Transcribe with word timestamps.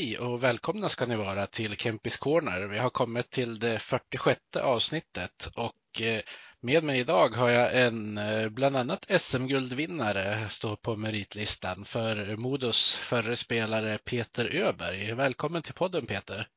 Hej 0.00 0.18
och 0.18 0.42
välkomna 0.42 0.88
ska 0.88 1.06
ni 1.06 1.16
vara 1.16 1.46
till 1.46 1.76
Kempis 1.76 2.16
Corner. 2.16 2.60
Vi 2.60 2.78
har 2.78 2.90
kommit 2.90 3.30
till 3.30 3.58
det 3.58 3.78
46 3.78 4.40
avsnittet 4.56 5.50
och 5.56 6.02
eh, 6.02 6.20
med 6.60 6.84
mig 6.84 7.00
idag 7.00 7.28
har 7.28 7.48
jag 7.48 7.82
en 7.82 8.18
eh, 8.18 8.48
bland 8.48 8.76
annat 8.76 9.20
SM-guldvinnare 9.20 10.48
står 10.50 10.76
på 10.76 10.96
meritlistan 10.96 11.84
för 11.84 12.36
Modos 12.36 12.96
förre 12.96 13.36
spelare 13.36 13.98
Peter 13.98 14.56
Öberg. 14.56 15.12
Välkommen 15.14 15.62
till 15.62 15.74
podden 15.74 16.06
Peter. 16.06 16.48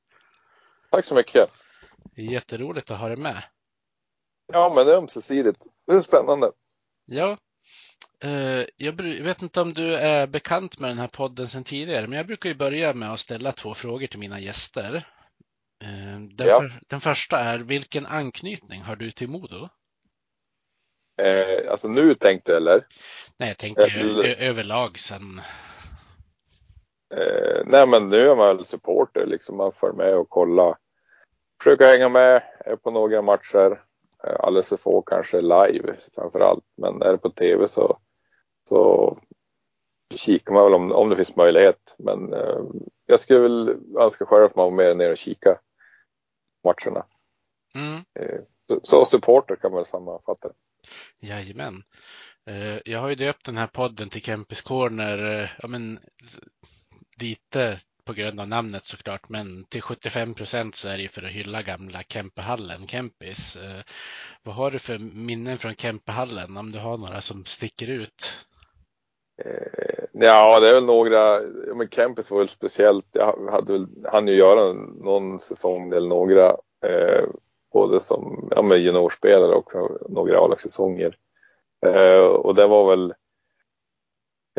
Tack 0.91 1.05
så 1.05 1.15
mycket. 1.15 1.49
Jätteroligt 2.15 2.91
att 2.91 2.99
ha 2.99 3.07
dig 3.07 3.17
med. 3.17 3.43
Ja, 4.53 4.73
men 4.75 4.85
det 4.85 4.93
är 4.93 4.97
ömsesidigt. 4.97 5.65
Det 5.87 5.93
är 5.93 6.01
spännande. 6.01 6.51
Ja, 7.05 7.37
jag 8.77 8.93
bru- 8.95 9.23
vet 9.23 9.41
inte 9.41 9.61
om 9.61 9.73
du 9.73 9.95
är 9.95 10.27
bekant 10.27 10.79
med 10.79 10.89
den 10.89 10.97
här 10.97 11.07
podden 11.07 11.47
sedan 11.47 11.63
tidigare, 11.63 12.07
men 12.07 12.17
jag 12.17 12.27
brukar 12.27 12.49
ju 12.49 12.55
börja 12.55 12.93
med 12.93 13.11
att 13.13 13.19
ställa 13.19 13.51
två 13.51 13.73
frågor 13.73 14.07
till 14.07 14.19
mina 14.19 14.39
gäster. 14.39 14.95
Eh, 15.83 16.19
Den, 16.19 16.47
Ja. 16.47 16.59
för, 16.59 16.79
den 16.87 17.01
första 17.01 17.39
är, 17.39 17.57
vilken 17.57 18.05
anknytning 18.05 18.81
har 18.81 18.95
du 18.95 19.11
till 19.11 19.29
Modo? 19.29 19.69
Eh, 21.21 21.71
alltså 21.71 21.87
nu 21.87 22.15
tänkte 22.15 22.51
jag 22.51 22.57
eller? 22.57 22.85
Nej, 23.37 23.49
jag 23.49 23.57
tänker 23.57 23.99
Eller- 23.99 24.35
överlag 24.41 24.99
sen. 24.99 25.41
Eh, 27.15 27.61
nej, 27.65 27.87
men 27.87 28.09
nu 28.09 28.29
är 28.29 28.35
man 28.35 28.55
väl 28.57 28.65
supporter 28.65 29.25
liksom. 29.25 29.57
Man 29.57 29.71
får 29.71 29.93
med 29.93 30.15
och 30.15 30.29
kolla. 30.29 30.77
Försöka 31.63 31.85
hänga 31.85 32.09
med 32.09 32.41
på 32.83 32.91
några 32.91 33.21
matcher. 33.21 33.81
Eh, 34.27 34.35
alldeles 34.39 34.69
för 34.69 34.77
få 34.77 35.01
kanske 35.01 35.41
live 35.41 35.93
framför 36.15 36.39
allt. 36.39 36.63
Men 36.77 37.01
är 37.01 37.11
det 37.11 37.17
på 37.17 37.29
tv 37.29 37.67
så, 37.67 37.99
så 38.69 39.17
kikar 40.15 40.53
man 40.53 40.63
väl 40.63 40.73
om, 40.73 40.91
om 40.91 41.09
det 41.09 41.15
finns 41.15 41.35
möjlighet. 41.35 41.95
Men 41.97 42.33
eh, 42.33 42.59
jag 43.05 43.19
skulle 43.19 43.39
väl 43.39 43.69
önska 43.99 44.25
själv 44.25 44.43
att 44.45 44.55
man 44.55 44.65
var 44.65 44.71
mer 44.71 44.95
ner 44.95 45.11
och 45.11 45.17
kika 45.17 45.59
matcherna. 46.63 47.05
Mm, 47.75 48.03
Eh, 48.19 48.39
så, 48.67 48.79
så 48.83 49.05
supporter 49.05 49.55
kan 49.55 49.71
man 49.71 49.77
väl 49.77 49.85
sammanfatta 49.85 50.47
det. 50.47 50.53
jajamän. 51.27 51.83
Eh, 52.45 52.79
Jag 52.85 52.99
har 52.99 53.09
ju 53.09 53.15
döpt 53.15 53.45
den 53.45 53.57
här 53.57 53.67
podden 53.67 54.09
till 54.09 54.21
Kempis 54.21 54.61
Corner, 54.61 55.41
eh, 55.41 55.49
ja 55.61 55.67
men 55.67 55.99
lite 57.19 57.79
på 58.05 58.13
grund 58.13 58.39
av 58.39 58.47
namnet 58.47 58.85
såklart, 58.85 59.29
men 59.29 59.65
till 59.65 59.81
75 59.81 60.33
procent 60.33 60.75
så 60.75 60.89
är 60.89 60.97
det 60.97 61.01
ju 61.03 61.07
för 61.09 61.23
att 61.23 61.31
hylla 61.31 61.61
gamla 61.61 62.03
Kempehallen, 62.03 62.87
Kempis. 62.87 63.55
Eh, 63.55 63.81
Vad 64.43 64.55
har 64.55 64.71
du 64.71 64.79
för 64.79 64.99
minnen 64.99 65.57
från 65.57 65.75
Kempehallen, 65.75 66.57
om 66.57 66.71
du 66.71 66.79
har 66.79 66.97
några 66.97 67.21
som 67.21 67.45
sticker 67.45 67.87
ut? 67.87 68.45
Eh, 69.45 70.03
ja, 70.11 70.59
det 70.59 70.69
är 70.69 70.73
väl 70.73 70.85
några, 70.85 71.41
men 71.75 71.89
Kempis 71.89 72.31
var 72.31 72.37
väl 72.37 72.49
speciellt. 72.49 73.07
Jag 73.11 73.51
hade 73.51 73.73
väl, 73.73 73.87
hann 74.11 74.27
ju 74.27 74.35
göra 74.35 74.73
någon 75.03 75.39
säsong 75.39 75.93
eller 75.93 76.07
några, 76.07 76.49
eh, 76.85 77.25
både 77.73 77.99
som 77.99 78.47
ja, 78.51 78.61
med 78.61 78.77
juniorspelare 78.77 79.55
och 79.55 79.71
några 80.09 80.39
A-lagssäsonger. 80.39 81.17
Eh, 81.85 82.25
och 82.25 82.55
det 82.55 82.67
var 82.67 82.89
väl 82.89 83.13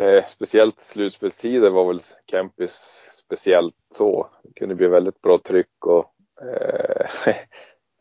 eh, 0.01 0.25
speciellt 0.27 0.81
slutspelstider 0.81 1.71
var 1.71 1.85
väl 1.85 2.01
Kempis 2.27 3.05
speciellt 3.13 3.77
så. 3.95 4.29
Det 4.43 4.53
kunde 4.53 4.75
bli 4.75 4.87
väldigt 4.87 5.21
bra 5.21 5.39
tryck 5.39 5.87
och 5.87 6.15
eh, 6.43 7.07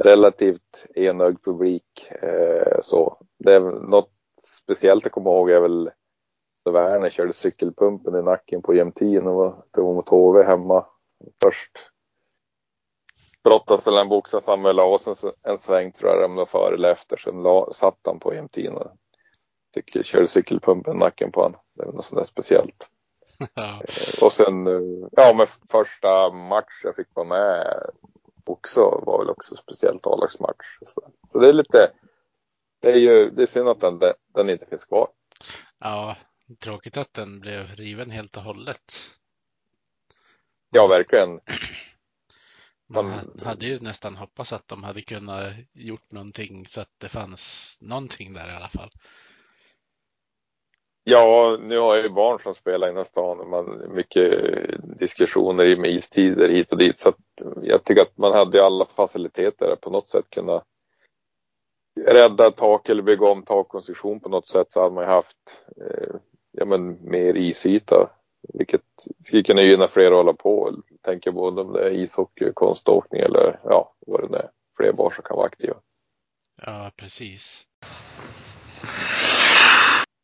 relativt 0.03 0.85
enögd 0.95 1.43
publik. 1.43 2.11
Eh, 2.21 2.81
så 2.81 3.17
det 3.39 3.53
är 3.53 3.59
något 3.59 4.11
speciellt 4.43 5.05
jag 5.05 5.11
kommer 5.11 5.31
ihåg 5.31 5.51
är 5.51 5.59
väl 5.59 5.91
då 6.65 6.71
Werner 6.71 7.09
körde 7.09 7.33
cykelpumpen 7.33 8.15
i 8.15 8.21
nacken 8.21 8.61
på 8.61 8.73
jämtin 8.73 9.27
och 9.27 9.35
var, 9.35 9.63
var 9.71 9.93
mot 9.93 10.09
HV 10.09 10.43
hemma. 10.43 10.85
Först 11.43 11.71
brottades 13.43 13.87
eller 13.87 14.05
boxade 14.05 14.43
Samuel 14.43 14.75
Larsson 14.75 15.31
en 15.43 15.59
sväng 15.59 15.91
tror 15.91 16.11
jag, 16.11 16.29
var 16.29 16.45
före 16.45 16.75
eller 16.75 16.91
efter. 16.91 17.17
Sen 17.17 17.43
la, 17.43 17.71
satt 17.73 17.99
han 18.03 18.19
på 18.19 18.33
jämtin 18.33 18.73
och 18.73 18.91
cykel, 19.73 20.03
körde 20.03 20.27
cykelpumpen 20.27 20.95
i 20.95 20.99
nacken 20.99 21.31
på 21.31 21.41
honom. 21.41 21.59
Det 21.73 21.85
var 21.85 21.93
något 21.93 22.05
sånt 22.05 22.19
där 22.19 22.25
speciellt. 22.25 22.89
Eh, 23.55 24.23
Och 24.25 24.33
sen, 24.33 24.67
eh, 24.67 25.07
ja 25.11 25.33
men 25.37 25.47
första 25.71 26.29
match 26.29 26.81
jag 26.83 26.95
fick 26.95 27.07
vara 27.13 27.27
med 27.27 27.83
också 28.45 29.01
var 29.05 29.19
väl 29.19 29.29
också 29.29 29.55
speciellt 29.55 30.07
A-lagsmatch. 30.07 30.77
Så, 30.87 31.01
så 31.29 31.39
det 31.39 31.49
är 31.49 31.53
lite, 31.53 31.91
det 32.81 32.91
är 32.91 32.97
ju, 32.97 33.29
det 33.29 33.41
är 33.41 33.45
synd 33.45 33.69
att 33.69 33.81
den, 33.81 33.99
den 34.33 34.49
inte 34.49 34.65
finns 34.65 34.85
kvar. 34.85 35.07
ja, 35.79 36.15
tråkigt 36.59 36.97
att 36.97 37.13
den 37.13 37.39
blev 37.39 37.75
riven 37.75 38.11
helt 38.11 38.37
och 38.37 38.43
hållet. 38.43 38.93
Ja, 40.69 40.87
verkligen. 40.87 41.39
Man 42.87 43.05
Man- 43.05 43.39
ha- 43.39 43.45
hade 43.45 43.65
ju 43.65 43.79
nästan 43.79 44.15
hoppats 44.15 44.53
att 44.53 44.67
de 44.67 44.83
hade 44.83 45.01
kunnat 45.01 45.53
gjort 45.73 46.11
någonting 46.11 46.65
så 46.65 46.81
att 46.81 46.91
det 46.97 47.09
fanns 47.09 47.77
någonting 47.81 48.33
där 48.33 48.49
i 48.49 48.55
alla 48.55 48.69
fall. 48.69 48.91
Ja, 51.03 51.57
nu 51.61 51.77
har 51.77 51.95
jag 51.95 52.03
ju 52.03 52.09
barn 52.09 52.39
som 52.43 52.53
spelar 52.53 52.87
i 52.87 52.89
den 52.89 52.97
här 52.97 53.03
stan 53.03 53.39
och 53.39 53.49
man 53.49 53.95
mycket 53.95 54.31
diskussioner 54.99 55.65
i 55.65 55.75
med 55.77 55.91
istider 55.91 56.49
hit 56.49 56.71
och 56.71 56.77
dit 56.77 56.99
så 56.99 57.09
att 57.09 57.15
jag 57.63 57.83
tycker 57.83 58.01
att 58.01 58.17
man 58.17 58.33
hade 58.33 58.57
ju 58.57 58.63
alla 58.63 58.85
faciliteter 58.85 59.71
att 59.71 59.81
på 59.81 59.89
något 59.89 60.09
sätt 60.09 60.25
kunna 60.29 60.63
rädda 62.01 62.51
tak 62.51 62.89
eller 62.89 63.01
bygga 63.03 63.27
om 63.27 63.43
takkonstruktion 63.43 64.19
på 64.19 64.29
något 64.29 64.47
sätt 64.47 64.71
så 64.71 64.81
hade 64.81 64.95
man 64.95 65.03
ju 65.03 65.09
haft 65.09 65.63
eh, 65.77 66.15
ja, 66.53 66.65
men 66.65 66.97
mer 67.09 67.37
isyta 67.37 68.09
vilket 68.53 68.81
skulle 69.23 69.43
kunna 69.43 69.61
gynna 69.61 69.87
fler 69.87 70.05
att 70.05 70.11
hålla 70.11 70.33
på. 70.33 70.81
Tänker 71.01 71.31
både 71.31 71.61
om 71.61 71.73
det 71.73 71.85
är 71.85 71.91
ishockey, 71.91 72.51
konståkning 72.53 73.21
eller 73.21 73.59
ja, 73.63 73.95
vad 74.07 74.21
det 74.21 74.27
nu 74.27 74.37
är. 74.37 74.49
Fler 74.77 74.93
barn 74.93 75.13
som 75.13 75.23
kan 75.23 75.37
vara 75.37 75.47
aktiva. 75.47 75.75
Ja, 76.61 76.91
precis. 76.95 77.67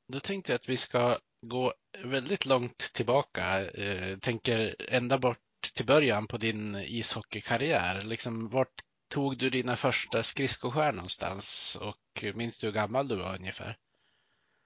Då 0.08 0.20
tänkte 0.20 0.52
jag 0.52 0.56
att 0.56 0.70
vi 0.70 0.78
ska 0.78 1.18
gå 1.42 1.74
väldigt 2.04 2.46
långt 2.46 2.78
tillbaka. 2.94 3.66
Eh, 3.66 4.18
tänker 4.18 4.76
ända 4.90 5.18
bort 5.18 5.38
till 5.76 5.86
början 5.86 6.28
på 6.28 6.38
din 6.38 6.76
ishockeykarriär. 6.76 8.02
Liksom, 8.02 8.50
vart 8.50 8.74
tog 9.10 9.38
du 9.38 9.50
dina 9.50 9.76
första 9.76 10.24
skridskoskär 10.24 10.92
någonstans? 10.92 11.78
Och 11.82 12.36
minns 12.36 12.58
du 12.58 12.68
hur 12.68 12.74
gammal 12.74 13.08
du 13.08 13.16
var 13.16 13.36
ungefär? 13.36 13.78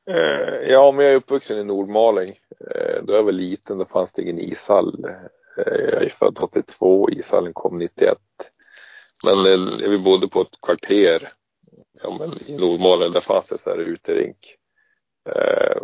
Eh, 0.09 0.69
ja, 0.71 0.91
men 0.91 1.05
jag 1.05 1.13
är 1.13 1.17
uppvuxen 1.17 1.57
i 1.57 1.63
Nordmaling. 1.63 2.39
Eh, 2.71 3.03
då 3.03 3.13
jag 3.13 3.23
var 3.23 3.31
liten 3.31 3.77
då 3.77 3.85
fanns 3.85 4.13
det 4.13 4.21
ingen 4.21 4.39
ishall. 4.39 5.05
Eh, 5.57 5.83
jag 5.91 6.03
är 6.03 6.09
född 6.09 6.39
82, 6.41 7.09
ishallen 7.09 7.53
kom 7.53 7.77
91. 7.77 8.17
Men 9.25 9.37
eh, 9.37 9.89
vi 9.89 9.97
bodde 9.97 10.27
på 10.27 10.41
ett 10.41 10.61
kvarter 10.61 11.29
ja, 12.03 12.17
men 12.19 12.29
i 12.47 12.57
Nordmaling, 12.59 13.11
där 13.11 13.21
fanns 13.21 13.47
det 13.47 13.57
så 13.57 13.69
här 13.69 13.77
uterink. 13.77 14.55
Eh, 15.29 15.81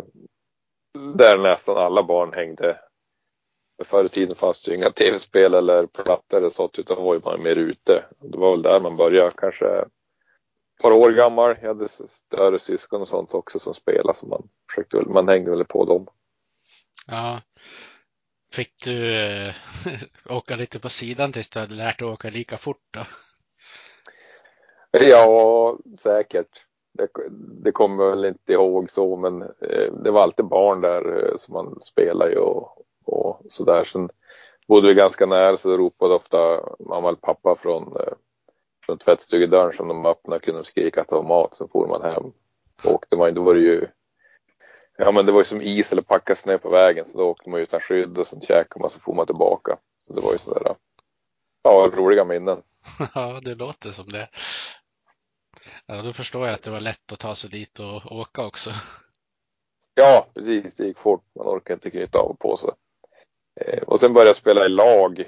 där 1.14 1.38
nästan 1.38 1.76
alla 1.76 2.02
barn 2.02 2.32
hängde. 2.32 2.80
Förr 3.84 4.04
i 4.04 4.08
tiden 4.08 4.36
fanns 4.36 4.62
det 4.62 4.70
ju 4.70 4.76
inga 4.76 4.90
tv-spel 4.90 5.54
eller 5.54 5.86
plattor 5.86 6.38
eller 6.38 6.48
sånt 6.48 6.78
utan 6.78 7.04
var 7.04 7.14
ju 7.14 7.20
bara 7.20 7.36
mer 7.36 7.56
ute. 7.56 8.04
Det 8.20 8.38
var 8.38 8.50
väl 8.50 8.62
där 8.62 8.80
man 8.80 8.96
började 8.96 9.30
kanske 9.36 9.84
par 10.82 10.92
år 10.92 11.10
gammal. 11.10 11.56
Jag 11.60 11.68
hade 11.68 11.88
större 11.88 12.58
syskon 12.58 13.00
och 13.00 13.08
sånt 13.08 13.34
också 13.34 13.58
som 13.58 13.74
spelade 13.74 14.18
så 14.18 14.26
man 14.26 14.48
försökte 14.70 14.96
man 14.96 15.28
hängde 15.28 15.50
väl 15.50 15.64
på 15.64 15.84
dem. 15.84 16.06
Ja. 17.06 17.40
Fick 18.52 18.84
du 18.84 19.16
äh, 19.16 19.54
åka 20.36 20.56
lite 20.56 20.80
på 20.80 20.88
sidan 20.88 21.32
tills 21.32 21.50
du 21.50 21.60
hade 21.60 21.74
lärt 21.74 21.98
dig 21.98 22.08
åka 22.08 22.30
lika 22.30 22.56
fort 22.56 22.82
då? 22.90 23.00
Ja, 24.90 25.78
säkert. 25.98 26.66
Det, 26.92 27.08
det 27.64 27.72
kommer 27.72 28.04
jag 28.04 28.10
väl 28.10 28.24
inte 28.24 28.52
ihåg 28.52 28.90
så, 28.90 29.16
men 29.16 29.42
eh, 29.42 29.92
det 30.04 30.10
var 30.10 30.22
alltid 30.22 30.44
barn 30.44 30.80
där 30.80 31.24
eh, 31.24 31.36
som 31.36 31.54
man 31.54 31.80
spelade 31.80 32.38
och, 32.38 32.84
och 33.04 33.42
sådär. 33.46 33.84
Sen 33.84 34.08
bodde 34.68 34.88
vi 34.88 34.94
ganska 34.94 35.26
nära 35.26 35.56
så 35.56 35.76
ropade 35.76 36.14
ofta 36.14 36.38
mamma 36.78 37.08
eller 37.08 37.18
pappa 37.18 37.56
från, 37.56 37.96
eh, 37.96 38.12
från 38.90 38.98
tvättstugedörren 38.98 39.72
som 39.72 39.88
de 39.88 40.06
öppnade 40.06 40.40
kunde 40.40 40.60
de 40.60 40.64
skrika 40.64 41.00
att 41.00 41.08
det 41.08 41.14
var 41.14 41.22
mat. 41.22 41.56
Så 41.56 41.68
for 41.68 41.86
man 41.86 42.02
hem. 42.02 42.32
åkte 42.84 43.16
man, 43.16 43.34
då 43.34 43.42
var 43.42 43.54
det 43.54 43.60
ju 43.60 43.88
Ja 44.98 45.12
men 45.12 45.26
det 45.26 45.32
var 45.32 45.40
ju 45.40 45.44
som 45.44 45.62
is 45.62 45.92
eller 45.92 46.02
packa 46.02 46.36
snö 46.36 46.58
på 46.58 46.70
vägen 46.70 47.06
så 47.06 47.18
då 47.18 47.24
åkte 47.24 47.50
man 47.50 47.60
utan 47.60 47.80
skydd 47.80 48.18
och 48.18 48.26
sen 48.26 48.40
käkade 48.40 48.80
man 48.80 48.90
så 48.90 49.00
for 49.00 49.14
man 49.14 49.26
tillbaka. 49.26 49.78
Så 50.02 50.14
det 50.14 50.20
var 50.20 50.32
ju 50.32 50.38
sådär, 50.38 50.76
ja 51.62 51.90
roliga 51.94 52.24
minnen. 52.24 52.62
Ja 53.14 53.40
det 53.42 53.54
låter 53.54 53.90
som 53.90 54.08
det. 54.08 54.28
Ja 55.86 56.02
då 56.02 56.12
förstår 56.12 56.46
jag 56.46 56.54
att 56.54 56.62
det 56.62 56.70
var 56.70 56.80
lätt 56.80 57.12
att 57.12 57.18
ta 57.18 57.34
sig 57.34 57.50
dit 57.50 57.78
och 57.78 58.12
åka 58.12 58.46
också. 58.46 58.70
Ja 59.94 60.26
precis, 60.34 60.74
det 60.74 60.86
gick 60.86 60.98
fort. 60.98 61.24
Man 61.34 61.46
orkade 61.46 61.74
inte 61.74 61.90
knyta 61.90 62.18
av 62.18 62.36
på 62.40 62.56
sig. 62.56 62.70
Eh, 63.60 63.82
och 63.82 64.00
sen 64.00 64.12
började 64.12 64.28
jag 64.28 64.36
spela 64.36 64.66
i 64.66 64.68
lag. 64.68 65.24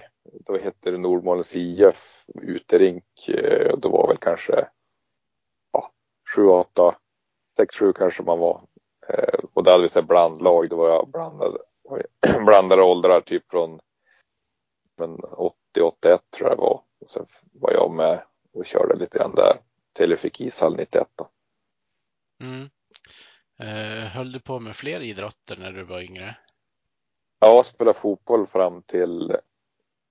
Då 0.47 0.59
hette 0.59 0.91
det 0.91 0.99
Nordmalens 0.99 1.57
IF 1.57 2.25
uterink. 2.43 3.29
Eh, 3.29 3.77
då 3.79 3.89
var 3.89 4.09
väl 4.09 4.17
kanske 4.17 4.69
ja, 5.73 5.93
7, 6.35 6.47
8, 6.47 6.95
6, 7.57 7.77
7 7.77 7.93
kanske 7.93 8.23
man 8.23 8.39
var. 8.39 8.63
Eh, 9.09 9.39
och 9.53 9.63
då 9.63 9.71
hade 9.71 9.83
vi 9.83 9.89
så 9.89 10.03
blandlag. 10.03 10.69
Då 10.69 10.77
var 10.77 10.89
jag 10.89 11.09
blandade, 11.09 11.59
blandade 12.47 12.83
åldrar 12.83 13.21
typ 13.21 13.51
från 13.51 13.81
80, 15.33 15.81
81 15.83 16.21
tror 16.31 16.49
jag 16.49 16.59
det 16.59 16.63
var. 16.63 16.83
Och 17.01 17.09
sen 17.09 17.27
var 17.53 17.73
jag 17.73 17.91
med 17.91 18.23
och 18.53 18.67
körde 18.67 18.95
lite 18.95 19.19
grann 19.19 19.35
där. 19.35 19.57
Till 19.93 20.11
jag 20.11 20.19
fick 20.19 20.41
ishall 20.41 20.77
91 20.77 21.09
då. 21.15 21.29
Mm. 22.43 22.71
Eh, 23.59 24.09
höll 24.09 24.33
du 24.33 24.41
på 24.41 24.61
med 24.61 24.77
fler 24.77 25.01
idrotter 25.01 25.57
när 25.57 25.73
du 25.73 25.85
var 25.85 26.01
yngre? 26.01 26.37
Ja, 27.45 27.49
jag 27.49 27.67
spelade 27.67 27.99
fotboll 27.99 28.47
fram 28.47 28.83
till, 28.83 29.37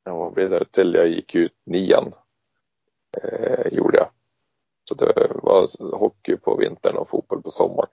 ja, 0.03 0.15
vad 0.15 0.33
blev 0.33 0.49
det, 0.49 0.65
till 0.65 0.93
jag 0.93 1.07
gick 1.07 1.35
ut 1.35 1.53
nian. 1.65 2.13
Eh, 3.23 3.73
gjorde 3.73 3.97
jag. 3.97 4.09
Så 4.89 4.95
det 4.95 5.31
var 5.43 5.97
hockey 5.97 6.37
på 6.37 6.55
vintern 6.55 6.95
och 6.95 7.09
fotboll 7.09 7.41
på 7.41 7.51
sommaren. 7.51 7.89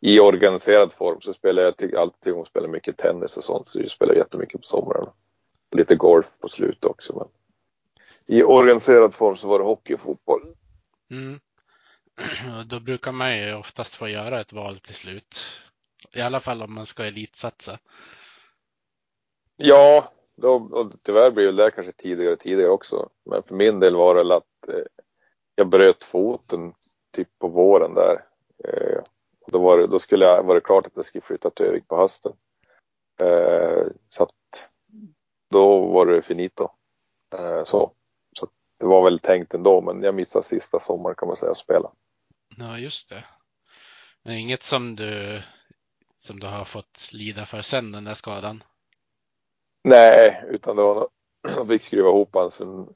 I 0.00 0.20
organiserad 0.20 0.92
form 0.92 1.20
så 1.20 1.32
spelar 1.32 1.62
jag 1.62 1.68
alltid 1.68 2.20
tycker 2.20 2.34
om 2.34 2.42
att 2.42 2.48
spela 2.48 2.68
mycket 2.68 2.96
tennis 2.96 3.36
och 3.36 3.44
sånt 3.44 3.68
så 3.68 3.80
jag 3.80 3.90
spelar 3.90 4.14
jättemycket 4.14 4.60
på 4.60 4.66
sommaren. 4.66 5.06
Lite 5.76 5.96
golf 5.96 6.30
på 6.40 6.48
slutet 6.48 6.84
också 6.84 7.16
men 7.16 7.28
i 8.36 8.42
organiserad 8.42 9.14
form 9.14 9.36
så 9.36 9.48
var 9.48 9.58
det 9.58 9.64
hockey 9.64 9.94
och 9.94 10.00
fotboll. 10.00 10.42
Mm. 11.10 11.40
Då 12.68 12.80
brukar 12.80 13.12
man 13.12 13.38
ju 13.38 13.54
oftast 13.54 13.94
få 13.94 14.08
göra 14.08 14.40
ett 14.40 14.52
val 14.52 14.78
till 14.78 14.94
slut. 14.94 15.40
I 16.14 16.20
alla 16.20 16.40
fall 16.40 16.62
om 16.62 16.74
man 16.74 16.86
ska 16.86 17.04
elitsatsa. 17.04 17.78
Ja, 19.56 20.12
då, 20.36 20.54
och 20.54 20.92
tyvärr 21.02 21.30
blir 21.30 21.52
det 21.52 21.70
kanske 21.70 21.92
tidigare 21.92 22.32
och 22.32 22.40
tidigare 22.40 22.70
också. 22.70 23.08
Men 23.30 23.42
för 23.42 23.54
min 23.54 23.80
del 23.80 23.96
var 23.96 24.14
det 24.14 24.36
att 24.36 24.68
eh, 24.68 24.84
jag 25.54 25.68
bröt 25.68 26.04
foten 26.04 26.74
typ 27.12 27.28
på 27.38 27.48
våren 27.48 27.94
där. 27.94 28.24
Eh, 28.64 28.98
och 29.46 29.52
då, 29.52 29.58
var 29.58 29.78
det, 29.78 29.86
då 29.86 29.98
skulle 29.98 30.24
jag, 30.24 30.42
var 30.42 30.54
det 30.54 30.60
klart 30.60 30.86
att 30.86 30.92
jag 30.94 31.04
skulle 31.04 31.22
flytta 31.22 31.50
till 31.50 31.66
Övik 31.66 31.88
på 31.88 31.96
hösten. 31.96 32.32
Eh, 33.20 33.86
så 34.08 34.22
att 34.22 34.72
då 35.50 35.86
var 35.86 36.06
det 36.06 36.22
finito. 36.22 36.68
Eh, 37.34 37.64
så. 37.64 37.92
så 38.38 38.48
det 38.78 38.86
var 38.86 39.04
väl 39.04 39.18
tänkt 39.18 39.54
ändå, 39.54 39.80
men 39.80 40.02
jag 40.02 40.14
missade 40.14 40.44
sista 40.44 40.80
sommaren 40.80 41.16
kan 41.16 41.28
man 41.28 41.36
säga 41.36 41.52
att 41.52 41.58
spela. 41.58 41.92
Ja, 42.56 42.78
just 42.78 43.08
det. 43.08 43.24
Men 44.22 44.36
inget 44.36 44.62
som 44.62 44.96
du, 44.96 45.42
som 46.18 46.40
du 46.40 46.46
har 46.46 46.64
fått 46.64 47.12
lida 47.12 47.46
för 47.46 47.62
sen 47.62 47.92
den 47.92 48.04
där 48.04 48.14
skadan? 48.14 48.64
Nej, 49.84 50.44
utan 50.48 50.76
det 50.76 50.82
var 50.82 51.08
jag 51.42 51.68
fick 51.68 51.82
skruva 51.82 52.08
ihop 52.08 52.34
hans 52.34 52.60
en 52.60 52.88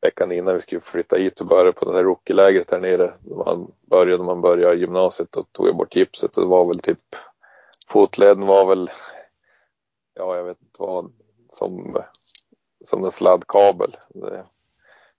veckan 0.00 0.32
innan 0.32 0.54
vi 0.54 0.60
skulle 0.60 0.80
flytta 0.80 1.16
hit 1.16 1.40
och 1.40 1.46
börja 1.46 1.72
på 1.72 1.84
det 1.84 1.96
här 1.96 2.04
rookielägret 2.04 2.70
här 2.70 2.80
nere. 2.80 3.14
Man 3.46 3.72
började, 3.80 4.24
man 4.24 4.40
började 4.40 4.76
gymnasiet 4.76 5.36
och 5.36 5.52
tog 5.52 5.68
jag 5.68 5.76
bort 5.76 5.96
gipset 5.96 6.36
och 6.36 6.42
det 6.42 6.48
var 6.48 6.64
väl 6.64 6.80
typ 6.80 7.16
fotleden 7.88 8.46
var 8.46 8.66
väl, 8.66 8.90
ja 10.14 10.36
jag 10.36 10.44
vet 10.44 10.62
inte 10.62 10.82
vad, 10.82 11.12
som, 11.48 12.02
som 12.84 13.04
en 13.04 13.10
sladdkabel. 13.10 13.96
Det, 14.08 14.46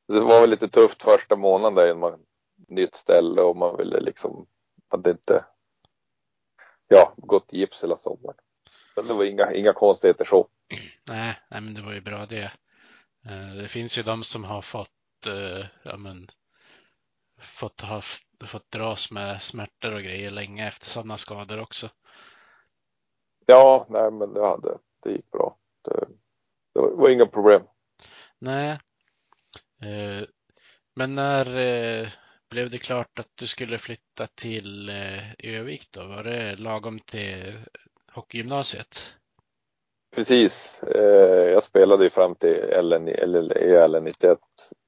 det 0.07 0.19
var 0.19 0.41
väl 0.41 0.50
lite 0.50 0.68
tufft 0.68 1.03
första 1.03 1.36
månaden 1.36 1.75
där 1.75 1.95
man 1.95 2.19
nytt 2.68 2.95
ställe 2.95 3.41
och 3.41 3.56
man 3.56 3.77
ville 3.77 4.00
liksom, 4.00 4.45
hade 4.88 5.09
inte, 5.09 5.45
ja, 6.88 7.13
gått 7.18 7.53
gips 7.53 7.83
hela 7.83 7.97
sommaren. 7.97 8.38
Men 8.95 9.07
det 9.07 9.13
var 9.13 9.24
inga, 9.24 9.53
inga 9.53 9.74
konstigheter 9.74 10.25
så. 10.25 10.47
Nej, 11.08 11.40
nej, 11.52 11.62
men 11.62 11.74
det 11.74 11.81
var 11.81 11.94
ju 11.94 12.02
bra 12.02 12.25
det. 12.25 12.52
Eh, 13.25 13.56
det 13.56 13.68
finns 13.68 13.98
ju 13.98 14.04
de 14.04 14.24
som 14.24 14.44
har 14.44 14.62
fått, 14.62 15.28
eh, 15.28 15.66
ja 15.84 15.98
men, 15.98 16.30
fått, 17.42 17.81
ha, 17.81 18.02
fått 18.46 18.72
dras 18.72 19.12
med 19.12 19.42
smärtor 19.42 19.94
och 19.94 20.02
grejer 20.02 20.30
länge 20.30 20.68
efter 20.68 20.86
sådana 20.86 21.18
skador 21.18 21.60
också. 21.60 21.90
Ja, 23.46 23.86
nej 23.90 24.12
men 24.12 24.34
det 24.34 24.48
hade, 24.48 24.78
det 25.04 25.12
gick 25.12 25.31
bra. 25.31 25.58
Det, 25.81 26.08
det 26.74 26.81
var 26.81 27.10
inga 27.10 27.25
problem. 27.25 27.62
Nej. 28.40 28.80
Eh, 29.81 30.24
men 30.96 31.16
när 31.16 31.46
blev 32.50 32.70
det 32.70 32.78
klart 32.78 33.20
att 33.20 33.31
du 33.36 33.48
skulle 33.48 33.78
flytta 33.78 34.28
till 34.28 34.90
Övik 35.40 35.92
då? 35.92 36.08
Var 36.08 36.24
det 36.24 36.56
lagom 36.56 37.00
till 37.00 37.60
hockeygymnasiet? 38.12 39.16
Precis. 40.15 40.83
Eh, 40.83 41.50
jag 41.51 41.63
spelade 41.63 42.04
ju 42.04 42.10
fram 42.10 42.36
till 42.36 42.56
LN, 42.81 43.07
eller 43.07 43.88
LN 43.88 44.04
91. 44.04 44.39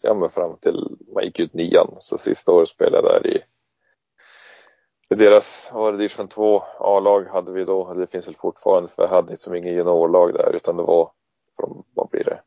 Ja, 0.01 0.13
men 0.13 0.29
fram 0.29 0.57
till 0.57 0.97
man 1.13 1.23
gick 1.23 1.39
ut 1.39 1.53
nian. 1.53 1.95
Så 1.99 2.17
sista 2.17 2.51
året 2.51 2.67
spelade 2.67 3.07
jag 3.07 3.23
där 3.23 3.29
i, 3.29 3.43
i 5.09 5.15
deras, 5.15 5.69
var 5.73 5.91
det 5.91 5.97
division 5.97 6.27
2 6.27 6.63
A-lag 6.79 7.23
hade 7.23 7.51
vi 7.51 7.63
då. 7.63 7.93
Det 7.93 8.07
finns 8.07 8.27
väl 8.27 8.35
fortfarande 8.35 8.89
för 8.89 9.03
jag 9.03 9.09
hade 9.09 9.31
liksom 9.31 9.55
ingen 9.55 9.73
juniorlag 9.73 10.33
där 10.33 10.55
utan 10.55 10.77
det 10.77 10.83
var 10.83 11.11
från, 11.59 11.83
vad 11.93 12.09
blir 12.09 12.23
det? 12.23 12.41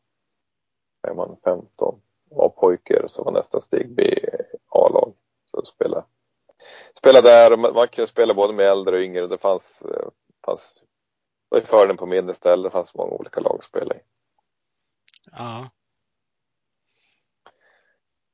Är 1.08 1.14
man 1.14 1.36
15 1.44 2.00
var 2.30 2.48
pojkar 2.48 3.08
så 3.08 3.24
var 3.24 3.32
nästa 3.32 3.60
steg 3.60 3.94
B 3.94 4.18
A-lag. 4.68 5.14
Så 5.46 5.62
spela, 5.64 6.04
spela 6.98 7.20
där 7.20 7.52
och 7.52 7.58
man 7.58 7.88
kunde 7.88 8.06
spela 8.06 8.34
både 8.34 8.52
med 8.52 8.66
äldre 8.66 8.96
och 8.96 9.02
yngre. 9.02 9.26
Det 9.26 9.38
fanns, 9.38 9.82
eh, 9.82 10.08
fanns 10.44 10.84
var 11.48 11.58
ju 11.58 11.64
fördelen 11.64 11.96
på 11.96 12.06
mindre 12.06 12.34
ställen. 12.34 12.62
Det 12.62 12.70
fanns 12.70 12.94
många 12.94 13.10
olika 13.10 13.40
lag 13.40 13.54
att 13.58 13.64
spela 13.64 13.94
i. 13.94 14.00
Ja. 15.32 15.70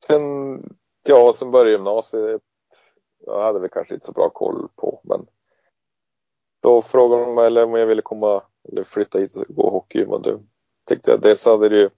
Sen, 0.07 0.77
ja, 1.09 1.33
sen 1.33 1.51
började 1.51 1.71
gymnasiet. 1.71 2.43
Jag 3.27 3.43
hade 3.43 3.61
väl 3.61 3.71
kanske 3.71 3.95
inte 3.95 4.07
så 4.07 4.13
bra 4.13 4.31
koll 4.31 4.69
på, 4.77 5.01
men 5.05 5.27
då 6.61 6.83
frågade 6.83 7.25
de 7.25 7.35
mig 7.35 7.63
om 7.63 7.75
jag 7.75 7.87
ville 7.87 8.03
komma 8.03 8.43
eller 8.69 8.83
flytta 8.83 9.19
hit 9.19 9.35
och 9.35 9.45
gå 9.49 9.71
hockeygym 9.71 10.11
och 10.11 10.23
då 10.23 10.41
tyckte 10.85 11.11
jag 11.11 11.21
dels 11.21 11.45
hade 11.45 11.69
det 11.69 11.77
ju 11.77 11.91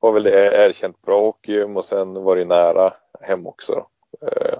var 0.00 0.12
väl 0.12 0.26
erkänt 0.26 1.02
bra 1.02 1.20
hockeygym 1.20 1.76
och 1.76 1.84
sen 1.84 2.14
var 2.24 2.36
det 2.36 2.44
nära 2.44 2.94
hem 3.20 3.46
också. 3.46 3.86
Eh, 4.22 4.58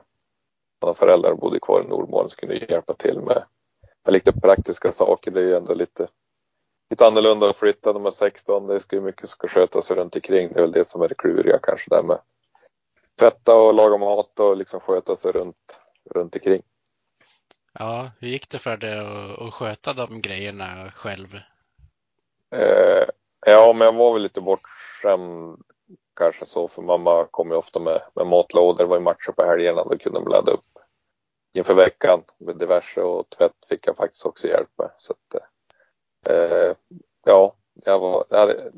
mina 0.83 0.95
föräldrar 0.95 1.35
bodde 1.35 1.61
kvar 1.61 1.83
i 1.83 1.89
Nordmål 1.89 2.31
så 2.31 2.37
kunde 2.37 2.57
hjälpa 2.57 2.95
till 2.95 3.21
med 3.21 3.45
lite 4.09 4.33
praktiska 4.33 4.93
saker. 4.93 5.31
Det 5.31 5.41
är 5.41 5.45
ju 5.45 5.57
ändå 5.57 5.75
lite, 5.75 6.09
lite 6.91 7.07
annorlunda 7.07 7.51
att 7.51 7.57
flytta 7.57 7.93
när 7.93 8.01
man 8.01 8.13
är 8.13 8.17
16. 8.17 8.67
Det 8.67 8.81
ska 8.81 8.97
ju 8.97 9.03
mycket 9.03 9.29
ska 9.29 9.49
skötas 9.49 9.91
runt 9.91 10.17
omkring. 10.17 10.53
Det 10.53 10.59
är 10.59 10.63
väl 10.63 10.73
det 10.73 10.89
som 10.89 11.03
är 11.03 11.09
det 11.09 11.15
kluriga 11.15 11.59
kanske 11.63 11.91
där 11.91 12.03
med 12.03 12.19
tvätta 13.19 13.55
och 13.55 13.75
laga 13.75 13.97
mat 13.97 14.41
och 14.41 14.57
liksom 14.57 14.81
sköta 14.81 15.17
sig 15.17 15.33
runt, 15.33 15.81
runt 16.11 16.35
omkring. 16.35 16.63
Ja, 17.73 18.11
hur 18.21 18.29
gick 18.29 18.49
det 18.49 18.59
för 18.59 18.77
dig 18.77 18.99
att, 18.99 19.39
att 19.43 19.55
sköta 19.55 19.93
de 19.93 20.21
grejerna 20.21 20.93
själv? 20.95 21.41
Eh, 22.51 23.05
ja, 23.47 23.73
men 23.73 23.87
jag 23.87 23.93
var 23.93 24.13
väl 24.13 24.23
lite 24.23 24.41
bortskämd 24.41 25.63
kanske 26.17 26.47
så 26.47 26.69
för 26.69 26.83
mamma 26.83 27.27
kom 27.31 27.51
ju 27.51 27.57
ofta 27.57 27.81
med, 27.81 28.01
med 28.15 28.27
matlådor. 28.27 28.79
Det 28.79 28.89
var 28.89 28.97
ju 28.97 29.03
matcher 29.03 29.33
på 29.33 29.45
helgerna. 29.45 29.85
Då 29.85 29.99
kunde 29.99 30.19
de 30.19 30.29
ladda 30.29 30.53
upp 30.53 30.78
inför 31.53 31.75
veckan 31.75 32.25
med 32.39 32.57
diverse 32.59 33.01
och 33.01 33.31
tvätt 33.31 33.67
fick 33.69 33.87
jag 33.87 33.97
faktiskt 33.97 34.27
också 34.27 34.49
hjälp 34.49 34.71
med. 34.79 34.91
Så 34.99 35.13
att, 35.13 35.43
eh, 36.29 36.77
ja, 37.27 37.57
jag 37.85 37.99
var, 37.99 38.25
jag 38.31 38.39
hade, 38.39 38.55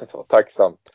det 0.00 0.14
var 0.14 0.24
tacksamt. 0.24 0.92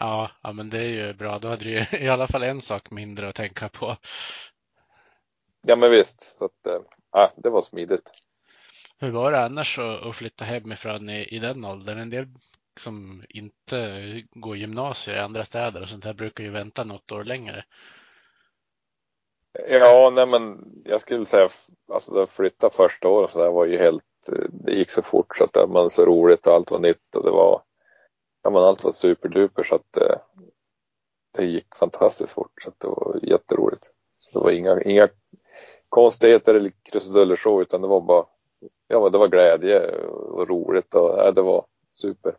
Ja, 0.00 0.30
ja, 0.42 0.52
men 0.52 0.70
det 0.70 0.78
är 0.78 1.06
ju 1.06 1.14
bra. 1.14 1.38
Då 1.38 1.48
hade 1.48 1.64
du 1.64 1.70
ju 1.70 1.98
i 1.98 2.08
alla 2.08 2.26
fall 2.26 2.42
en 2.42 2.60
sak 2.60 2.90
mindre 2.90 3.28
att 3.28 3.34
tänka 3.34 3.68
på. 3.68 3.96
Ja 5.66 5.76
men 5.76 5.90
visst, 5.90 6.38
så 6.38 6.44
att, 6.44 6.66
äh, 7.16 7.30
det 7.36 7.50
var 7.50 7.62
smidigt. 7.62 8.10
Hur 8.98 9.10
var 9.10 9.32
det 9.32 9.44
annars 9.44 9.78
att 9.78 10.16
flytta 10.16 10.44
hemifrån 10.44 11.10
i, 11.10 11.24
i 11.24 11.38
den 11.38 11.64
åldern? 11.64 11.98
En 11.98 12.10
del 12.10 12.26
som 12.80 13.24
inte 13.28 14.22
går 14.30 14.56
gymnasier 14.56 15.16
i 15.16 15.20
andra 15.20 15.44
städer 15.44 15.82
och 15.82 15.88
sånt 15.88 16.04
här 16.04 16.14
brukar 16.14 16.44
ju 16.44 16.50
vänta 16.50 16.84
något 16.84 17.12
år 17.12 17.24
längre. 17.24 17.64
Ja, 19.68 20.10
nej 20.14 20.26
men 20.26 20.72
jag 20.84 21.00
skulle 21.00 21.26
säga 21.26 21.48
alltså 21.92 22.22
att 22.22 22.30
flytta 22.30 22.70
första 22.70 23.08
året 23.08 23.30
så 23.30 23.38
där 23.38 23.50
var 23.50 23.64
ju 23.64 23.76
helt, 23.76 24.04
det 24.50 24.72
gick 24.72 24.90
så 24.90 25.02
fort 25.02 25.36
så 25.36 25.44
att 25.44 25.52
det 25.52 25.66
var 25.66 25.88
så 25.88 26.04
roligt 26.04 26.46
och 26.46 26.54
allt 26.54 26.70
var 26.70 26.78
nytt 26.78 27.16
och 27.16 27.24
det 27.24 27.30
var, 27.30 27.62
ja 28.42 28.50
men 28.50 28.62
allt 28.62 28.84
var 28.84 28.92
superduper 28.92 29.62
så 29.62 29.74
att 29.74 29.92
det, 29.92 30.18
det 31.36 31.46
gick 31.46 31.76
fantastiskt 31.76 32.32
fort 32.32 32.62
så 32.62 32.68
att 32.68 32.80
det 32.80 32.88
var 32.88 33.20
jätteroligt. 33.22 33.90
Så 34.18 34.38
det 34.38 34.44
var 34.44 34.50
inga, 34.50 34.82
inga 34.82 35.08
konstigheter 35.88 36.54
eller 36.54 36.72
krusiduller 36.82 37.36
så 37.36 37.62
utan 37.62 37.80
det 37.80 37.88
var 37.88 38.00
bara, 38.00 38.26
ja 38.88 39.08
det 39.08 39.18
var 39.18 39.28
glädje 39.28 39.96
och 40.06 40.48
roligt 40.48 40.94
och 40.94 41.18
ja, 41.18 41.30
det 41.30 41.42
var 41.42 41.66
super. 41.92 42.36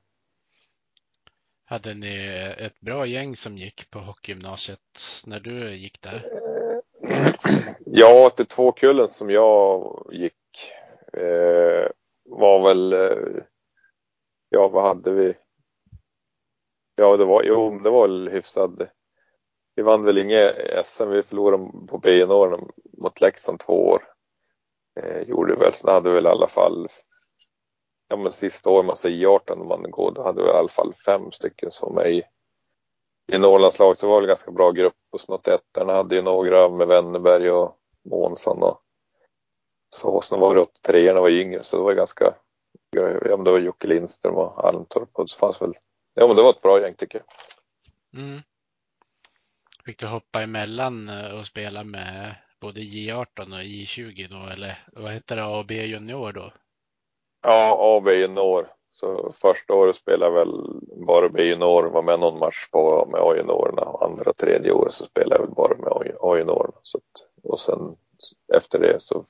Hade 1.65 1.93
ni 1.93 2.27
ett 2.57 2.79
bra 2.79 3.05
gäng 3.05 3.35
som 3.35 3.57
gick 3.57 3.89
på 3.89 3.99
hockeygymnasiet 3.99 4.79
när 5.25 5.39
du 5.39 5.75
gick 5.75 6.01
där? 6.01 6.45
Ja, 7.85 8.29
till 8.29 8.45
två 8.45 8.71
kullen 8.71 9.09
som 9.09 9.29
jag 9.29 10.09
gick 10.11 10.71
eh, 11.13 11.87
var 12.29 12.67
väl, 12.67 12.93
eh, 12.93 13.43
ja 14.49 14.67
vad 14.67 14.83
hade 14.83 15.11
vi? 15.11 15.33
Ja, 16.95 17.17
det 17.17 17.25
var, 17.25 17.43
jo, 17.43 17.79
det 17.79 17.89
var 17.89 18.07
väl 18.07 18.29
hyfsad. 18.29 18.87
Vi 19.75 19.83
vann 19.83 20.03
väl 20.03 20.17
inget 20.17 20.55
SM, 20.85 21.09
vi 21.09 21.23
förlorade 21.23 21.87
på 21.87 21.97
B-år 21.97 22.71
mot 22.97 23.21
Leksand 23.21 23.59
två 23.59 23.87
år. 23.87 24.03
Eh, 24.99 25.21
gjorde 25.21 25.53
vi 25.53 25.59
väl, 25.59 25.73
Sen 25.73 25.93
hade 25.93 26.09
vi 26.09 26.15
väl 26.15 26.25
i 26.25 26.29
alla 26.29 26.47
fall, 26.47 26.87
ja 28.09 28.17
men 28.17 28.31
sista 28.31 28.69
året 28.69 28.85
man 28.85 28.95
säger 28.95 29.27
18 29.27 29.67
man 29.67 29.91
går, 29.91 30.11
då 30.11 30.23
hade 30.23 30.43
vi 30.43 30.47
i 30.47 30.51
alla 30.51 30.67
fall 30.67 30.93
fem 30.93 31.31
stycken 31.31 31.71
som 31.71 31.95
var 31.95 32.03
med 32.03 32.11
i 32.11 32.23
i 33.27 33.37
Norrlandslag 33.37 33.97
så 33.97 34.09
var 34.09 34.21
det 34.21 34.27
ganska 34.27 34.51
bra 34.51 34.71
grupp 34.71 34.93
och 35.11 35.21
snottettarna 35.21 35.93
hade 35.93 36.15
ju 36.15 36.21
några 36.21 36.69
med 36.69 36.87
Wennerberg 36.87 37.51
och 37.51 37.77
Månsson 38.09 38.63
och 38.63 38.81
så. 39.89 40.21
Sen 40.21 40.39
var 40.39 40.55
det 40.55 40.61
83 40.61 41.13
var 41.13 41.29
yngre 41.29 41.63
så 41.63 41.77
det 41.77 41.83
var 41.83 41.93
ganska, 41.93 42.35
ja 42.89 43.37
men 43.37 43.43
det 43.43 43.51
var 43.51 43.59
Jocke 43.59 43.87
Lindström 43.87 44.35
och 44.35 44.67
Almtorp 44.67 45.09
och 45.13 45.29
så 45.29 45.37
fanns 45.37 45.61
väl, 45.61 45.73
ja 46.13 46.27
men 46.27 46.35
det 46.35 46.43
var 46.43 46.49
ett 46.49 46.61
bra 46.61 46.81
gäng 46.81 46.93
tycker 46.95 47.19
jag. 47.19 47.27
Mm. 48.21 48.41
Fick 49.85 49.99
du 49.99 50.07
hoppa 50.07 50.41
emellan 50.41 51.09
eh, 51.09 51.39
och 51.39 51.47
spela 51.47 51.83
med 51.83 52.35
både 52.59 52.81
J18 52.81 53.53
och 53.53 53.63
J20 53.63 54.29
då 54.29 54.53
eller 54.53 54.83
vad 54.93 55.11
heter 55.11 55.35
det, 55.35 55.43
A 55.43 55.57
och 55.59 55.65
B 55.65 55.85
junior 55.85 56.31
då? 56.31 56.53
Ja, 57.41 57.77
A 57.79 57.95
och 57.95 58.03
B 58.03 58.15
junior 58.15 58.67
så 58.95 59.31
första 59.31 59.73
året 59.73 59.95
spelade 59.95 60.25
jag 60.25 60.45
väl 60.45 60.81
bara 61.07 61.29
med 61.29 61.45
junior, 61.45 61.83
var 61.83 62.01
med 62.01 62.19
någon 62.19 62.39
match 62.39 62.69
på 62.71 63.07
med 63.11 63.21
A-juniorerna 63.21 63.81
och 63.81 64.05
andra 64.05 64.33
tredje 64.33 64.71
året 64.71 64.93
så 64.93 65.05
spelade 65.05 65.35
jag 65.35 65.45
väl 65.45 65.55
bara 65.55 65.77
med 65.77 66.15
A-juniorerna. 66.21 66.73
Och 67.43 67.59
sen 67.59 67.97
efter 68.53 68.79
det 68.79 68.97
så 69.01 69.25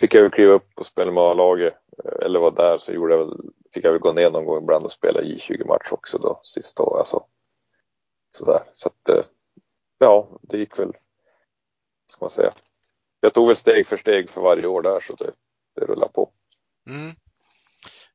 fick 0.00 0.14
jag 0.14 0.22
väl 0.22 0.30
kliva 0.30 0.52
upp 0.52 0.68
och 0.76 0.86
spela 0.86 1.12
med 1.12 1.22
A-laget 1.22 1.74
eller 2.22 2.40
var 2.40 2.50
där 2.50 2.78
så 2.78 2.92
gjorde 2.92 3.14
jag 3.14 3.26
väl, 3.26 3.36
fick 3.74 3.84
jag 3.84 3.92
väl 3.92 4.00
gå 4.00 4.12
ner 4.12 4.30
någon 4.30 4.46
gång 4.46 4.62
ibland 4.62 4.84
och 4.84 4.92
spela 4.92 5.20
J20 5.20 5.66
match 5.66 5.88
också 5.92 6.18
då 6.18 6.40
sista 6.42 6.82
året. 6.82 6.98
Alltså. 6.98 7.26
Sådär. 8.32 8.60
Så 8.72 8.88
att 8.88 9.08
eh, 9.08 9.24
ja, 9.98 10.28
det 10.42 10.58
gick 10.58 10.78
väl, 10.78 10.92
ska 12.06 12.24
man 12.24 12.30
säga. 12.30 12.52
Jag 13.20 13.34
tog 13.34 13.46
väl 13.46 13.56
steg 13.56 13.86
för 13.86 13.96
steg 13.96 14.30
för 14.30 14.40
varje 14.40 14.66
år 14.66 14.82
där 14.82 15.00
så 15.00 15.14
det, 15.14 15.32
det 15.74 15.86
rullade 15.86 16.12
på. 16.12 16.30
Mm. 16.86 17.14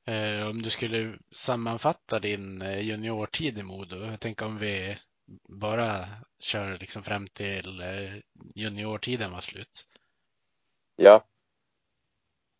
Eh, 0.05 0.49
om 0.49 0.61
du 0.61 0.69
skulle 0.69 1.17
sammanfatta 1.31 2.19
din 2.19 2.61
eh, 2.61 2.79
juniortid 2.79 3.57
i 3.57 3.63
Modo, 3.63 4.05
jag 4.05 4.19
tänker 4.19 4.45
om 4.45 4.57
vi 4.57 4.95
bara 5.49 6.05
kör 6.39 6.77
liksom 6.79 7.03
fram 7.03 7.27
till 7.27 7.81
eh, 7.81 8.21
juniortiden 8.55 9.31
var 9.31 9.41
slut. 9.41 9.85
Ja. 10.95 11.23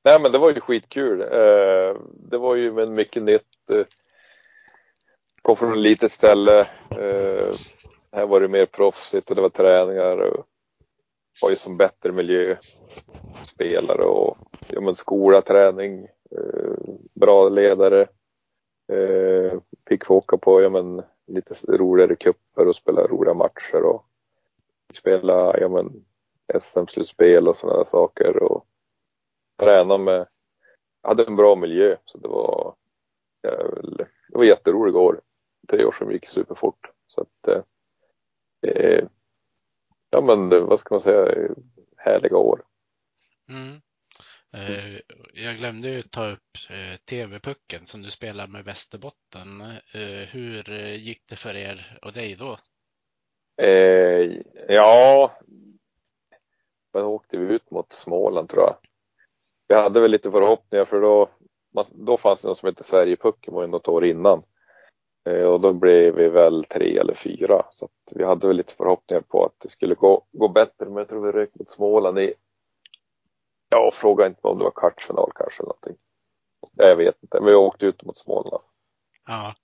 Nej 0.03 0.21
men 0.21 0.31
det 0.31 0.37
var 0.37 0.53
ju 0.53 0.61
skitkul. 0.61 1.19
Det 2.29 2.37
var 2.37 2.55
ju 2.55 2.73
med 2.73 2.89
mycket 2.89 3.23
nytt. 3.23 3.87
Kom 5.41 5.55
från 5.55 5.71
ett 5.73 5.79
litet 5.79 6.11
ställe. 6.11 6.67
Här 8.11 8.25
var 8.25 8.41
det 8.41 8.47
mer 8.47 8.65
proffsigt 8.65 9.29
och 9.29 9.35
det 9.35 9.41
var 9.41 9.49
träningar. 9.49 10.17
Och 10.17 10.45
var 11.41 11.49
ju 11.49 11.55
som 11.55 11.77
bättre 11.77 12.11
miljö. 12.11 12.55
Spelare 13.43 14.03
och 14.03 14.37
ja, 14.67 14.81
men 14.81 14.95
skola, 14.95 15.41
träning, 15.41 16.07
Eh, 16.35 16.95
bra 17.13 17.49
ledare. 17.49 18.07
Eh, 18.91 19.59
fick 19.87 20.05
få 20.05 20.15
åka 20.15 20.37
på 20.37 20.61
ja, 20.61 20.69
men, 20.69 21.01
lite 21.27 21.53
roligare 21.67 22.15
kupper 22.15 22.67
och 22.67 22.75
spela 22.75 23.07
roliga 23.07 23.33
matcher 23.33 23.83
och 23.83 24.05
spela 24.93 25.59
ja, 25.59 25.69
men, 25.69 26.05
SM-slutspel 26.59 27.47
och 27.47 27.55
sådana 27.55 27.85
saker 27.85 28.43
och 28.43 28.65
träna 29.59 29.97
med, 29.97 30.27
jag 31.01 31.09
hade 31.09 31.23
en 31.23 31.35
bra 31.35 31.55
miljö 31.55 31.97
så 32.05 32.17
det 32.17 32.27
var, 32.27 32.75
ja, 33.41 33.51
det 34.27 34.37
var 34.37 34.43
jätteroligt 34.43 34.97
år. 34.97 35.21
Tre 35.67 35.85
år 35.85 35.91
som 35.91 36.11
gick 36.11 36.27
superfort. 36.27 36.91
Så 37.07 37.21
att, 37.21 37.63
eh, 38.67 39.03
ja 40.09 40.21
men 40.21 40.49
vad 40.49 40.79
ska 40.79 40.95
man 40.95 41.01
säga, 41.01 41.49
härliga 41.97 42.37
år. 42.37 42.63
Mm. 43.49 43.81
Eh, 44.53 44.99
jag 45.33 45.55
glömde 45.55 45.89
ju 45.89 46.01
ta 46.01 46.27
upp 46.27 46.57
eh, 46.69 46.97
TV-pucken 47.05 47.85
som 47.85 48.01
du 48.01 48.11
spelar 48.11 48.47
med 48.47 48.65
Västerbotten. 48.65 49.61
Eh, 49.93 50.27
hur 50.31 50.73
gick 50.93 51.23
det 51.29 51.35
för 51.35 51.55
er 51.55 51.97
och 52.01 52.13
dig 52.13 52.35
då? 52.35 52.57
Eh, 53.65 54.31
ja, 54.67 55.31
då 56.93 56.99
åkte 56.99 57.37
vi 57.37 57.53
ut 57.53 57.71
mot 57.71 57.93
Småland 57.93 58.49
tror 58.49 58.63
jag. 58.63 58.77
Vi 59.67 59.75
hade 59.75 59.99
väl 59.99 60.11
lite 60.11 60.31
förhoppningar 60.31 60.85
för 60.85 61.01
då, 61.01 61.29
då 61.93 62.17
fanns 62.17 62.41
det 62.41 62.47
något 62.47 62.57
som 62.57 62.67
hette 62.67 62.83
Sverigepucken 62.83 63.53
var 63.53 63.61
ju 63.61 63.67
något 63.67 63.87
år 63.87 64.05
innan. 64.05 64.43
Eh, 65.25 65.43
och 65.43 65.61
då 65.61 65.73
blev 65.73 66.15
vi 66.15 66.29
väl 66.29 66.63
tre 66.63 66.97
eller 66.97 67.13
fyra 67.13 67.65
så 67.71 67.85
att 67.85 68.11
vi 68.15 68.23
hade 68.23 68.47
väl 68.47 68.57
lite 68.57 68.73
förhoppningar 68.73 69.21
på 69.21 69.45
att 69.45 69.55
det 69.57 69.69
skulle 69.69 69.95
gå, 69.95 70.25
gå 70.31 70.47
bättre 70.47 70.85
men 70.85 70.97
jag 70.97 71.07
tror 71.07 71.25
vi 71.25 71.31
rök 71.31 71.49
mot 71.55 71.69
Småland 71.69 72.19
i 72.19 72.33
Ja, 73.69 73.91
fråga 73.93 74.25
inte 74.25 74.47
om 74.47 74.57
det 74.57 74.63
var 74.63 74.71
kvartsfinal 74.71 75.31
kanske 75.35 75.63
eller 75.63 75.67
någonting. 75.67 75.97
Jag 76.75 76.95
vet 76.95 77.23
inte, 77.23 77.39
men 77.39 77.49
vi 77.49 77.55
åkte 77.55 77.85
ut 77.85 78.03
mot 78.03 78.17
Småland. 78.17 78.63
Ja. 79.27 79.55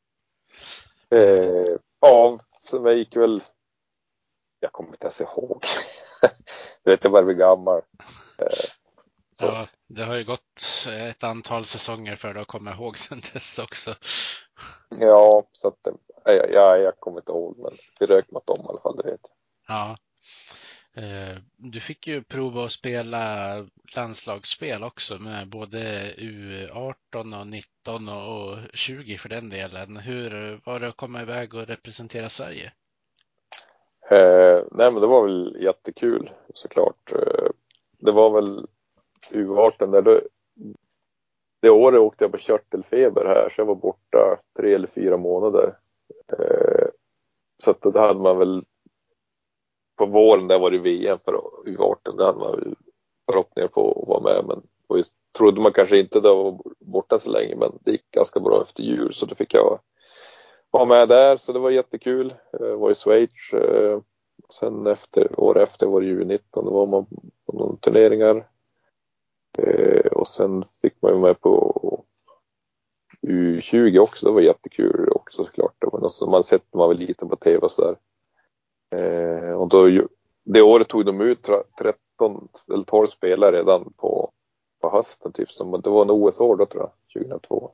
Eh, 1.10 1.78
ja, 2.00 2.40
så 2.64 2.80
vi 2.80 2.94
gick 2.94 3.16
väl, 3.16 3.44
jag 4.60 4.72
kommer 4.72 4.90
inte 4.90 5.06
ens 5.06 5.22
ihåg. 5.22 5.66
jag 6.84 6.92
vet, 6.92 7.04
jag 7.04 7.12
börjar 7.12 7.26
bli 7.26 7.34
gammal. 7.34 7.82
Eh, 8.38 8.70
ja, 9.40 9.68
det 9.88 10.04
har 10.04 10.16
ju 10.16 10.24
gått 10.24 10.88
ett 10.90 11.24
antal 11.24 11.66
säsonger 11.66 12.16
för 12.16 12.36
att 12.36 12.48
komma 12.48 12.72
ihåg 12.72 12.98
sen 12.98 13.22
dess 13.34 13.60
också. 13.60 13.96
Ja, 14.90 15.44
så 15.52 15.68
att, 15.68 15.88
ja, 16.24 16.32
ja, 16.32 16.78
jag 16.78 17.00
kommer 17.00 17.18
inte 17.18 17.32
ihåg, 17.32 17.58
men 17.58 17.78
vi 18.00 18.06
rök 18.06 18.32
mot 18.32 18.48
dem 18.48 18.60
i 18.60 18.68
alla 18.68 18.82
fall, 18.82 18.96
det 18.96 19.04
vet 19.04 19.22
jag. 19.24 19.78
Ja. 19.78 19.98
Eh, 20.98 21.38
du 21.58 21.80
fick 21.80 22.08
ju 22.08 22.24
prova 22.24 22.66
att 22.66 22.72
spela 22.72 23.56
landslagsspel 23.96 24.84
också 24.84 25.20
med 25.20 25.50
både 25.50 25.80
U18 26.18 27.40
och 27.40 27.48
19 27.48 28.10
och 28.10 28.58
20 28.74 29.18
för 29.18 29.30
den 29.30 29.50
delen. 29.50 29.98
Hur 29.98 30.60
var 30.66 30.80
det 30.80 30.88
att 30.88 30.98
komma 30.98 31.22
iväg 31.22 31.54
och 31.54 31.68
representera 31.68 32.30
Sverige? 32.30 32.72
Eh, 34.10 34.64
nej 34.72 34.92
men 34.92 35.02
det 35.02 35.08
var 35.08 35.28
väl 35.28 35.58
jättekul 35.60 36.32
såklart. 36.54 37.12
Eh, 37.12 37.50
det 37.98 38.12
var 38.12 38.30
väl 38.30 38.68
U18 39.32 39.92
där 39.92 40.02
då, 40.02 40.22
det 41.62 41.70
året 41.70 42.00
åkte 42.00 42.24
jag 42.24 42.32
på 42.32 42.38
körtelfeber 42.38 43.26
här 43.26 43.50
så 43.50 43.62
jag 43.62 43.66
var 43.66 43.76
borta 43.76 44.40
tre 44.58 44.74
eller 44.74 44.88
fyra 44.88 45.18
månader. 45.18 45.78
Eh, 46.28 46.88
så 47.58 47.72
att 47.72 47.82
då 47.82 48.00
hade 48.00 48.20
man 48.20 48.38
väl 48.38 48.64
på 49.96 50.06
våren 50.06 50.48
där 50.48 50.60
var 50.60 50.72
det 50.72 50.78
VM 50.78 51.18
för 51.26 51.42
U18. 51.66 52.18
Där 52.18 52.26
hade 52.26 52.40
man 52.40 52.76
förhoppningar 53.26 53.68
på 53.68 54.02
att 54.02 54.08
vara 54.08 54.22
med 54.22 54.46
men 54.48 54.62
och 54.88 55.06
trodde 55.38 55.62
man 55.62 55.72
kanske 55.72 56.00
inte 56.00 56.20
det 56.20 56.30
var 56.30 56.60
borta 56.80 57.20
så 57.20 57.30
länge 57.30 57.56
men 57.56 57.72
det 57.82 57.92
gick 57.92 58.12
ganska 58.12 58.40
bra 58.40 58.62
efter 58.62 58.84
jul 58.84 59.14
så 59.14 59.26
då 59.26 59.36
fick 59.36 59.54
jag 59.54 59.80
vara 60.72 60.86
med 60.86 61.10
där 61.10 61.38
så 61.38 61.54
det 61.54 61.60
var 61.60 61.72
jättekul. 61.72 62.34
Jag 62.52 62.78
var 62.78 62.92
i 62.92 62.96
Schweiz. 62.96 63.54
Eh, 63.54 64.00
sen 64.50 64.88
efter, 64.88 65.40
år 65.40 65.60
efter 65.60 65.88
var 65.88 66.02
det 66.02 66.08
U19, 66.08 66.40
då 66.52 66.70
var 66.70 66.88
man 66.88 67.06
på 67.46 67.54
några 67.54 67.78
turneringar. 67.78 68.48
Eh, 69.58 70.12
och 70.12 70.28
sen 70.28 70.66
fick 70.82 71.02
man 71.02 71.12
ju 71.12 71.20
med 71.20 71.42
på 71.42 72.04
U20 73.22 74.00
också, 74.00 74.26
det 74.26 74.32
var 74.32 74.42
jättekul 74.42 75.10
också 75.12 75.44
såklart. 75.44 75.76
Det 75.80 75.88
var 75.92 76.00
något 76.00 76.14
som 76.14 76.32
man 76.32 76.44
sett 76.44 76.64
när 76.72 76.78
man 76.78 76.88
var 76.88 76.96
liten 76.96 77.30
på 77.30 77.36
tv 77.36 77.58
och 77.58 77.72
sådär. 77.72 77.96
Eh, 78.96 79.52
och 79.52 79.68
då, 79.68 80.08
det 80.44 80.62
året 80.62 80.88
tog 80.88 81.06
de 81.06 81.22
ut 81.22 81.50
13 81.80 82.48
eller 82.74 82.84
12 82.84 83.08
spelare 83.08 83.58
redan 83.58 83.94
på, 83.98 84.32
på 84.82 84.92
hösten 84.92 85.34
typ. 85.34 85.52
Som, 85.52 85.82
det 85.82 85.90
var 85.90 86.02
en 86.02 86.12
OS-år 86.12 86.56
då 86.56 86.66
tror 86.66 86.84
jag, 86.84 87.24
2002. 87.24 87.72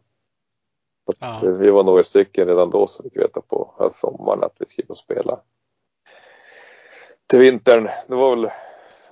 Så 1.06 1.14
ja. 1.20 1.42
Vi 1.44 1.70
var 1.70 1.84
några 1.84 2.04
stycken 2.04 2.48
redan 2.48 2.70
då 2.70 2.88
som 2.88 3.04
fick 3.04 3.18
veta 3.18 3.42
på 3.42 3.90
sommaren 3.94 4.44
att 4.44 4.56
vi 4.60 4.66
skulle 4.66 4.96
spela 4.96 5.40
till 7.28 7.40
vintern. 7.40 7.90
Det 8.08 8.16
var 8.16 8.36
väl 8.36 8.52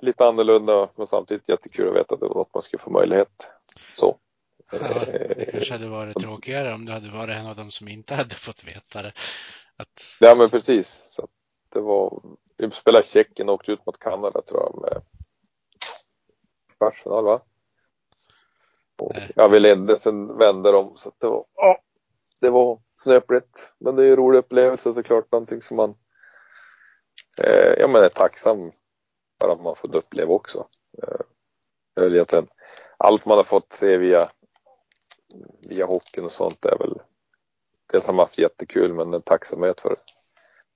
lite 0.00 0.26
annorlunda 0.26 0.88
men 0.96 1.06
samtidigt 1.06 1.48
jättekul 1.48 1.88
att 1.88 1.94
veta 1.94 2.14
att 2.14 2.20
det 2.20 2.28
var 2.28 2.34
något 2.34 2.54
man 2.54 2.62
skulle 2.62 2.82
få 2.82 2.90
möjlighet. 2.90 3.50
Så. 3.96 4.16
Ja, 4.72 4.78
det 5.36 5.50
kanske 5.52 5.72
hade 5.72 5.88
varit 5.88 6.18
tråkigare 6.18 6.74
om 6.74 6.84
du 6.84 6.92
hade 6.92 7.10
varit 7.10 7.36
en 7.36 7.46
av 7.46 7.56
dem 7.56 7.70
som 7.70 7.88
inte 7.88 8.14
hade 8.14 8.34
fått 8.34 8.64
veta 8.64 9.02
det. 9.02 9.12
Att... 9.76 10.02
Ja 10.20 10.34
men 10.34 10.50
precis. 10.50 11.02
Så 11.06 11.28
det 11.72 11.80
var, 11.80 12.22
vi 12.56 12.70
spelade 12.70 13.04
Tjeckien 13.04 13.48
och 13.48 13.54
åkte 13.54 13.72
ut 13.72 13.86
mot 13.86 13.98
Kanada 13.98 14.42
tror 14.42 14.60
jag 14.60 14.80
med 14.80 15.02
kvartsfinal 16.78 17.24
va? 17.24 17.40
Och, 18.98 19.12
ja 19.36 19.48
vi 19.48 19.60
ledde, 19.60 20.00
sen 20.00 20.38
vände 20.38 20.72
de 20.72 20.96
så 20.96 21.12
det 21.18 21.26
var, 21.26 21.44
ja, 21.54 21.80
det 22.40 22.50
var 22.50 22.80
snöpligt. 22.96 23.72
Men 23.78 23.96
det 23.96 24.04
är 24.04 24.10
en 24.10 24.16
rolig 24.16 24.38
upplevelse 24.38 24.92
såklart, 24.92 25.32
någonting 25.32 25.62
som 25.62 25.76
man 25.76 25.94
eh, 27.38 27.74
ja, 27.78 27.88
men 27.88 28.04
är 28.04 28.08
tacksam 28.08 28.72
för 29.40 29.48
att 29.48 29.62
man 29.62 29.76
fått 29.76 29.94
uppleva 29.94 30.34
också. 30.34 30.66
Eh, 31.02 32.06
egentligen, 32.12 32.48
allt 32.96 33.26
man 33.26 33.36
har 33.36 33.44
fått 33.44 33.72
se 33.72 33.96
via, 33.96 34.30
via 35.60 35.86
hockeyn 35.86 36.24
och 36.24 36.32
sånt 36.32 36.64
är 36.64 36.78
väl 36.78 37.00
det 37.92 38.00
som 38.00 38.18
har 38.18 38.24
haft 38.24 38.38
jättekul 38.38 38.94
men 38.94 39.14
en 39.14 39.22
tacksamhet 39.22 39.80
för, 39.80 39.94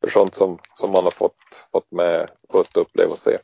för 0.04 0.10
sånt 0.10 0.34
som, 0.34 0.58
som 0.74 0.92
man 0.92 1.04
har 1.04 1.10
fått, 1.10 1.68
fått 1.72 1.90
med, 1.90 2.30
fått 2.50 2.76
uppleva 2.76 3.12
och 3.12 3.18
se. 3.18 3.38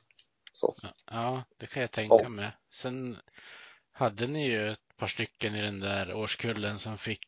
Så. 0.53 0.75
Ja, 1.11 1.43
det 1.57 1.67
kan 1.67 1.83
jag 1.83 1.91
tänka 1.91 2.21
ja. 2.23 2.31
mig. 2.31 2.51
Sen 2.73 3.17
hade 3.93 4.27
ni 4.27 4.51
ju 4.51 4.69
ett 4.69 4.97
par 4.97 5.07
stycken 5.07 5.55
i 5.55 5.63
den 5.63 5.81
där 5.81 6.15
årskullen 6.15 6.79
som 6.79 6.99
fick 6.99 7.27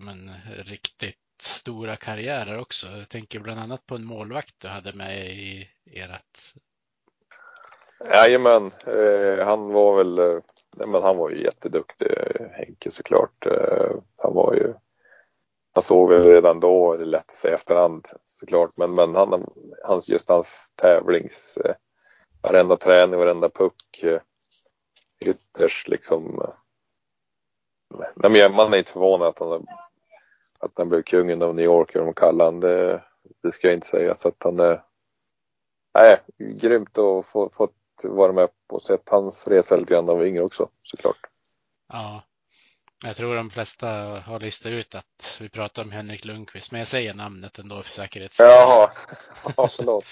men, 0.00 0.30
riktigt 0.58 1.16
stora 1.40 1.96
karriärer 1.96 2.58
också. 2.58 2.86
Jag 2.88 3.08
tänker 3.08 3.40
bland 3.40 3.60
annat 3.60 3.86
på 3.86 3.94
en 3.94 4.04
målvakt 4.04 4.54
du 4.58 4.68
hade 4.68 4.92
med 4.92 5.26
i 5.26 5.68
ert. 5.84 6.54
Jajamän, 8.10 8.72
eh, 8.86 9.46
han 9.46 9.72
var 9.72 9.96
väl, 9.96 10.18
eh, 10.18 10.38
men 10.86 11.02
han 11.02 11.16
var 11.16 11.30
ju 11.30 11.42
jätteduktig 11.42 12.06
Henke 12.52 12.90
såklart. 12.90 13.46
Eh, 13.46 13.90
han 14.16 14.34
var 14.34 14.54
ju, 14.54 14.74
han 15.76 15.82
såg 15.82 16.08
väl 16.08 16.24
redan 16.24 16.60
då, 16.60 16.96
det 16.96 17.02
är 17.02 17.06
lätt 17.06 17.30
att 17.30 17.36
säga 17.36 17.54
efterhand 17.54 18.08
såklart, 18.24 18.76
men, 18.76 18.94
men 18.94 19.14
han, 19.14 19.46
hans, 19.84 20.08
just 20.08 20.28
hans 20.28 20.72
tävlings, 20.74 21.58
eh, 21.64 21.74
varenda 22.42 22.76
träning, 22.76 23.18
varenda 23.18 23.48
puck, 23.48 24.02
eh, 24.02 24.20
ytterst 25.20 25.88
liksom. 25.88 26.40
Eh, 26.42 26.54
nej, 28.14 28.30
men 28.30 28.54
man 28.54 28.74
är 28.74 28.78
inte 28.78 28.92
förvånad 28.92 29.28
att 29.28 29.38
han 29.38 29.66
att 30.58 30.72
han 30.78 30.88
blev 30.88 31.02
kungen 31.02 31.42
av 31.42 31.54
New 31.54 31.64
York, 31.64 31.94
hur 31.94 32.00
de 32.00 32.14
kallar 32.14 32.44
han 32.44 32.60
det, 32.60 33.04
det 33.42 33.52
ska 33.52 33.66
jag 33.66 33.76
inte 33.76 33.88
säga. 33.88 34.14
Så 34.14 34.28
att 34.28 34.42
han 34.44 34.60
är, 34.60 34.82
nej, 35.94 36.18
grymt 36.38 36.98
att 36.98 37.26
få 37.26 37.50
fått 37.52 38.04
vara 38.04 38.32
med 38.32 38.48
på 38.68 38.76
och 38.76 38.82
sett 38.82 39.08
hans 39.08 39.48
resa 39.48 39.76
lite 39.76 39.94
grann 39.94 40.08
av 40.08 40.26
yngre 40.26 40.42
också 40.42 40.68
såklart. 40.82 41.20
Ja, 41.88 42.22
jag 43.04 43.16
tror 43.16 43.36
de 43.36 43.50
flesta 43.50 43.88
har 44.26 44.40
listat 44.40 44.72
ut 44.72 44.94
att 44.94 45.36
vi 45.40 45.48
pratar 45.48 45.82
om 45.82 45.92
Henrik 45.92 46.24
Lundqvist, 46.24 46.72
men 46.72 46.78
jag 46.78 46.88
säger 46.88 47.14
namnet 47.14 47.58
ändå 47.58 47.82
för 47.82 47.90
säkerhets 47.90 48.34
skull. 48.34 48.46
Jaha, 48.46 48.90
ja, 49.56 49.68
förlåt. 49.68 50.04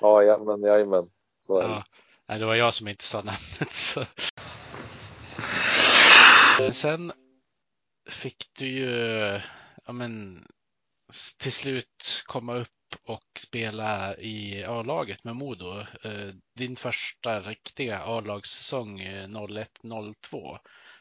Ja, 0.00 0.22
ja 0.22 0.38
men 0.38 0.62
jajamän, 0.62 1.04
så 1.38 1.60
är 1.60 1.68
det. 1.68 1.84
Ja, 2.26 2.38
det 2.38 2.46
var 2.46 2.54
jag 2.54 2.74
som 2.74 2.88
inte 2.88 3.04
sa 3.04 3.18
namnet. 3.18 3.72
Så. 3.72 4.04
Sen 6.72 7.12
fick 8.10 8.50
du 8.58 8.66
ju 8.66 8.90
ja, 9.86 9.92
men, 9.92 10.44
till 11.38 11.52
slut 11.52 12.22
komma 12.26 12.54
upp 12.54 12.68
och 13.04 13.22
spela 13.38 14.16
i 14.16 14.64
A-laget 14.64 15.24
med 15.24 15.36
Modo. 15.36 15.80
Eh, 15.80 16.34
din 16.54 16.76
första 16.76 17.40
riktiga 17.40 17.98
A-lagssäsong 17.98 19.00
01-02. 19.00 20.58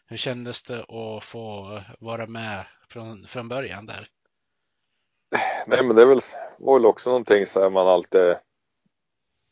Hur 0.09 0.17
kändes 0.17 0.63
det 0.63 0.79
att 0.79 1.23
få 1.23 1.81
vara 1.99 2.27
med 2.27 2.65
från, 2.89 3.27
från 3.27 3.49
början 3.49 3.85
där? 3.85 4.09
Nej, 5.67 5.83
men 5.85 5.95
det 5.95 6.01
är 6.01 6.05
väl, 6.05 6.19
var 6.57 6.73
väl 6.73 6.85
också 6.85 7.09
någonting 7.09 7.45
så 7.45 7.69
man 7.69 7.87
alltid 7.87 8.35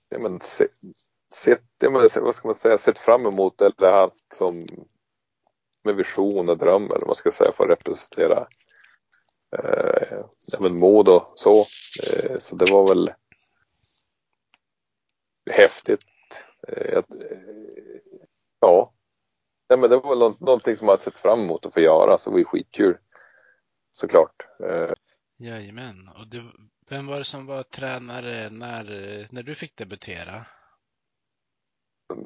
ja, 0.09 0.19
men, 0.19 0.39
sett, 1.33 1.63
ja, 1.79 1.89
men, 1.89 2.09
vad 2.15 2.35
ska 2.35 2.47
man 2.47 2.55
säga, 2.55 2.77
sett 2.77 2.99
fram 2.99 3.25
emot 3.25 3.61
eller 3.61 3.91
haft 3.91 4.33
som 4.33 4.65
med 5.83 5.95
vision 5.95 6.49
och 6.49 6.57
dröm 6.57 6.83
eller 6.83 6.99
vad 6.99 7.07
man 7.07 7.15
ska 7.15 7.31
säga 7.31 7.51
för 7.51 7.63
att 7.63 7.69
representera 7.69 8.47
eh, 9.57 10.17
ja, 10.51 10.59
men 10.59 10.79
mod 10.79 11.09
och 11.09 11.33
så. 11.35 11.59
Eh, 12.07 12.37
så 12.39 12.55
det 12.55 12.71
var 12.71 12.87
väl 12.87 13.13
häftigt. 15.51 16.05
Eh, 16.67 16.97
att, 16.97 17.21
eh, 17.21 17.37
ja, 18.59 18.93
Nej, 19.69 19.79
men 19.79 19.89
det 19.89 19.97
var 19.97 20.09
väl 20.09 20.35
någonting 20.39 20.77
som 20.77 20.87
man 20.87 20.99
sett 20.99 21.17
fram 21.17 21.39
emot 21.39 21.65
att 21.65 21.73
få 21.73 21.79
göra, 21.79 22.17
så 22.17 22.29
det 22.29 22.33
var 22.33 22.39
ju 22.39 22.45
skitkul. 22.45 22.97
Såklart. 23.91 24.47
Eh. 24.63 24.93
Jajamän. 25.37 26.09
Och 26.19 26.27
det, 26.27 26.43
vem 26.89 27.07
var 27.07 27.17
det 27.17 27.23
som 27.23 27.45
var 27.45 27.63
tränare 27.63 28.49
när, 28.49 28.83
när 29.31 29.43
du 29.43 29.55
fick 29.55 29.75
debutera? 29.75 30.45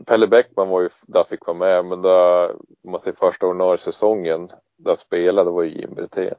Pelle 0.06 0.28
Bäckman 0.28 0.70
var 0.70 0.82
ju, 0.82 0.90
där 1.02 1.24
fick 1.24 1.46
vara 1.46 1.58
med, 1.58 1.86
men 1.86 2.02
då, 2.02 2.46
om 2.84 2.92
man 2.92 3.00
ser 3.00 3.12
första 3.12 3.48
ordinarie 3.48 3.78
säsongen, 3.78 4.52
där 4.78 4.96
spelade 4.96 5.52
var 5.52 5.64
ju 5.64 5.70
Jim 5.70 5.94
Brithén. 5.96 6.36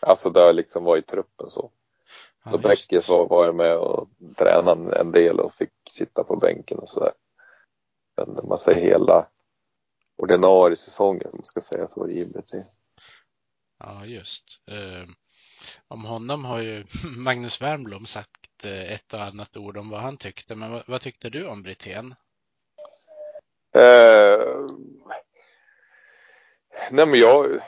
Alltså 0.00 0.30
där 0.30 0.52
liksom 0.52 0.84
var 0.84 0.96
i 0.96 1.02
truppen 1.02 1.50
så. 1.50 1.70
Ja, 2.44 2.50
så 2.50 2.58
Bäckis 2.58 3.08
var, 3.08 3.28
var 3.28 3.52
med 3.52 3.76
och 3.76 4.08
tränade 4.36 4.96
en 5.00 5.12
del 5.12 5.40
och 5.40 5.52
fick 5.52 5.72
sitta 5.90 6.24
på 6.24 6.36
bänken 6.36 6.78
och 6.78 6.88
sådär. 6.88 7.12
Men 8.16 8.48
man 8.48 8.58
säger 8.58 8.80
hela 8.80 9.26
ordinarie 10.18 10.76
säsongen, 10.76 11.30
man 11.32 11.44
ska 11.44 11.60
säga, 11.60 11.88
så 11.88 12.08
Jim 12.08 12.32
Brithén. 12.32 12.64
Ja, 13.78 14.06
just. 14.06 14.44
Eh, 14.66 15.08
om 15.88 16.04
honom 16.04 16.44
har 16.44 16.58
ju 16.58 16.84
Magnus 17.16 17.62
Wernbloom 17.62 18.06
sagt 18.06 18.64
eh, 18.64 18.92
ett 18.92 19.14
och 19.14 19.22
annat 19.22 19.56
ord 19.56 19.76
om 19.76 19.90
vad 19.90 20.00
han 20.00 20.16
tyckte. 20.16 20.54
Men 20.54 20.70
vad, 20.70 20.82
vad 20.86 21.00
tyckte 21.00 21.30
du 21.30 21.46
om 21.46 21.62
Brithén? 21.62 22.14
Eh, 23.74 24.66
nej 26.90 27.06
men 27.06 27.20
jag, 27.20 27.60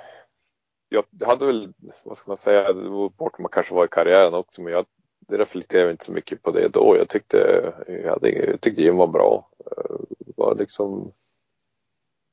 jag 0.88 1.04
hade 1.26 1.46
väl, 1.46 1.72
vad 2.04 2.16
ska 2.16 2.30
man 2.30 2.36
säga, 2.36 2.72
det 2.72 2.88
var 2.88 3.08
bort 3.08 3.38
man 3.38 3.50
kanske 3.52 3.74
var 3.74 3.84
i 3.84 3.88
karriären 3.88 4.34
också 4.34 4.62
men 4.62 4.72
jag 4.72 4.86
reflekterade 5.28 5.90
inte 5.90 6.04
så 6.04 6.12
mycket 6.12 6.42
på 6.42 6.50
det 6.50 6.68
då. 6.68 6.96
Jag 6.96 7.08
tyckte, 7.08 7.72
jag, 7.86 8.10
hade, 8.10 8.30
jag 8.30 8.60
tyckte 8.60 8.82
Jim 8.82 8.96
var 8.96 9.06
bra. 9.06 9.50
Uh, 9.66 9.96
var 10.36 10.54
liksom 10.54 11.12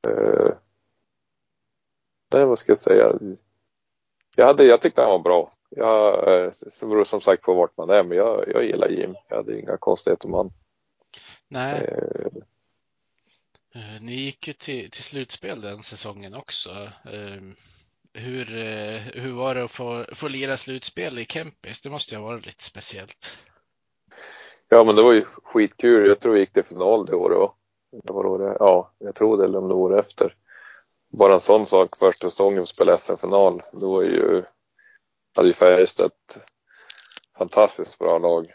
uh, 0.08 0.52
Nej, 2.34 2.46
vad 2.46 2.60
ska 2.60 2.72
jag 2.72 2.80
säga? 2.80 3.14
Jag, 4.36 4.46
hade, 4.46 4.64
jag 4.64 4.82
tyckte 4.82 5.02
han 5.02 5.12
var 5.12 5.20
bra. 5.20 5.52
Jag, 5.70 6.28
uh, 6.28 6.52
så 6.52 6.88
beror 6.88 7.04
som 7.04 7.22
sagt 7.22 7.44
på 7.44 7.54
vart 7.54 7.78
man 7.78 7.90
är, 7.90 8.04
men 8.04 8.18
jag, 8.18 8.46
jag 8.48 8.66
gillar 8.66 8.90
Jim. 8.90 9.16
Jag 9.28 9.36
hade 9.36 9.60
inga 9.60 9.78
konstigheter 9.78 10.28
med 10.28 10.38
honom. 10.38 10.54
Nej. 11.48 11.82
Uh, 11.82 12.44
Eh, 13.78 14.02
ni 14.02 14.14
gick 14.14 14.48
ju 14.48 14.54
till, 14.54 14.92
till 14.92 15.04
slutspel 15.04 15.62
den 15.62 15.84
säsongen 15.84 16.34
också. 16.34 16.70
Eh, 17.06 17.42
hur, 18.14 18.58
eh, 18.58 19.00
hur 19.00 19.32
var 19.32 19.56
det 19.56 19.64
att 19.64 19.72
få, 19.72 20.06
få 20.14 20.28
lira 20.28 20.58
slutspel 20.58 21.20
i 21.20 21.26
Kempis? 21.26 21.82
Det 21.82 21.90
måste 21.90 22.16
ju 22.16 22.22
ha 22.22 22.28
varit 22.28 22.46
lite 22.46 22.64
speciellt. 22.64 23.38
Ja, 24.70 24.84
men 24.84 24.96
det 24.96 25.02
var 25.02 25.14
ju 25.14 25.26
skitkul. 25.26 26.08
Jag 26.08 26.20
tror 26.20 26.34
vi 26.34 26.40
gick 26.40 26.54
till 26.54 26.64
final 26.64 27.06
det 27.06 27.16
året. 27.16 27.52
Det 27.92 28.14
var 28.14 28.40
det, 28.40 28.58
ja, 28.60 28.92
jag 28.98 29.16
tror 29.16 29.38
det, 29.38 29.44
eller 29.44 29.60
om 29.60 29.68
det 29.68 29.74
vore 29.74 30.00
efter. 30.00 30.36
Bara 31.20 31.34
en 31.34 31.40
sån 31.40 31.66
sak, 31.66 31.98
första 31.98 32.30
säsongen 32.30 32.60
vi 32.60 32.66
spelade 32.66 32.98
SM-final. 32.98 33.62
då 33.82 34.00
är 34.00 34.06
ju, 34.06 34.44
hade 35.36 35.48
ju 35.48 35.54
Färjestad 35.54 36.06
ett 36.06 36.42
fantastiskt 37.38 38.00
bra 38.00 38.18
lag. 38.18 38.54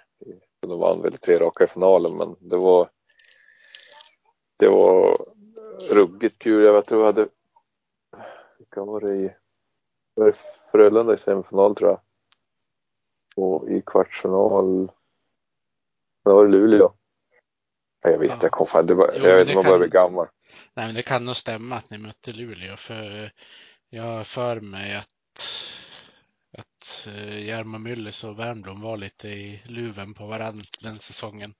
De 0.60 0.78
vann 0.78 1.02
väl 1.02 1.18
tre 1.18 1.38
raka 1.38 1.64
i 1.64 1.66
finalen, 1.66 2.16
men 2.16 2.36
det 2.40 2.56
var 2.56 2.88
det 4.56 4.68
var 4.68 5.26
ruggigt 5.90 6.38
kul. 6.38 6.64
Jag 6.64 6.86
tror 6.86 7.00
jag 7.00 7.06
hade, 7.06 7.28
vilka 8.58 8.84
var 8.84 9.00
det 9.00 9.14
i, 9.14 9.34
var 10.14 10.26
det 10.26 10.36
Frölunda 10.72 11.14
i 11.14 11.16
semifinal 11.16 11.74
tror 11.74 11.90
jag. 11.90 12.00
Och 13.36 13.68
i 13.68 13.82
kvartsfinal, 13.86 14.86
det 16.24 16.32
var 16.32 16.44
det 16.44 16.50
Luleå. 16.50 16.92
Jag 18.02 18.18
vet, 18.18 18.30
ja. 18.30 18.38
jag 18.42 18.50
kom 18.50 18.66
fan, 18.66 18.86
det 18.86 18.94
var, 18.94 19.10
jo, 19.16 19.26
jag 19.26 19.36
vet 19.36 19.54
man 19.54 19.64
börjar 19.64 19.78
bli 19.78 19.88
gammal. 19.88 20.26
Nej, 20.74 20.86
men 20.86 20.94
det 20.94 21.02
kan 21.02 21.24
nog 21.24 21.36
stämma 21.36 21.76
att 21.76 21.90
ni 21.90 21.98
mötte 21.98 22.32
Luleå, 22.32 22.76
för 22.76 23.32
jag 23.90 24.02
har 24.02 24.24
för 24.24 24.60
mig 24.60 24.96
att 24.96 25.08
att, 26.58 27.08
uh, 27.08 27.46
Jarmo 27.46 27.78
Myllys 27.78 28.24
och 28.24 28.38
Wernbloom 28.38 28.80
var 28.80 28.96
lite 28.96 29.28
i 29.28 29.62
luven 29.64 30.14
på 30.14 30.26
varandra 30.26 30.64
den 30.82 30.98
säsongen. 30.98 31.54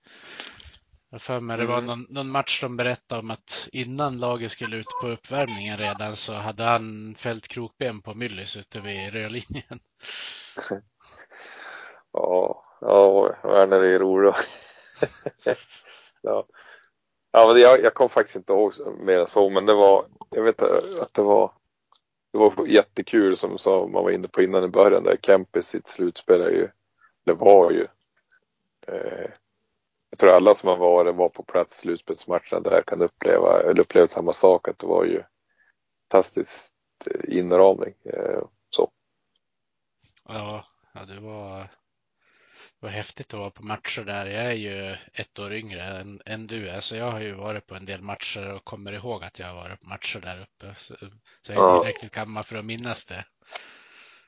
Jag 1.09 1.21
för 1.21 1.39
mig 1.39 1.57
det 1.57 1.65
var 1.65 1.77
Mm. 1.79 1.85
någon, 1.85 2.05
någon 2.09 2.29
match 2.29 2.61
de 2.61 2.77
berättade 2.77 3.19
om 3.21 3.31
att 3.31 3.69
innan 3.71 4.17
laget 4.17 4.51
skulle 4.51 4.77
ut 4.77 4.87
på 5.01 5.07
uppvärmningen 5.07 5.77
redan 5.77 6.15
så 6.15 6.33
hade 6.33 6.63
han 6.63 7.15
fällt 7.15 7.47
krokben 7.47 8.01
på 8.01 8.13
Myllys 8.13 8.57
ute 8.57 8.81
vid 8.81 9.13
rödlinjen. 9.13 9.79
Ja, 12.13 12.65
ja, 12.81 13.35
Werner 13.43 13.83
är 13.83 13.99
rolig. 13.99 14.33
ja. 16.23 16.45
Ja, 17.31 17.47
men 17.47 17.61
jag, 17.61 17.81
jag 17.81 17.93
kom 17.93 18.09
faktiskt 18.09 18.35
inte 18.35 18.53
ihåg 18.53 18.73
mer 18.99 19.19
än 19.19 19.27
så, 19.27 19.49
men 19.49 19.65
det 19.65 19.73
var, 19.73 20.05
jag 20.29 20.43
vet 20.43 20.61
att 20.61 21.13
det 21.13 21.21
var, 21.21 21.51
det 22.31 22.37
var 22.37 22.67
jättekul 22.67 23.37
som, 23.37 23.57
som 23.57 23.91
man 23.91 24.03
var 24.03 24.11
inne 24.11 24.27
på 24.27 24.41
innan 24.41 24.63
i 24.63 24.67
början 24.67 25.03
där. 25.03 25.17
Kempis 25.21 25.67
sitt 25.67 25.87
slutspel 25.87 26.41
är 26.41 26.49
ju, 26.49 26.69
det 27.23 27.33
var 27.33 27.71
ju, 27.71 27.87
eh, 28.87 29.29
jag 30.09 30.19
tror 30.19 30.31
alla 30.31 30.55
som 30.55 30.69
har 30.69 30.77
varit, 30.77 31.15
var 31.15 31.29
på 31.29 31.43
plats 31.43 31.77
i 31.77 31.81
slutspelsmatcherna 31.81 32.59
där 32.59 32.81
kan 32.81 33.01
uppleva, 33.01 33.61
eller 33.61 33.79
uppleva 33.81 34.07
samma 34.07 34.33
sak, 34.33 34.67
att 34.67 34.79
det 34.79 34.87
var 34.87 35.05
ju 35.05 35.23
fantastiskt 36.11 36.73
eh, 37.05 37.37
inramning. 37.37 37.93
Eh, 38.05 38.43
så. 38.69 38.91
Ja, 40.27 40.65
ja 40.93 41.05
det 41.05 41.19
var, 41.19 41.67
var 42.83 42.89
häftigt 42.89 43.33
att 43.33 43.39
vara 43.39 43.49
på 43.51 43.63
matcher 43.63 44.01
där. 44.01 44.25
Jag 44.25 44.43
är 44.45 44.53
ju 44.53 44.95
ett 45.13 45.39
år 45.39 45.53
yngre 45.53 45.83
än, 45.83 46.21
än 46.25 46.47
du 46.47 46.69
är, 46.69 46.79
så 46.79 46.95
jag 46.95 47.11
har 47.11 47.19
ju 47.21 47.33
varit 47.33 47.67
på 47.67 47.75
en 47.75 47.85
del 47.85 48.01
matcher 48.01 48.53
och 48.53 48.65
kommer 48.65 48.93
ihåg 48.93 49.23
att 49.23 49.39
jag 49.39 49.47
har 49.47 49.55
varit 49.55 49.81
på 49.81 49.87
matcher 49.87 50.19
där 50.19 50.41
uppe. 50.41 50.75
Så, 50.77 50.95
så 51.41 51.51
jag 51.51 51.57
är 51.57 51.61
Ja. 51.61 51.77
tillräckligt 51.77 52.11
gammal 52.15 52.43
för 52.43 52.55
att 52.55 52.65
minnas 52.65 53.05
det. 53.05 53.25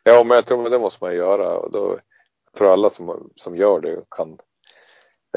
Ja, 0.04 0.24
men 0.24 0.36
jag 0.36 0.46
tror 0.46 0.66
att 0.66 0.72
det 0.72 0.80
måste 0.80 1.04
man 1.04 1.16
göra 1.16 1.58
och 1.58 1.72
då, 1.72 2.00
jag 2.46 2.58
tror 2.58 2.74
alla 2.74 2.90
som, 2.90 3.32
som 3.36 3.58
gör 3.58 3.82
det 3.82 4.04
kan, 4.12 4.38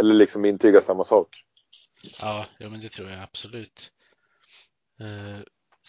eller 0.01 0.15
liksom 0.15 0.45
intyga 0.45 0.81
samma 0.81 1.05
sak. 1.05 1.45
Ja, 2.21 2.47
ja 2.59 2.69
men 2.69 2.81
det 2.81 2.89
tror 2.89 3.11
jag 3.11 3.23
absolut. 3.23 3.93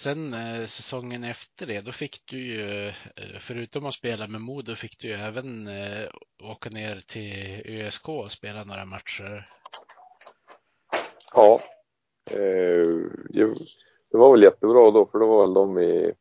Sen 0.04 0.34
eh, 0.34 0.66
säsongen 0.66 1.24
efter 1.24 1.66
det, 1.66 1.82
då 1.82 1.92
fick 1.92 2.24
du 2.26 2.38
ju, 2.38 2.88
eh, 2.88 2.94
förutom 3.40 3.86
att 3.86 3.94
spela 3.94 4.28
med 4.28 4.42
Modo, 4.42 4.76
fick 4.76 5.00
du 5.00 5.08
ju 5.08 5.14
även 5.14 5.68
eh, 5.68 6.10
åka 6.44 6.70
ner 6.70 7.04
till 7.08 7.62
ÖSK 7.66 8.10
och 8.10 8.32
spela 8.32 8.64
några 8.64 8.86
matcher. 8.86 9.50
Ja, 11.34 11.62
eh, 12.32 12.88
det, 14.12 14.18
var 14.18 14.32
väl 14.32 14.44
jättebra 14.44 14.92
då 14.92 15.06
för 15.06 15.20
då 15.20 15.28
var 15.28 15.46
väl 15.46 15.54
de 15.54 15.80
i, 15.80 16.14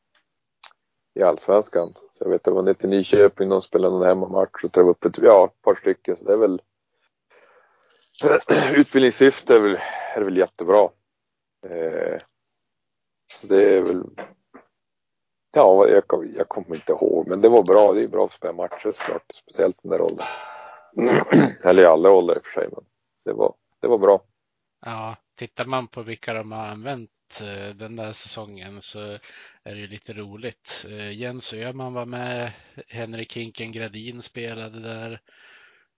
i 1.15 1.23
Allsvenskan. 1.23 1.93
Så 2.13 2.25
jag 2.25 2.31
vet 2.31 2.45
det 2.45 2.51
var 2.51 2.63
ner 2.63 2.75
till 2.75 2.89
Nyköping, 2.89 3.49
de 3.49 3.63
spelade 3.63 3.95
någon 3.95 4.07
hemmamatch 4.07 4.65
och 4.65 4.73
träffade 4.73 4.91
upp 4.91 5.05
ett, 5.05 5.19
ja, 5.19 5.45
ett 5.45 5.63
par 5.63 5.75
stycken. 5.75 6.17
Så 6.17 6.25
det 6.25 6.33
är 6.33 6.37
väl 6.37 6.63
utbildningssyfte 8.77 9.57
är 9.57 9.61
väl, 9.61 9.79
är 10.15 10.23
väl 10.23 10.37
jättebra. 10.37 10.89
Eh, 11.67 12.21
så 13.33 13.47
det 13.47 13.77
är 13.77 13.83
väl 13.83 14.03
Ja, 15.53 15.89
jag, 15.89 16.05
jag 16.37 16.49
kommer 16.49 16.75
inte 16.75 16.93
ihåg, 16.93 17.29
men 17.29 17.41
det 17.41 17.49
var 17.49 17.63
bra. 17.63 17.93
Det 17.93 18.03
är 18.03 18.09
bra 18.09 18.25
att 18.25 18.33
spela 18.33 18.53
matcher 18.53 18.93
såklart, 18.93 19.33
speciellt 19.35 19.77
den 19.83 19.91
där 19.91 20.01
åldern. 20.01 20.27
Eller 21.65 21.83
i 21.83 21.87
alla 21.87 22.11
åldrar 22.11 22.37
i 22.37 22.39
och 22.39 22.47
för 22.47 22.61
sig, 22.61 22.69
men 22.73 22.85
det 23.25 23.33
var, 23.33 23.55
det 23.81 23.89
var 23.89 23.99
bra. 23.99 24.23
Ja, 24.85 25.17
tittar 25.35 25.65
man 25.65 25.89
på 25.89 26.03
vilka 26.03 26.35
de 26.35 26.53
har 26.53 26.67
använt 26.67 27.11
eh, 27.43 27.75
den 27.75 27.97
där 27.97 28.13
säsongen 28.13 28.81
så 28.81 29.01
är 29.63 29.75
det 29.75 29.81
ju 29.81 29.87
lite 29.87 30.13
roligt. 30.13 30.87
Eh, 30.89 31.13
Jens 31.13 31.55
Öhman 31.55 31.95
var 31.95 32.07
med, 32.07 32.53
Henrik 32.89 33.37
Hinken 33.37 33.73
Gradin 33.73 34.23
spelade 34.23 34.81
där. 34.81 35.21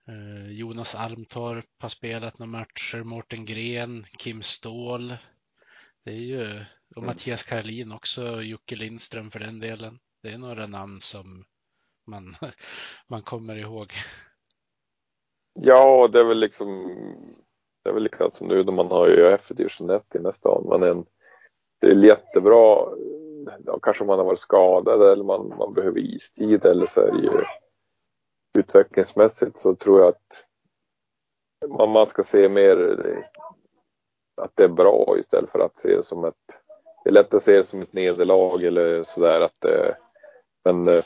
Eh, 0.09 0.53
Jonas 0.53 0.95
Almtorp 0.95 1.66
har 1.79 1.88
spelat 1.88 2.38
några 2.38 2.51
matcher, 2.51 3.03
Mårten 3.03 3.45
Gren, 3.45 4.07
Kim 4.19 4.43
Ståhl. 4.43 5.16
Det 6.05 6.11
är 6.11 6.14
ju, 6.14 6.64
och 6.96 7.03
Mattias 7.03 7.42
Karlin 7.42 7.92
också, 7.92 8.42
Jocke 8.42 8.76
Lindström 8.76 9.31
för 9.31 9.40
den 9.40 9.61
delen. 9.61 9.98
Det 10.22 10.29
är 10.29 10.38
några 10.38 10.66
namn 10.66 11.00
som 11.00 11.44
man, 12.07 12.35
man 13.09 13.22
kommer 13.22 13.57
ihåg. 13.57 13.92
Ja, 15.53 16.09
det 16.12 16.20
är 16.20 16.24
väl 16.24 16.38
liksom, 16.38 16.87
det 17.85 17.90
är 17.90 17.94
väl 17.94 18.03
likadant 18.03 18.35
som 18.35 18.48
nu 18.48 18.64
när 18.64 18.72
man 18.72 18.87
har 18.87 19.09
ÖF 19.09 19.50
i 19.50 19.55
division 19.55 19.90
1 19.90 20.14
i 20.14 20.18
nästa 20.18 20.48
år. 20.48 20.64
Man 20.68 20.83
är 20.83 20.90
en, 20.90 21.07
det 21.81 21.87
är 21.87 22.05
jättebra, 22.05 22.88
ja, 23.66 23.79
kanske 23.83 24.05
man 24.05 24.18
har 24.18 24.26
varit 24.26 24.38
skadad 24.38 25.12
eller 25.12 25.24
man, 25.24 25.48
man 25.59 25.74
behöver 25.74 26.00
istid 26.00 26.64
eller 26.64 26.87
så 26.87 27.00
är 27.00 27.12
det 27.12 27.22
ju 27.22 27.44
utvecklingsmässigt 28.59 29.59
så 29.59 29.74
tror 29.74 30.00
jag 30.00 30.09
att 30.09 30.46
man, 31.68 31.90
man 31.90 32.11
ska 32.11 32.22
se 32.22 32.48
mer 32.48 32.76
att 34.37 34.57
det 34.57 34.64
är 34.64 34.68
bra 34.68 35.16
istället 35.18 35.50
för 35.50 35.59
att 35.59 35.81
se 35.81 35.96
det 35.96 36.03
som 36.03 36.24
ett, 36.24 36.61
det 37.05 37.11
är 37.11 37.15
lätt 37.15 37.35
att 37.35 37.43
se 37.43 37.57
det 37.57 37.65
som 37.65 37.83
ett 37.83 37.93
nederlag 37.93 38.65
eller 38.65 39.05
sådär 39.05 39.41
att 39.41 39.65
eh, 39.65 39.95
men 40.65 40.89
eh, 40.89 41.03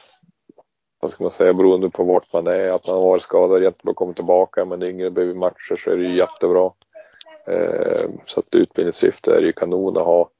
vad 1.00 1.10
ska 1.10 1.24
man 1.24 1.30
säga, 1.30 1.54
beroende 1.54 1.90
på 1.90 2.04
vart 2.04 2.32
man 2.32 2.46
är, 2.46 2.68
att 2.68 2.86
man 2.86 2.96
har 2.96 3.02
varit 3.02 3.22
skadad, 3.22 3.62
jättebra 3.62 3.90
att 3.90 3.96
komma 3.96 4.12
tillbaka, 4.12 4.64
men 4.64 4.82
yngre 4.82 5.10
behöver 5.10 5.34
matcher 5.34 5.76
så 5.76 5.90
är 5.90 5.96
det 5.96 6.04
ju 6.04 6.16
jättebra. 6.16 6.72
Eh, 7.46 8.10
så 8.26 8.40
att 8.40 8.54
utbildningssyfte 8.54 9.36
är 9.36 9.40
det 9.40 9.46
ju 9.46 9.52
kanon 9.52 9.96
att 9.96 10.04
ha 10.04 10.30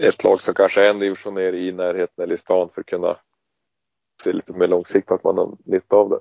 ett 0.00 0.24
lag 0.24 0.40
som 0.40 0.54
kanske 0.54 0.84
är 0.84 0.90
en 0.90 0.98
division 0.98 1.34
ner 1.34 1.52
i 1.52 1.72
närheten 1.72 2.24
eller 2.24 2.34
i 2.34 2.38
stan 2.38 2.68
för 2.74 2.80
att 2.80 2.86
kunna 2.86 3.16
se 4.22 4.32
lite 4.32 4.52
mer 4.52 4.68
långsiktigt 4.68 5.12
att 5.12 5.24
man 5.24 5.38
har 5.38 5.56
nytta 5.64 5.96
av 5.96 6.08
det. 6.08 6.20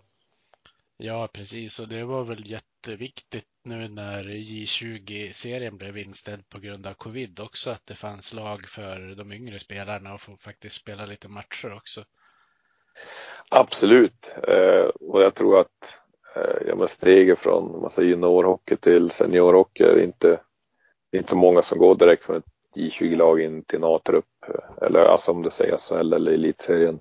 Ja, 0.98 1.30
precis. 1.34 1.80
Och 1.80 1.88
det 1.88 2.04
var 2.04 2.24
väl 2.24 2.50
jätteviktigt 2.52 3.48
nu 3.64 3.88
när 3.88 4.24
J20-serien 4.24 5.78
blev 5.78 5.98
inställd 5.98 6.50
på 6.50 6.60
grund 6.60 6.88
av 6.88 6.94
covid 6.94 7.40
också, 7.40 7.70
att 7.70 7.86
det 7.86 7.96
fanns 7.96 8.34
lag 8.34 8.66
för 8.68 9.16
de 9.16 9.32
yngre 9.32 9.60
spelarna 9.60 10.14
att 10.14 10.22
få 10.22 10.38
faktiskt 10.38 10.76
spela 10.76 11.06
lite 11.06 11.28
matcher 11.28 11.74
också. 11.74 12.04
Absolut, 13.50 14.36
eh, 14.48 14.86
och 14.86 15.22
jag 15.22 15.34
tror 15.34 15.60
att 15.60 16.00
eh, 16.36 16.68
ja, 16.68 16.76
men 16.76 16.88
steget 16.88 17.40
från 17.40 17.82
massa 17.82 18.04
juniorhockey 18.04 18.76
till 18.76 19.10
seniorhockey 19.10 19.84
är 19.84 20.04
inte, 20.04 20.40
det 21.12 21.18
inte 21.18 21.36
många 21.36 21.62
som 21.62 21.78
går 21.78 21.96
direkt 21.96 22.24
från 22.24 22.38
ett 22.38 22.46
J20-lag 22.76 23.42
in 23.42 23.64
till 23.64 23.78
en 23.78 23.84
A-trupp 23.84 24.26
eh, 24.48 24.88
eller 24.88 25.00
alltså 25.00 25.32
om 25.32 25.42
du 25.42 25.50
säger 25.50 25.78
SHL 25.78 26.14
eller 26.14 26.32
elitserien. 26.32 27.00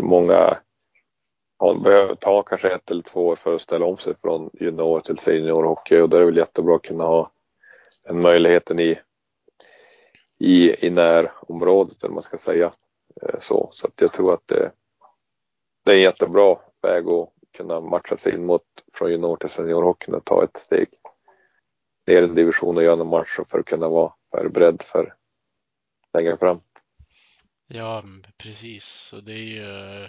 Många 0.00 0.58
ja, 1.60 1.74
behöver 1.74 2.14
ta 2.14 2.42
kanske 2.42 2.70
ett 2.70 2.90
eller 2.90 3.02
två 3.02 3.26
år 3.26 3.36
för 3.36 3.54
att 3.54 3.60
ställa 3.62 3.86
om 3.86 3.98
sig 3.98 4.14
från 4.20 4.50
junior 4.52 5.00
till 5.00 5.18
seniorhockey 5.18 6.00
och 6.00 6.08
då 6.08 6.16
är 6.16 6.20
det 6.20 6.26
väl 6.26 6.36
jättebra 6.36 6.76
att 6.76 6.82
kunna 6.82 7.04
ha 7.04 7.32
den 8.04 8.20
möjligheten 8.20 8.80
i, 8.80 8.98
i, 10.38 10.86
i 10.86 10.90
närområdet 10.90 12.04
eller 12.04 12.14
man 12.14 12.22
ska 12.22 12.36
säga. 12.36 12.72
Eh, 13.22 13.38
så, 13.38 13.70
så 13.72 13.86
att 13.86 14.00
jag 14.00 14.12
tror 14.12 14.32
att 14.32 14.48
det, 14.48 14.72
det 15.84 15.92
är 15.92 15.96
en 15.96 16.02
jättebra 16.02 16.56
väg 16.82 17.06
att 17.06 17.28
kunna 17.56 17.80
matcha 17.80 18.16
sig 18.16 18.34
in 18.34 18.46
mot 18.46 18.64
från 18.92 19.10
junior 19.10 19.36
till 19.36 19.50
seniorhockeyn 19.50 20.14
och 20.14 20.24
ta 20.24 20.44
ett 20.44 20.56
steg 20.56 20.88
ner 22.06 22.22
i 22.22 22.24
en 22.24 22.34
division 22.34 22.76
och 22.76 22.82
göra 22.82 23.00
en 23.00 23.06
match 23.06 23.38
för 23.48 23.58
att 23.58 23.66
kunna 23.66 23.88
vara 23.88 24.12
förberedd 24.30 24.82
för 24.82 25.14
längre 26.14 26.36
fram. 26.36 26.60
Ja, 27.66 28.04
precis. 28.36 29.12
Och 29.12 29.24
det 29.24 29.32
är 29.32 29.36
ju 29.36 30.08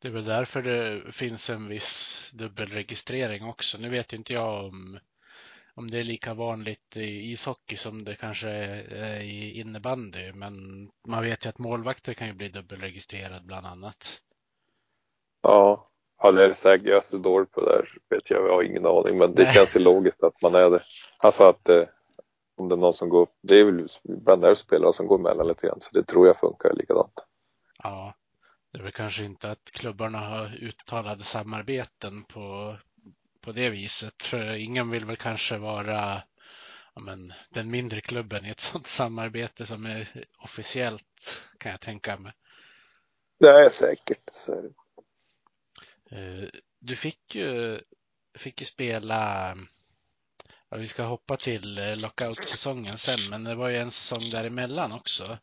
det 0.00 0.08
är 0.08 0.12
väl 0.12 0.24
därför 0.24 0.62
det 0.62 1.12
finns 1.12 1.50
en 1.50 1.68
viss 1.68 2.30
dubbelregistrering 2.34 3.44
också. 3.44 3.78
Nu 3.78 3.88
vet 3.88 4.12
ju 4.12 4.16
inte 4.16 4.32
jag 4.32 4.64
om, 4.64 4.98
om 5.74 5.90
det 5.90 5.98
är 5.98 6.04
lika 6.04 6.34
vanligt 6.34 6.96
i 6.96 7.32
ishockey 7.32 7.76
som 7.76 8.04
det 8.04 8.14
kanske 8.14 8.48
är 8.48 9.20
i 9.20 9.60
innebandy, 9.60 10.32
men 10.32 10.54
man 11.08 11.22
vet 11.22 11.44
ju 11.44 11.48
att 11.48 11.58
målvakter 11.58 12.12
kan 12.12 12.26
ju 12.26 12.32
bli 12.32 12.48
dubbelregistrerad 12.48 13.46
bland 13.46 13.66
annat. 13.66 14.20
Ja, 15.42 15.86
ja 16.22 16.32
det 16.32 16.44
är 16.44 16.52
säkert. 16.52 16.86
Jag 16.86 16.96
är 16.96 17.00
så 17.00 17.18
dålig 17.18 17.50
på 17.50 17.60
det 17.60 17.66
där. 17.66 17.88
Vet 18.10 18.30
jag, 18.30 18.48
jag 18.48 18.52
har 18.52 18.62
ingen 18.62 18.86
aning, 18.86 19.18
men 19.18 19.34
det 19.34 19.42
Nej. 19.42 19.54
känns 19.54 19.76
ju 19.76 19.80
logiskt 19.80 20.22
att 20.22 20.42
man 20.42 20.54
är 20.54 20.70
det. 20.70 20.82
Alltså 21.18 21.44
att 21.44 21.68
eh, 21.68 21.84
om 22.56 22.68
det 22.68 22.74
är 22.74 22.76
någon 22.76 22.94
som 22.94 23.08
går 23.08 23.22
upp. 23.22 23.34
Det 23.42 23.60
är 23.60 23.64
väl 23.64 23.88
ibland 24.08 24.44
är 24.44 24.48
det 24.48 24.56
spelare 24.56 24.92
som 24.92 25.06
går 25.06 25.18
emellan 25.18 25.48
lite 25.48 25.66
grann, 25.66 25.80
så 25.80 25.90
det 25.92 26.04
tror 26.04 26.26
jag 26.26 26.40
funkar 26.40 26.72
likadant. 26.72 27.14
Ja, 27.82 28.14
det 28.72 28.78
är 28.78 28.82
väl 28.82 28.92
kanske 28.92 29.24
inte 29.24 29.50
att 29.50 29.70
klubbarna 29.70 30.18
har 30.18 30.54
uttalade 30.54 31.24
samarbeten 31.24 32.24
på, 32.24 32.76
på 33.40 33.52
det 33.52 33.70
viset. 33.70 34.22
För 34.22 34.54
ingen 34.54 34.90
vill 34.90 35.04
väl 35.04 35.16
kanske 35.16 35.58
vara 35.58 36.22
ja, 36.94 37.00
men, 37.00 37.32
den 37.50 37.70
mindre 37.70 38.00
klubben 38.00 38.46
i 38.46 38.50
ett 38.50 38.60
sådant 38.60 38.86
samarbete 38.86 39.66
som 39.66 39.86
är 39.86 40.24
officiellt 40.38 41.46
kan 41.58 41.72
jag 41.72 41.80
tänka 41.80 42.18
mig. 42.18 42.32
Det 43.38 43.48
är 43.48 43.68
säkert. 43.68 44.30
Så. 44.34 44.72
Eh, 46.10 46.48
Du 46.78 46.96
fick 46.96 47.34
ju, 47.34 47.80
fick 48.38 48.60
ju 48.60 48.66
spela, 48.66 49.56
ja, 50.68 50.76
vi 50.76 50.86
ska 50.86 51.02
hoppa 51.02 51.36
till 51.36 51.78
eh, 51.78 51.96
lockout-säsongen 51.96 52.98
sen, 52.98 53.30
men 53.30 53.44
det 53.44 53.54
var 53.54 53.68
ju 53.68 53.76
en 53.76 53.90
säsong 53.90 54.30
däremellan 54.32 54.92
också. 54.92 55.38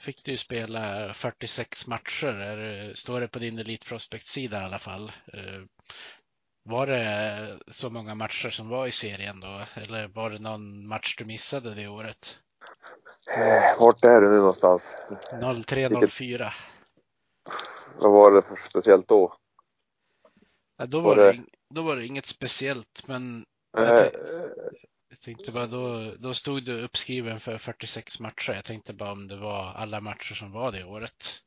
Fick 0.00 0.24
du 0.24 0.36
spela 0.36 1.14
46 1.14 1.86
matcher. 1.86 2.32
Det- 2.56 2.96
Står 2.98 3.20
det 3.20 3.28
på 3.28 3.38
din 3.38 3.58
Elite 3.58 3.86
Prospect-sida 3.88 4.60
i 4.62 4.64
alla 4.64 4.78
fall. 4.78 5.12
Eh, 5.32 5.62
Var 6.62 6.86
det 6.86 7.58
så 7.68 7.90
många 7.90 8.14
matcher 8.14 8.50
som 8.50 8.68
var 8.68 8.86
i 8.86 8.90
serien 8.92 9.40
då? 9.40 9.60
Eller 9.74 10.08
var 10.08 10.30
det 10.30 10.38
någon 10.38 10.86
match 10.88 11.16
du 11.16 11.24
missade 11.24 11.74
det 11.74 11.88
året? 11.88 12.38
Eh, 13.36 13.80
Vart 13.80 14.04
är 14.04 14.20
det 14.20 14.28
nu 14.30 14.36
någonstans? 14.36 14.96
03-04. 15.66 16.52
Vad 17.98 18.12
var 18.12 18.32
det 18.32 18.42
för 18.42 18.56
speciellt 18.56 19.08
då? 19.08 19.34
Ja, 20.76 20.86
då, 20.86 21.00
Var 21.00 21.16
var 21.16 21.24
det, 21.24 21.32
det- 21.32 21.44
då 21.74 21.82
var 21.82 21.96
det 21.96 22.06
inget 22.06 22.26
speciellt, 22.26 23.06
men 23.06 23.44
Jag 23.72 24.10
jag 25.08 25.20
tänkte 25.20 25.52
bara 25.52 25.66
då, 25.66 26.12
då 26.18 26.34
stod 26.34 26.64
du 26.64 26.84
uppskriven 26.84 27.40
för 27.40 27.58
46 27.58 28.20
matcher. 28.20 28.52
Jag 28.52 28.64
tänkte 28.64 28.92
bara 28.92 29.12
om 29.12 29.28
det 29.28 29.36
var 29.36 29.72
alla 29.76 30.00
matcher 30.00 30.34
som 30.34 30.52
var 30.52 30.72
det 30.72 30.84
året. 30.84 31.42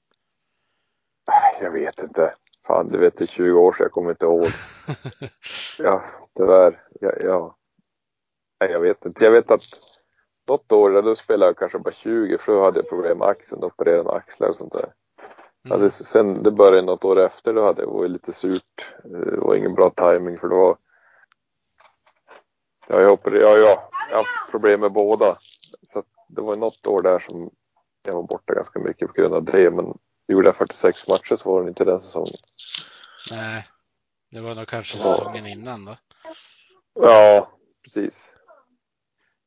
Jag 1.62 1.71
vet 1.71 2.04
inte. 2.04 2.36
Fan, 2.67 2.89
du 2.89 2.97
vet 2.97 3.17
det 3.17 3.26
är 3.26 3.28
20 3.28 3.60
år 3.60 3.74
sedan, 3.74 3.84
jag 3.84 3.91
kommer 3.91 4.10
inte 4.10 4.26
ihåg. 4.26 4.47
Ja, 5.78 6.04
tyvärr. 6.38 6.84
Ja, 7.00 7.12
ja. 7.19 7.58
Nej, 8.62 8.71
jag 8.71 8.80
vet 8.80 9.06
inte. 9.06 9.24
Jag 9.24 9.32
vet 9.32 9.52
att 9.52 9.63
något 10.47 10.71
år 10.71 10.89
där 10.89 11.02
då 11.02 11.15
spelade 11.15 11.50
jag 11.50 11.58
kanske 11.58 11.80
bara 11.80 11.93
20 11.93 12.38
för 12.38 12.54
då 12.54 12.63
hade 12.63 12.80
jag 12.80 12.89
problem 12.89 13.17
med 13.17 13.28
axeln, 13.28 13.63
opererade 13.63 14.12
axlar 14.12 14.50
och 14.50 14.56
sånt 14.56 14.74
där. 14.74 14.93
Mm. 15.65 15.82
Det, 15.82 15.89
sen 15.89 16.43
det 16.43 16.52
började 16.52 16.82
något 16.82 17.06
år 17.06 17.19
efter, 17.19 17.54
då 17.54 17.65
hade 17.65 17.82
det 17.82 17.86
varit 17.86 18.12
lite 18.12 18.34
surt. 18.34 18.93
Det 19.04 19.38
var 19.38 19.56
ingen 19.56 19.74
bra 19.74 19.89
timing 19.89 20.38
för 20.38 20.47
det 20.47 20.56
var 20.56 20.78
jag, 22.99 23.12
opererade, 23.13 23.45
ja, 23.45 23.58
ja, 23.58 23.89
jag 24.10 24.17
har 24.17 24.23
haft 24.23 24.51
problem 24.51 24.80
med 24.80 24.91
båda. 24.91 25.38
Så 25.82 26.04
det 26.30 26.41
var 26.41 26.56
något 26.56 26.88
år 26.88 27.01
där 27.01 27.19
som 27.19 27.49
jag 28.04 28.13
var 28.13 28.23
borta 28.23 28.54
ganska 28.54 28.80
mycket 28.80 29.08
på 29.08 29.13
grund 29.13 29.34
av 29.34 29.43
det. 29.43 29.71
Men 29.71 29.97
gjorde 30.27 30.47
jag 30.47 30.56
46 30.56 31.08
matcher 31.08 31.36
så 31.36 31.51
var 31.54 31.63
det 31.63 31.69
inte 31.69 31.86
den 31.86 32.01
säsongen. 32.01 32.36
Nej, 33.32 33.67
det 34.32 34.39
var 34.41 34.56
nog 34.56 34.67
kanske 34.67 34.97
Ja. 34.97 35.01
säsongen 35.04 35.45
innan 35.47 35.86
då. 35.86 35.97
Ja, 36.93 37.51
precis. 37.84 38.34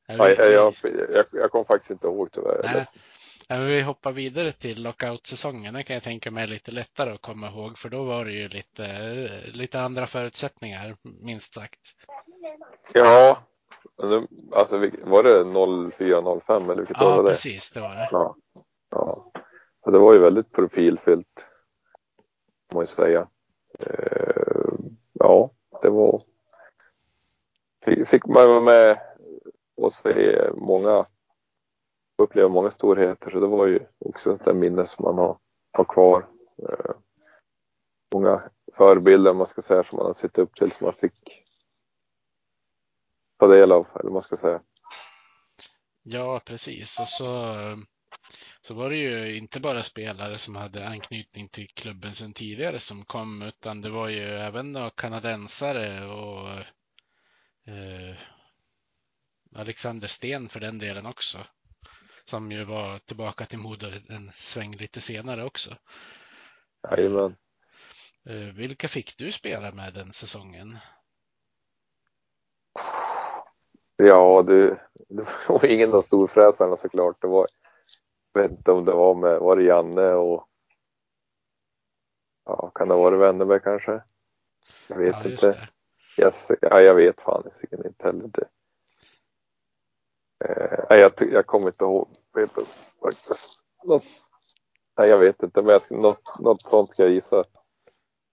Ja, 0.06 0.14
Ja, 0.16 0.28
jag, 0.28 0.52
jag, 0.52 0.74
jag, 1.10 1.26
jag 1.32 1.50
kommer 1.50 1.64
faktiskt 1.64 1.90
inte 1.90 2.06
ihåg 2.06 2.32
tyvärr. 2.32 2.60
Nej. 2.64 2.86
ja, 3.48 3.56
vi 3.58 3.80
hoppar 3.82 4.12
vidare 4.12 4.52
till 4.52 4.82
lockout-säsongen. 4.82 5.74
Den 5.74 5.84
kan 5.84 5.94
jag 5.94 6.02
tänka 6.02 6.30
mig 6.30 6.42
är 6.42 6.48
lite 6.48 6.72
lättare 6.72 7.10
att 7.12 7.22
komma 7.22 7.48
ihåg 7.48 7.78
för 7.78 7.88
då 7.88 8.04
var 8.04 8.24
det 8.24 8.32
ju 8.32 8.48
lite, 8.48 9.12
lite 9.44 9.80
andra 9.80 10.06
förutsättningar, 10.06 10.96
minst 11.02 11.54
sagt. 11.54 11.80
Ja, 12.92 13.38
alltså 14.52 14.78
vil- 14.78 15.00
var 15.04 15.22
det 15.22 15.44
04-05 15.44 16.64
eller 16.70 16.76
vilket 16.82 16.96
år 17.02 17.08
Ja, 17.10 17.16
var 17.16 17.22
det? 17.22 17.28
precis, 17.30 17.72
det 17.72 17.80
var 17.80 17.94
det. 17.94 18.08
Ja. 18.10 18.36
ja. 18.90 19.30
Så 19.84 19.90
det 19.90 19.98
var 19.98 20.12
ju 20.12 20.18
väldigt 20.18 20.52
profilfyllt. 20.52 21.46
Må 22.74 22.80
jag 22.80 22.88
säga. 22.88 23.28
Eh, 23.78 24.72
ja, 25.12 25.50
det 25.82 25.90
var. 25.90 26.22
Fick, 28.06 28.26
man 28.26 28.48
vara 28.48 28.60
med 28.60 29.00
och 29.76 29.92
se 29.92 30.50
många, 30.54 31.06
uppleva 32.22 32.48
många 32.48 32.70
storheter. 32.70 33.30
Så 33.30 33.40
det 33.40 33.46
var 33.46 33.66
ju 33.66 33.80
också 33.98 34.32
ett 34.32 34.44
där 34.44 34.54
minne 34.54 34.86
som 34.86 35.02
man 35.04 35.18
har, 35.18 35.38
har 35.72 35.84
kvar. 35.84 36.26
Eh, 36.62 36.94
många 38.14 38.42
förebilder 38.72 39.34
man 39.34 39.46
ska 39.46 39.62
säga 39.62 39.84
som 39.84 39.96
man 39.96 40.06
har 40.06 40.14
sett 40.14 40.38
upp 40.38 40.54
till 40.54 40.72
som 40.72 40.84
man 40.84 40.94
fick 40.94 41.43
ta 43.48 43.54
del 43.54 43.72
av, 43.72 43.86
eller 43.94 44.04
vad 44.04 44.12
man 44.12 44.22
ska 44.22 44.36
säga. 44.36 44.60
Ja, 46.02 46.40
precis. 46.44 47.00
Och 47.00 47.08
så, 47.08 47.56
så 48.60 48.74
var 48.74 48.90
det 48.90 48.96
ju 48.96 49.36
inte 49.36 49.60
bara 49.60 49.82
spelare 49.82 50.38
som 50.38 50.56
hade 50.56 50.88
anknytning 50.88 51.48
till 51.48 51.68
klubben 51.68 52.14
sedan 52.14 52.32
tidigare 52.32 52.80
som 52.80 53.04
kom, 53.04 53.42
utan 53.42 53.80
det 53.80 53.90
var 53.90 54.08
ju 54.08 54.22
även 54.22 54.90
kanadensare 54.90 56.06
och 56.06 56.48
eh, 57.72 58.16
Alexander 59.54 60.08
Sten 60.08 60.48
för 60.48 60.60
den 60.60 60.78
delen 60.78 61.06
också. 61.06 61.38
Som 62.24 62.52
ju 62.52 62.64
var 62.64 62.98
tillbaka 62.98 63.46
till 63.46 63.58
Modo 63.58 63.86
en 64.08 64.32
sväng 64.34 64.76
lite 64.76 65.00
senare 65.00 65.44
också. 65.44 65.76
Jajamän. 66.90 67.36
Eh, 68.28 68.36
vilka 68.36 68.88
fick 68.88 69.18
du 69.18 69.32
spela 69.32 69.72
med 69.72 69.94
den 69.94 70.12
säsongen? 70.12 70.78
Ja, 73.96 74.42
det, 74.42 74.80
det 75.08 75.26
var 75.48 75.64
ingen 75.64 75.94
av 75.94 76.02
storfräsarna 76.02 76.76
såklart. 76.76 77.20
Det 77.20 77.26
var, 77.26 77.46
jag 78.32 78.42
vet 78.42 78.50
inte 78.50 78.72
om 78.72 78.84
det 78.84 78.92
var 78.92 79.14
med, 79.14 79.40
var 79.40 79.56
det 79.56 79.62
Janne 79.62 80.12
och 80.12 80.48
ja, 82.44 82.70
kan 82.74 82.88
det 82.88 82.94
ha 82.94 83.02
varit 83.02 83.20
Wennerberg 83.20 83.60
kanske? 83.60 84.02
Jag 84.86 84.98
vet 84.98 85.16
ja, 85.24 85.30
inte. 85.30 85.68
Yes, 86.16 86.50
ja, 86.60 86.80
jag 86.80 86.94
vet 86.94 87.20
fan 87.20 87.50
säkert 87.52 87.84
inte 87.84 88.06
heller 88.06 88.28
det. 88.28 88.48
Eh, 90.44 90.98
jag, 90.98 91.12
jag 91.32 91.46
kommer 91.46 91.66
inte 91.66 91.84
ihåg. 91.84 92.08
Vet 92.34 92.54
du, 92.54 92.64
något, 93.84 94.04
nej, 94.96 95.08
jag 95.08 95.18
vet 95.18 95.42
inte, 95.42 95.62
men 95.62 95.72
jag, 95.72 96.00
något, 96.00 96.38
något 96.38 96.62
sånt 96.62 96.90
ska 96.90 97.02
jag 97.02 97.12
gissa. 97.12 97.44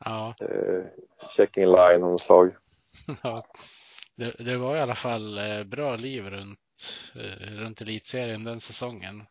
Ja, 0.05 0.33
Eh, 0.39 0.83
checking 1.29 1.65
line 1.65 2.01
något 2.01 2.21
slag. 2.21 2.55
ja. 3.23 3.43
Det, 4.21 4.35
det 4.39 4.57
var 4.57 4.75
i 4.75 4.79
alla 4.79 4.95
fall 4.95 5.37
eh, 5.37 5.63
bra 5.63 5.95
liv 5.95 6.29
runt, 6.29 6.59
eh, 7.15 7.47
runt 7.47 7.81
elitserien 7.81 8.43
den 8.43 8.59
säsongen. 8.59 9.23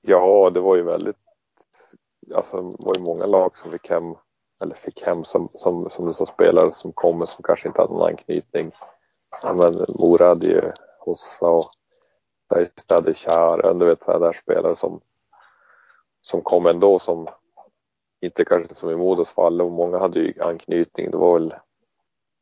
Ja, 0.00 0.50
det 0.54 0.60
var 0.60 0.76
ju 0.76 0.82
väldigt, 0.82 1.16
alltså 2.34 2.56
det 2.62 2.86
var 2.86 2.94
ju 2.96 3.02
många 3.02 3.26
lag 3.26 3.58
som 3.58 3.70
fick 3.70 3.90
hem, 3.90 4.14
eller 4.62 4.74
fick 4.74 5.02
hem 5.02 5.24
som, 5.24 5.48
som, 5.54 5.90
som 5.90 6.06
du 6.06 6.12
sa, 6.12 6.26
spelare 6.26 6.70
som 6.70 6.92
kommer 6.92 7.26
som 7.26 7.42
kanske 7.42 7.68
inte 7.68 7.80
hade 7.80 7.92
någon 7.92 8.08
anknytning. 8.08 8.72
Ja, 9.42 9.54
men 9.54 9.84
Mora 9.88 10.28
hade 10.28 10.46
ju 10.46 10.72
Hossa 10.98 11.46
och 11.46 11.70
Bergstad 12.48 12.94
hade 12.94 13.14
Tjärön, 13.14 13.78
du 13.78 13.86
vet 13.86 14.02
sådana 14.02 14.26
där 14.26 14.40
spelare 14.42 14.74
som, 14.74 15.00
som 16.20 16.42
kom 16.42 16.66
ändå 16.66 16.98
som 16.98 17.28
inte 18.20 18.44
kanske 18.44 18.74
som 18.74 18.90
i 18.90 18.96
Modos 18.96 19.32
fall 19.32 19.60
och 19.60 19.72
många 19.72 19.98
hade 19.98 20.20
ju 20.20 20.42
anknytning. 20.42 21.10
Det 21.10 21.16
var 21.16 21.38
väl 21.38 21.54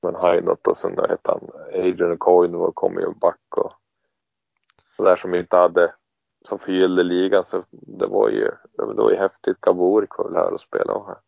men 0.02 0.14
Heinot 0.14 0.66
och 0.66 0.76
sen 0.76 0.98
hette 0.98 1.30
han, 1.30 1.50
Adrian 1.74 2.18
Coyne 2.18 2.56
var 2.56 2.72
kom 2.72 2.98
ju 2.98 3.14
back 3.14 3.56
och 3.56 3.72
sådär 4.96 5.16
som 5.16 5.34
inte 5.34 5.56
hade 5.56 5.94
som 6.44 6.58
förgyllde 6.58 7.02
ligan 7.02 7.44
så 7.44 7.64
det 7.70 8.06
var 8.06 8.28
ju, 8.28 8.50
det 8.72 8.84
var 9.02 9.10
ju 9.10 9.16
häftigt. 9.16 9.60
Gaborik 9.60 10.18
var 10.18 10.24
väl 10.24 10.36
här 10.36 10.52
och 10.52 10.60
spelade 10.60 11.04
här. 11.06 11.18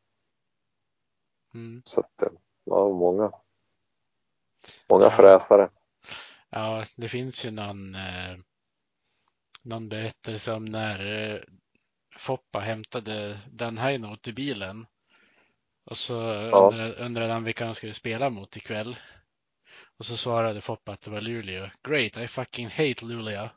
Mm. 1.55 1.83
Så 1.85 2.01
att 2.01 2.13
det 2.17 2.31
var 2.65 2.93
många, 2.93 3.33
många 4.89 5.05
Ja. 5.05 5.11
fräsare. 5.11 5.71
Ja, 6.51 6.85
det 6.97 7.09
finns 7.09 7.47
ju 7.47 7.51
någon, 7.51 7.95
eh, 7.95 8.37
någon 9.63 9.89
berättelse 9.89 10.55
om 10.55 10.65
när 10.65 11.31
eh, 11.33 11.41
Foppa 12.17 12.59
hämtade 12.59 13.41
Dan 13.53 13.79
Heinot 13.79 14.29
i 14.29 14.33
bilen. 14.33 14.87
Och 15.85 15.97
så 15.97 16.15
undrade, 16.33 16.95
undrade 16.95 17.33
han 17.33 17.45
vilka 17.45 17.65
de 17.65 17.75
skulle 17.75 17.95
spela 17.95 18.31
mot 18.31 18.57
ikväll. 18.57 18.97
Och 19.99 20.05
så 20.05 20.17
svarade 20.17 20.61
Foppa 20.61 20.93
att 20.93 21.01
det 21.01 21.11
var 21.11 21.21
Luleå. 21.21 21.71
Great, 21.89 22.17
I 22.17 22.29
fucking 22.29 22.69
hate 22.69 23.05
Luleå. 23.05 23.49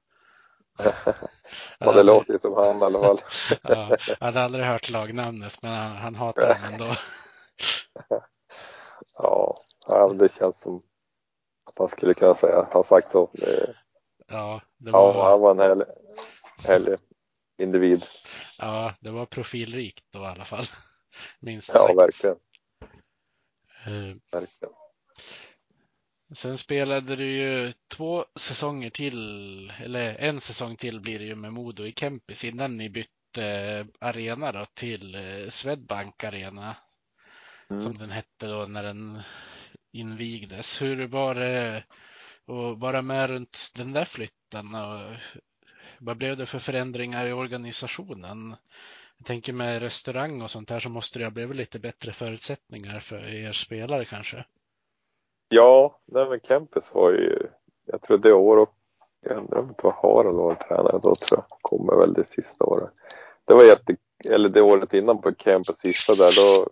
Ja, 1.79 1.91
det 1.91 2.03
låter 2.03 2.33
ju 2.33 2.39
som 2.39 2.53
han 2.53 2.79
i 2.79 2.83
alla 2.83 2.99
fall. 2.99 3.19
Ja, 3.63 3.97
jag 4.19 4.25
hade 4.27 4.41
aldrig 4.41 4.65
hört 4.65 4.89
lagnamnet, 4.89 5.61
men 5.61 5.71
han, 5.71 5.97
han 5.97 6.15
hatar 6.15 6.49
dem 6.49 6.63
ändå. 6.63 6.95
Ja, 9.17 9.61
ja, 9.87 10.13
det 10.13 10.33
känns 10.33 10.59
som 10.59 10.83
att 11.65 11.79
han 11.79 11.87
skulle 11.89 12.13
kunna 12.13 12.33
säga, 12.33 12.67
ha 12.71 12.83
sagt 12.83 13.11
så. 13.11 13.29
Ja, 14.27 14.61
det 14.77 14.89
ja, 14.91 15.11
var, 15.11 15.29
han 15.29 15.39
var 15.41 15.51
en 15.51 15.59
härlig, 15.59 15.85
härlig 16.63 16.99
individ. 17.57 18.05
ja, 18.57 18.93
det 18.99 19.09
var 19.09 19.25
profilrikt 19.25 20.05
då 20.11 20.19
i 20.19 20.25
alla 20.25 20.45
fall. 20.45 20.65
Minst 21.39 21.69
Ja, 21.73 21.79
sagt. 21.87 21.97
verkligen. 21.97 22.37
Eh, 23.85 24.15
verkligen. 24.31 24.73
Sen 26.33 26.57
spelade 26.57 27.15
du 27.15 27.31
ju 27.31 27.71
två 27.87 28.25
säsonger 28.35 28.89
till, 28.89 29.69
eller 29.69 30.15
en 30.15 30.39
säsong 30.41 30.75
till 30.77 30.99
blir 31.01 31.19
det 31.19 31.25
ju 31.25 31.35
med 31.35 31.53
Modo 31.53 31.85
i 31.85 31.93
Kempis 31.93 32.43
innan 32.43 32.77
ni 32.77 32.89
bytte 32.89 33.43
eh, 33.45 33.85
arena 34.09 34.51
då 34.51 34.65
till 34.73 35.15
eh, 35.15 35.49
Swedbank 35.49 36.23
Arena 36.23 36.75
Mm. 37.69 37.81
som 37.83 37.97
den 37.97 38.11
hette 38.11 38.47
då 38.47 38.65
när 38.65 38.83
den 38.83 39.21
invigdes. 39.91 40.81
Hur 40.81 41.07
var 41.07 41.35
det 41.35 41.77
att 42.47 42.79
vara 42.79 43.01
med 43.01 43.29
runt 43.29 43.71
den 43.75 43.93
där 43.93 44.05
flytten 44.05 44.75
och 44.75 45.15
vad 45.99 46.17
blev 46.17 46.37
det 46.37 46.45
för 46.45 46.59
förändringar 46.59 47.27
i 47.27 47.33
organisationen? 47.33 48.55
Jag 49.23 49.27
tänker 49.27 49.53
med 49.53 49.81
restaurang 49.81 50.41
och 50.41 50.51
sånt 50.51 50.69
här 50.69 50.79
så 50.79 50.89
måste 50.89 51.19
det 51.19 51.25
ha 51.25 51.31
blivit 51.31 51.55
lite 51.55 51.79
bättre 51.79 52.13
förutsättningar 52.13 52.99
för 52.99 53.45
er 53.45 53.51
spelare 53.51 54.05
kanske. 54.05 54.45
Ja, 55.49 55.99
nej 56.05 56.29
men 56.29 56.39
Kempis 56.39 56.91
var 56.93 57.11
ju, 57.11 57.47
jag 57.85 58.01
tror 58.01 58.17
det 58.17 58.33
år, 58.33 58.67
jag 59.21 59.37
undrar 59.37 59.59
om 59.59 59.67
det 59.67 59.83
var 59.83 59.91
Harald 59.91 60.37
var 60.37 60.55
tränare 60.55 60.99
då 61.03 61.15
tror 61.15 61.39
jag. 61.39 61.45
Kommer 61.61 61.95
väl 61.95 62.13
det 62.13 62.23
sista 62.23 62.65
året. 62.65 62.89
Det 63.45 63.53
var 63.53 63.63
jätte, 63.63 63.95
eller 64.25 64.49
det 64.49 64.61
året 64.61 64.93
innan 64.93 65.21
på 65.21 65.31
Kempis 65.33 65.77
sista 65.77 66.15
där 66.15 66.35
då 66.35 66.67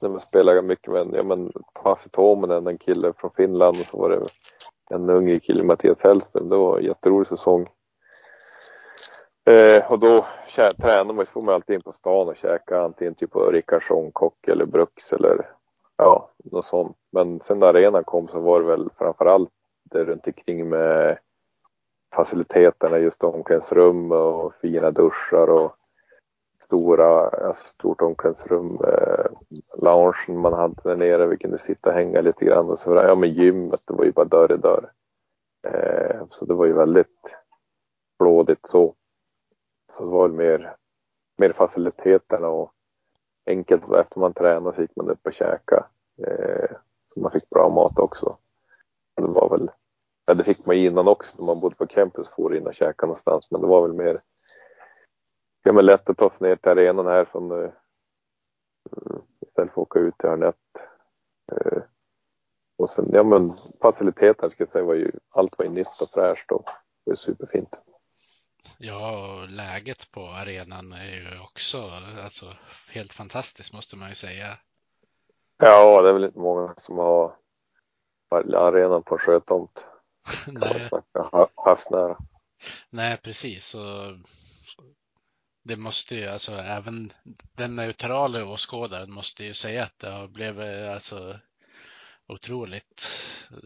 när 0.00 0.08
man 0.08 0.20
spelade 0.20 0.62
mycket 0.62 0.92
med, 0.92 1.10
ja 1.12 1.22
men 1.22 1.52
Pasi 1.82 2.10
Tuominen, 2.10 2.66
en 2.66 2.78
kille 2.78 3.12
från 3.16 3.30
Finland 3.36 3.80
och 3.80 3.86
så 3.86 3.98
var 3.98 4.10
det 4.10 4.26
en 4.94 5.10
ung 5.10 5.40
kille, 5.40 5.62
Mattias 5.62 6.02
Hellström. 6.02 6.48
Det 6.48 6.56
var 6.56 6.78
en 6.78 6.84
jätterolig 6.84 7.28
säsong. 7.28 7.68
Eh, 9.44 9.92
och 9.92 9.98
då 9.98 10.26
tränar 10.56 11.12
man, 11.12 11.26
så 11.26 11.32
får 11.32 11.42
man 11.42 11.54
alltid 11.54 11.74
in 11.74 11.82
på 11.82 11.92
stan 11.92 12.28
och 12.28 12.36
käka 12.36 12.80
antingen 12.80 13.14
typ 13.14 13.30
på 13.30 13.50
Rickardsson, 13.50 14.12
Kock 14.12 14.48
eller 14.48 14.64
Bruks 14.64 15.12
eller 15.12 15.50
ja, 15.96 16.30
något 16.44 16.64
sånt. 16.64 16.96
Men 17.12 17.40
sen 17.40 17.58
när 17.58 17.66
arenan 17.66 18.04
kom 18.04 18.28
så 18.28 18.40
var 18.40 18.60
det 18.60 18.66
väl 18.66 18.88
framförallt 18.98 19.50
det 19.90 20.04
runt 20.04 20.26
omkring 20.26 20.68
med 20.68 21.18
faciliteterna, 22.14 22.98
just 22.98 23.24
omklädningsrum 23.24 24.12
och 24.12 24.54
fina 24.54 24.90
duschar 24.90 25.50
och 25.50 25.76
stora, 26.60 27.28
alltså 27.28 27.66
stort 27.66 28.02
omklädningsrum, 28.02 28.78
eh, 28.84 29.24
loungen 29.82 30.40
man 30.40 30.52
hade 30.52 30.74
där 30.84 30.96
nere, 30.96 31.26
vi 31.26 31.36
kunde 31.36 31.58
sitta 31.58 31.88
och 31.90 31.94
hänga 31.96 32.20
lite 32.20 32.44
grann 32.44 32.70
och 32.70 32.78
så 32.78 32.94
ja 32.94 33.14
men 33.14 33.32
gymmet, 33.32 33.80
det 33.84 33.94
var 33.94 34.04
ju 34.04 34.12
bara 34.12 34.24
dörr 34.24 34.52
i 34.52 34.56
dörr. 34.56 34.90
Eh, 35.68 36.20
så 36.30 36.44
det 36.44 36.54
var 36.54 36.66
ju 36.66 36.72
väldigt 36.72 37.36
blådigt 38.18 38.68
så. 38.68 38.94
Så 39.90 40.04
det 40.04 40.10
var 40.10 40.28
väl 40.28 40.36
mer, 40.36 40.76
mer 41.38 41.52
faciliteterna 41.52 42.48
och 42.48 42.72
enkelt 43.46 43.82
efter 43.92 44.20
man 44.20 44.34
tränade 44.34 44.76
så 44.76 44.82
gick 44.82 44.96
man 44.96 45.10
upp 45.10 45.26
och 45.26 45.32
käkade. 45.32 45.84
Eh, 46.26 46.70
så 47.14 47.20
man 47.20 47.32
fick 47.32 47.50
bra 47.50 47.68
mat 47.68 47.98
också. 47.98 48.36
Det 49.16 49.22
var 49.22 49.48
väl, 49.48 49.70
ja 50.26 50.34
det 50.34 50.44
fick 50.44 50.66
man 50.66 50.76
innan 50.76 51.08
också 51.08 51.36
när 51.38 51.46
man 51.46 51.60
bodde 51.60 51.76
på 51.76 51.86
campus, 51.86 52.28
for 52.28 52.56
in 52.56 52.66
och 52.66 52.74
käka 52.74 53.06
någonstans, 53.06 53.50
men 53.50 53.60
det 53.60 53.66
var 53.66 53.82
väl 53.82 53.92
mer 53.92 54.20
ja, 55.62 55.72
men 55.72 55.86
lätt 55.86 56.10
att 56.10 56.16
ta 56.16 56.30
sig 56.30 56.48
ner 56.48 56.56
till 56.56 56.70
arenan 56.70 57.06
här 57.06 57.24
från 57.24 57.50
eh, 57.50 57.70
mm, 58.96 59.22
istället 59.46 59.72
för 59.72 59.82
att 59.82 59.88
åka 59.88 59.98
ut 59.98 60.18
till 60.18 60.28
Hörnett. 60.28 60.56
Eh, 61.52 61.82
och 62.78 62.90
sen, 62.90 63.10
ja 63.12 63.22
men 63.22 63.52
faciliteterna 63.80 64.50
ska 64.50 64.62
jag 64.62 64.70
säga 64.70 64.84
var 64.84 64.94
ju, 64.94 65.12
allt 65.30 65.58
var 65.58 65.64
ju 65.64 65.70
nytt 65.70 66.00
och 66.02 66.10
fräscht 66.10 66.52
och 66.52 66.64
det 67.04 67.10
var 67.10 67.14
superfint. 67.14 67.78
Ja, 68.82 69.32
och 69.32 69.48
läget 69.48 70.10
på 70.10 70.26
arenan 70.26 70.92
är 70.92 71.14
ju 71.14 71.40
också 71.40 71.90
alltså, 72.22 72.56
helt 72.90 73.12
fantastiskt 73.12 73.72
måste 73.72 73.96
man 73.96 74.08
ju 74.08 74.14
säga. 74.14 74.58
Ja, 75.58 76.02
det 76.02 76.08
är 76.08 76.12
väl 76.12 76.24
inte 76.24 76.38
många 76.38 76.74
som 76.78 76.98
har 76.98 77.36
arenan 78.54 79.02
på 79.02 79.14
en 79.14 79.18
sjötomt. 79.18 79.86
Nej. 80.46 80.90
havsnära. 81.54 82.18
Nej, 82.90 83.16
precis. 83.16 83.74
Och 83.74 84.16
det 85.62 85.76
måste 85.76 86.16
ju 86.16 86.26
alltså 86.26 86.52
även 86.52 87.12
den 87.52 87.76
neutrala 87.76 88.44
åskådaren 88.44 89.12
måste 89.12 89.44
ju 89.44 89.54
säga 89.54 89.84
att 89.84 89.98
det 89.98 90.10
har 90.10 90.28
blivit 90.28 90.90
alltså 90.90 91.38
otroligt 92.26 93.08
eh, 93.50 93.56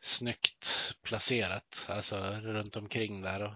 snyggt 0.00 0.94
placerat 1.02 1.86
alltså 1.88 2.16
runt 2.42 2.76
omkring 2.76 3.22
där. 3.22 3.42
Och... 3.42 3.54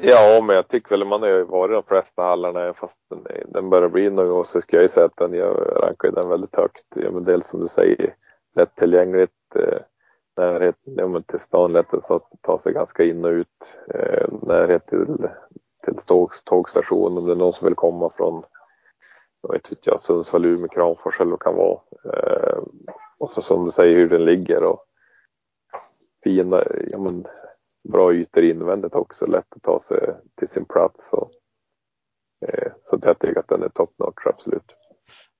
Ja, 0.00 0.42
men 0.42 0.56
jag 0.56 0.68
tycker 0.68 0.90
väl 0.90 1.04
man 1.04 1.22
har 1.22 1.28
ju 1.28 1.44
varit 1.44 1.76
de 1.76 1.82
flesta 1.82 2.22
hallarna 2.22 2.74
fast 2.74 2.98
den, 3.10 3.26
den 3.48 3.70
börjar 3.70 3.88
bli 3.88 4.10
något 4.10 4.48
så 4.48 4.60
ska 4.60 4.76
jag 4.76 4.82
ju 4.82 4.88
säga 4.88 5.06
att 5.06 5.16
den, 5.16 5.34
jag 5.34 5.82
rankar 5.82 6.10
den 6.10 6.28
väldigt 6.28 6.56
högt. 6.56 6.84
Ja, 6.94 7.10
men 7.10 7.24
dels 7.24 7.48
som 7.48 7.60
du 7.60 7.68
säger 7.68 8.14
lättillgängligt, 8.56 9.32
eh, 9.54 9.78
närhet 10.36 10.76
ja, 10.84 11.22
till 11.26 11.40
stan, 11.40 11.72
lätt 11.72 11.94
att 11.94 12.30
ta 12.40 12.58
sig 12.58 12.72
ganska 12.72 13.04
in 13.04 13.24
och 13.24 13.30
ut, 13.30 13.74
eh, 13.94 14.26
närhet 14.42 14.86
till 14.86 15.28
till 15.86 15.96
tåg, 16.06 16.30
tågstation 16.44 17.18
om 17.18 17.26
det 17.26 17.32
är 17.32 17.36
någon 17.36 17.52
som 17.52 17.64
vill 17.64 17.74
komma 17.74 18.10
från 18.16 18.42
jag 19.42 19.52
vet 19.52 19.70
inte 19.70 19.90
jag, 19.90 20.00
Sundsvall, 20.00 20.46
Umeå, 20.46 20.68
Kramfors 20.68 21.20
eller 21.20 21.30
vad 21.30 21.40
det 21.40 21.44
kan 21.44 21.56
vara. 21.56 21.80
Eh, 22.04 22.58
och 23.18 23.30
så 23.30 23.42
som 23.42 23.64
du 23.64 23.70
säger 23.70 23.96
hur 23.96 24.08
den 24.08 24.24
ligger 24.24 24.62
och 24.62 24.84
fina, 26.24 26.64
ja 26.90 26.98
men 26.98 27.26
bra 27.90 28.14
ytor 28.14 28.44
invändigt 28.44 28.94
också, 28.94 29.26
lätt 29.26 29.56
att 29.56 29.62
ta 29.62 29.80
sig 29.80 30.14
till 30.38 30.48
sin 30.48 30.64
plats. 30.64 31.08
Och, 31.10 31.30
eh, 32.48 32.72
så 32.82 32.98
jag 33.02 33.18
tycker 33.18 33.40
att 33.40 33.48
den 33.48 33.62
är 33.62 33.68
top 33.68 33.98
notch, 33.98 34.26
absolut. 34.26 34.72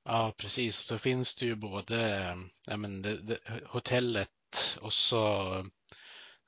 Ja, 0.05 0.33
precis. 0.37 0.77
Så 0.77 0.99
finns 0.99 1.35
det 1.35 1.47
ju 1.47 1.57
både 1.57 2.29
ja, 2.67 2.77
men 2.77 3.03
det, 3.03 3.17
det, 3.23 3.39
hotellet 3.67 4.29
och 4.83 4.93
så 4.93 5.43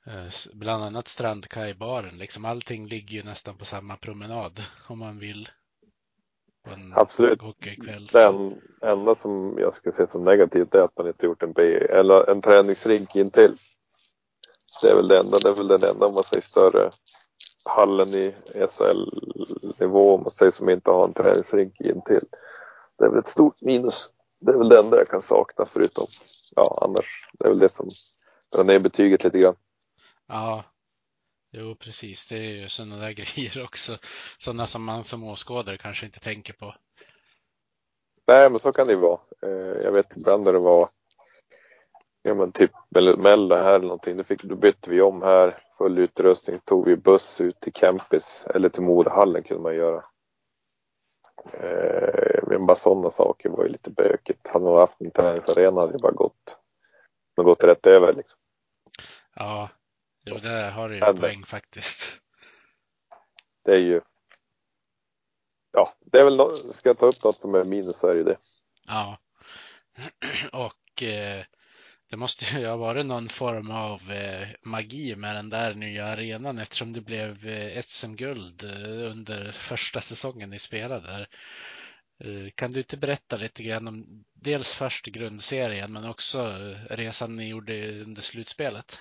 Eh, 0.09 0.53
bland 0.53 0.83
annat 0.83 1.07
strandkajbaren. 1.07 2.17
Liksom 2.17 2.45
allting 2.45 2.87
ligger 2.87 3.17
ju 3.17 3.23
nästan 3.23 3.57
på 3.57 3.65
samma 3.65 3.97
promenad 3.97 4.59
om 4.87 4.99
man 4.99 5.19
vill. 5.19 5.47
Absolut. 6.95 7.41
Hockeykväll. 7.41 8.05
Den 8.05 8.61
enda 8.81 9.15
som 9.15 9.57
jag 9.59 9.75
skulle 9.75 9.95
se 9.95 10.07
som 10.07 10.23
negativt 10.23 10.73
är 10.73 10.79
att 10.79 10.97
man 10.97 11.07
inte 11.07 11.25
gjort 11.25 11.43
en 11.43 11.53
B 11.53 11.61
eller 11.75 12.29
en 12.29 12.41
träningsrink 12.41 13.15
intill. 13.15 13.57
Det 14.81 14.89
är 14.89 14.95
väl 14.95 15.07
det 15.07 15.19
enda, 15.19 15.39
det 15.39 15.49
är 15.49 15.53
väl 15.53 15.67
den 15.67 15.83
enda 15.83 16.05
om 16.05 16.13
man 16.13 16.23
säger 16.23 16.43
större 16.43 16.91
hallen 17.63 18.13
i 18.13 18.35
SHL-nivå 18.69 20.15
om 20.15 20.23
man 20.23 20.31
säger 20.31 20.51
som 20.51 20.69
inte 20.69 20.91
har 20.91 21.07
en 21.07 21.13
träningsrink 21.13 21.81
intill. 21.81 22.25
Det 22.97 23.05
är 23.05 23.09
väl 23.09 23.19
ett 23.19 23.27
stort 23.27 23.61
minus. 23.61 24.09
Det 24.39 24.51
är 24.51 24.57
väl 24.57 24.69
det 24.69 24.79
enda 24.79 24.97
jag 24.97 25.07
kan 25.07 25.21
sakna 25.21 25.65
förutom, 25.65 26.07
ja 26.55 26.79
annars, 26.81 27.29
det 27.39 27.45
är 27.45 27.49
väl 27.49 27.59
det 27.59 27.75
som 27.75 27.89
drar 28.51 28.63
ner 28.63 28.79
betyget 28.79 29.23
lite 29.23 29.39
grann. 29.39 29.55
Ja, 30.27 30.63
jo 31.51 31.75
precis. 31.75 32.27
Det 32.27 32.35
är 32.35 32.61
ju 32.61 32.69
sådana 32.69 32.97
där 32.97 33.11
grejer 33.35 33.63
också. 33.63 33.97
Sådana 34.37 34.67
som 34.67 34.83
man 34.83 35.03
som 35.03 35.23
åskådare 35.23 35.77
kanske 35.77 36.05
inte 36.05 36.19
tänker 36.19 36.53
på. 36.53 36.75
Nej, 38.27 38.49
men 38.49 38.59
så 38.59 38.71
kan 38.71 38.87
det 38.87 38.93
ju 38.93 38.99
vara. 38.99 39.19
Eh, 39.41 39.83
jag 39.83 39.91
vet 39.91 40.17
ibland 40.17 40.43
när 40.43 40.53
det 40.53 40.59
var 40.59 40.89
ja, 42.21 42.33
men 42.33 42.51
typ 42.51 42.71
Mello 43.17 43.55
här 43.55 43.73
eller 43.73 43.87
någonting. 43.87 44.17
Då, 44.17 44.23
fick, 44.23 44.43
då 44.43 44.55
bytte 44.55 44.89
vi 44.89 45.01
om 45.01 45.21
här, 45.21 45.63
full 45.77 45.97
utrustning, 45.97 46.59
tog 46.59 46.85
vi 46.85 46.95
buss 46.95 47.41
ut 47.41 47.59
till 47.59 47.73
campus 47.73 48.45
eller 48.55 48.69
till 48.69 48.83
Modehallen 48.83 49.43
kunde 49.43 49.63
man 49.63 49.75
göra. 49.75 50.03
Eh, 51.53 52.43
men 52.47 52.65
bara 52.65 52.75
sådana 52.75 53.09
saker 53.09 53.49
var 53.49 53.63
ju 53.63 53.69
lite 53.69 53.89
bökigt. 53.89 54.47
Hade 54.47 54.65
man 54.65 54.77
haft 54.77 55.01
en 55.01 55.11
träningsarena 55.11 55.81
hade 55.81 55.93
det 55.93 55.99
bara 55.99 56.11
gått, 56.11 56.57
gått 57.35 57.63
rätt 57.63 57.87
över 57.87 58.13
liksom. 58.13 58.39
Ja, 59.35 59.69
Jo, 60.25 60.37
där 60.37 60.71
har 60.71 60.89
du 60.89 60.95
ju 60.95 61.01
en 61.05 61.17
poäng 61.17 61.45
faktiskt. 61.45 62.21
Det 63.65 63.71
är 63.71 63.79
ju. 63.79 64.01
Ja, 65.71 65.93
det 65.99 66.19
är 66.19 66.23
väl, 66.23 66.57
ska 66.73 66.89
jag 66.89 66.97
ta 66.97 67.05
upp 67.05 67.23
något 67.23 67.41
som 67.41 67.55
är 67.55 67.63
minus 67.63 67.97
så 67.97 68.07
är 68.07 68.15
det 68.15 68.23
det. 68.23 68.37
Ja. 68.87 69.17
Och 70.53 71.03
eh, 71.03 71.45
det 72.09 72.17
måste 72.17 72.57
ju 72.57 72.67
ha 72.67 72.75
varit 72.75 73.05
någon 73.05 73.29
form 73.29 73.71
av 73.71 74.11
eh, 74.11 74.47
magi 74.61 75.15
med 75.15 75.35
den 75.35 75.49
där 75.49 75.73
nya 75.73 76.05
arenan 76.05 76.57
eftersom 76.57 76.93
det 76.93 77.01
blev 77.01 77.47
eh, 77.47 77.81
SM-guld 77.81 78.63
eh, 78.63 79.11
under 79.11 79.51
första 79.51 80.01
säsongen 80.01 80.49
ni 80.49 80.59
spelade 80.59 81.07
där. 81.07 81.27
Kan 82.55 82.71
du 82.71 82.79
inte 82.79 82.97
berätta 82.97 83.37
lite 83.37 83.63
grann 83.63 83.87
om 83.87 84.23
dels 84.33 84.73
först 84.73 85.05
grundserien 85.05 85.93
men 85.93 86.09
också 86.09 86.53
resan 86.89 87.35
ni 87.35 87.49
gjorde 87.49 88.01
under 88.01 88.21
slutspelet? 88.21 88.99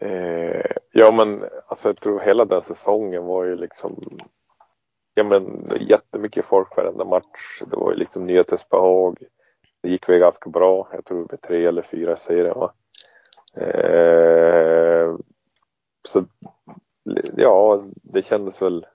Eh, 0.00 0.72
ja 0.92 1.12
men 1.12 1.44
alltså 1.68 1.88
jag 1.88 2.00
tror 2.00 2.20
hela 2.20 2.44
den 2.44 2.62
säsongen 2.62 3.24
var 3.24 3.44
ju 3.44 3.56
liksom 3.56 4.18
Ja 5.14 5.24
men 5.24 5.72
jättemycket 5.80 6.44
folk 6.44 6.76
varenda 6.76 7.04
match. 7.04 7.62
Det 7.70 7.76
var 7.76 7.92
ju 7.92 7.96
liksom 7.96 8.26
nyhetsbehag. 8.26 9.18
Det 9.84 9.90
gick 9.90 10.08
väl 10.08 10.18
ganska 10.18 10.50
bra. 10.50 10.88
Jag 10.92 11.04
tror 11.04 11.20
det 11.20 11.28
blev 11.28 11.38
tre 11.38 11.66
eller 11.66 11.82
fyra 11.82 12.16
serier 12.16 12.54
va. 12.54 12.72
Eh, 13.56 15.16
så 16.08 16.24
ja, 17.36 17.84
det 17.94 18.22
kändes 18.22 18.62
väl 18.62 18.86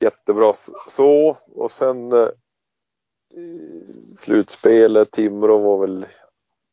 jättebra 0.00 0.52
så 0.88 1.36
och 1.54 1.70
sen 1.70 2.12
eh, 2.12 2.28
slutspelet, 4.18 5.10
Timrå 5.10 5.58
var 5.58 5.78
väl 5.78 6.06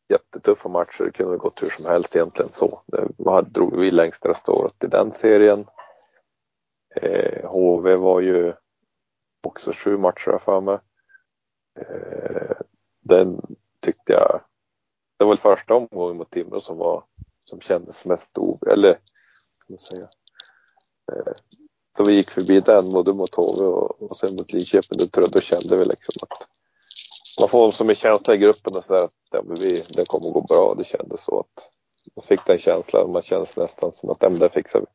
jättetuffa 0.08 0.68
matcher. 0.68 1.04
Det 1.04 1.12
kunde 1.12 1.36
gått 1.36 1.62
hur 1.62 1.70
som 1.70 1.84
helst 1.84 2.16
egentligen 2.16 2.52
så. 2.52 2.82
Det 2.86 3.42
drog 3.42 3.76
vi 3.76 3.90
längsta 3.90 4.34
året 4.48 4.84
i 4.84 4.86
den 4.86 5.12
serien. 5.12 5.66
Eh, 6.96 7.50
HV 7.50 7.96
var 7.96 8.20
ju 8.20 8.52
också 9.46 9.72
sju 9.72 9.96
matcher 9.96 10.38
för 10.44 10.60
mig. 10.60 10.78
Eh, 11.80 12.56
den 13.00 13.40
tyckte 13.80 14.12
jag, 14.12 14.40
det 15.16 15.24
var 15.24 15.28
väl 15.28 15.38
första 15.38 15.74
omgången 15.74 16.16
mot 16.16 16.30
Timrå 16.30 16.60
som 16.60 16.78
var, 16.78 17.04
som 17.44 17.60
kändes 17.60 18.04
mest 18.04 18.38
o, 18.38 18.58
eller, 18.70 18.92
ska 19.58 19.72
man 19.72 19.78
säga. 19.78 20.08
Eh, 21.12 21.32
då 21.96 22.04
vi 22.04 22.12
gick 22.12 22.30
förbi 22.30 22.60
den 22.60 22.92
både 22.92 23.12
mot 23.12 23.34
HV 23.34 23.64
och, 23.64 24.02
och 24.02 24.16
sen 24.16 24.36
mot 24.36 24.52
Linköping, 24.52 24.98
då, 24.98 25.06
tror 25.06 25.26
jag, 25.26 25.32
då 25.32 25.40
kände 25.40 25.76
vi 25.76 25.84
liksom 25.84 26.14
att 26.20 26.48
man 27.40 27.48
får 27.48 27.70
som 27.70 27.88
en 27.88 27.94
känsla 27.94 28.34
i 28.34 28.38
gruppen 28.38 28.76
och 28.76 28.84
sådär 28.84 29.02
att 29.02 29.12
ja, 29.30 29.42
vi, 29.60 29.82
det 29.88 30.06
kommer 30.06 30.30
gå 30.30 30.40
bra. 30.40 30.74
Det 30.74 30.84
kändes 30.84 31.24
så 31.24 31.40
att 31.40 31.70
man 32.16 32.24
fick 32.24 32.46
den 32.46 32.58
känslan. 32.58 33.12
Man 33.12 33.22
känns 33.22 33.56
nästan 33.56 33.92
som 33.92 34.10
att 34.10 34.20
det 34.20 34.48
fixar 34.48 34.80
vi. 34.80 34.86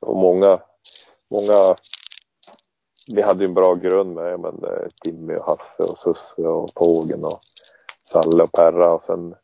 Och 0.00 0.16
många, 0.16 0.60
många 1.30 1.76
vi 3.06 3.22
hade 3.22 3.44
ju 3.44 3.48
en 3.48 3.54
bra 3.54 3.74
grund 3.74 4.14
med 4.14 4.40
men, 4.40 4.64
eh, 4.64 4.88
Timmy 5.02 5.34
och 5.34 5.44
Hasse 5.44 5.82
och 5.82 5.98
Susse 5.98 6.42
och 6.42 6.74
Pågen 6.74 7.24
och 7.24 7.40
Salle 8.04 8.42
och 8.42 8.52
Perra 8.52 8.94
och 8.94 9.02
sen 9.02 9.34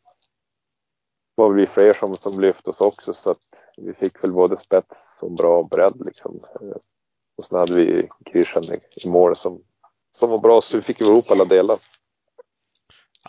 var 1.35 1.49
vi 1.49 1.65
fler 1.65 1.93
som, 1.93 2.15
som 2.15 2.39
lyfte 2.39 2.69
oss 2.69 2.81
också 2.81 3.13
så 3.13 3.31
att 3.31 3.63
vi 3.77 3.93
fick 3.93 4.23
väl 4.23 4.31
både 4.31 4.57
spets 4.57 5.19
och 5.21 5.31
bra 5.31 5.63
bredd 5.63 6.05
liksom. 6.05 6.45
Eh, 6.61 6.77
och 7.35 7.45
sen 7.45 7.59
hade 7.59 7.73
vi 7.73 8.09
Christian 8.31 8.63
i, 8.63 8.79
i 8.95 9.09
mål 9.09 9.35
som, 9.35 9.63
som 10.17 10.29
var 10.29 10.37
bra 10.37 10.61
så 10.61 10.77
vi 10.77 10.83
fick 10.83 11.01
ihop 11.01 11.31
alla 11.31 11.45
delar. 11.45 11.77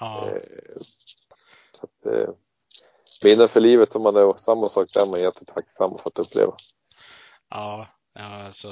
Ja. 0.01 0.29
Eh, 0.29 0.43
så 1.73 1.87
att, 1.87 2.29
minnen 3.25 3.49
för 3.49 3.61
livet 3.61 3.93
som 3.93 4.03
man 4.03 4.17
är, 4.17 4.39
samma 4.39 4.69
sak 4.69 4.89
där, 4.95 5.07
man 5.07 5.15
är 5.15 5.23
jättetacksam 5.23 5.99
för 5.99 6.09
att 6.09 6.19
uppleva. 6.19 6.53
Ja, 7.49 7.87
ja 8.15 8.47
alltså. 8.47 8.69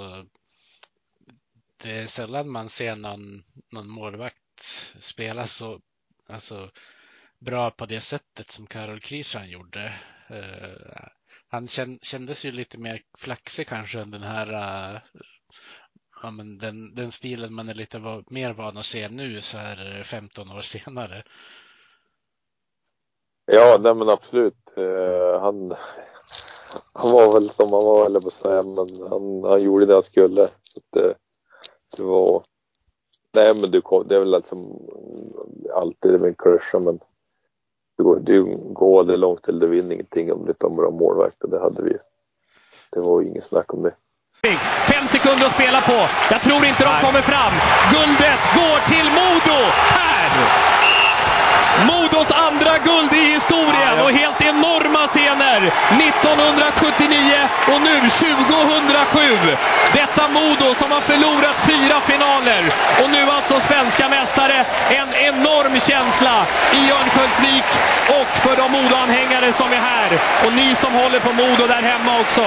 Det 1.82 1.90
är 1.90 2.00
eh, 2.00 2.06
sällan 2.06 2.50
man 2.50 2.68
ser 2.68 2.96
någon, 2.96 3.42
någon 3.70 3.88
målvakt 3.88 4.36
spela 5.00 5.46
så 5.46 5.80
alltså, 6.28 6.70
bra 7.38 7.70
på 7.70 7.86
det 7.86 8.00
sättet 8.00 8.50
som 8.50 8.66
Karol 8.66 9.00
Krishan 9.00 9.50
gjorde. 9.50 9.94
Uh, 10.30 11.06
han 11.48 11.68
kändes 12.02 12.44
ju 12.44 12.52
lite 12.52 12.78
mer 12.78 13.02
flaxig 13.18 13.66
kanske 13.66 14.00
än 14.00 14.10
den 14.10 14.22
här 14.22 14.52
uh, 14.94 15.00
ja, 16.22 16.30
men 16.30 16.58
den, 16.58 16.94
den 16.94 17.12
stilen 17.12 17.54
man 17.54 17.68
är 17.68 17.74
lite 17.74 17.98
va, 17.98 18.22
mer 18.26 18.52
van 18.52 18.76
att 18.76 18.84
se 18.84 19.08
nu 19.08 19.40
så 19.40 19.58
här 19.58 20.02
15 20.04 20.50
år 20.50 20.60
senare. 20.60 21.22
Ja, 23.46 23.78
nej 23.80 23.94
men 23.94 24.08
absolut. 24.08 24.74
Uh, 24.78 25.40
han, 25.40 25.74
han 26.92 27.12
var 27.12 27.32
väl 27.32 27.50
som 27.50 27.72
han 27.72 27.84
var, 27.84 28.06
eller 28.06 28.20
på 28.20 28.26
att 28.26 28.32
säga, 28.32 28.62
men 28.62 29.08
han, 29.10 29.44
han 29.44 29.62
gjorde 29.62 29.86
det 29.86 29.94
han 29.94 30.02
skulle. 30.02 30.48
Så 30.62 30.80
att, 30.80 31.16
det 31.96 32.02
var, 32.02 32.42
nej 33.32 33.54
men 33.54 33.70
du 33.70 33.80
kom, 33.80 34.08
det 34.08 34.14
är 34.14 34.18
väl 34.18 34.30
liksom 34.30 34.88
alltid 35.74 36.20
med 36.20 36.28
en 36.28 36.34
crusha 36.34 36.78
men 36.78 37.00
du 37.98 38.04
går, 38.04 38.20
du 38.20 38.56
går 38.56 39.04
det 39.04 39.16
långt 39.16 39.48
eller 39.48 39.60
du 39.60 39.66
vinner 39.66 39.94
ingenting 39.94 40.32
om 40.32 40.44
du 40.44 40.50
inte 40.50 40.66
har 40.66 40.70
bra 40.70 40.90
målvakt 40.90 41.42
och 41.42 41.50
det 41.50 41.60
hade 41.60 41.82
vi 41.82 41.96
Det 42.90 43.00
var 43.00 43.20
ju 43.20 43.28
inget 43.28 43.44
snack 43.44 43.74
om 43.74 43.82
det. 43.82 43.94
Fem 44.92 45.06
sekunder 45.08 45.46
att 45.46 45.54
spela 45.54 45.80
på. 45.80 45.98
Jag 46.30 46.42
tror 46.42 46.64
inte 46.64 46.84
de 46.84 47.06
kommer 47.06 47.22
fram. 47.32 47.54
Guldet 47.92 48.42
går 48.56 48.76
till 48.92 49.06
Modo! 49.16 49.58
Här! 49.96 50.71
Modos 51.86 52.30
andra 52.48 52.78
guld 52.84 53.12
i 53.12 53.24
historien 53.34 54.00
och 54.02 54.10
helt 54.12 54.40
enorma 54.40 55.06
scener. 55.06 55.60
1979 56.08 57.48
och 57.72 57.80
nu 57.82 58.00
2007. 58.00 59.56
Detta 59.92 60.28
Modo 60.28 60.74
som 60.74 60.90
har 60.92 61.00
förlorat 61.00 61.56
fyra 61.66 62.00
finaler 62.00 62.62
och 63.02 63.10
nu 63.10 63.22
alltså 63.30 63.60
svenska 63.60 64.08
mästare. 64.08 64.64
En 64.90 65.14
enorm 65.14 65.80
känsla 65.80 66.46
i 66.72 66.90
Örnsköldsvik 66.90 67.64
och 68.08 68.28
för 68.44 68.56
de 68.56 68.72
Modoanhängare 68.72 69.52
som 69.52 69.72
är 69.72 69.82
här. 69.92 70.10
Och 70.46 70.52
ni 70.52 70.74
som 70.74 70.92
håller 70.94 71.20
på 71.20 71.32
Modo 71.32 71.66
där 71.66 71.82
hemma 71.82 72.20
också. 72.20 72.46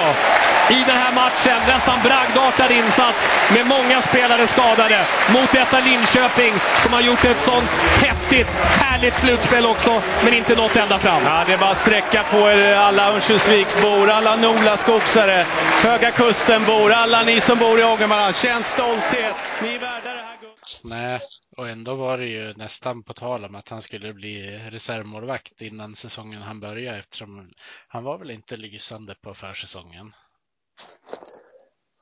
I 0.69 0.83
den 0.87 0.97
här 0.97 1.11
matchen, 1.11 1.59
nästan 1.67 1.99
bragdartad 2.03 2.71
insats 2.71 3.29
med 3.53 3.67
många 3.67 4.01
spelare 4.01 4.47
skadade 4.47 4.99
mot 5.33 5.51
detta 5.51 5.79
Linköping 5.79 6.53
som 6.83 6.93
har 6.93 7.01
gjort 7.01 7.25
ett 7.25 7.41
sånt 7.41 7.79
häftigt, 8.05 8.57
härligt 8.81 9.14
slutspel 9.15 9.65
också, 9.65 9.91
men 10.23 10.33
inte 10.33 10.55
nått 10.55 10.75
ända 10.75 10.99
fram. 10.99 11.23
Ja, 11.23 11.43
det 11.47 11.53
är 11.53 11.57
bara 11.57 11.71
att 11.71 11.77
sträcka 11.77 12.23
på 12.31 12.37
er 12.37 12.75
alla 12.87 13.13
Örnsköldsviksbor, 13.13 14.09
alla 14.09 14.35
Nolaskogsare, 14.35 15.39
Höga 15.87 16.11
Kustenbor, 16.11 16.91
alla 16.91 17.23
ni 17.23 17.41
som 17.41 17.59
bor 17.59 17.79
i 17.79 17.83
Ångermanland. 17.83 18.35
Känn 18.35 18.63
stolthet. 18.63 19.35
Ni 19.61 19.75
är 19.75 19.79
värda 19.79 20.09
det 20.17 20.23
här 20.29 20.37
guldet. 20.41 20.81
Nej, 20.83 21.19
och 21.57 21.69
ändå 21.69 21.95
var 21.95 22.17
det 22.17 22.25
ju 22.25 22.53
nästan 22.53 23.03
på 23.03 23.13
tal 23.13 23.45
om 23.45 23.55
att 23.55 23.69
han 23.69 23.81
skulle 23.81 24.13
bli 24.13 24.59
reservmålvakt 24.71 25.61
innan 25.61 25.95
säsongen 25.95 26.41
han 26.41 26.59
började 26.59 26.97
eftersom 26.97 27.51
han 27.87 28.03
var 28.03 28.17
väl 28.17 28.31
inte 28.31 28.57
lysande 28.57 29.15
på 29.21 29.33
försäsongen. 29.33 30.13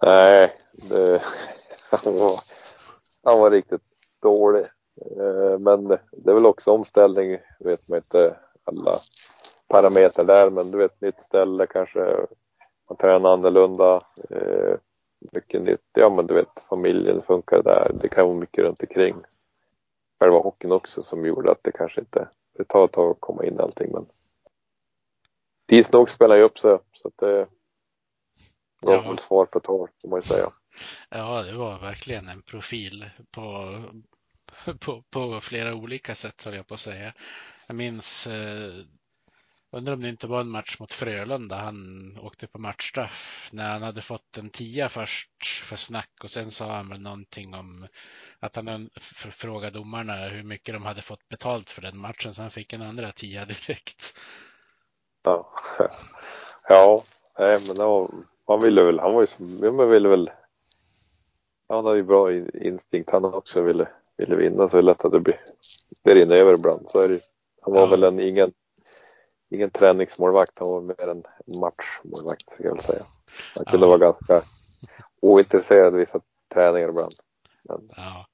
Nej, 0.02 0.52
det, 0.74 1.22
han, 1.90 2.18
var, 2.18 2.40
han 3.24 3.40
var 3.40 3.52
riktigt 3.52 3.82
dålig. 4.22 4.66
Eh, 5.02 5.60
men 5.60 5.88
det 6.12 6.30
är 6.32 6.34
väl 6.34 6.46
också 6.46 6.72
omställning, 6.72 7.38
vet 7.60 7.88
man 7.88 7.98
inte 7.98 8.36
alla 8.64 8.98
parametrar 9.68 10.26
där, 10.26 10.50
men 10.50 10.72
du 10.72 10.78
vet 10.78 11.02
nytt 11.02 11.20
ställe 11.26 11.68
kanske, 11.68 12.00
man 12.90 12.98
tränar 12.98 13.34
annorlunda, 13.34 14.06
eh, 14.30 14.76
mycket 15.32 15.62
nytt, 15.62 15.90
ja 15.94 16.10
men 16.10 16.28
du 16.28 16.34
vet 16.34 16.60
familjen 16.70 17.22
funkar 17.22 17.64
där, 17.64 17.92
det 18.02 18.10
kan 18.10 18.28
vara 18.28 18.38
mycket 18.38 18.64
runt 18.64 18.82
omkring. 18.82 19.16
Själva 20.20 20.40
hockeyn 20.40 20.72
också 20.72 21.04
som 21.04 21.26
gjorde 21.26 21.52
att 21.52 21.64
det 21.64 21.72
kanske 21.72 22.02
inte, 22.02 22.28
det 22.58 22.64
tar 22.64 22.86
ett 22.86 22.92
tag 22.92 23.12
att 23.12 23.22
komma 23.22 23.46
in 23.46 23.60
allting 23.60 23.92
men 23.92 24.06
tids 25.70 25.92
nog 25.92 26.10
spelar 26.10 26.36
ju 26.36 26.44
upp 26.44 26.60
sig 26.60 26.78
så 26.94 27.08
att 27.08 27.18
det 27.18 27.48
gav 28.82 29.04
väl 29.04 29.20
svar 29.20 29.46
på 29.46 29.74
år 29.74 29.90
får 30.02 30.10
man 30.10 30.20
ju 30.20 30.24
säga. 30.24 30.50
Ja, 31.10 31.42
det 31.42 31.58
var 31.58 31.80
verkligen 31.80 32.28
en 32.28 32.42
profil 32.42 33.06
på 33.32 33.76
på, 34.80 35.04
på 35.10 35.42
flera 35.42 35.74
olika 35.74 36.16
sätt 36.16 36.44
höll 36.44 36.56
jag 36.56 36.68
på 36.68 36.74
att 36.74 36.80
säga. 36.80 37.14
Jag 37.68 37.76
minns, 37.76 38.28
eh, 38.28 38.74
undrar 39.72 39.94
om 39.94 40.02
det 40.02 40.10
inte 40.10 40.28
var 40.28 40.42
en 40.42 40.50
match 40.50 40.80
mot 40.80 40.94
Frölunda 40.94 41.56
han 41.56 42.18
åkte 42.22 42.48
på 42.48 42.60
matchstraff 42.60 43.50
när 43.52 43.70
han 43.70 43.82
hade 43.82 44.02
fått 44.02 44.38
en 44.38 44.50
tia 44.50 44.90
först 44.90 45.64
för 45.64 45.76
snack 45.76 46.12
och 46.24 46.30
sen 46.30 46.52
sa 46.52 46.76
han 46.76 46.90
väl 46.90 47.02
någonting 47.02 47.54
om 47.54 47.88
att 48.40 48.56
han 48.56 48.90
frågade 49.16 49.78
domarna 49.78 50.16
hur 50.16 50.44
mycket 50.44 50.74
de 50.74 50.86
hade 50.86 51.02
fått 51.02 51.28
betalt 51.28 51.70
för 51.70 51.82
den 51.82 51.98
matchen 51.98 52.34
så 52.34 52.42
han 52.42 52.52
fick 52.52 52.74
en 52.74 52.82
andra 52.82 53.12
tia 53.12 53.46
direkt. 53.46 54.20
Ja, 55.24 55.54
ja 56.68 57.04
nej, 57.40 57.60
men 57.68 57.88
var, 57.88 58.12
han 58.48 58.60
ville 58.60 58.84
väl, 58.84 59.00
han 59.00 59.14
var 59.14 59.22
ju 59.22 59.28
som, 59.28 59.78
man 59.78 59.90
ville 59.90 60.10
väl, 60.10 60.32
han 61.70 61.86
hade 61.86 61.98
ju 61.98 62.04
bra 62.04 62.34
instinkt 62.34 63.10
han 63.10 63.26
också 63.26 63.62
ville 63.62 63.88
ville 64.18 64.36
vinna 64.36 64.70
så 64.70 64.78
är 64.78 64.82
det 64.82 64.86
lätt 64.86 65.06
att 65.06 65.12
det 65.12 65.20
blir, 65.20 65.40
det 66.04 66.16
rinner 66.16 66.36
över 66.36 66.54
ibland. 66.54 66.86
Så 66.90 67.00
är 67.00 67.10
det 67.10 67.22
Han 67.62 67.74
var 67.74 67.82
ja. 67.82 67.88
väl 67.88 68.04
en, 68.04 68.20
ingen, 68.20 68.54
ingen 69.50 69.70
träningsmålvakt, 69.70 70.60
han 70.60 70.68
var 70.70 70.82
mer 70.82 71.08
en 71.08 71.24
matchmålvakt 71.60 72.54
ska 72.54 72.64
jag 72.64 72.84
säga. 72.84 73.04
Han 73.56 73.66
kunde 73.66 73.86
ja. 73.86 73.90
vara 73.90 73.98
ganska 73.98 74.42
ointresserad 75.22 75.96
vissa 75.96 76.22
träningar 76.54 76.90
ibland. 76.90 77.14
Men 77.64 77.90
ja. 77.96 78.26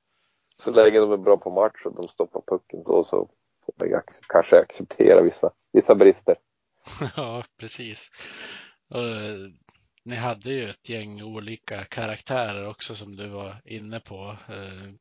så 0.57 0.71
länge 0.71 0.99
de 0.99 1.11
är 1.11 1.17
bra 1.17 1.37
på 1.37 1.49
match 1.49 1.85
och 1.85 1.93
de 1.95 2.07
stoppar 2.07 2.41
pucken 2.47 2.83
så, 2.83 3.03
så 3.03 3.29
får 3.65 3.73
man 3.77 4.01
kanske 4.27 4.59
acceptera 4.59 5.21
vissa, 5.21 5.51
vissa 5.73 5.95
brister. 5.95 6.35
Ja, 7.15 7.43
precis. 7.57 8.09
Ni 10.03 10.15
hade 10.15 10.49
ju 10.49 10.69
ett 10.69 10.89
gäng 10.89 11.23
olika 11.23 11.83
karaktärer 11.83 12.67
också 12.67 12.95
som 12.95 13.15
du 13.15 13.27
var 13.27 13.61
inne 13.65 13.99
på. 13.99 14.35
Eh, 14.49 14.93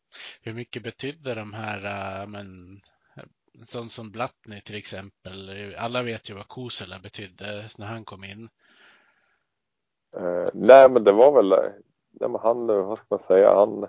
hur 0.42 0.52
mycket 0.52 0.82
betydde 0.82 1.34
de 1.34 1.54
här, 1.54 1.84
eh, 2.22 2.26
men 2.26 2.80
eh, 3.16 3.22
sån 3.64 3.88
som 3.88 4.10
Blattny 4.10 4.60
till 4.60 4.76
exempel. 4.76 5.74
Alla 5.78 6.02
vet 6.02 6.30
ju 6.30 6.34
vad 6.34 6.48
Kosela 6.48 6.98
betydde 6.98 7.70
när 7.78 7.86
han 7.86 8.04
kom 8.04 8.24
in. 8.24 8.48
Uh, 10.16 10.48
nej, 10.54 10.90
men 10.90 11.04
det 11.04 11.12
var 11.12 11.32
väl, 11.32 11.48
nej, 12.10 12.30
men 12.30 12.40
han, 12.40 12.66
vad 12.66 12.98
ska 12.98 13.06
man 13.10 13.18
säga, 13.18 13.54
han 13.54 13.88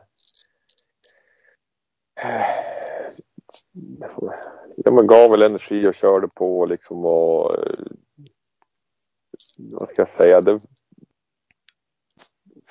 ja, 4.76 4.92
men 4.92 5.08
gav 5.08 5.32
väl 5.32 5.42
energi 5.42 5.88
och 5.88 5.96
körde 5.96 6.28
på 6.28 6.66
liksom 6.66 7.06
och 7.06 7.56
vad 9.58 9.90
ska 9.90 10.02
jag 10.02 10.10
säga, 10.10 10.42
det, 10.42 10.60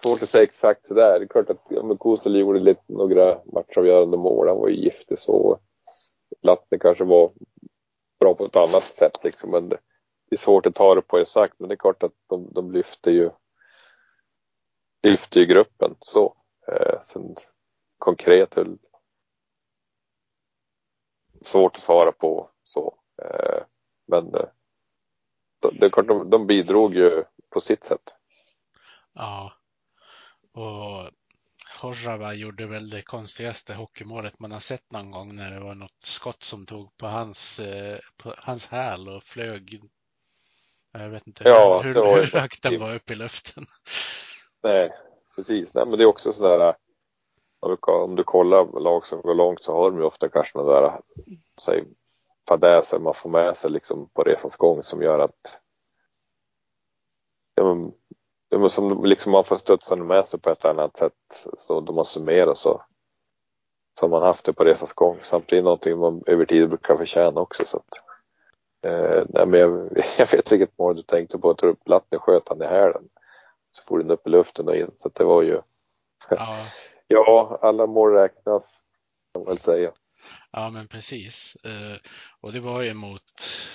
svårt 0.03 0.23
att 0.23 0.29
säga 0.29 0.43
exakt 0.43 0.87
sådär. 0.87 1.19
Det 1.19 1.25
är 1.25 1.29
klart 1.29 1.51
att 1.51 1.67
ja, 1.69 1.97
Kosel 1.97 2.37
gjorde 2.37 2.59
lite, 2.59 2.83
några 2.87 3.41
matchavgörande 3.53 4.17
mål. 4.17 4.49
Han 4.49 4.59
var 4.59 4.69
ju 4.69 4.85
giftig 4.85 5.19
så. 5.19 5.59
Latte 6.43 6.79
kanske 6.79 7.05
var 7.05 7.33
bra 8.21 8.35
på 8.35 8.45
ett 8.45 8.57
annat 8.57 8.85
sätt 8.85 9.25
liksom. 9.25 9.51
Men 9.51 9.69
det 9.69 9.79
är 10.31 10.37
svårt 10.37 10.67
att 10.67 10.75
ta 10.75 10.95
det 10.95 11.03
på 11.03 11.19
exakt. 11.19 11.55
Men 11.59 11.69
det 11.69 11.75
är 11.75 11.77
klart 11.77 12.03
att 12.03 12.13
de, 12.27 12.53
de 12.53 12.73
lyfter 12.73 13.11
ju 13.11 13.31
lyfter 15.03 15.41
ju 15.41 15.47
gruppen 15.47 15.97
så. 16.01 16.37
Eh, 16.69 17.01
sen 17.01 17.35
konkret 17.99 18.57
är 18.57 18.67
svårt 21.41 21.77
att 21.77 21.83
svara 21.83 22.13
på 22.13 22.51
så. 22.63 22.99
Eh, 23.23 23.63
men 24.07 24.35
eh, 24.35 24.49
det 25.73 25.87
är 25.87 25.91
klart 25.91 26.09
de, 26.09 26.31
de 26.31 26.47
bidrog 26.47 26.95
ju 26.95 27.25
på 27.51 27.61
sitt 27.61 27.85
sätt. 27.85 28.15
Ja, 29.13 29.58
och 30.59 31.11
Horrava 31.81 32.35
gjorde 32.35 32.67
väl 32.67 32.91
det 32.91 33.03
konstigaste 33.03 33.75
hockeymålet 33.75 34.39
man 34.39 34.53
har 34.53 34.61
sett 34.61 34.93
någon 34.93 35.11
gång 35.11 35.37
när 35.37 35.51
det 35.51 35.61
var 35.61 35.75
något 35.75 36.05
skott 36.05 36.43
som 36.43 36.67
tog 36.67 36.97
på 36.97 37.07
hans, 37.07 37.61
eh, 37.61 37.99
på 38.17 38.35
hans 38.37 38.67
häl 38.67 39.09
och 39.09 39.23
flög 39.23 39.81
Jag 40.93 41.09
vet 41.09 41.27
inte 41.27 41.49
Ja, 41.49 41.81
hur, 41.85 41.95
hur 41.95 42.41
högt 42.41 42.63
den 42.63 42.81
var 42.81 42.95
upp 42.95 43.11
i 43.11 43.15
luften. 43.15 43.67
Nej, 44.63 44.91
precis. 45.37 45.75
Nej, 45.75 45.87
men 45.87 45.99
det 45.99 46.05
är 46.05 46.07
också 46.07 46.33
sådär 46.33 46.75
du, 47.61 47.93
om 47.93 48.17
du 48.17 48.25
kollar 48.25 48.81
lag 48.81 49.07
som 49.07 49.23
går 49.23 49.35
långt 49.35 49.63
så 49.63 49.73
har 49.73 49.91
de 49.91 49.99
ju 49.99 50.05
ofta 50.05 50.29
kanske 50.29 50.59
några 50.59 50.81
där, 50.81 51.01
säg 51.61 51.85
fadäser 52.49 52.99
man 52.99 53.15
får 53.15 53.31
med 53.31 53.57
sig 53.57 53.71
liksom 53.71 54.09
på 54.09 54.23
resans 54.23 54.57
gång 54.57 54.83
som 54.83 55.03
gör 55.03 55.19
att 55.19 55.59
ja, 57.55 57.75
men, 57.75 57.93
ja, 58.49 58.59
men 58.59 58.71
som 58.71 59.05
liksom 59.05 59.33
man 59.33 59.45
får 59.45 59.57
studsa 59.57 59.97
med 59.97 60.27
sig 60.27 60.41
på 60.41 60.51
ett 60.51 60.65
annat 60.65 60.97
sätt 60.97 61.13
så 61.57 61.81
de 61.81 61.95
man 61.95 62.05
summerar 62.05 62.55
så 62.55 62.83
så 64.01 64.07
har 64.07 64.11
man 64.11 64.23
haft 64.23 64.45
det 64.45 64.53
på 64.53 64.65
resans 64.65 64.93
gång 64.93 65.19
samtidigt 65.23 65.65
någonting 65.65 65.99
man 65.99 66.23
över 66.27 66.45
tid 66.45 66.69
brukar 66.69 66.97
förtjäna 66.97 67.41
också 67.41 67.65
så 67.65 67.77
att 67.77 68.01
eh, 68.87 69.25
nej, 69.29 69.47
men 69.47 69.61
jag, 69.61 69.89
jag 70.19 70.31
vet 70.33 70.53
vilket 70.53 70.79
mål 70.79 70.97
du 70.97 71.03
tänkte 71.03 71.39
på, 71.39 71.49
jag 71.49 71.59
tror 71.59 71.77
Blattner 71.85 72.19
sköt 72.19 72.49
han 72.49 72.63
i 72.63 72.67
hälen 72.67 73.09
så 73.71 73.83
får 73.89 73.99
den 73.99 74.11
upp 74.11 74.27
i 74.27 74.31
luften 74.31 74.69
och 74.69 74.77
in 74.77 74.91
så 74.99 75.09
att 75.09 75.15
det 75.15 75.25
var 75.25 75.43
ju 75.43 75.61
Ja, 76.31 76.67
Ja, 77.11 77.59
alla 77.63 77.87
mål 77.87 78.13
räknas 78.13 78.81
kan 79.33 79.43
man 79.43 79.49
väl 79.49 79.59
säga. 79.59 79.93
ja 80.53 80.71
men 80.71 80.89
precis. 80.89 81.57
Eh, 81.65 81.97
och 82.41 82.53
det 82.53 82.61
var 82.61 82.83
ju 82.83 82.95
mot, 82.95 83.23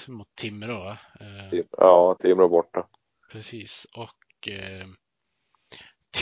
mot 0.08 0.36
Timrå. 0.36 0.88
Eh, 1.20 1.60
Ja, 1.78 2.16
Timrå 2.20 2.50
borta. 2.50 2.88
Precis. 3.32 3.88
Och 3.96 4.10
eh, 4.48 4.88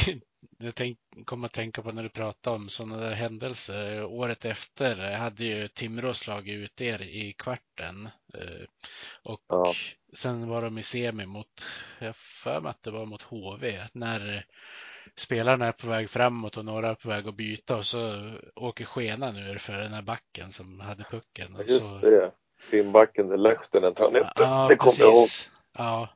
jag 0.58 0.76
tänk, 0.76 0.98
kom 1.26 1.44
att 1.44 1.54
tänka 1.54 1.82
på 1.82 1.92
när 1.92 2.04
du 2.04 2.10
pratade 2.10 2.56
om 2.56 2.70
sådana 2.70 2.98
där 2.98 3.12
händelser. 3.12 4.04
Året 4.04 4.46
efter 4.46 5.12
hade 5.12 5.44
ju 5.44 5.68
Timrå 5.68 6.14
slagit 6.14 6.56
ut 6.56 6.82
er 6.82 7.02
i 7.02 7.34
kvarten. 7.34 8.10
Eh, 8.34 8.66
och 9.24 9.42
Ja. 9.48 9.74
sen 10.14 10.48
var 10.50 10.62
de 10.62 10.78
i 10.78 10.84
semi 10.84 11.26
mot, 11.26 11.66
jag 12.00 12.16
för 12.16 12.62
mig 12.62 12.70
att 12.70 12.84
det 12.84 12.92
var 12.92 13.06
mot 13.06 13.22
HV. 13.22 13.88
När 13.94 14.46
spelarna 15.16 15.68
är 15.68 15.72
på 15.72 15.88
väg 15.88 16.10
framåt 16.10 16.58
och 16.58 16.66
några 16.66 16.90
är 16.90 16.96
på 16.96 17.10
väg 17.10 17.28
att 17.28 17.36
byta 17.36 17.78
och 17.78 17.86
så 17.86 18.32
åker 18.56 18.86
skenan 18.86 19.38
ur 19.38 19.58
för 19.58 19.74
den 19.74 19.94
här 19.94 20.02
backen 20.02 20.52
som 20.52 20.80
hade 20.80 21.04
pucken. 21.04 21.56
Och 21.56 21.62
så, 21.70 21.74
Just 21.74 22.02
det. 22.02 22.32
Finnbacken, 22.60 23.42
Lehtonen 23.44 23.94
tar 23.94 24.12
ner 24.12 24.32
Ja, 24.36 24.68
Det 24.70 24.76
kommer 24.76 25.00
jag 25.00 25.14
ihåg. 25.14 25.28
Ja, 25.74 26.10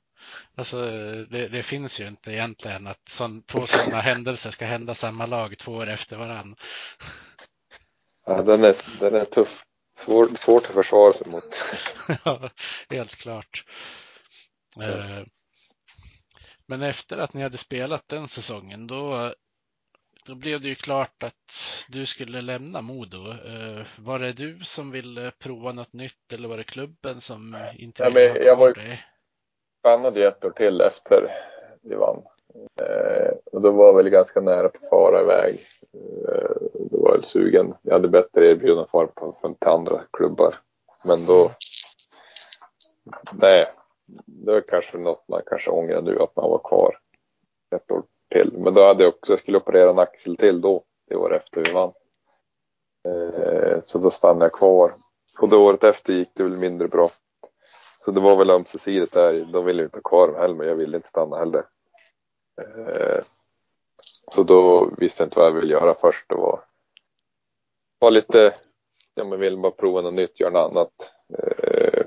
alltså 0.55 0.81
det, 1.29 1.47
det 1.47 1.63
finns 1.63 1.99
ju 2.01 2.07
inte 2.07 2.31
egentligen 2.31 2.87
att 2.87 3.09
sån, 3.09 3.43
två 3.43 3.67
sådana 3.67 4.01
händelser 4.01 4.51
ska 4.51 4.65
hända 4.65 4.95
samma 4.95 5.25
lag 5.25 5.57
två 5.57 5.71
år 5.73 5.87
efter 5.89 6.17
varann. 6.17 6.55
Ja, 8.25 8.41
den 8.41 8.63
är, 8.63 8.75
den 8.99 9.15
är 9.15 9.25
tuff. 9.25 9.63
Svår, 9.97 10.27
svårt 10.35 10.63
att 10.67 10.73
försvara 10.73 11.13
sig 11.13 11.27
mot. 11.31 11.63
Ja, 12.25 12.49
Helt 12.89 13.15
klart. 13.15 13.65
Eh, 14.81 15.23
Men 16.67 16.81
efter 16.81 17.17
att 17.17 17.33
ni 17.33 17.41
hade 17.43 17.57
spelat 17.57 18.07
den 18.07 18.27
säsongen, 18.27 18.87
då, 18.87 19.33
då 20.25 20.35
blev 20.35 20.61
det 20.61 20.67
ju 20.67 20.75
klart 20.75 21.23
att 21.23 21.85
du 21.89 22.05
skulle 22.05 22.41
lämna 22.41 22.81
Modo. 22.81 23.31
Eh, 23.31 23.85
Var 23.97 24.19
det 24.19 24.33
du 24.33 24.59
som 24.63 24.91
ville 24.91 25.31
prova 25.31 25.71
något 25.71 25.93
nytt 25.93 26.33
eller 26.33 26.47
var 26.47 26.57
det 26.57 26.63
klubben 26.63 27.21
som 27.21 27.57
inte 27.75 28.03
Ja, 28.03 28.09
ville 28.09 28.29
men 28.29 28.29
ha 28.29 28.37
jag 28.43 28.55
var 28.55 28.73
dig? 28.73 29.05
Stannade 29.85 30.19
ju 30.19 30.25
ett 30.25 30.45
år 30.45 30.51
till 30.51 30.81
efter 30.81 31.31
vi 31.81 31.95
vann. 31.95 32.23
Eh, 32.81 33.31
och 33.51 33.61
då 33.61 33.71
var 33.71 33.85
jag 33.85 33.95
väl 33.95 34.09
ganska 34.09 34.41
nära 34.41 34.69
på 34.69 34.77
att 34.83 34.89
fara 34.89 35.21
iväg. 35.21 35.65
Eh, 35.93 36.55
då 36.73 36.97
var 36.97 37.09
jag 37.09 37.15
väl 37.15 37.23
sugen. 37.23 37.73
Jag 37.81 37.93
hade 37.93 38.07
bättre 38.07 38.47
erbjudanden 38.47 38.87
fara 38.87 39.07
på, 39.07 39.35
från 39.41 39.55
till 39.55 39.69
andra 39.69 40.01
klubbar. 40.13 40.55
Men 41.07 41.25
då, 41.25 41.51
nej, 43.31 43.65
det 44.25 44.51
var 44.51 44.61
kanske 44.61 44.97
något 44.97 45.27
man 45.27 45.41
kanske 45.45 45.71
ångrar 45.71 46.01
nu 46.01 46.19
att 46.19 46.35
man 46.35 46.49
var 46.49 46.61
kvar 46.63 46.97
ett 47.75 47.91
år 47.91 48.03
till. 48.31 48.57
Men 48.57 48.73
då 48.73 48.85
hade 48.85 49.03
jag 49.03 49.13
också, 49.13 49.31
jag 49.31 49.39
skulle 49.39 49.57
operera 49.57 49.89
en 49.89 49.99
axel 49.99 50.37
till 50.37 50.61
då, 50.61 50.83
det 51.09 51.15
år 51.15 51.35
efter 51.35 51.63
vi 51.63 51.71
vann. 51.71 51.91
Eh, 53.07 53.79
så 53.83 53.97
då 53.97 54.09
stannade 54.09 54.45
jag 54.45 54.53
kvar. 54.53 54.95
Och 55.39 55.49
det 55.49 55.57
året 55.57 55.83
efter 55.83 56.13
gick 56.13 56.31
det 56.33 56.43
väl 56.43 56.57
mindre 56.57 56.87
bra. 56.87 57.11
Så 58.05 58.11
det 58.11 58.19
var 58.19 58.35
väl 58.35 58.49
ömsesidigt 58.49 59.13
där. 59.13 59.45
De 59.45 59.65
ville 59.65 59.81
ju 59.81 59.85
inte 59.85 59.97
ha 59.97 60.09
kvar 60.09 60.27
mig 60.27 60.41
heller, 60.41 60.55
men 60.55 60.67
jag 60.67 60.75
ville 60.75 60.97
inte 60.97 61.07
stanna 61.07 61.37
heller. 61.37 61.65
Eh, 62.61 63.23
så 64.31 64.43
då 64.43 64.89
visste 64.97 65.23
jag 65.23 65.27
inte 65.27 65.39
vad 65.39 65.47
jag 65.47 65.53
ville 65.53 65.73
göra 65.73 65.93
först. 65.93 66.25
Det 66.29 66.35
var, 66.35 66.63
var 67.99 68.11
lite, 68.11 68.55
ja 69.15 69.23
men 69.23 69.39
ville 69.39 69.57
bara 69.57 69.71
prova 69.71 70.01
något 70.01 70.13
nytt, 70.13 70.39
göra 70.39 70.51
något 70.51 70.71
annat. 70.71 70.91
Eh, 71.37 72.05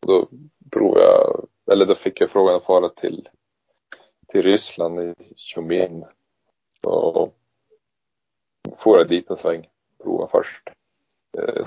då 0.00 0.28
provade 0.70 1.04
jag, 1.04 1.48
eller 1.72 1.86
då 1.86 1.94
fick 1.94 2.20
jag 2.20 2.30
frågan 2.30 2.56
att 2.56 2.64
fara 2.64 2.88
till, 2.88 3.28
till 4.28 4.42
Ryssland 4.42 5.00
i 5.00 5.14
Tjumin. 5.36 6.04
Och 6.82 7.34
får 8.76 8.98
jag 8.98 9.08
dit 9.08 9.30
en 9.30 9.36
sväng, 9.36 9.68
prova 10.02 10.26
först. 10.26 10.70
Eh, 11.38 11.66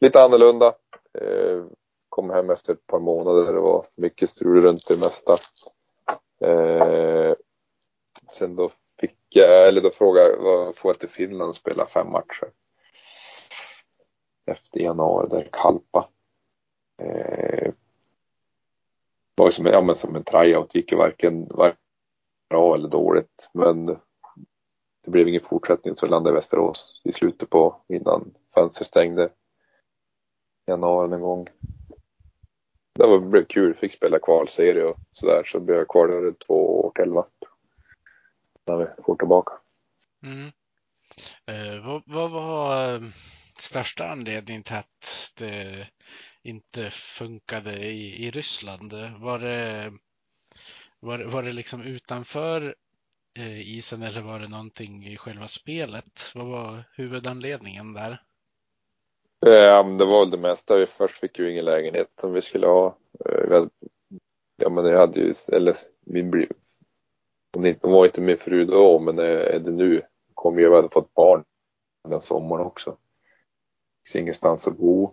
lite 0.00 0.22
annorlunda. 0.22 0.74
Eh, 1.18 1.64
kom 2.20 2.30
hem 2.30 2.50
efter 2.50 2.72
ett 2.72 2.86
par 2.86 2.98
månader. 2.98 3.52
Det 3.52 3.60
var 3.60 3.86
mycket 3.94 4.30
strul 4.30 4.62
runt 4.62 4.88
det 4.88 4.96
mesta. 4.96 5.36
Eh, 6.40 7.34
sen 8.32 8.56
då 8.56 8.70
fick 9.00 9.16
jag, 9.28 9.68
eller 9.68 9.80
då 9.80 9.90
frågade 9.90 10.28
jag, 10.28 10.42
vad 10.42 10.76
får 10.76 10.88
jag 10.88 10.98
till 10.98 11.08
Finland 11.08 11.48
och 11.48 11.54
spela 11.54 11.86
fem 11.86 12.10
matcher? 12.10 12.50
Efter 14.46 14.80
januari 14.80 15.28
där 15.30 15.48
Kalpa. 15.52 16.08
Eh, 17.02 17.72
var 19.34 19.46
ju 19.46 19.52
som, 19.52 19.66
ja, 19.66 19.80
men 19.80 19.94
som 19.94 20.16
en 20.16 20.24
tryout, 20.24 20.74
gick 20.74 20.92
ju 20.92 20.98
varken, 20.98 21.48
varken 21.48 21.80
bra 22.50 22.74
eller 22.74 22.88
dåligt. 22.88 23.50
Men 23.52 23.86
det 25.04 25.10
blev 25.10 25.28
ingen 25.28 25.42
fortsättning 25.42 25.96
så 25.96 26.06
jag 26.06 26.10
landade 26.10 26.34
i 26.34 26.38
Västerås 26.38 27.02
i 27.04 27.12
slutet 27.12 27.50
på 27.50 27.76
innan 27.88 28.34
fönstret 28.54 28.88
stängde. 28.88 29.30
Januari 30.66 31.08
någon 31.08 31.20
gång 31.20 31.48
det 32.92 33.06
var, 33.06 33.18
blev 33.18 33.44
kul, 33.44 33.74
fick 33.74 33.92
spela 33.92 34.18
kvalserie 34.18 34.84
och 34.84 34.98
sådär. 35.10 35.44
Så 35.46 35.60
blev 35.60 35.76
jag 35.76 35.88
kvar 35.88 36.08
där 36.08 36.28
i 36.28 36.34
två 36.34 36.80
år 36.80 36.92
till 36.94 37.12
va. 37.12 37.26
När 38.66 38.76
vi 38.76 38.86
får 39.04 39.16
tillbaka. 39.16 39.52
Mm. 40.22 40.52
Eh, 41.46 41.86
vad, 41.86 42.02
vad 42.06 42.30
var 42.30 42.94
eh, 42.94 43.00
största 43.58 44.08
anledningen 44.08 44.62
till 44.62 44.76
att 44.76 45.32
det 45.38 45.88
inte 46.42 46.90
funkade 46.90 47.78
i, 47.78 48.26
i 48.26 48.30
Ryssland? 48.30 48.92
Var 49.18 49.38
det, 49.38 49.92
var, 51.00 51.18
var 51.18 51.42
det 51.42 51.52
liksom 51.52 51.82
utanför 51.82 52.74
eh, 53.38 53.60
isen 53.76 54.02
eller 54.02 54.20
var 54.20 54.38
det 54.38 54.48
någonting 54.48 55.06
i 55.06 55.16
själva 55.16 55.48
spelet? 55.48 56.32
Vad 56.34 56.46
var 56.46 56.84
huvudanledningen 56.92 57.92
där? 57.92 58.22
Eh, 59.46 59.96
det 59.96 60.04
var 60.04 60.20
väl 60.20 60.30
det 60.30 60.38
mesta. 60.38 60.76
Vi 60.76 60.86
först 60.86 61.18
fick 61.18 61.38
ju 61.38 61.52
ingen 61.52 61.64
lägenhet 61.64 62.08
som 62.20 62.32
vi 62.32 62.42
skulle 62.42 62.66
ha. 62.66 62.96
Eh, 63.24 63.48
vi 63.48 63.54
hade, 63.54 63.70
ja, 64.56 64.68
men 64.70 64.86
jag 64.86 64.98
hade 64.98 65.20
ju, 65.20 65.34
eller 65.52 65.76
min 66.06 66.46
hon 67.52 67.92
var 67.92 68.06
inte 68.06 68.20
min 68.20 68.36
fru 68.36 68.64
då, 68.64 68.98
men 68.98 69.18
eh, 69.18 69.24
är 69.24 69.58
det 69.58 69.70
nu. 69.70 70.02
Kom 70.34 70.58
ju, 70.58 70.68
vi 70.68 70.76
hade 70.76 70.88
fått 70.88 71.14
barn 71.14 71.44
den 72.08 72.20
sommaren 72.20 72.66
också. 72.66 72.96
Finns 74.06 74.16
ingenstans 74.16 74.68
att 74.68 74.76
bo. 74.76 75.06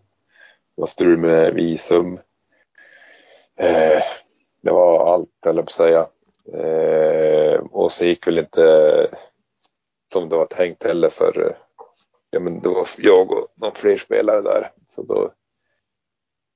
Det 0.76 0.82
var 0.82 0.88
strul 0.88 1.18
med 1.18 1.54
visum. 1.54 2.14
Eh, 3.56 4.04
det 4.62 4.72
var 4.72 5.14
allt, 5.14 5.46
eller 5.46 5.62
på 5.62 5.68
att 5.68 5.72
säga. 5.72 6.08
Eh, 6.54 7.60
och 7.60 7.92
så 7.92 8.06
gick 8.06 8.28
väl 8.28 8.40
inte 8.40 9.10
som 10.14 10.30
det 10.30 10.36
var 10.36 10.46
tänkt 10.46 10.84
heller 10.84 11.10
för 11.10 11.48
eh, 11.48 11.56
ja, 12.30 12.40
men 12.40 12.62
det 12.62 12.70
var 12.70 12.88
jag 12.98 13.32
och 13.32 13.48
någon 13.56 13.76
fler 13.76 13.98
spelare 13.98 14.42
där. 14.42 14.72
Så 14.86 15.04
då, 15.04 15.34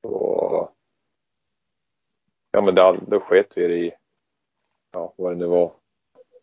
då 0.03 0.71
ja 2.51 2.61
men 2.61 2.75
det, 2.75 2.99
då 3.07 3.19
sket 3.19 3.57
vi 3.57 3.67
det 3.67 3.77
i, 3.77 3.93
ja 4.93 5.13
vad 5.17 5.31
det 5.31 5.37
nu 5.37 5.45
var, 5.45 5.71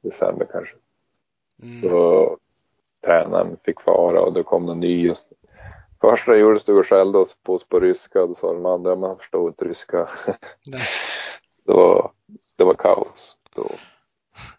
december 0.02 0.48
kanske. 0.52 0.74
Mm. 1.62 1.80
Då 1.80 2.36
tränaren 3.04 3.56
fick 3.64 3.80
fara 3.80 4.20
och 4.20 4.32
då 4.32 4.42
kom 4.42 4.66
någon 4.66 4.80
ny. 4.80 5.10
Och 5.10 5.16
första 6.00 6.36
gjorde 6.36 6.60
stod 6.60 6.78
och 6.78 6.86
skällde 6.86 7.18
oss 7.18 7.36
på 7.42 7.54
oss 7.54 7.68
på 7.68 7.80
ryska 7.80 8.22
och 8.22 8.28
då 8.28 8.34
sa 8.34 8.52
de 8.52 8.66
andra, 8.66 8.96
man 8.96 9.18
förstår 9.18 9.48
inte 9.48 9.64
ryska. 9.64 10.08
Det, 11.64 11.74
var, 11.74 12.12
det 12.56 12.64
var 12.64 12.74
kaos. 12.74 13.36
Då 13.54 13.70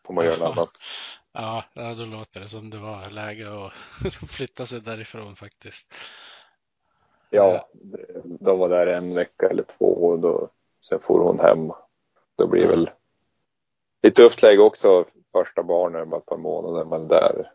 får 0.06 0.14
man 0.14 0.26
göra 0.26 0.38
något 0.38 0.58
annat. 0.58 0.70
Ja, 1.32 1.64
då 1.74 2.06
låter 2.06 2.40
det 2.40 2.48
som 2.48 2.70
det 2.70 2.78
var 2.78 3.10
läge 3.10 3.66
att 3.66 3.74
flytta 4.32 4.66
sig 4.66 4.82
därifrån 4.82 5.36
faktiskt. 5.36 5.94
Ja, 7.30 7.70
de 8.40 8.60
var 8.60 8.70
där 8.70 8.88
en 8.88 9.14
vecka 9.16 9.50
eller 9.50 9.64
två 9.64 9.86
och 9.86 10.20
då, 10.20 10.50
sen 10.82 11.00
får 11.00 11.20
hon 11.20 11.40
hem. 11.40 11.72
Då 12.38 12.48
blir 12.48 12.62
Ja. 12.64 12.70
väl 12.70 12.90
lite 14.02 14.16
tufft 14.22 14.42
läge 14.42 14.62
också. 14.62 15.06
Första 15.32 15.64
barnen, 15.64 16.10
bara 16.10 16.18
ett 16.20 16.26
par 16.26 16.38
månader, 16.38 16.86
men 16.86 17.08
där 17.08 17.52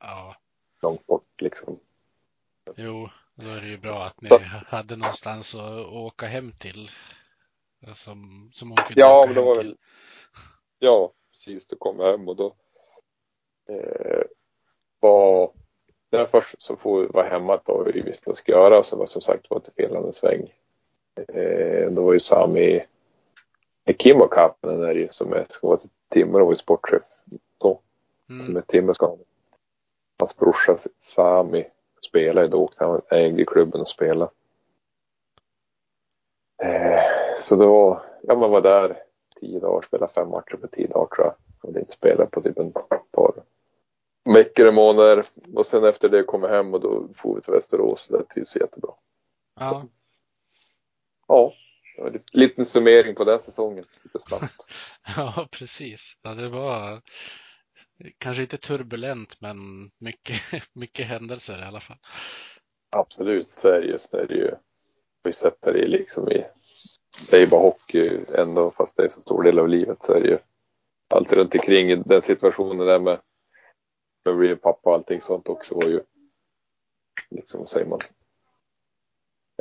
Ja, 0.00 0.36
långt 0.82 1.06
bort 1.06 1.40
liksom. 1.40 1.78
jo, 2.76 3.08
då 3.34 3.48
är 3.50 3.60
det 3.60 3.66
ju 3.68 3.78
bra 3.78 4.02
att 4.04 4.20
ni 4.20 4.28
Så- 4.28 4.40
hade 4.66 4.96
någonstans 4.96 5.54
att 5.54 5.86
åka 5.86 6.26
hem 6.26 6.52
till. 6.52 6.90
som, 7.94 8.50
som 8.52 8.68
hon 8.68 8.76
kunde 8.76 9.00
Ja, 9.00 9.20
åka 9.20 9.32
hem 9.32 9.44
var 9.44 9.54
till. 9.56 9.66
väl, 9.68 9.76
ja, 10.78 11.12
precis, 11.30 11.66
då 11.66 11.76
kom 11.76 12.00
jag 12.00 12.10
hem 12.10 12.28
och 12.28 12.36
då 12.36 12.54
var, 15.00 15.50
där 16.10 16.26
först 16.26 16.62
så 16.62 16.76
får 16.76 17.00
vi 17.00 17.06
vara 17.06 17.28
hemma 17.28 17.60
vad 17.66 17.84
vi 17.84 17.92
skulle 18.36 18.56
göra 18.56 18.78
och 18.78 18.86
så 18.86 18.96
var 18.96 19.06
som 19.06 19.22
sagt 19.22 19.50
var 19.50 19.60
till 19.60 19.72
felande 19.72 20.12
sväng. 20.12 20.52
Eh, 21.28 21.90
då 21.90 22.02
var 22.02 22.12
ju 22.12 22.20
Sami 22.20 22.84
i 23.84 23.94
Kimmo 23.98 24.28
den 24.60 24.80
där 24.80 24.94
ju 24.94 25.08
som 25.10 25.32
är, 25.32 25.44
ska 25.48 25.66
vara 25.66 25.78
till 25.78 25.90
Timrå, 26.08 26.44
var 26.44 26.52
ju 26.52 26.56
sportchef 26.56 27.02
då, 27.58 27.80
som 28.26 28.40
Mm. 28.40 28.56
är 28.56 28.60
Timrå 28.60 28.94
ska 28.94 29.06
Hans 30.18 30.36
brorsa 30.36 30.76
Sami 30.98 31.66
spelade 32.08 32.48
då, 32.48 32.58
åkte 32.58 32.84
han 32.84 33.00
ägde 33.10 33.44
klubben 33.44 33.80
och 33.80 33.88
spelade. 33.88 34.30
Eh, 36.62 37.00
så 37.40 37.56
då, 37.56 38.02
ja 38.22 38.34
man 38.34 38.50
var 38.50 38.60
där 38.60 39.02
tio 39.40 39.60
dagar, 39.60 39.82
spelade 39.82 40.12
fem 40.12 40.28
matcher 40.28 40.56
på 40.56 40.66
tio 40.66 40.86
dagar 40.86 41.06
tror 41.06 41.26
jag. 41.26 41.34
Och 41.62 41.72
inte 41.78 41.92
spelade 41.92 42.30
på 42.30 42.42
typ 42.42 42.58
en 42.58 42.72
par 42.72 43.00
veckor, 44.24 44.72
månader. 44.72 45.24
Och 45.54 45.66
sen 45.66 45.84
efter 45.84 46.08
det 46.08 46.22
kom 46.22 46.42
jag 46.42 46.50
hem 46.50 46.74
och 46.74 46.80
då 46.80 47.08
for 47.14 47.34
vi 47.34 47.40
till 47.40 47.52
Västerås. 47.52 48.08
Det 48.08 48.24
trivs 48.24 48.56
jättebra. 48.56 48.90
Ja, 49.60 49.88
Ja, 51.26 51.52
det 51.96 52.02
var 52.02 52.10
en 52.10 52.22
liten 52.32 52.66
summering 52.66 53.14
på 53.14 53.24
den 53.24 53.38
säsongen. 53.38 53.84
Lite 54.02 54.18
snabbt. 54.20 54.66
ja, 55.16 55.48
precis. 55.50 56.16
Ja, 56.22 56.34
det 56.34 56.48
var 56.48 57.00
kanske 58.18 58.42
inte 58.42 58.56
turbulent, 58.56 59.40
men 59.40 59.58
mycket, 59.98 60.42
mycket 60.72 61.06
händelser 61.06 61.60
i 61.60 61.64
alla 61.64 61.80
fall. 61.80 61.98
Absolut, 62.96 63.48
så 63.56 63.68
är 63.68 63.80
det 63.80 63.86
ju. 63.86 63.98
Så 63.98 64.16
är 64.16 64.26
det 64.26 64.34
ju. 64.34 64.50
Vi 65.22 65.32
sätter 65.32 65.72
det 65.72 65.86
liksom 65.86 66.28
i, 66.30 66.44
det 67.30 67.36
är 67.36 67.40
ju 67.40 67.46
bara 67.46 67.60
hockey 67.60 68.20
ändå, 68.34 68.70
fast 68.70 68.96
det 68.96 69.04
är 69.04 69.08
så 69.08 69.20
stor 69.20 69.42
del 69.42 69.58
av 69.58 69.68
livet 69.68 69.98
så 70.04 70.12
är 70.12 70.20
det 70.20 70.28
ju 70.28 70.38
allt 71.14 71.32
runt 71.32 71.54
omkring 71.54 72.02
den 72.02 72.22
situationen 72.22 72.86
där 72.86 72.98
med, 72.98 73.20
att 74.30 74.38
bli 74.38 74.56
pappa 74.56 74.90
och 74.90 74.94
allting 74.94 75.20
sånt 75.20 75.48
också 75.48 75.74
var 75.74 75.88
ju, 75.88 76.00
liksom 77.30 77.60
vad 77.60 77.68
säger 77.68 77.86
man, 77.86 78.00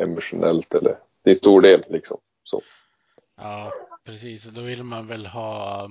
emotionellt 0.02 0.74
eller, 0.74 1.00
det 1.24 1.30
är 1.30 1.34
en 1.34 1.36
stor 1.36 1.62
del 1.62 1.84
liksom. 1.90 2.20
Så. 2.44 2.62
Ja, 3.38 3.74
precis. 4.04 4.44
Då 4.44 4.62
vill 4.62 4.84
man 4.84 5.08
väl 5.08 5.26
ha, 5.26 5.90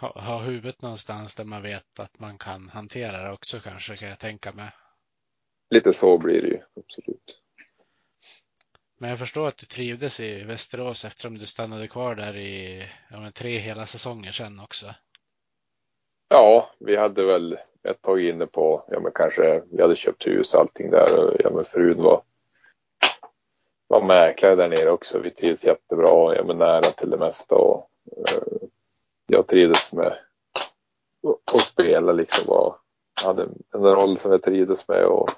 ha, 0.00 0.20
ha 0.20 0.42
huvudet 0.42 0.82
någonstans 0.82 1.34
där 1.34 1.44
man 1.44 1.62
vet 1.62 2.00
att 2.00 2.18
man 2.18 2.38
kan 2.38 2.68
hantera 2.68 3.22
det 3.22 3.32
också 3.32 3.60
kanske, 3.60 3.96
kan 3.96 4.08
jag 4.08 4.18
tänka 4.18 4.52
mig. 4.52 4.70
Lite 5.70 5.92
så 5.92 6.18
blir 6.18 6.42
det 6.42 6.48
ju, 6.48 6.60
absolut. 6.76 7.40
Men 8.98 9.10
jag 9.10 9.18
förstår 9.18 9.48
att 9.48 9.56
du 9.56 9.66
trivdes 9.66 10.20
i 10.20 10.44
Västerås 10.44 11.04
eftersom 11.04 11.38
du 11.38 11.46
stannade 11.46 11.88
kvar 11.88 12.14
där 12.14 12.36
i 12.36 12.88
ja, 13.10 13.20
men 13.20 13.32
tre 13.32 13.58
hela 13.58 13.86
säsonger 13.86 14.32
sedan 14.32 14.60
också. 14.60 14.94
Ja, 16.32 16.70
vi 16.78 16.96
hade 16.96 17.24
väl 17.24 17.58
ett 17.82 18.02
tag 18.02 18.20
inne 18.20 18.46
på, 18.46 18.84
ja 18.88 19.00
men 19.00 19.12
kanske, 19.12 19.62
vi 19.70 19.82
hade 19.82 19.96
köpt 19.96 20.26
hus 20.26 20.54
och 20.54 20.60
allting 20.60 20.90
där 20.90 21.18
och 21.18 21.36
ja 21.38 21.50
men 21.50 21.64
frun 21.64 22.02
var, 22.02 22.22
var 23.86 24.02
mäklare 24.02 24.54
där 24.54 24.68
nere 24.68 24.90
också. 24.90 25.18
Vi 25.18 25.30
trivs 25.30 25.64
jättebra, 25.64 26.36
ja 26.36 26.44
men 26.44 26.58
nära 26.58 26.80
till 26.80 27.10
det 27.10 27.16
mesta 27.16 27.54
och 27.54 27.90
eh, 28.16 28.68
jag 29.26 29.46
trivdes 29.46 29.92
med 29.92 30.18
att 31.52 31.60
spela 31.60 32.12
liksom 32.12 32.48
och 32.48 32.76
hade 33.22 33.42
en 33.74 33.84
roll 33.84 34.16
som 34.18 34.32
jag 34.32 34.42
trivdes 34.42 34.88
med 34.88 35.04
och 35.04 35.30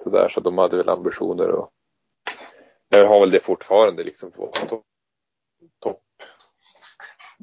sådär 0.00 0.28
så 0.28 0.40
de 0.40 0.58
hade 0.58 0.76
väl 0.76 0.88
ambitioner 0.88 1.50
och 1.50 1.70
jag 2.88 3.08
har 3.08 3.20
väl 3.20 3.30
det 3.30 3.40
fortfarande 3.40 4.02
liksom 4.02 4.30
på 4.30 4.46
topp 4.68 4.84
topp 5.80 6.02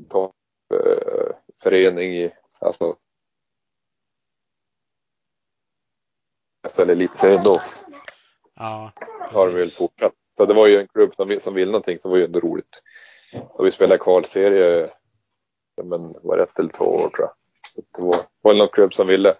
topp 0.10 0.36
eh, 0.74 1.36
förening 1.64 2.14
i, 2.14 2.32
alltså 2.60 2.95
SHL 6.70 6.89
Elitserien 6.89 7.43
då 7.43 7.62
Ja, 8.55 8.91
har 9.32 9.47
vi 9.47 9.53
väl 9.53 9.64
precis. 9.64 9.78
fortsatt. 9.78 10.14
Så 10.38 10.45
det 10.45 10.53
var 10.53 10.68
ju 10.68 10.80
en 10.80 10.88
klubb 10.88 11.16
som, 11.16 11.39
som 11.41 11.53
ville 11.53 11.72
någonting 11.72 11.97
som 11.97 12.12
var 12.12 12.18
ju 12.18 12.26
ändå 12.26 12.39
roligt. 12.39 12.84
Och 13.49 13.66
vi 13.66 13.72
spelade 13.72 14.03
kvalserie, 14.03 14.89
men 15.84 16.14
var 16.24 16.38
det 16.38 16.43
ett 16.43 16.60
eller 16.60 16.70
två 16.70 16.86
år 16.86 17.10
tror 17.10 17.20
jag. 17.28 17.34
Så 17.74 17.82
det 17.82 18.01
var, 18.01 18.16
var 18.41 18.53
någon 18.53 18.68
klubb 18.68 18.93
som 18.93 19.08
ville, 19.08 19.36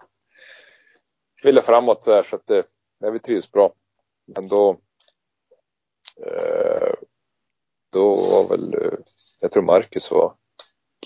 ville 1.44 1.62
framåt 1.62 2.04
så 2.04 2.12
här 2.14 2.22
så 2.22 2.36
att 2.36 2.46
det, 2.46 2.66
ja, 3.00 3.10
vi 3.10 3.18
trivs 3.18 3.52
bra. 3.52 3.72
Men 4.36 4.48
då, 4.48 4.70
eh, 6.26 6.94
då 7.92 8.08
var 8.14 8.48
väl, 8.48 8.74
eh, 8.74 8.98
jag 9.40 9.52
tror 9.52 9.62
Marcus 9.62 10.10
var 10.10 10.34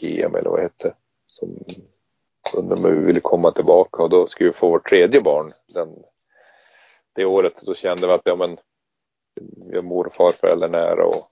GM 0.01 0.35
eller 0.35 0.51
vad 0.51 0.59
det 0.59 0.63
hette, 0.63 0.97
som 1.27 1.65
undrade 2.55 2.89
om 2.89 3.01
vi 3.01 3.07
ville 3.07 3.21
komma 3.21 3.51
tillbaka 3.51 4.03
och 4.03 4.11
då 4.11 4.27
skulle 4.27 4.51
vi 4.51 4.55
få 4.55 4.69
vårt 4.69 4.89
tredje 4.89 5.21
barn 5.21 5.51
den, 5.75 5.95
det 7.15 7.25
året. 7.25 7.63
Då 7.63 7.75
kände 7.75 8.07
vi 8.07 8.13
att 8.13 8.23
ja, 8.25 8.37
men, 8.37 8.59
vi 9.71 9.77
har 9.77 9.83
mor 9.83 10.07
och 10.07 10.15
farföräldrar 10.15 10.69
nära 10.69 11.07
och 11.07 11.29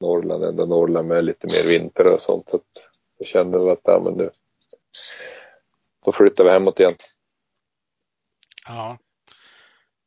Norrland, 0.00 0.44
ändå 0.44 0.66
Norrland 0.66 1.08
med 1.08 1.24
lite 1.24 1.46
mer 1.46 1.68
vinter 1.68 2.14
och 2.14 2.22
sånt. 2.22 2.50
Så 2.50 2.56
att 2.56 2.90
då 3.18 3.24
kände 3.24 3.58
vi 3.58 3.70
att 3.70 3.80
ja, 3.82 4.00
men 4.04 4.14
nu, 4.14 4.30
då 6.04 6.12
flyttar 6.12 6.44
vi 6.44 6.50
hemåt 6.50 6.80
igen. 6.80 6.94
Ja. 8.66 8.98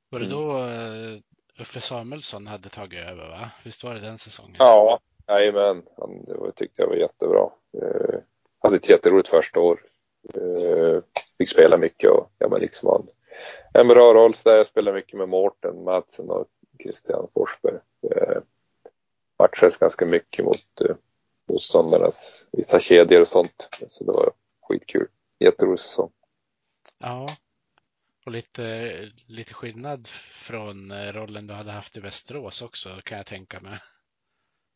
Var 0.10 0.20
det 0.20 0.26
Mm. 0.26 0.38
då 0.38 0.58
uh, 0.58 1.20
Uffe 1.60 1.82
Samuelsson 1.82 2.48
hade 2.48 2.70
tagit 2.70 3.00
över 3.00 3.30
va? 3.30 3.50
Visst 3.64 3.84
var 3.84 3.94
det 3.94 4.00
den 4.00 4.18
säsongen? 4.18 4.56
Ja, 4.60 5.00
jajamän. 5.28 5.84
Han, 5.98 6.26
det 6.26 6.34
var, 6.34 6.52
tyckte 6.52 6.82
jag 6.82 6.90
var 6.90 6.96
jättebra. 6.96 7.50
Eh, 7.82 8.20
hade 8.60 8.76
ett 8.76 8.90
jätteroligt 8.90 9.28
första 9.30 9.60
år. 9.60 9.82
Eh, 10.34 11.02
fick 11.38 11.50
spela 11.50 11.78
mycket 11.78 12.10
och 12.10 12.32
ja, 12.38 12.48
men 12.48 12.62
liksom 12.62 12.90
han, 12.90 13.08
en 13.74 13.88
bra 13.88 14.14
roll 14.14 14.34
så 14.34 14.50
där. 14.50 14.58
Jag 14.58 14.68
spelade 14.68 14.98
mycket 14.98 15.18
med 15.18 15.30
Mårten 15.30 15.84
Madsen 15.84 16.30
och 16.30 16.48
Christian 16.84 17.28
Forsberg. 17.34 17.80
Eh, 18.12 18.42
matchades 19.40 19.78
ganska 19.78 20.06
mycket 20.06 20.46
mot 20.46 20.82
eh, 20.82 20.96
motståndarnas 21.50 22.50
vissa 22.52 22.80
kedjor 22.80 23.22
och 23.22 23.28
sånt. 23.28 23.70
Så 23.88 24.04
det 24.04 24.12
var 24.12 24.32
skitkul. 24.62 25.08
Jätterolig 25.40 25.80
säsong. 25.80 26.12
Ja. 26.98 27.28
Och 28.26 28.32
lite, 28.32 28.92
lite 29.28 29.54
skillnad 29.54 30.08
från 30.32 30.92
eh, 30.92 31.14
rollen 31.14 31.48
du 31.48 31.54
hade 31.54 31.72
haft 31.72 31.98
i 31.98 32.00
Västerås 32.00 32.62
också 32.62 32.90
kan 33.04 33.18
jag 33.18 33.28
tänka 33.28 33.60
mig. 33.60 33.80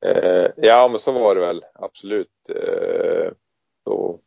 Eh, 0.05 0.51
ja, 0.57 0.87
men 0.87 0.99
så 0.99 1.11
var 1.11 1.35
det 1.35 1.41
väl 1.41 1.65
absolut. 1.73 2.49
Eh, 2.49 3.31
då, 3.85 4.19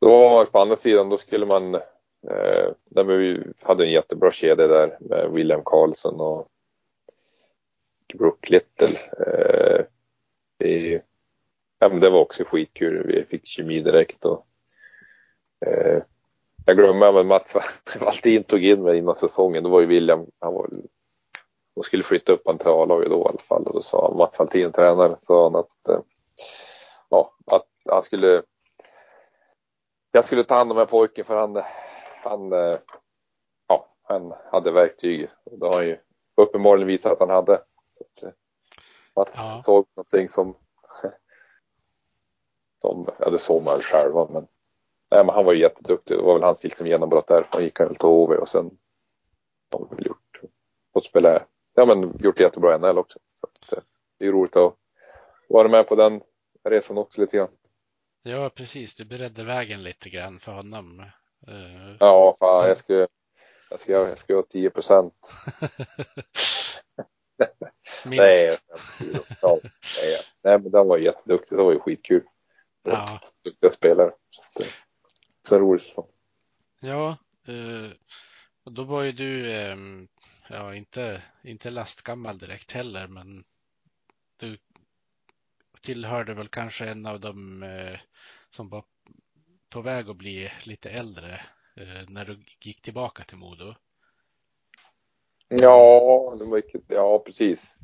då 0.00 0.08
var 0.08 0.34
man 0.34 0.46
på 0.46 0.58
andra 0.58 0.76
sidan, 0.76 1.08
då 1.08 1.16
skulle 1.16 1.46
man, 1.46 1.74
eh, 1.74 2.72
där 2.84 3.04
vi 3.04 3.42
hade 3.62 3.84
en 3.84 3.92
jättebra 3.92 4.30
kedja 4.30 4.66
där 4.66 4.98
med 5.00 5.30
William 5.30 5.62
Karlsson 5.64 6.20
och 6.20 6.48
Brook 8.14 8.50
Little. 8.50 8.88
Eh, 9.26 9.84
det, 10.58 11.02
ja, 11.78 11.88
men 11.88 12.00
det 12.00 12.10
var 12.10 12.20
också 12.20 12.44
skitkul. 12.44 13.06
Vi 13.06 13.24
fick 13.24 13.46
kemi 13.46 13.80
direkt 13.80 14.24
och 14.24 14.46
eh, 15.66 16.02
jag 16.66 16.76
glömmer 16.76 17.12
men 17.12 17.26
Mats 17.26 17.56
Valtin 18.00 18.44
tog 18.44 18.64
in 18.64 18.82
mig 18.82 18.98
innan 18.98 19.16
säsongen. 19.16 19.64
Då 19.64 19.70
var 19.70 19.80
ju 19.80 19.86
William, 19.86 20.26
han 20.38 20.54
var 20.54 20.70
de 21.74 21.82
skulle 21.84 22.02
flytta 22.02 22.32
upp 22.32 22.42
han 22.46 22.58
till 22.58 22.66
A-laget 22.66 23.10
då 23.10 23.18
i 23.18 23.28
alla 23.28 23.38
fall 23.38 23.66
och 23.66 23.74
då 23.74 23.80
sa 23.80 24.14
Mats 24.18 24.38
Valtin, 24.38 24.72
tränaren, 24.72 25.18
sa 25.18 25.44
han 25.44 25.56
att, 25.56 25.88
eh, 25.88 26.00
ja, 27.08 27.34
att 27.46 27.66
han 27.90 28.02
skulle 28.02 28.42
jag 30.18 30.24
skulle 30.24 30.44
ta 30.44 30.54
hand 30.54 30.70
om 30.70 30.76
den 30.76 30.86
här 30.86 30.90
pojken 30.90 31.24
för 31.24 31.36
han, 31.36 31.62
han, 32.24 32.52
eh, 32.52 32.76
ja, 33.66 33.94
han 34.02 34.34
hade 34.52 34.70
verktyg 34.70 35.28
det 35.44 35.66
har 35.66 35.72
han 35.72 35.86
ju 35.86 35.98
uppenbarligen 36.36 36.88
visat 36.88 37.12
att 37.12 37.20
han 37.20 37.30
hade. 37.30 37.60
Så 37.90 38.04
att, 38.04 38.22
eh, 38.22 38.30
Mats 39.16 39.34
Ja. 39.36 39.60
såg 39.64 39.86
någonting 39.96 40.28
som, 40.28 40.56
som, 42.80 43.08
ja 43.18 43.30
det 43.30 43.38
såg 43.38 43.64
man 43.64 43.78
själva 43.80 44.28
men, 44.30 44.46
nej, 45.10 45.24
men 45.24 45.34
han 45.34 45.44
var 45.44 45.52
ju 45.52 45.60
jätteduktig. 45.60 46.16
Det 46.16 46.22
var 46.22 46.34
väl 46.34 46.42
hans 46.42 46.64
liksom 46.64 46.86
genombrott 46.86 47.26
därför 47.26 47.52
han 47.52 47.62
gick 47.62 47.80
väl 47.80 47.96
till 47.96 48.08
HV 48.08 48.36
och 48.36 48.48
sen 48.48 48.78
har 49.72 49.78
han 49.88 49.96
väl 49.96 50.06
gjort, 50.06 50.40
fått 50.92 51.04
spela, 51.06 51.42
ja 51.74 51.86
men 51.86 52.18
gjort 52.18 52.40
jättebra 52.40 52.74
i 52.74 52.78
NHL 52.78 52.98
också. 52.98 53.18
Så 53.34 53.46
att, 53.46 53.72
eh, 53.72 53.82
det 54.18 54.26
är 54.26 54.32
roligt 54.32 54.56
att 54.56 54.74
vara 55.48 55.68
med 55.68 55.88
på 55.88 55.94
den 55.94 56.20
resan 56.64 56.98
också 56.98 57.20
lite 57.20 57.36
grann. 57.36 57.57
Ja, 58.28 58.50
precis. 58.50 58.94
Du 58.94 59.04
beredde 59.04 59.44
vägen 59.44 59.82
lite 59.82 60.10
grann 60.10 60.40
för 60.40 60.52
honom. 60.52 61.00
Eh, 61.46 61.96
Ja, 62.00 62.34
fan 62.38 62.68
jag 62.68 62.78
skulle, 62.78 63.08
jag 63.70 63.80
ska, 63.80 63.92
jag 63.92 64.18
ska 64.18 64.34
ha 64.34 64.42
10 64.42 64.70
procent. 64.70 65.32
minst. 68.04 68.20
Nej, 68.20 68.58
ja, 69.42 69.60
nej, 69.62 70.20
nej, 70.44 70.58
men 70.58 70.70
den 70.70 70.86
var 70.88 70.98
jätteduktig. 70.98 71.58
Det 71.58 71.64
var 71.64 71.72
ju 71.72 71.80
skitkul. 71.80 72.22
Ja. 72.82 73.20
Duktiga 73.44 73.70
spelare. 73.70 74.12
Så 74.30 74.42
att, 74.42 74.60
eh, 74.60 74.72
Så 75.48 75.54
en 75.54 75.60
rolig 75.60 75.80
säsong. 75.80 76.08
Ja, 76.80 77.16
eh, 77.46 77.90
och 78.64 78.72
då 78.72 78.82
var 78.84 79.02
ju 79.02 79.12
du, 79.12 79.52
ehm, 79.52 80.08
ja 80.48 80.74
inte, 80.74 81.22
inte 81.42 81.70
lastgammal 81.70 82.38
direkt 82.38 82.70
heller, 82.70 83.06
men 83.06 83.44
du 84.36 84.58
tillhörde 85.82 86.34
väl 86.34 86.48
kanske 86.48 86.86
en 86.86 87.06
av 87.06 87.20
dem 87.20 87.62
eh, 87.62 87.98
som 88.50 88.68
var 88.68 88.84
på 89.70 89.80
väg 89.80 90.08
att 90.08 90.16
bli 90.16 90.52
lite 90.66 90.90
äldre 90.90 91.40
eh, 91.76 92.08
när 92.08 92.24
du 92.24 92.42
gick 92.60 92.82
tillbaka 92.82 93.24
till 93.24 93.38
Modo. 93.38 93.74
Ja, 95.48 96.36
det 96.38 96.44
var, 96.44 96.62
ja 96.88 97.22
precis. 97.26 97.76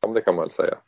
Ja, 0.00 0.08
det 0.08 0.20
kan 0.20 0.34
man 0.34 0.44
väl 0.44 0.50
säga. 0.50 0.78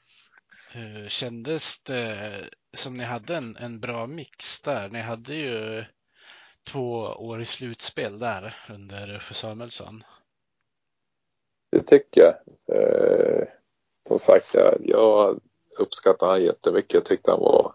Eh, 0.74 1.08
kändes 1.08 1.82
det 1.82 2.48
som 2.76 2.94
ni 2.94 3.04
hade 3.04 3.36
en, 3.36 3.56
en 3.56 3.80
bra 3.80 4.06
mix 4.06 4.62
där? 4.62 4.88
Ni 4.88 5.00
hade 5.00 5.34
ju 5.34 5.84
två 6.64 6.92
år 7.00 7.40
i 7.40 7.44
slutspel 7.44 8.18
där 8.18 8.56
under 8.68 9.18
för 9.18 9.34
Samuelsson. 9.34 10.04
Det 11.70 11.82
tycker 11.82 12.20
jag. 12.20 12.34
Eh, 12.78 13.48
som 14.08 14.18
sagt, 14.18 14.54
jag, 14.54 14.76
jag 14.80 15.40
uppskattade 15.78 16.32
han 16.32 16.42
jättemycket. 16.42 16.94
Jag 16.94 17.04
tyckte 17.04 17.30
han 17.30 17.40
var 17.40 17.74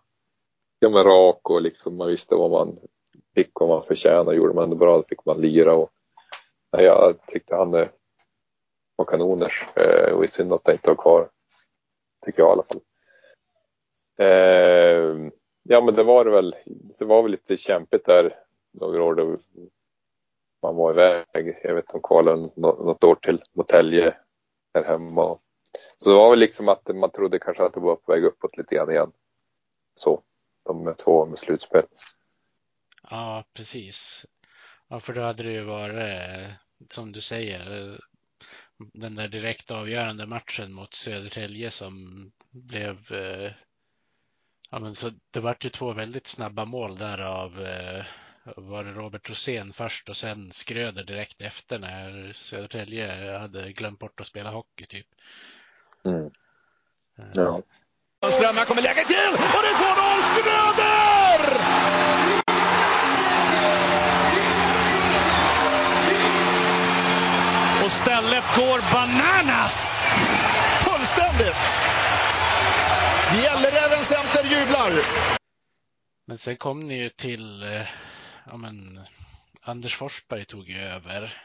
ja, 0.80 0.89
men 0.89 1.04
rak 1.04 1.50
och 1.50 1.62
liksom 1.62 1.97
man 1.97 2.08
visste 2.08 2.36
vad 2.36 2.52
man 2.52 2.80
fick, 3.36 3.52
vad 3.54 3.70
man 3.70 3.84
förtjänade. 3.84 4.38
Gjorde 4.38 4.54
man 4.54 4.70
det 4.70 4.76
bra 4.76 4.97
då 4.97 5.04
fick 5.10 5.26
man 5.26 5.41
lira. 5.41 5.74
Och, 5.74 5.91
ja, 6.72 6.82
jag 6.82 7.26
tyckte 7.26 7.56
han 7.56 7.74
eh, 7.74 7.88
var 8.95 9.06
kanoners 9.06 9.68
eh, 9.76 10.14
och 10.14 10.24
i 10.24 10.28
synd 10.28 10.54
att 10.54 10.62
han 10.64 10.74
inte 10.74 10.89
var 10.89 10.95
kvar. 10.95 11.30
Tycker 12.26 12.41
jag 12.41 12.50
i 12.50 12.52
alla 12.52 12.64
fall. 12.64 12.82
Eh, 14.18 15.32
ja 15.64 15.82
men 15.82 15.95
det 15.95 16.04
var 16.04 16.26
det 16.26 16.32
väl. 16.32 16.56
Det 17.00 17.06
var 17.06 17.22
väl 17.22 17.32
lite 17.32 17.58
kämpigt 17.58 18.06
där 18.06 18.36
några 18.72 19.04
år 19.04 19.16
då 19.16 19.38
man 20.62 20.76
var 20.76 20.91
iväg. 20.91 21.60
Jag 21.64 21.76
vet 21.76 21.88
de 21.88 22.02
kvalade 22.02 22.50
något 22.56 23.04
år 23.04 23.16
till 23.16 23.41
Norrtälje 23.54 24.16
här 24.74 24.84
hemma. 24.84 25.38
Så 25.97 26.09
det 26.09 26.15
var 26.15 26.30
väl 26.30 26.39
liksom 26.39 26.70
att 26.70 26.95
man 26.95 27.11
trodde 27.11 27.39
kanske 27.39 27.63
att 27.63 27.74
det 27.74 27.80
var 27.80 27.95
på 27.95 28.11
väg 28.11 28.24
uppåt 28.24 28.57
lite 28.57 28.76
grann 28.76 28.91
igen. 28.91 29.11
Så, 29.95 30.24
de 30.65 30.95
två 30.95 31.26
med 31.26 31.39
slutspel. 31.39 31.86
Ja, 33.09 33.43
precis. 33.53 34.26
Ja, 34.88 34.99
för 34.99 35.13
då 35.13 35.22
hade 35.22 35.43
det 35.43 35.51
ju 35.51 35.63
varit, 35.63 35.95
eh, 35.95 36.51
som 36.91 37.11
du 37.11 37.22
säger, 37.22 37.89
eh, 37.91 37.95
den 38.93 39.15
där 39.15 39.28
direkt 39.28 39.72
avgörande 39.72 40.26
matchen 40.26 40.74
mot 40.74 40.93
Södertälje 40.93 41.72
som 41.72 42.26
blev 42.51 43.11
eh, 43.11 43.51
Ja, 44.72 44.80
men 44.80 44.95
så 44.95 45.11
det 45.32 45.39
vart 45.39 45.65
ju 45.65 45.70
två 45.70 45.93
väldigt 45.93 46.28
snabba 46.28 46.65
mål 46.65 46.97
där 46.97 47.22
av 47.22 47.67
var 48.43 48.84
det 48.84 48.91
Robert 48.91 49.30
Rosén 49.30 49.74
först 49.74 50.09
och 50.09 50.17
sen 50.17 50.51
Skröder 50.51 51.03
direkt 51.03 51.41
efter 51.41 51.80
när 51.80 52.34
Södertälje 52.34 53.38
hade 53.38 53.72
glömt 53.72 53.99
bort 53.99 54.20
att 54.20 54.28
spela 54.28 54.51
hockey 54.51 54.86
typ. 54.86 55.07
Mm. 56.06 56.26
Eh. 57.20 57.26
Ja. 57.34 57.62
Ström, 58.32 58.56
här 58.56 58.66
kommer 58.66 58.82
läget 58.82 59.08
till 59.08 59.34
och 59.34 59.62
det 59.64 59.70
är 59.70 59.76
2-0 59.76 60.22
Skröder! 60.32 61.41
Och 67.86 67.91
stället 67.91 68.43
går 68.56 68.93
bananas! 68.93 70.04
Fullständigt! 70.82 71.70
Gälleräven 73.43 74.04
Center 74.04 74.43
jublar! 74.43 74.91
Men 76.28 76.38
sen 76.38 76.58
kom 76.58 76.88
ni 76.88 76.97
ju 76.97 77.10
till, 77.10 77.64
eh, 77.64 77.88
ja 78.45 78.58
men, 78.58 79.00
Anders 79.62 79.95
Forsberg 79.95 80.45
tog 80.45 80.70
ju 80.70 80.78
över. 80.80 81.43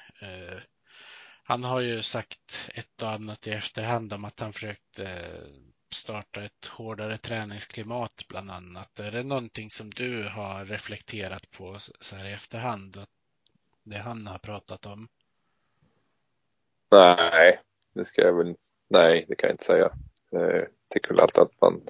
Han 1.47 1.64
har 1.64 1.80
ju 1.80 2.03
sagt 2.03 2.70
ett 2.74 3.03
och 3.03 3.11
annat 3.11 3.47
i 3.47 3.51
efterhand 3.51 4.12
om 4.12 4.24
att 4.24 4.40
han 4.40 4.53
försökte 4.53 5.05
eh, 5.05 5.51
starta 5.95 6.45
ett 6.45 6.66
hårdare 6.66 7.18
träningsklimat 7.18 8.24
bland 8.28 8.51
annat. 8.51 9.01
Är 9.01 9.12
det 9.12 9.22
någonting 9.22 9.70
som 9.70 9.90
du 9.90 10.28
har 10.28 10.64
reflekterat 10.64 11.51
på 11.51 11.76
så 12.01 12.16
här 12.16 12.24
i 12.24 12.32
efterhand? 12.32 13.07
Det 13.82 13.99
han 13.99 14.26
har 14.26 14.38
pratat 14.38 14.86
om? 14.86 15.09
Nej, 16.90 17.61
det 17.95 18.05
ska 18.05 18.22
jag 18.22 18.36
väl, 18.38 18.57
nej, 18.88 19.24
det 19.28 19.34
kan 19.34 19.49
jag 19.49 19.55
inte 19.55 19.64
säga. 19.64 19.90
Jag 20.30 20.68
tycker 20.88 21.09
väl 21.09 21.20
alltid 21.20 21.42
att 21.42 21.61
man 21.61 21.82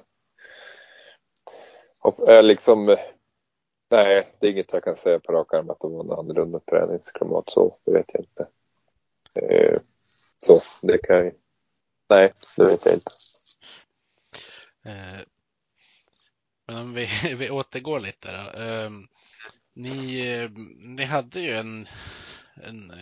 är 2.27 2.37
eh, 2.37 2.43
liksom, 2.43 2.85
nej, 3.89 4.35
det 4.39 4.47
är 4.47 4.51
inget 4.51 4.73
jag 4.73 4.83
kan 4.83 4.95
säga 4.95 5.19
på 5.19 5.31
rak 5.31 5.53
arm 5.53 5.69
att 5.69 5.79
det 5.79 5.87
var 5.87 6.03
en 6.03 6.19
annorlunda 6.19 6.59
träningsklimat 6.59 7.49
så, 7.49 7.77
det 7.85 7.91
vet 7.91 8.09
jag 8.13 8.21
inte. 8.21 8.47
Eh, 9.41 9.79
så, 10.39 10.61
det 10.81 10.97
kan 10.97 11.15
jag, 11.15 11.33
nej, 12.09 12.33
det 12.57 12.63
vet 12.63 12.85
jag 12.85 12.93
inte. 12.93 13.11
Eh, 14.85 15.21
men 16.67 16.77
om 16.77 16.93
vi, 16.93 17.09
vi 17.35 17.49
återgår 17.49 17.99
lite 17.99 18.31
då. 18.31 18.59
Eh, 18.61 18.89
ni, 19.73 20.49
ni 20.77 21.03
hade 21.03 21.39
ju 21.39 21.51
en, 21.51 21.87
en 22.55 22.93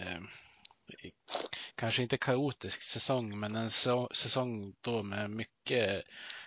kanske 1.77 2.01
inte 2.01 2.17
kaotisk 2.17 2.81
säsong, 2.81 3.39
men 3.39 3.55
en 3.55 3.69
säsong 4.11 4.75
då 4.81 5.03
med 5.03 5.29
mycket 5.29 6.03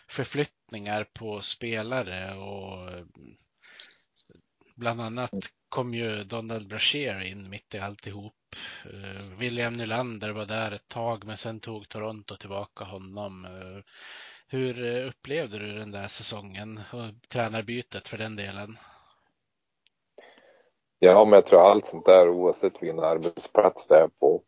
förflyttningar 0.08 1.04
på 1.04 1.40
spelare 1.40 2.34
och 2.34 2.90
bland 4.74 5.00
annat 5.00 5.30
kom 5.68 5.94
ju 5.94 6.24
Donald 6.24 6.68
Brashear 6.68 7.20
in 7.20 7.50
mitt 7.50 7.74
i 7.74 7.78
alltihop. 7.78 8.34
Eh, 8.84 9.38
William 9.38 9.74
Nylander 9.74 10.30
var 10.30 10.46
där 10.46 10.72
ett 10.72 10.88
tag, 10.88 11.24
men 11.24 11.36
sen 11.36 11.60
tog 11.60 11.88
Toronto 11.88 12.36
tillbaka 12.36 12.84
honom. 12.84 13.44
Eh, 13.44 13.82
hur 14.48 14.86
eh, 14.86 15.08
upplevde 15.08 15.58
du 15.58 15.72
den 15.72 15.90
där 15.90 16.08
säsongen 16.08 16.80
och 16.92 17.28
tränarbytet 17.28 18.08
för 18.08 18.18
den 18.18 18.36
delen? 18.36 18.78
Ja, 20.98 21.24
men 21.24 21.32
jag 21.32 21.46
tror 21.46 21.70
allt 21.70 21.86
sånt 21.86 22.06
där 22.06 22.28
oavsett 22.28 22.82
vilken 22.82 23.00
arbetsplats 23.00 23.86
det 23.86 23.96
är 23.96 24.08
på 24.08 24.42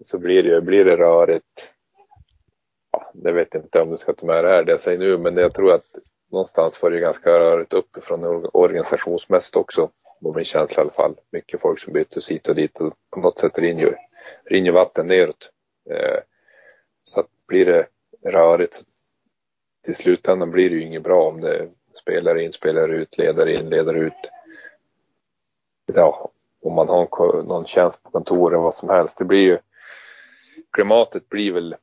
så 0.00 0.18
blir 0.18 0.42
det, 0.42 0.60
blir 0.60 0.84
det 0.84 0.96
rörigt. 0.96 1.74
Ja, 2.92 3.10
det 3.14 3.32
vet 3.32 3.54
jag 3.54 3.62
inte 3.62 3.80
om 3.80 3.90
du 3.90 3.96
ska 3.96 4.12
ta 4.12 4.26
med 4.26 4.44
det 4.44 4.50
här 4.50 4.64
det 4.64 4.72
jag 4.72 4.80
säger 4.80 4.98
nu, 4.98 5.18
men 5.18 5.36
jag 5.36 5.54
tror 5.54 5.72
att 5.72 5.98
någonstans 6.30 6.82
var 6.82 6.90
det 6.90 7.00
ganska 7.00 7.30
rörigt 7.30 7.72
uppifrån 7.72 8.48
organisationsmässigt 8.52 9.56
också. 9.56 9.90
Var 10.20 10.34
min 10.34 10.44
känsla 10.44 10.80
i 10.80 10.84
alla 10.84 10.92
fall. 10.92 11.14
Mycket 11.30 11.60
folk 11.60 11.80
som 11.80 11.92
byttes 11.92 12.30
hit 12.30 12.48
och 12.48 12.54
dit 12.54 12.80
och 12.80 12.94
på 13.10 13.20
något 13.20 13.38
sätt 13.38 13.58
rinner, 13.58 13.96
rinner 14.44 14.72
vatten 14.72 15.06
neråt. 15.06 15.50
Eh, 15.90 16.18
så 17.02 17.20
att 17.20 17.26
blir 17.46 17.66
det 17.66 17.86
rörigt 18.22 18.82
till 19.84 19.94
slutändan 19.94 20.50
blir 20.50 20.70
det 20.70 20.76
ju 20.76 20.82
inget 20.82 21.02
bra 21.02 21.28
om 21.28 21.40
det 21.40 21.68
spelar 21.94 22.38
in, 22.38 22.52
spelar 22.52 22.88
ut, 22.88 23.18
ledare 23.18 23.52
in, 23.52 23.70
ledare 23.70 23.98
ut. 23.98 24.30
Ja, 25.94 26.30
om 26.62 26.74
man 26.74 26.88
har 26.88 27.42
någon 27.42 27.66
tjänst 27.66 28.02
på 28.02 28.10
kontoret, 28.10 28.60
vad 28.60 28.74
som 28.74 28.88
helst. 28.88 29.18
Det 29.18 29.24
blir 29.24 29.42
ju, 29.42 29.58
klimatet 30.72 31.28
blir 31.28 31.52
väl, 31.52 31.76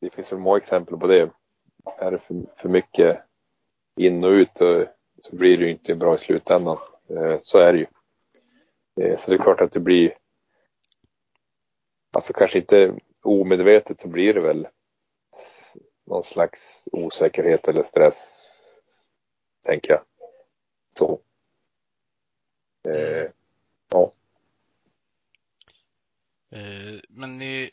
det 0.00 0.10
finns 0.10 0.32
väl 0.32 0.38
många 0.38 0.56
exempel 0.56 0.96
på 0.96 1.06
det. 1.06 1.30
Är 1.98 2.10
det 2.10 2.18
för, 2.18 2.34
för 2.56 2.68
mycket 2.68 3.18
in 3.96 4.24
och 4.24 4.30
ut 4.30 4.60
eh, 4.60 4.82
så 5.20 5.36
blir 5.36 5.58
det 5.58 5.64
ju 5.64 5.70
inte 5.70 5.94
bra 5.94 6.14
i 6.14 6.18
slutändan. 6.18 6.78
Eh, 7.16 7.38
så 7.40 7.58
är 7.58 7.72
det 7.72 7.78
ju. 7.78 7.86
Eh, 9.00 9.16
så 9.16 9.30
det 9.30 9.36
är 9.36 9.42
klart 9.42 9.60
att 9.60 9.72
det 9.72 9.80
blir, 9.80 10.18
alltså 12.12 12.32
kanske 12.32 12.58
inte 12.58 12.94
omedvetet 13.22 14.00
så 14.00 14.08
blir 14.08 14.34
det 14.34 14.40
väl 14.40 14.68
någon 16.06 16.22
slags 16.22 16.88
osäkerhet 16.92 17.68
eller 17.68 17.82
stress, 17.82 18.48
tänker 19.64 19.90
jag. 19.90 20.02
Så. 20.98 21.20
Eh, 22.88 23.30
ja. 23.88 24.12
Eh, 26.50 27.00
men 27.08 27.38
ni 27.38 27.70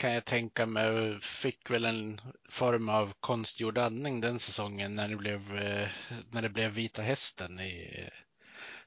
kan 0.00 0.12
jag 0.12 0.24
tänka 0.24 0.66
mig 0.66 1.20
fick 1.20 1.70
väl 1.70 1.84
en 1.84 2.20
form 2.50 2.88
av 2.88 3.12
konstgjord 3.20 3.78
andning 3.78 4.20
den 4.20 4.38
säsongen 4.38 4.94
när 4.94 5.08
det 5.08 5.16
blev, 5.16 5.56
eh, 5.56 5.88
när 6.30 6.42
det 6.42 6.48
blev 6.48 6.70
Vita 6.70 7.02
Hästen 7.02 7.60
i 7.60 8.08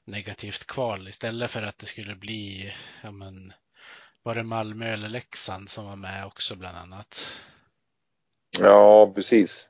negativt 0.04 0.66
kval 0.66 1.08
istället 1.08 1.50
för 1.50 1.62
att 1.62 1.78
det 1.78 1.86
skulle 1.86 2.14
bli, 2.14 2.72
ja 3.02 3.10
men, 3.10 3.52
var 4.22 4.34
det 4.34 4.42
Malmö 4.42 4.86
eller 4.86 5.08
Leksand 5.08 5.68
som 5.68 5.86
var 5.86 5.96
med 5.96 6.26
också 6.26 6.56
bland 6.56 6.76
annat? 6.76 7.26
Ja, 8.60 9.12
precis. 9.14 9.68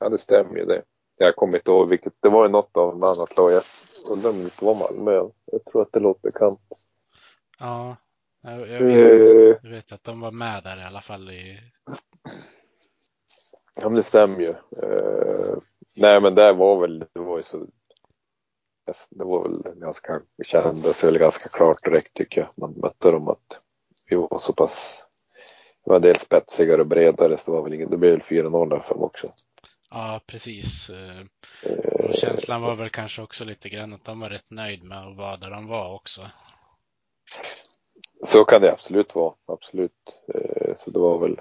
Ja, 0.00 0.08
det 0.08 0.18
stämmer 0.18 0.56
ju 0.56 0.64
det. 0.64 0.82
Jag 1.16 1.36
kommer 1.36 1.58
inte 1.58 1.70
ihåg 1.70 1.88
vilket, 1.88 2.12
det 2.20 2.28
var 2.28 2.44
ju 2.44 2.50
något 2.50 2.76
av 2.76 2.90
de 2.90 3.02
annat 3.02 3.38
lag. 3.38 3.52
Jag 3.52 3.62
undrar 4.10 4.30
om 4.30 4.44
det 4.44 4.62
var 4.62 4.74
Malmö. 4.74 5.30
Jag 5.44 5.64
tror 5.64 5.82
att 5.82 5.92
det 5.92 6.00
låter 6.00 6.30
bekant. 6.30 6.60
Ja, 7.58 7.96
jag, 8.42 8.68
jag, 8.68 8.80
vet, 8.80 9.34
eh. 9.34 9.58
jag 9.62 9.70
vet 9.70 9.92
att 9.92 10.04
de 10.04 10.20
var 10.20 10.30
med 10.30 10.62
där 10.62 10.80
i 10.80 10.84
alla 10.84 11.00
fall. 11.00 11.30
I... 11.30 11.60
Ja, 13.74 13.88
men 13.88 13.94
det 13.94 14.02
stämmer 14.02 14.40
ju. 14.40 14.54
Uh, 14.82 15.58
nej, 15.94 16.20
men 16.20 16.34
det 16.34 16.52
var 16.52 16.80
väl, 16.80 16.98
det 16.98 17.20
var 17.20 17.36
ju 17.36 17.42
så. 17.42 17.66
Det 19.10 19.24
var 19.24 19.48
väl 19.48 19.62
ganska, 19.74 20.20
kändes 20.44 21.04
väl 21.04 21.18
ganska 21.18 21.48
klart 21.48 21.84
direkt 21.84 22.14
tycker 22.14 22.40
jag. 22.40 22.50
Man 22.56 22.80
mötte 22.82 23.10
dem 23.10 23.28
att 23.28 23.60
vi 24.04 24.16
var 24.16 24.38
så 24.38 24.52
pass 24.52 25.06
det 25.84 25.90
var 25.90 26.00
dels 26.00 26.20
spetsigare 26.20 26.80
och 26.80 26.86
bredare 26.86 27.36
så 27.36 27.50
det 27.50 27.56
var 27.56 27.64
väl 27.64 27.74
ingen, 27.74 27.90
det 27.90 27.96
blev 27.96 28.12
väl 28.12 28.20
4-0 28.20 28.82
för 28.82 28.94
dem 28.94 29.02
också. 29.02 29.32
Ja, 29.90 30.20
precis. 30.26 30.90
Eh, 30.90 31.26
och 31.84 32.14
känslan 32.14 32.62
var 32.62 32.76
väl 32.76 32.90
kanske 32.90 33.22
också 33.22 33.44
lite 33.44 33.68
grann 33.68 33.92
att 33.92 34.04
de 34.04 34.20
var 34.20 34.30
rätt 34.30 34.50
nöjd 34.50 34.84
med 34.84 34.98
att 34.98 35.16
vara 35.16 35.36
där 35.36 35.50
de 35.50 35.66
var 35.66 35.94
också. 35.94 36.30
Så 38.24 38.44
kan 38.44 38.60
det 38.60 38.72
absolut 38.72 39.14
vara, 39.14 39.34
absolut. 39.46 40.24
Eh, 40.34 40.74
så 40.74 40.90
det 40.90 40.98
var 40.98 41.18
väl, 41.18 41.40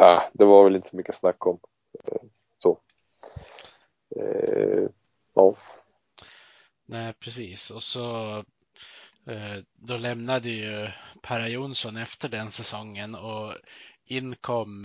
äh, 0.00 0.22
det 0.32 0.44
var 0.44 0.64
väl 0.64 0.76
inte 0.76 0.88
så 0.88 0.96
mycket 0.96 1.14
snack 1.14 1.46
om. 1.46 1.60
Eh, 2.04 2.22
så. 2.62 2.78
Eh, 4.16 4.88
ja. 5.34 5.54
Nej, 6.86 7.12
precis. 7.12 7.70
Och 7.70 7.82
så 7.82 8.44
då 9.74 9.96
lämnade 9.96 10.48
ju 10.48 10.88
Per 11.22 11.46
Jonsson 11.46 11.96
efter 11.96 12.28
den 12.28 12.50
säsongen 12.50 13.14
och 13.14 13.54
in 14.04 14.36
kom 14.36 14.82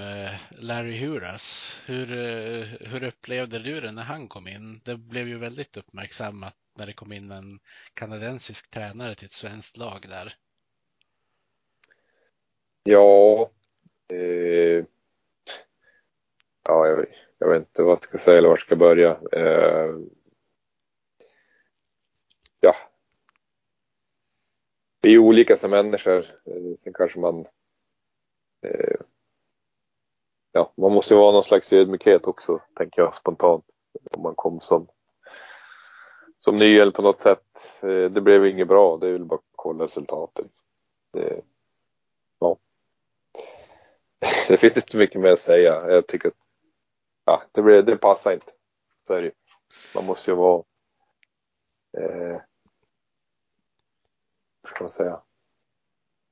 Larry 0.51 0.97
Huras. 0.97 1.77
Hur, 1.85 2.05
hur 2.85 3.03
upplevde 3.03 3.59
du 3.59 3.81
det 3.81 3.91
när 3.91 4.03
han 4.03 4.27
kom 4.27 4.47
in? 4.47 4.81
Det 4.83 4.97
blev 4.97 5.27
ju 5.27 5.37
väldigt 5.37 5.77
uppmärksammat 5.77 6.55
när 6.77 6.85
det 6.85 6.93
kom 6.93 7.11
in 7.11 7.31
en 7.31 7.59
kanadensisk 7.93 8.69
tränare 8.69 9.15
till 9.15 9.25
ett 9.25 9.31
svenskt 9.31 9.77
lag 9.77 10.05
där. 10.09 10.33
Ja, 12.89 13.51
eh, 14.13 14.85
ja 16.63 16.87
jag, 16.87 17.05
jag, 17.37 17.49
vet 17.49 17.59
inte 17.59 17.83
vad 17.83 17.91
jag 17.91 18.03
ska 18.03 18.17
säga 18.17 18.37
eller 18.37 18.47
var 18.47 18.55
jag 18.55 18.61
ska 18.61 18.75
börja. 18.75 19.19
Eh, 19.31 19.95
ja, 22.59 22.73
vi 25.01 25.13
är 25.13 25.17
olika 25.17 25.55
som 25.55 25.71
människor. 25.71 26.25
Eh, 26.45 26.73
sen 26.77 26.93
kanske 26.93 27.19
man 27.19 27.45
eh, 28.61 29.01
ja, 30.51 30.73
man 30.77 30.93
måste 30.93 31.13
ju 31.13 31.19
vara 31.19 31.31
någon 31.31 31.43
slags 31.43 31.73
ödmjukhet 31.73 32.27
också, 32.27 32.61
tänker 32.75 33.01
jag 33.01 33.15
spontant. 33.15 33.65
Om 34.11 34.21
man 34.21 34.35
kom 34.35 34.61
som, 34.61 34.87
som 36.37 36.57
ny 36.57 36.79
eller 36.79 36.91
på 36.91 37.01
något 37.01 37.21
sätt. 37.21 37.81
Eh, 37.83 38.11
det 38.11 38.21
blev 38.21 38.45
inget 38.45 38.67
bra, 38.67 38.97
det 38.97 39.07
är 39.07 39.11
väl 39.11 39.25
bara 39.25 39.35
att 39.35 39.45
kolla 39.55 39.83
resultatet. 39.83 40.51
Det, 41.13 41.41
ja. 42.39 42.57
det 44.47 44.57
finns 44.57 44.77
inte 44.77 44.91
så 44.91 44.97
mycket 44.97 45.21
mer 45.21 45.31
att 45.31 45.39
säga. 45.39 45.91
Jag 45.91 46.07
tycker 46.07 46.27
att 46.27 46.35
ja, 47.25 47.43
det, 47.51 47.61
blir, 47.61 47.81
det 47.81 47.97
passar 47.97 48.31
inte. 48.31 48.51
Så 49.07 49.13
är 49.13 49.21
det 49.21 49.31
Man 49.95 50.05
måste 50.05 50.31
ju 50.31 50.37
vara 50.37 50.63
eh, 51.97 52.41
ska 54.67 54.83
man 54.83 54.89
säga? 54.89 55.21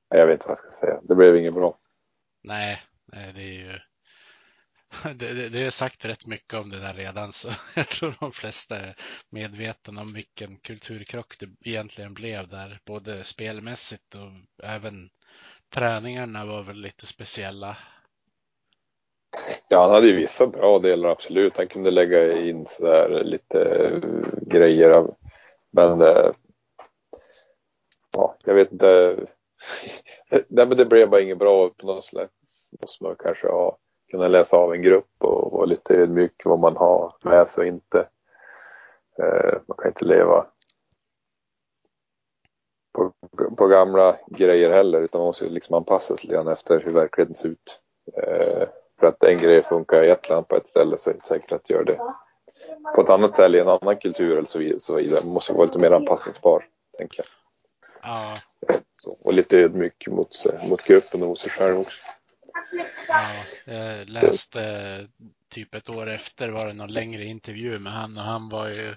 Jag 0.08 0.26
vet 0.26 0.34
inte 0.34 0.48
vad 0.48 0.58
jag 0.58 0.58
ska 0.58 0.86
säga. 0.86 1.00
Det 1.02 1.14
blev 1.14 1.36
inget 1.36 1.54
bra. 1.54 1.78
Nej, 2.42 2.82
det 3.06 3.42
är 3.42 3.52
ju 3.52 3.78
det, 5.14 5.34
det, 5.34 5.48
det 5.48 5.62
är 5.66 5.70
sagt 5.70 6.04
rätt 6.04 6.26
mycket 6.26 6.54
om 6.54 6.70
det 6.70 6.80
där 6.80 6.94
redan 6.94 7.32
så 7.32 7.48
jag 7.74 7.88
tror 7.88 8.16
de 8.20 8.32
flesta 8.32 8.76
är 8.76 8.96
medvetna 9.30 10.00
om 10.00 10.12
vilken 10.12 10.56
kulturkrock 10.58 11.38
det 11.38 11.70
egentligen 11.70 12.14
blev 12.14 12.48
där. 12.48 12.80
Både 12.84 13.24
spelmässigt 13.24 14.14
och 14.14 14.64
även 14.64 15.10
träningarna 15.74 16.46
var 16.46 16.62
väl 16.62 16.76
lite 16.76 17.06
speciella. 17.06 17.76
Ja, 19.68 19.82
han 19.82 19.90
hade 19.90 20.06
ju 20.06 20.16
vissa 20.16 20.46
bra 20.46 20.78
delar 20.78 21.08
absolut. 21.08 21.56
Han 21.56 21.68
kunde 21.68 21.90
lägga 21.90 22.32
in 22.32 22.66
sådär 22.66 23.24
lite 23.24 23.64
eh, 23.64 24.00
grejer. 24.42 24.90
Av, 24.90 25.14
men 25.70 26.00
eh, 26.00 26.30
ja, 28.12 28.36
jag 28.44 28.54
vet 28.54 28.72
inte. 28.72 29.16
Nej, 30.48 30.66
men 30.66 30.76
det 30.76 30.84
blev 30.84 31.10
bara 31.10 31.20
inget 31.20 31.38
bra 31.38 31.68
på 31.68 31.86
något 31.86 32.04
sätt. 32.04 32.30
Måste 32.80 33.04
man 33.04 33.16
kanske 33.18 33.48
ha 33.48 33.78
kunna 34.10 34.28
läsa 34.28 34.56
av 34.56 34.74
en 34.74 34.82
grupp 34.82 35.10
och 35.18 35.52
vara 35.52 35.64
lite 35.64 35.94
ödmjuk 35.94 36.42
vad 36.44 36.58
man 36.58 36.76
har 36.76 37.14
med 37.22 37.48
sig 37.48 37.60
och 37.62 37.66
inte. 37.66 38.08
Eh, 39.18 39.58
man 39.68 39.76
kan 39.76 39.88
inte 39.88 40.04
leva 40.04 40.46
på, 42.96 43.12
på 43.56 43.66
gamla 43.66 44.16
grejer 44.26 44.70
heller 44.70 45.00
utan 45.00 45.18
man 45.18 45.26
måste 45.26 45.48
liksom 45.48 45.76
anpassa 45.76 46.16
sig 46.16 46.28
lite 46.28 46.52
efter 46.52 46.80
hur 46.80 46.92
verkligheten 46.92 47.36
ser 47.36 47.48
ut. 47.48 47.80
Eh, 48.16 48.68
för 49.00 49.06
att 49.06 49.24
en 49.24 49.38
grej 49.38 49.62
funkar 49.62 50.02
i 50.02 50.10
ett 50.10 50.28
land 50.28 50.48
på 50.48 50.56
ett 50.56 50.68
ställe 50.68 50.98
så 50.98 51.10
är 51.10 51.14
det 51.14 51.16
inte 51.16 51.28
säkert 51.28 51.52
att 51.52 51.64
det 51.64 51.74
gör 51.74 51.84
det 51.84 51.98
på 52.94 53.00
ett 53.00 53.10
annat 53.10 53.34
ställe 53.34 53.58
i 53.58 53.60
en 53.60 53.68
annan 53.68 53.96
kultur 53.96 54.36
eller 54.38 54.78
så 54.78 54.94
vidare. 54.94 55.20
Man 55.24 55.34
måste 55.34 55.52
vara 55.52 55.66
lite 55.66 55.78
mer 55.78 55.90
anpassningsbar, 55.90 56.64
tänker 56.98 57.18
jag. 57.18 57.26
Ja. 58.02 58.34
Så, 58.92 59.18
och 59.24 59.32
lite 59.32 59.58
ödmjuk 59.58 60.06
mot, 60.08 60.46
mot 60.68 60.82
gruppen 60.82 61.22
och 61.22 61.28
mot 61.28 61.38
sig 61.38 61.50
själv 61.50 61.78
också. 61.78 61.96
Ja, 63.08 63.72
jag 63.72 64.08
läste 64.08 64.60
typ 65.56 65.74
ett 65.74 65.88
år 65.88 66.10
efter 66.10 66.48
var 66.48 66.66
det 66.66 66.72
någon 66.72 66.92
längre 66.92 67.24
intervju 67.24 67.78
med 67.78 67.92
han 67.92 68.16
och 68.18 68.22
han 68.22 68.48
var 68.48 68.68
ju 68.68 68.94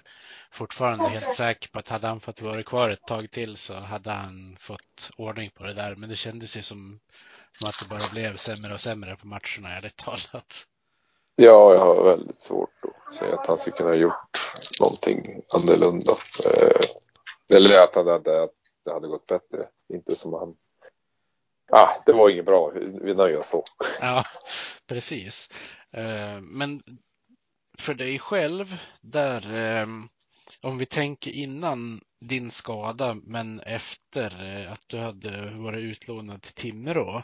fortfarande 0.52 1.04
helt 1.04 1.34
säker 1.34 1.68
på 1.68 1.78
att 1.78 1.88
hade 1.88 2.06
han 2.06 2.20
fått 2.20 2.42
vara 2.42 2.62
kvar 2.62 2.90
ett 2.90 3.06
tag 3.06 3.30
till 3.30 3.56
så 3.56 3.74
hade 3.74 4.10
han 4.10 4.56
fått 4.60 5.10
ordning 5.16 5.50
på 5.50 5.64
det 5.64 5.72
där. 5.72 5.94
Men 5.94 6.08
det 6.08 6.16
kändes 6.16 6.56
ju 6.56 6.62
som, 6.62 7.00
som 7.52 7.68
att 7.68 7.78
det 7.82 7.88
bara 7.88 8.12
blev 8.12 8.36
sämre 8.36 8.74
och 8.74 8.80
sämre 8.80 9.16
på 9.16 9.26
matcherna, 9.26 9.76
ärligt 9.76 9.96
talat. 9.96 10.66
Ja, 11.36 11.74
jag 11.74 11.78
har 11.78 12.04
väldigt 12.04 12.40
svårt 12.40 12.74
att 13.08 13.14
säga 13.14 13.34
att 13.34 13.46
han 13.46 13.58
skulle 13.58 13.76
kunna 13.76 13.90
ha 13.90 13.96
gjort 13.96 14.38
någonting 14.80 15.40
annorlunda. 15.54 16.12
Eh, 16.46 17.56
eller 17.56 17.78
att, 17.78 17.94
hade, 17.94 18.42
att 18.42 18.54
det 18.84 18.92
hade 18.92 19.08
gått 19.08 19.26
bättre. 19.26 19.68
Inte 19.94 20.16
som 20.16 20.32
han 20.32 20.54
ah, 21.72 22.02
det 22.06 22.12
var 22.12 22.30
inget 22.30 22.44
bra. 22.44 22.72
Vi 23.02 23.14
nöjer 23.14 23.38
oss 23.38 23.48
så. 23.48 23.64
Ja, 24.00 24.24
precis. 24.86 25.48
Eh, 25.92 26.40
men 26.40 26.82
för 27.78 27.94
dig 27.94 28.18
själv 28.18 28.76
där, 29.00 29.54
ehm, 29.54 30.08
om 30.62 30.78
vi 30.78 30.86
tänker 30.86 31.30
innan 31.30 32.00
din 32.20 32.50
skada, 32.50 33.16
men 33.24 33.60
efter 33.60 34.56
eh, 34.56 34.72
att 34.72 34.82
du 34.86 34.98
hade 34.98 35.50
varit 35.50 35.84
utlånad 35.84 36.42
till 36.42 36.54
Timrå, 36.54 37.22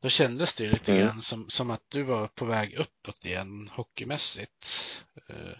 då 0.00 0.08
kändes 0.08 0.54
det 0.54 0.66
lite 0.66 0.92
mm. 0.92 1.04
grann 1.04 1.20
som, 1.20 1.48
som 1.48 1.70
att 1.70 1.84
du 1.88 2.02
var 2.02 2.26
på 2.26 2.44
väg 2.44 2.74
uppåt 2.78 3.24
igen 3.24 3.70
hockeymässigt. 3.72 4.66
Eh, 5.28 5.58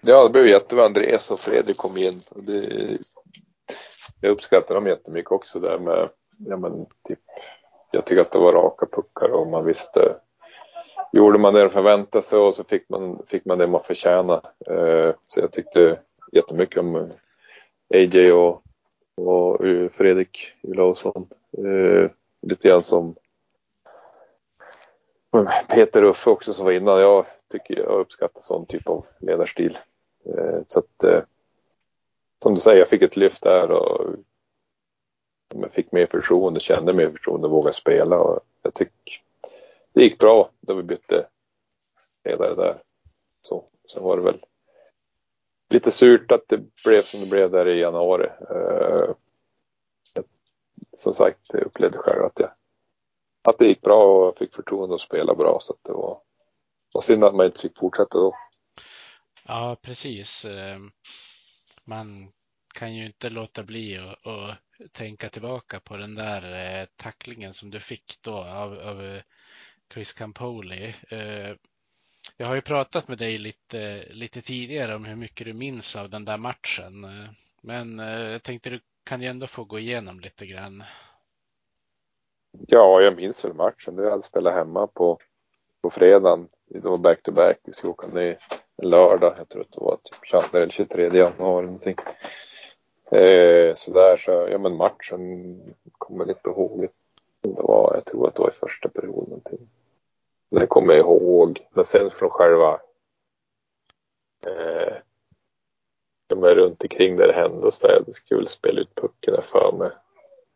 ja, 0.00 0.24
det 0.24 0.30
blev 0.30 0.46
jättebra. 0.46 0.84
Andreas 0.84 1.30
och 1.30 1.40
Fredrik 1.40 1.76
kom 1.76 1.96
in. 1.96 2.20
Det, 2.30 2.98
jag 4.20 4.30
uppskattar 4.30 4.74
dem 4.74 4.86
jättemycket 4.86 5.32
också 5.32 5.60
där 5.60 5.78
med, 5.78 6.08
ja 6.38 6.56
men 6.56 6.86
typ 7.08 7.20
jag 7.92 8.04
tycker 8.04 8.22
att 8.22 8.32
det 8.32 8.38
var 8.38 8.52
raka 8.52 8.86
puckar 8.86 9.28
och 9.28 9.46
man 9.46 9.64
visste 9.64 10.16
Gjorde 11.12 11.38
man 11.38 11.54
det 11.54 11.62
de 11.62 11.70
förväntade 11.70 12.24
sig 12.24 12.38
och 12.38 12.54
så 12.54 12.64
fick 12.64 12.88
man, 12.88 13.22
fick 13.26 13.44
man 13.44 13.58
det 13.58 13.66
man 13.66 13.82
förtjänade. 13.82 14.48
Eh, 14.66 15.14
så 15.28 15.40
jag 15.40 15.52
tyckte 15.52 15.98
jättemycket 16.32 16.80
om 16.80 16.96
eh, 16.96 17.06
AJ 17.94 18.32
och, 18.32 18.62
och 19.16 19.60
Fredrik 19.92 20.54
Olausson. 20.62 21.28
Eh, 21.58 22.10
lite 22.42 22.68
grann 22.68 22.82
som 22.82 23.14
Peter 25.68 26.02
Uffe 26.02 26.30
också 26.30 26.54
som 26.54 26.64
var 26.64 26.72
innan. 26.72 27.00
Jag 27.00 27.26
tycker 27.50 27.78
jag 27.78 28.00
uppskattar 28.00 28.40
sån 28.40 28.66
typ 28.66 28.88
av 28.88 29.06
ledarstil. 29.18 29.78
Så 30.66 30.78
att 30.78 31.24
som 32.42 32.54
du 32.54 32.60
säger, 32.60 32.78
jag 32.78 32.88
fick 32.88 33.02
ett 33.02 33.16
lyft 33.16 33.42
där 33.42 33.70
och 33.70 34.14
jag 35.60 35.72
fick 35.72 35.92
mer 35.92 36.06
förtroende, 36.06 36.60
kände 36.60 36.92
mer 36.92 37.08
förtroende 37.08 37.46
och 37.46 37.52
vågade 37.52 37.74
spela. 37.74 38.18
Och 38.18 38.40
jag 38.62 38.74
tycker 38.74 39.22
det 39.92 40.02
gick 40.02 40.18
bra 40.18 40.50
då 40.60 40.74
vi 40.74 40.82
bytte 40.82 41.26
ledare 42.24 42.54
där. 42.54 42.82
Så, 43.42 43.64
sen 43.92 44.02
var 44.02 44.16
det 44.16 44.22
väl 44.22 44.44
lite 45.70 45.90
surt 45.90 46.32
att 46.32 46.48
det 46.48 46.60
blev 46.84 47.02
som 47.02 47.20
det 47.20 47.26
blev 47.26 47.50
där 47.50 47.68
i 47.68 47.80
januari. 47.80 48.28
Eh, 48.50 49.14
jag, 50.14 50.24
som 50.96 51.14
sagt, 51.14 51.40
jag 51.52 51.62
upplevde 51.62 51.98
själv 51.98 52.24
att, 52.24 52.38
jag, 52.38 52.50
att 53.48 53.58
det 53.58 53.66
gick 53.66 53.80
bra 53.80 54.28
och 54.28 54.38
fick 54.38 54.54
förtroende 54.54 54.94
att 54.94 55.00
spela 55.00 55.34
bra. 55.34 55.58
Så 55.60 55.72
att 55.72 55.84
det 55.84 55.92
var, 55.92 56.20
var 56.92 57.02
synd 57.02 57.24
att 57.24 57.34
man 57.34 57.46
inte 57.46 57.60
fick 57.60 57.78
fortsätta 57.78 58.18
då. 58.18 58.34
Ja, 59.46 59.76
precis. 59.82 60.44
Eh, 60.44 60.78
man 61.84 62.32
kan 62.74 62.96
ju 62.96 63.06
inte 63.06 63.30
låta 63.30 63.62
bli 63.62 63.98
att 63.98 64.58
tänka 64.92 65.28
tillbaka 65.28 65.80
på 65.80 65.96
den 65.96 66.14
där 66.14 66.80
eh, 66.80 66.86
tacklingen 66.96 67.52
som 67.52 67.70
du 67.70 67.80
fick 67.80 68.18
då 68.20 68.36
av, 68.36 68.78
av 68.78 69.04
eh, 69.04 69.22
Chris 69.92 70.12
Campoli. 70.12 70.94
Eh, 71.08 71.56
jag 72.36 72.46
har 72.46 72.54
ju 72.54 72.60
pratat 72.60 73.08
med 73.08 73.18
dig 73.18 73.38
lite, 73.38 74.04
lite 74.10 74.42
tidigare 74.42 74.94
om 74.94 75.04
hur 75.04 75.16
mycket 75.16 75.46
du 75.46 75.52
minns 75.52 75.96
av 75.96 76.10
den 76.10 76.24
där 76.24 76.36
matchen. 76.36 77.04
Eh, 77.04 77.30
men 77.62 78.00
eh, 78.00 78.30
jag 78.32 78.42
tänkte 78.42 78.70
du 78.70 78.80
kan 79.04 79.22
ju 79.22 79.28
ändå 79.28 79.46
få 79.46 79.64
gå 79.64 79.78
igenom 79.78 80.20
lite 80.20 80.46
grann. 80.46 80.84
Ja, 82.66 83.00
jag 83.00 83.16
minns 83.16 83.44
väl 83.44 83.54
matchen. 83.54 83.96
Jag 83.96 84.10
hade 84.10 84.22
spelat 84.22 84.54
hemma 84.54 84.86
på, 84.86 85.18
på 85.82 85.90
fredagen. 85.90 86.48
Det 86.70 86.88
var 86.88 86.98
back 86.98 87.22
to 87.22 87.32
back. 87.32 87.56
Vi 87.64 87.72
skulle 87.72 87.90
åka 87.90 88.06
ner 88.06 88.38
en 88.82 88.90
lördag. 88.90 89.34
Jag 89.38 89.48
tror 89.48 89.62
att 89.62 89.72
det 89.72 89.80
var 89.80 89.96
typ 89.96 90.20
22 90.24 90.56
eller 90.56 90.68
23 90.68 91.08
januari 91.08 91.64
någonting. 91.64 91.96
Eh, 93.12 93.74
sådär 93.74 94.16
så, 94.16 94.48
ja 94.50 94.58
men 94.58 94.76
matchen 94.76 95.74
kommer 95.98 96.28
inte 96.28 96.50
ihåg. 96.50 96.88
Det 97.40 97.62
var, 97.62 97.94
jag 97.94 98.04
tror 98.04 98.28
att 98.28 98.34
det 98.34 98.42
var 98.42 98.48
i 98.48 98.52
första 98.52 98.88
perioden. 98.88 99.24
Någonting. 99.28 99.68
Det 100.50 100.66
kommer 100.66 100.94
jag 100.94 101.00
ihåg. 101.00 101.66
Men 101.70 101.84
sen 101.84 102.10
från 102.10 102.30
själva 102.30 102.80
eh, 104.46 104.94
de 106.26 106.44
runt 106.44 106.82
omkring 106.82 107.16
där 107.16 107.26
det 107.26 107.32
hände 107.32 107.66
och 107.66 107.74
så 107.74 107.86
där. 107.86 108.02
Jag 108.06 108.14
skulle 108.14 108.46
spela 108.46 108.80
ut 108.80 108.94
pucken 108.94 109.34
där 109.34 109.42
för 109.42 109.72
mig. 109.72 109.90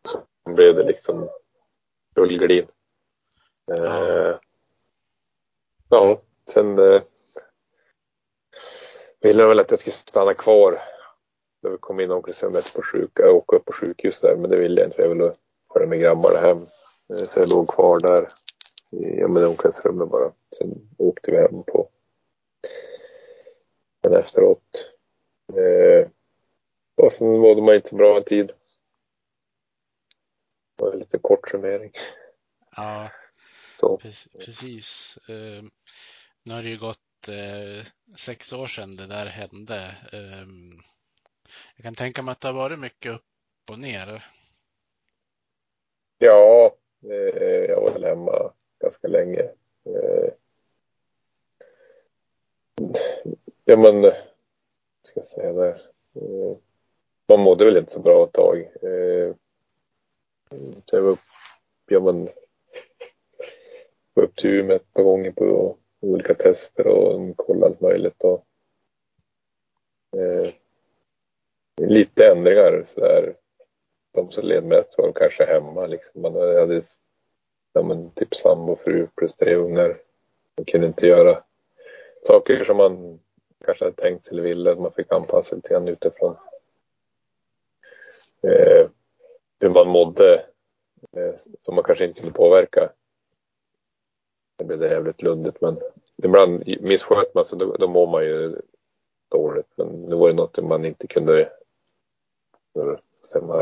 Så 0.07 0.19
blev 0.53 0.75
det 0.75 0.83
liksom 0.83 1.29
rullglid. 2.15 2.67
Eh, 3.71 4.35
ja, 5.89 6.21
sen 6.53 6.79
eh, 6.79 7.01
ville 9.19 9.41
jag 9.41 9.49
väl 9.49 9.59
att 9.59 9.71
jag 9.71 9.79
skulle 9.79 9.93
stanna 9.93 10.33
kvar. 10.33 10.81
När 11.61 11.69
vi 11.69 11.77
kom 11.77 11.99
in 11.99 12.11
omklädningsrummet 12.11 12.73
på 12.73 12.81
sjuka, 12.81 13.31
åka 13.31 13.55
upp 13.55 13.65
på 13.65 13.73
sjukhus 13.73 14.21
där, 14.21 14.35
men 14.35 14.49
det 14.49 14.57
ville 14.57 14.81
jag 14.81 14.87
inte. 14.87 15.01
Jag 15.01 15.09
ville 15.09 15.33
följa 15.73 15.87
med 15.87 15.99
grabbarna 15.99 16.39
hem. 16.39 16.67
Eh, 17.09 17.25
så 17.27 17.39
jag 17.39 17.49
låg 17.49 17.67
kvar 17.67 17.99
där 17.99 18.27
i 18.91 19.19
ja, 19.19 19.25
omklädningsrummet 19.25 20.09
bara. 20.09 20.31
Sen 20.57 20.89
åkte 20.97 21.31
vi 21.31 21.37
hem 21.37 21.63
på 21.63 21.89
men 24.09 24.19
efteråt. 24.19 24.91
Eh, 25.53 26.09
och 26.95 27.13
sen 27.13 27.39
mådde 27.39 27.61
man 27.61 27.75
inte 27.75 27.89
så 27.89 27.95
bra 27.95 28.17
en 28.17 28.23
tid. 28.23 28.47
Det 30.75 30.83
var 30.83 30.93
en 30.93 30.99
lite 30.99 31.17
kort 31.17 31.49
summering. 31.49 31.91
Ja, 32.75 33.11
Så. 33.79 33.97
precis. 34.39 35.17
Eh, 35.27 35.63
nu 36.43 36.53
har 36.53 36.63
det 36.63 36.69
ju 36.69 36.77
gått 36.77 37.27
eh, 37.27 37.85
sex 38.17 38.53
år 38.53 38.67
sedan 38.67 38.95
det 38.95 39.07
där 39.07 39.25
hände. 39.25 39.95
Eh, 40.11 40.47
jag 41.75 41.83
kan 41.83 41.95
tänka 41.95 42.21
mig 42.21 42.31
att 42.31 42.41
det 42.41 42.47
har 42.47 42.53
varit 42.53 42.79
mycket 42.79 43.11
upp 43.11 43.23
och 43.71 43.79
ner. 43.79 44.25
Ja, 46.17 46.75
eh, 47.03 47.65
jag 47.69 47.81
var 47.81 47.91
väl 47.91 48.03
hemma 48.03 48.53
ganska 48.79 49.07
länge. 49.07 49.41
Eh, 49.85 50.29
ja 53.65 53.77
men, 53.77 54.03
ska 55.03 55.19
jag 55.19 55.25
säga 55.25 55.53
där. 55.53 55.81
Eh, 56.15 56.57
man 57.27 57.39
mådde 57.39 57.65
väl 57.65 57.77
inte 57.77 57.91
så 57.91 57.99
bra 57.99 58.23
ett 58.23 58.33
tag. 58.33 58.57
Eh, 58.59 59.35
så 60.85 60.95
jag 60.95 61.01
var 61.01 61.11
upp, 61.11 61.19
ja 61.89 61.99
men, 61.99 62.29
var 64.13 64.23
upp 64.23 64.35
till 64.35 64.49
Umeå 64.49 64.75
ett 64.75 64.93
par 64.93 65.03
gånger 65.03 65.31
på 65.31 65.77
olika 65.99 66.33
tester 66.33 66.87
och 66.87 67.37
kollade 67.37 67.65
allt 67.65 67.81
möjligt. 67.81 68.23
Och, 68.23 68.45
eh, 70.19 70.53
lite 71.81 72.27
ändringar 72.27 72.83
sådär. 72.85 73.35
De 74.13 74.31
som 74.31 74.43
led 74.43 74.63
mest 74.63 74.97
var 74.97 75.11
kanske 75.11 75.45
hemma 75.45 75.87
liksom. 75.87 76.21
Man 76.21 76.35
hade 76.35 76.81
ja, 77.73 77.81
men, 77.83 78.11
typ 78.11 78.35
sambo, 78.35 78.75
fru 78.75 79.07
plus 79.15 79.35
tre 79.35 79.55
ungar. 79.55 79.95
Man 80.57 80.65
kunde 80.65 80.87
inte 80.87 81.07
göra 81.07 81.43
saker 82.23 82.63
som 82.63 82.77
man 82.77 83.19
kanske 83.65 83.85
hade 83.85 83.95
tänkt 83.95 84.25
sig 84.25 84.31
eller 84.33 84.43
ville. 84.43 84.75
Man 84.75 84.91
fick 84.91 85.11
anpassa 85.11 85.55
lite 85.55 85.69
grann 85.69 85.87
utifrån 85.87 86.35
eh, 88.41 88.89
hur 89.59 89.69
man 89.69 89.87
mådde 89.87 90.45
eh, 91.17 91.33
som 91.59 91.75
man 91.75 91.83
kanske 91.83 92.05
inte 92.05 92.19
kunde 92.19 92.35
påverka. 92.35 92.89
Det 94.57 94.65
blev 94.65 94.79
det 94.79 94.89
jävligt 94.89 95.21
luddigt 95.21 95.61
men 95.61 95.79
ibland 96.23 96.63
missköt 96.81 97.33
man 97.33 97.45
sig 97.45 97.59
då, 97.59 97.75
då 97.75 97.87
mår 97.87 98.07
man 98.07 98.23
ju 98.23 98.61
dåligt. 99.29 99.71
Men 99.75 99.87
nu 99.87 100.15
var 100.15 100.27
det 100.27 100.35
något 100.35 100.63
man 100.63 100.85
inte 100.85 101.07
kunde 101.07 101.51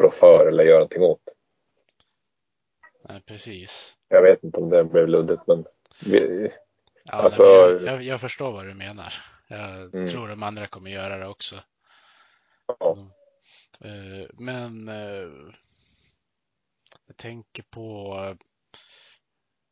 rå 0.01 0.09
för 0.09 0.47
eller 0.47 0.63
göra 0.63 0.77
någonting 0.79 1.03
åt. 1.03 1.21
Nej, 3.09 3.21
precis. 3.21 3.95
Jag 4.07 4.21
vet 4.21 4.43
inte 4.43 4.59
om 4.59 4.69
det 4.69 4.83
blev 4.83 5.07
luddigt 5.07 5.47
men 5.47 5.65
vi, 6.05 6.51
Ja, 7.07 7.13
Alltså- 7.13 7.43
nej, 7.43 7.85
jag, 7.85 8.03
jag, 8.03 8.21
förstår 8.21 8.51
vad 8.51 8.65
du 8.67 8.73
menar. 8.73 9.13
Jag 9.47 9.93
Mm. 9.95 10.07
tror 10.07 10.27
de 10.27 10.43
andra 10.43 10.67
kommer 10.67 10.89
göra 10.91 11.17
det 11.17 11.27
också. 11.27 11.55
ja, 12.79 12.97
Eh, 13.79 14.27
Men 14.33 14.87
eh, 14.89 15.29
jag 17.07 17.17
tänker 17.17 17.63
på 17.63 18.15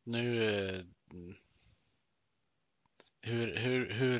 nu 0.03 0.45
eh, 0.59 0.79
hur, 3.21 3.55
hur, 3.55 3.89
hur 3.89 4.19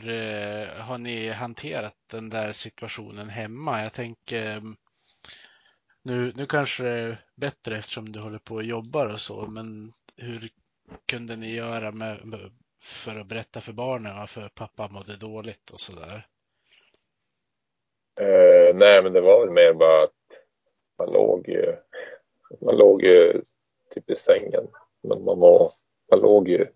har 0.79 0.97
ni 0.97 1.29
hanterat 1.29 1.95
den 2.07 2.29
där 2.29 2.51
situationen 2.51 3.29
hemma? 3.29 3.83
Jag 3.83 3.93
tänker 3.93 4.61
nu, 6.03 6.33
nu 6.35 6.45
kanske 6.45 6.83
det 6.83 6.89
är 6.89 7.17
bättre 7.35 7.77
eftersom 7.77 8.11
du 8.11 8.19
håller 8.19 8.39
på 8.39 8.55
och 8.55 8.63
jobbar 8.63 9.05
och 9.05 9.19
så, 9.19 9.45
men 9.45 9.93
hur 10.17 10.49
kunde 11.05 11.35
ni 11.35 11.55
göra 11.55 11.91
med, 11.91 12.25
med, 12.25 12.51
för 12.81 13.19
att 13.19 13.27
berätta 13.27 13.61
för 13.61 13.73
barnen 13.73 14.15
varför 14.15 14.49
pappa 14.55 14.87
mådde 14.87 15.17
dåligt 15.17 15.69
och 15.69 15.79
sådär? 15.79 16.27
Eh, 18.19 18.75
nej, 18.75 19.03
men 19.03 19.13
det 19.13 19.21
var 19.21 19.45
väl 19.45 19.53
mer 19.53 19.73
bara 19.73 20.03
att 20.03 20.45
man 20.97 21.11
låg 21.13 21.49
ju, 21.49 21.75
man 22.61 22.77
låg 22.77 23.03
ju 23.03 23.41
typ 23.89 24.09
i 24.09 24.15
sängen. 24.15 24.67
Men 25.01 25.23
man 25.23 25.39
var, 25.39 25.71
man 26.11 26.19
låg 26.19 26.49
ju, 26.49 26.67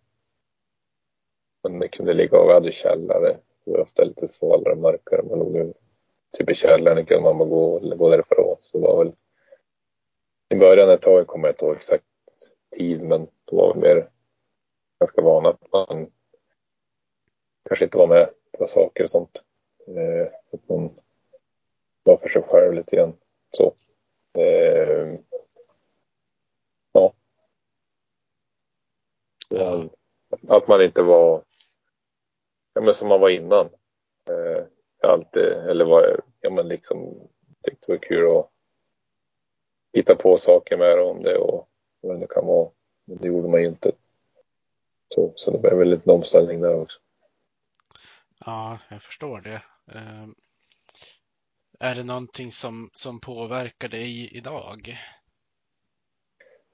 man 1.63 1.89
kunde 1.89 2.13
ligga 2.13 2.39
och 2.39 2.49
vi 2.49 2.53
hade 2.53 2.71
källare. 2.71 3.37
Det 3.65 3.71
var 3.71 3.79
ofta 3.79 4.03
lite 4.03 4.27
svalare 4.27 4.73
och 4.73 4.77
mörkare. 4.77 5.23
Man 5.23 5.39
låg 5.39 5.55
ju 5.55 5.73
typ 6.31 6.49
i 6.49 6.55
källaren, 6.55 7.05
kunde 7.05 7.23
man 7.23 7.37
bara 7.37 7.49
gå, 7.49 7.79
gå 7.79 8.09
därifrån. 8.09 8.55
Så 8.59 8.77
det 8.77 8.87
var 8.87 9.03
väl, 9.03 9.13
i 10.49 10.55
början 10.55 10.89
ett 10.89 11.01
tag 11.01 11.27
kommer 11.27 11.47
jag 11.47 11.53
inte 11.53 11.65
ihåg 11.65 11.75
exakt 11.75 12.05
tid, 12.77 13.01
men 13.01 13.27
då 13.45 13.55
var 13.55 13.73
vi 13.73 13.79
mer 13.79 14.09
ganska 14.99 15.21
vana 15.21 15.49
att 15.49 15.71
man 15.71 16.11
kanske 17.67 17.85
inte 17.85 17.97
var 17.97 18.07
med 18.07 18.29
på 18.51 18.65
saker 18.65 19.03
och 19.03 19.09
sånt. 19.09 19.43
Eh, 19.87 20.27
att 20.53 20.69
man 20.69 20.89
var 22.03 22.17
för 22.17 22.29
sig 22.29 22.41
själv 22.41 22.73
lite 22.73 22.95
grann. 22.95 23.13
Så. 23.51 23.73
Eh, 24.33 25.19
ja. 26.91 27.13
Att 30.47 30.67
man 30.67 30.81
inte 30.81 31.01
var 31.01 31.43
ja, 32.73 32.81
men 32.81 32.93
som 32.93 33.07
man 33.07 33.21
var 33.21 33.29
innan. 33.29 33.65
Eh, 34.29 34.63
alltid, 35.07 35.43
eller 35.43 35.85
var, 35.85 36.21
ja 36.41 36.49
men 36.49 36.67
liksom 36.67 37.27
tyckte 37.63 37.85
det 37.87 37.93
var 37.93 37.97
kul 37.97 38.37
att 38.37 38.49
hitta 39.93 40.15
på 40.15 40.37
saker 40.37 40.77
med 40.77 40.99
om 40.99 41.23
det 41.23 41.37
och 41.37 41.67
vad 42.01 42.15
det 42.15 42.19
nu 42.19 42.27
kan 42.27 42.45
vara. 42.45 42.69
Men 43.05 43.17
det 43.17 43.27
gjorde 43.27 43.47
man 43.47 43.61
ju 43.61 43.67
inte. 43.67 43.91
Så, 45.15 45.33
så 45.35 45.51
det 45.51 45.57
blev 45.57 45.77
väl 45.77 45.89
lite 45.89 46.11
omställning 46.11 46.61
där 46.61 46.75
också. 46.75 46.99
Ja, 48.45 48.79
jag 48.89 49.01
förstår 49.01 49.41
det. 49.41 49.61
Eh, 49.95 50.27
Är 51.79 51.95
det 51.95 52.03
någonting 52.03 52.51
som, 52.51 52.89
som 52.95 53.19
påverkar 53.19 53.87
dig 53.87 54.37
idag? 54.37 54.97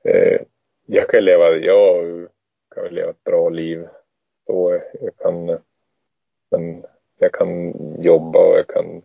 Eh, 0.04 0.42
jag 0.86 1.10
kan 1.10 1.26
leva, 1.26 1.50
jag 1.50 2.28
kan 2.76 2.86
leva 2.86 3.10
ett 3.10 3.24
bra 3.24 3.50
liv. 3.50 3.88
Så 4.46 4.82
jag 5.02 5.18
kan, 5.18 5.60
men 6.50 6.86
jag 7.24 7.34
kan 7.34 7.74
jobba 8.04 8.40
och 8.40 8.58
jag 8.58 8.68
kan 8.68 9.02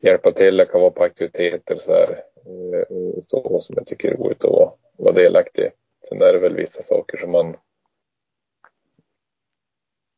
hjälpa 0.00 0.32
till. 0.32 0.58
Jag 0.58 0.70
kan 0.70 0.80
vara 0.80 0.90
på 0.90 1.04
aktiviteter 1.04 1.76
så 1.78 1.92
här. 1.92 2.24
Eh, 2.46 3.22
så 3.26 3.58
som 3.58 3.74
jag 3.78 3.86
tycker 3.86 4.08
är 4.12 4.16
roligt 4.16 4.44
att 4.44 4.50
vara, 4.50 4.72
vara 4.96 5.12
delaktig 5.12 5.62
i. 5.62 5.70
Sen 6.08 6.22
är 6.22 6.32
det 6.32 6.38
väl 6.38 6.56
vissa 6.56 6.82
saker 6.82 7.18
som 7.18 7.30
man 7.30 7.56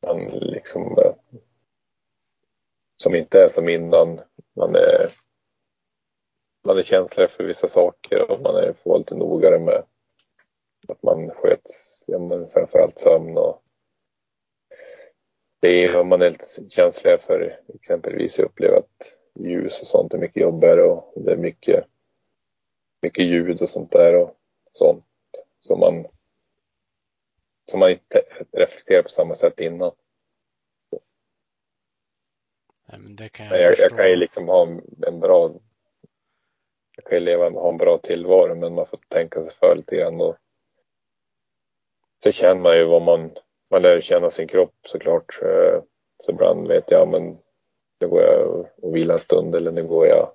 man 0.07 0.27
liksom 0.27 0.99
eh, 0.99 1.15
som 2.97 3.15
inte 3.15 3.43
är 3.43 3.49
som 3.49 3.69
innan. 3.69 4.21
Man 4.57 4.75
är 4.75 5.11
man 6.65 6.79
är 6.79 6.83
känslig 6.83 7.31
för 7.31 7.45
vissa 7.45 7.69
saker 7.69 8.31
och 8.31 8.41
man 8.41 8.57
är, 8.57 8.73
får 8.73 8.91
vara 8.91 8.99
lite 8.99 9.15
nogare 9.15 9.59
med 9.59 9.83
att 10.89 11.03
man 11.03 11.31
sköts, 11.31 12.05
ja, 12.07 12.19
men 12.19 12.51
framförallt 12.51 12.99
sömn 12.99 13.39
och 13.39 13.63
det 15.61 15.85
är 15.85 16.05
man 16.05 16.23
är 16.23 16.31
lite 16.31 16.71
känslig 16.71 17.21
för 17.21 17.61
exempelvis 17.75 18.39
jag 18.39 18.45
upplever 18.45 18.77
att 18.77 19.19
ljus 19.35 19.81
och 19.81 19.87
sånt 19.87 20.15
är 20.15 20.19
mycket 20.19 20.43
jobbigare 20.43 20.83
och 20.83 21.13
det 21.17 21.33
är 21.33 21.37
mycket, 21.37 21.85
mycket 23.03 23.25
ljud 23.25 23.63
och 23.63 23.69
sånt 23.69 23.93
där 23.93 24.17
och 24.17 24.37
sånt 24.73 25.05
som 25.61 25.81
man 25.81 26.07
som 27.71 27.81
man 27.81 27.91
inte 27.91 28.23
reflekterar 28.53 29.03
på 29.03 29.09
samma 29.09 29.35
sätt 29.35 29.61
innan. 29.61 29.93
Nej, 32.87 33.29
kan 33.29 33.47
jag, 33.47 33.63
jag, 33.63 33.79
jag 33.79 33.97
kan 33.97 34.11
ju 34.11 34.17
liksom 34.17 34.49
ha 34.49 34.67
en, 34.67 34.83
en 35.07 35.21
bra 35.21 35.55
jag 36.97 37.05
kan 37.05 37.19
ju 37.19 37.25
leva 37.25 37.51
ha 37.51 37.69
en 37.69 37.77
bra 37.77 37.99
tillvaro 37.99 38.55
men 38.55 38.75
man 38.75 38.87
får 38.87 38.99
tänka 39.09 39.45
sig 39.45 39.53
för 39.53 39.77
lite 39.77 39.97
grann 39.97 40.21
och 40.21 40.37
så 42.25 42.33
känner 42.33 42.61
man 42.61 42.77
ju 42.77 42.85
vad 42.85 43.03
man, 43.03 43.31
man 43.71 43.83
lär 43.83 44.01
känna 44.01 44.31
sin 44.31 44.49
kropp 44.49 44.75
såklart. 44.87 45.39
Eh, 45.43 45.83
Så 46.23 46.31
ibland 46.33 46.69
vet 46.69 46.91
jag 46.91 47.09
men 47.09 47.39
nu 48.01 48.09
går 48.09 48.23
jag 48.23 48.67
och 48.83 48.97
vilar 48.97 49.15
en 49.15 49.21
stund 49.21 49.55
eller 49.55 49.71
nu 49.73 49.87
går 49.87 50.07
jag 50.07 50.33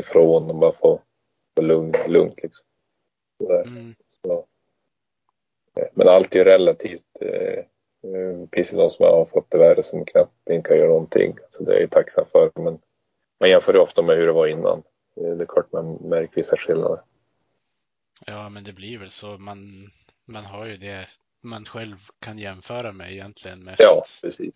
ifrån 0.00 0.50
och 0.50 0.56
bara 0.56 0.72
får 0.72 1.00
få 1.56 1.62
lugn, 1.62 1.94
lugnt 2.08 2.42
liksom. 2.42 2.66
Mm. 3.66 3.94
Ja. 4.22 4.46
Men 5.94 6.08
allt 6.08 6.34
är 6.34 6.38
ju 6.38 6.44
relativt. 6.44 7.20
Eh, 7.20 7.64
det 8.02 8.48
finns 8.52 8.72
ju 8.72 8.76
de 8.76 8.90
som 8.90 9.04
har 9.04 9.24
fått 9.24 9.50
det 9.50 9.58
värre 9.58 9.82
som 9.82 10.04
knappt 10.04 10.50
inte 10.50 10.68
kan 10.68 10.78
göra 10.78 10.88
någonting. 10.88 11.36
Så 11.48 11.62
det 11.62 11.76
är 11.76 11.80
jag 11.80 11.90
tacksam 11.90 12.26
för. 12.32 12.50
Men 12.54 12.78
man 13.40 13.50
jämför 13.50 13.74
ju 13.74 13.78
ofta 13.80 14.02
med 14.02 14.16
hur 14.16 14.26
det 14.26 14.32
var 14.32 14.46
innan. 14.46 14.82
Det 15.14 15.42
är 15.42 15.46
klart 15.46 15.72
man 15.72 15.94
märker 15.94 16.34
vissa 16.34 16.56
skillnader. 16.56 17.00
Ja, 18.26 18.48
men 18.48 18.64
det 18.64 18.72
blir 18.72 18.98
väl 18.98 19.10
så. 19.10 19.26
Man, 19.26 19.90
man 20.24 20.44
har 20.44 20.66
ju 20.66 20.76
det 20.76 21.08
man 21.40 21.64
själv 21.64 21.96
kan 22.18 22.38
jämföra 22.38 22.92
med 22.92 23.12
egentligen 23.12 23.64
mest. 23.64 23.80
Ja, 23.82 24.04
precis. 24.22 24.54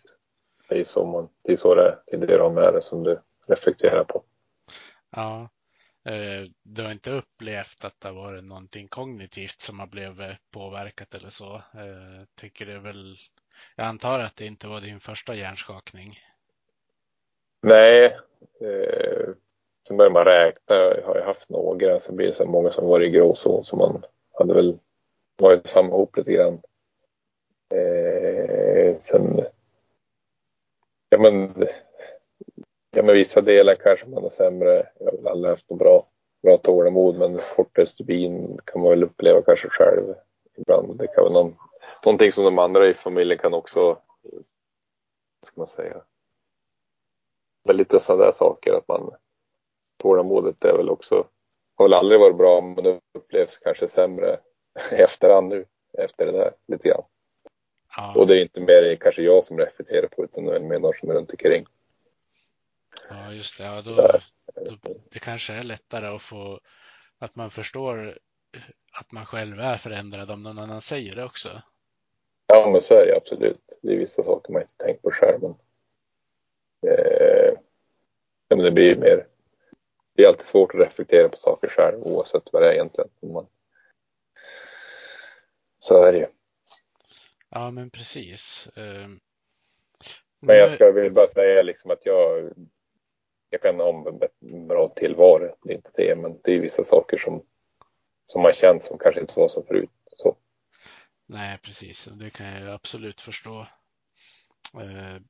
Det 0.69 0.79
är 0.79 0.83
så, 0.83 1.05
man, 1.05 1.29
det, 1.41 1.51
är 1.51 1.57
så 1.57 1.75
det. 1.75 1.99
Det 2.05 2.15
är 2.15 2.19
det 2.19 2.37
de 2.37 2.57
är 2.57 2.79
som 2.79 3.03
du 3.03 3.19
reflekterar 3.47 4.03
på. 4.03 4.23
Ja. 5.09 5.49
Eh, 6.05 6.49
du 6.63 6.83
har 6.83 6.91
inte 6.91 7.11
upplevt 7.11 7.85
att 7.85 7.99
det 7.99 8.07
har 8.07 8.15
varit 8.15 8.43
någonting 8.43 8.87
kognitivt 8.87 9.59
som 9.59 9.79
har 9.79 9.87
blivit 9.87 10.37
påverkat 10.51 11.15
eller 11.15 11.29
så? 11.29 11.61
Jag 11.73 11.87
eh, 11.87 12.23
tycker 12.35 12.65
det 12.65 12.79
väl, 12.79 13.15
jag 13.75 13.87
antar 13.87 14.19
att 14.19 14.35
det 14.35 14.45
inte 14.45 14.67
var 14.67 14.81
din 14.81 14.99
första 14.99 15.35
hjärnskakning? 15.35 16.19
Nej, 17.61 18.05
eh, 18.61 19.29
sen 19.87 19.97
börjar 19.97 20.11
man 20.11 20.25
räkna. 20.25 20.75
Jag 20.75 21.07
har 21.07 21.15
ju 21.15 21.21
haft 21.21 21.49
några, 21.49 21.99
så 21.99 22.13
blir 22.13 22.27
det 22.27 22.33
så 22.33 22.45
många 22.45 22.71
som 22.71 22.87
varit 22.87 23.07
i 23.07 23.11
gråzon 23.11 23.65
så 23.65 23.75
man 23.75 24.03
hade 24.31 24.53
väl 24.53 24.77
varit 25.37 25.67
samma 25.67 25.87
ihop 25.87 26.17
lite 26.17 26.31
grann. 26.31 26.61
Eh, 27.73 28.99
sen, 28.99 29.45
ja 31.09 31.17
men 31.17 31.67
Ja, 32.95 33.03
men 33.03 33.15
vissa 33.15 33.41
delar 33.41 33.75
kanske 33.75 34.05
man 34.05 34.23
har 34.23 34.29
sämre. 34.29 34.89
Jag 34.99 35.11
har 35.11 35.17
väl 35.17 35.27
aldrig 35.27 35.51
haft 35.51 35.69
något 35.69 35.79
bra, 35.79 36.07
bra 36.43 36.57
tålamod, 36.57 37.17
men 37.17 37.39
kortare 37.55 37.85
stubin 37.85 38.59
kan 38.65 38.81
man 38.81 38.89
väl 38.89 39.03
uppleva 39.03 39.41
kanske 39.41 39.69
själv 39.69 40.15
ibland. 40.57 40.97
Det 40.97 41.07
kan 41.07 41.23
vara 41.23 41.33
någon, 41.33 41.55
någonting 42.05 42.31
som 42.31 42.43
de 42.43 42.59
andra 42.59 42.87
i 42.87 42.93
familjen 42.93 43.37
kan 43.37 43.53
också, 43.53 43.79
vad 43.81 45.47
ska 45.47 45.61
man 45.61 45.67
säga, 45.67 46.01
men 47.63 47.77
lite 47.77 47.99
sådana 47.99 48.25
där 48.25 48.31
saker 48.31 48.73
att 48.73 48.87
man, 48.87 49.15
tålamodet 49.97 50.65
är 50.65 50.77
väl 50.77 50.89
också, 50.89 51.27
har 51.75 51.85
väl 51.85 51.93
aldrig 51.93 52.19
varit 52.19 52.37
bra, 52.37 52.61
men 52.61 52.83
det 52.83 52.99
upplevs 53.13 53.57
kanske 53.57 53.87
sämre 53.87 54.39
i 54.91 54.95
efterhand 54.95 55.47
nu, 55.47 55.65
efter 55.97 56.25
det 56.25 56.31
där 56.31 56.53
lite 56.67 56.89
grann. 56.89 57.03
Ja. 57.97 58.13
Och 58.15 58.27
det 58.27 58.37
är 58.37 58.41
inte 58.41 58.61
mer 58.61 58.95
kanske 58.95 59.21
jag 59.21 59.43
som 59.43 59.59
reflekterar 59.59 60.07
på 60.07 60.23
utan 60.23 60.45
det 60.45 60.55
är 60.55 60.59
mer 60.59 60.79
någon 60.79 60.93
som 60.99 61.09
är 61.09 61.13
runt 61.13 61.31
omkring. 61.31 61.65
Ja, 63.09 63.33
just 63.33 63.57
det. 63.57 63.63
Ja, 63.63 63.81
då, 63.81 63.95
då, 64.55 64.95
det 65.11 65.19
kanske 65.19 65.53
är 65.53 65.63
lättare 65.63 66.07
att 66.07 66.21
få 66.21 66.59
att 67.19 67.35
man 67.35 67.51
förstår 67.51 68.17
att 68.91 69.11
man 69.11 69.25
själv 69.25 69.59
är 69.59 69.77
förändrad 69.77 70.31
om 70.31 70.43
någon 70.43 70.59
annan 70.59 70.81
säger 70.81 71.15
det 71.15 71.23
också. 71.23 71.61
Ja, 72.47 72.69
men 72.71 72.81
så 72.81 72.93
är 72.93 73.05
det 73.05 73.17
absolut. 73.17 73.79
Det 73.81 73.93
är 73.93 73.97
vissa 73.97 74.23
saker 74.23 74.53
man 74.53 74.61
inte 74.61 74.77
tänkt 74.77 75.01
på 75.01 75.11
själv. 75.11 75.41
Men, 75.41 75.55
eh, 76.91 77.53
men 78.49 78.57
det 78.57 78.71
blir 78.71 78.95
mer. 78.95 79.27
Det 80.13 80.23
är 80.23 80.27
alltid 80.27 80.45
svårt 80.45 80.73
att 80.73 80.79
reflektera 80.79 81.29
på 81.29 81.37
saker 81.37 81.67
själv 81.67 82.03
oavsett 82.03 82.43
vad 82.51 82.61
det 82.61 82.69
är 82.69 82.73
egentligen. 82.73 83.09
Man, 83.21 83.47
så 85.79 86.03
är 86.03 86.13
det 86.13 86.17
ju. 86.17 86.27
Ja, 87.49 87.71
men 87.71 87.89
precis. 87.89 88.67
Uh, 88.77 89.07
men 90.39 90.57
jag 90.57 90.71
ska 90.71 90.91
väl 90.91 91.11
bara 91.11 91.27
säga 91.27 91.63
liksom 91.63 91.91
att 91.91 92.05
jag 92.05 92.53
jag 93.49 93.61
kan 93.61 93.79
ha 93.79 93.89
en 93.89 94.67
bra 94.67 94.89
tillvaro. 94.95 95.55
Det 95.63 95.73
är 95.73 95.75
inte 95.75 95.91
det, 95.95 96.15
men 96.15 96.39
det 96.43 96.55
är 96.55 96.59
vissa 96.59 96.83
saker 96.83 97.17
som, 97.17 97.43
som 98.25 98.41
man 98.41 98.53
känt 98.53 98.83
som 98.83 98.97
kanske 98.97 99.21
inte 99.21 99.33
var 99.35 99.49
så 99.49 99.63
förut. 99.63 99.89
Så. 100.15 100.37
Nej, 101.27 101.59
precis. 101.63 102.05
Det 102.05 102.29
kan 102.29 102.45
jag 102.45 102.73
absolut 102.73 103.21
förstå. 103.21 103.59
Eh, 104.73 105.21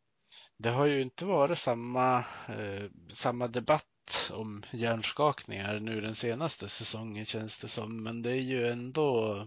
det 0.58 0.70
har 0.70 0.86
ju 0.86 1.02
inte 1.02 1.26
varit 1.26 1.58
samma, 1.58 2.18
eh, 2.48 2.90
samma 3.10 3.48
debatt 3.48 4.32
om 4.34 4.64
hjärnskakningar 4.72 5.80
nu 5.80 6.02
den 6.02 6.16
senaste 6.16 6.70
säsongen 6.70 7.26
känns 7.26 7.62
det 7.62 7.68
som, 7.68 8.04
men 8.04 8.22
det 8.22 8.32
är 8.32 8.42
ju 8.42 8.68
ändå 8.68 9.38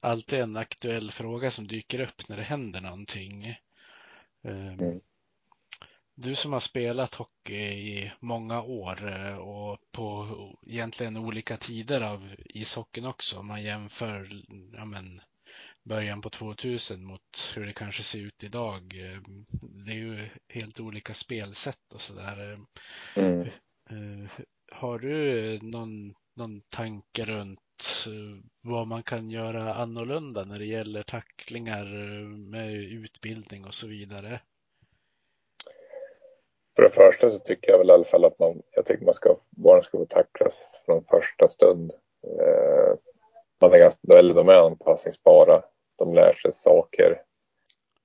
alltid 0.00 0.40
en 0.40 0.56
aktuell 0.56 1.10
fråga 1.10 1.50
som 1.50 1.66
dyker 1.66 2.00
upp 2.00 2.28
när 2.28 2.36
det 2.36 2.42
händer 2.42 2.80
någonting. 2.80 3.46
Eh, 4.44 4.72
mm. 4.72 5.00
Du 6.14 6.34
som 6.34 6.52
har 6.52 6.60
spelat 6.60 7.14
hockey 7.14 7.54
i 7.54 8.12
många 8.20 8.62
år 8.62 9.08
eh, 9.08 9.36
och 9.36 9.78
på 9.92 10.28
egentligen 10.66 11.16
olika 11.16 11.56
tider 11.56 12.00
av 12.00 12.34
ishockeyn 12.38 13.06
också. 13.06 13.38
Om 13.38 13.46
man 13.46 13.62
jämför 13.62 14.44
ja 14.72 14.84
men, 14.84 15.20
början 15.84 16.20
på 16.20 16.30
2000 16.30 17.04
mot 17.04 17.52
hur 17.56 17.66
det 17.66 17.72
kanske 17.72 18.02
ser 18.02 18.20
ut 18.20 18.44
idag. 18.44 18.94
Eh, 18.96 19.20
det 19.86 19.92
är 19.92 19.96
ju 19.96 20.28
helt 20.48 20.80
olika 20.80 21.14
spelsätt 21.14 21.92
och 21.94 22.00
sådär. 22.00 22.58
Mm. 23.16 23.48
Eh, 23.90 24.30
har 24.72 24.98
du 24.98 25.58
någon, 25.62 26.14
någon 26.36 26.60
tanke 26.60 27.24
runt 27.24 27.60
Eh, 28.06 28.38
vad 28.62 28.86
man 28.86 29.02
kan 29.02 29.30
göra 29.30 29.74
annorlunda 29.74 30.44
när 30.44 30.58
det 30.58 30.64
gäller 30.64 31.02
tacklingar 31.02 31.84
eh, 31.84 32.28
med 32.28 32.72
utbildning 32.72 33.64
och 33.64 33.74
så 33.74 33.86
vidare? 33.86 34.40
För 36.76 36.82
det 36.82 36.90
första 36.90 37.30
så 37.30 37.38
tycker 37.38 37.70
jag 37.70 37.78
väl 37.78 37.90
i 37.90 37.92
alla 37.92 38.04
fall 38.04 38.24
att 38.24 38.38
man, 38.38 38.62
jag 38.70 38.86
tycker 38.86 39.04
man 39.04 39.14
ska, 39.14 39.36
barn 39.50 39.82
ska 39.82 39.98
få 39.98 40.06
tacklas 40.06 40.82
från 40.86 41.04
första 41.04 41.48
stund. 41.48 41.92
Eh, 42.26 42.94
man 43.60 43.72
är 43.72 43.78
ganska, 43.78 44.18
eller 44.18 44.34
de 44.34 44.48
är 44.48 44.66
anpassningsbara. 44.66 45.62
De 45.98 46.14
lär 46.14 46.32
sig 46.32 46.52
saker. 46.52 47.22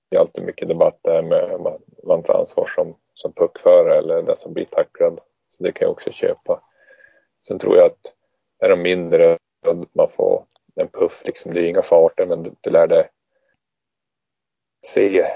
Det 0.09 0.15
är 0.15 0.19
alltid 0.19 0.43
mycket 0.43 0.67
debatt 0.67 0.99
där 1.01 1.21
med 1.21 1.59
man, 1.59 1.82
man 2.03 2.23
tar 2.23 2.39
ansvar 2.39 2.67
som, 2.76 2.95
som 3.13 3.34
puckförare 3.34 3.97
eller 3.97 4.21
den 4.21 4.38
som 4.38 4.53
blir 4.53 4.65
tacklad. 4.65 5.19
Så 5.47 5.63
det 5.63 5.71
kan 5.71 5.86
jag 5.86 5.91
också 5.91 6.11
köpa. 6.11 6.61
Sen 7.47 7.59
tror 7.59 7.78
jag 7.78 7.86
att 7.86 8.13
är 8.59 8.69
de 8.69 8.82
mindre, 8.82 9.38
man 9.93 10.09
får 10.09 10.45
en 10.76 10.88
puff 10.88 11.22
liksom. 11.26 11.53
Det 11.53 11.61
är 11.61 11.70
inga 11.70 11.82
farter 11.82 12.26
men 12.26 12.43
du, 12.43 12.51
du 12.61 12.70
lär 12.70 12.88
dig 12.88 13.09
se 14.86 15.32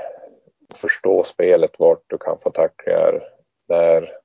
och 0.69 0.77
förstå 0.77 1.23
spelet, 1.23 1.80
vart 1.80 2.03
du 2.07 2.17
kan 2.17 2.39
få 2.39 2.51
tacklingar, 2.51 3.34
när, 3.67 4.17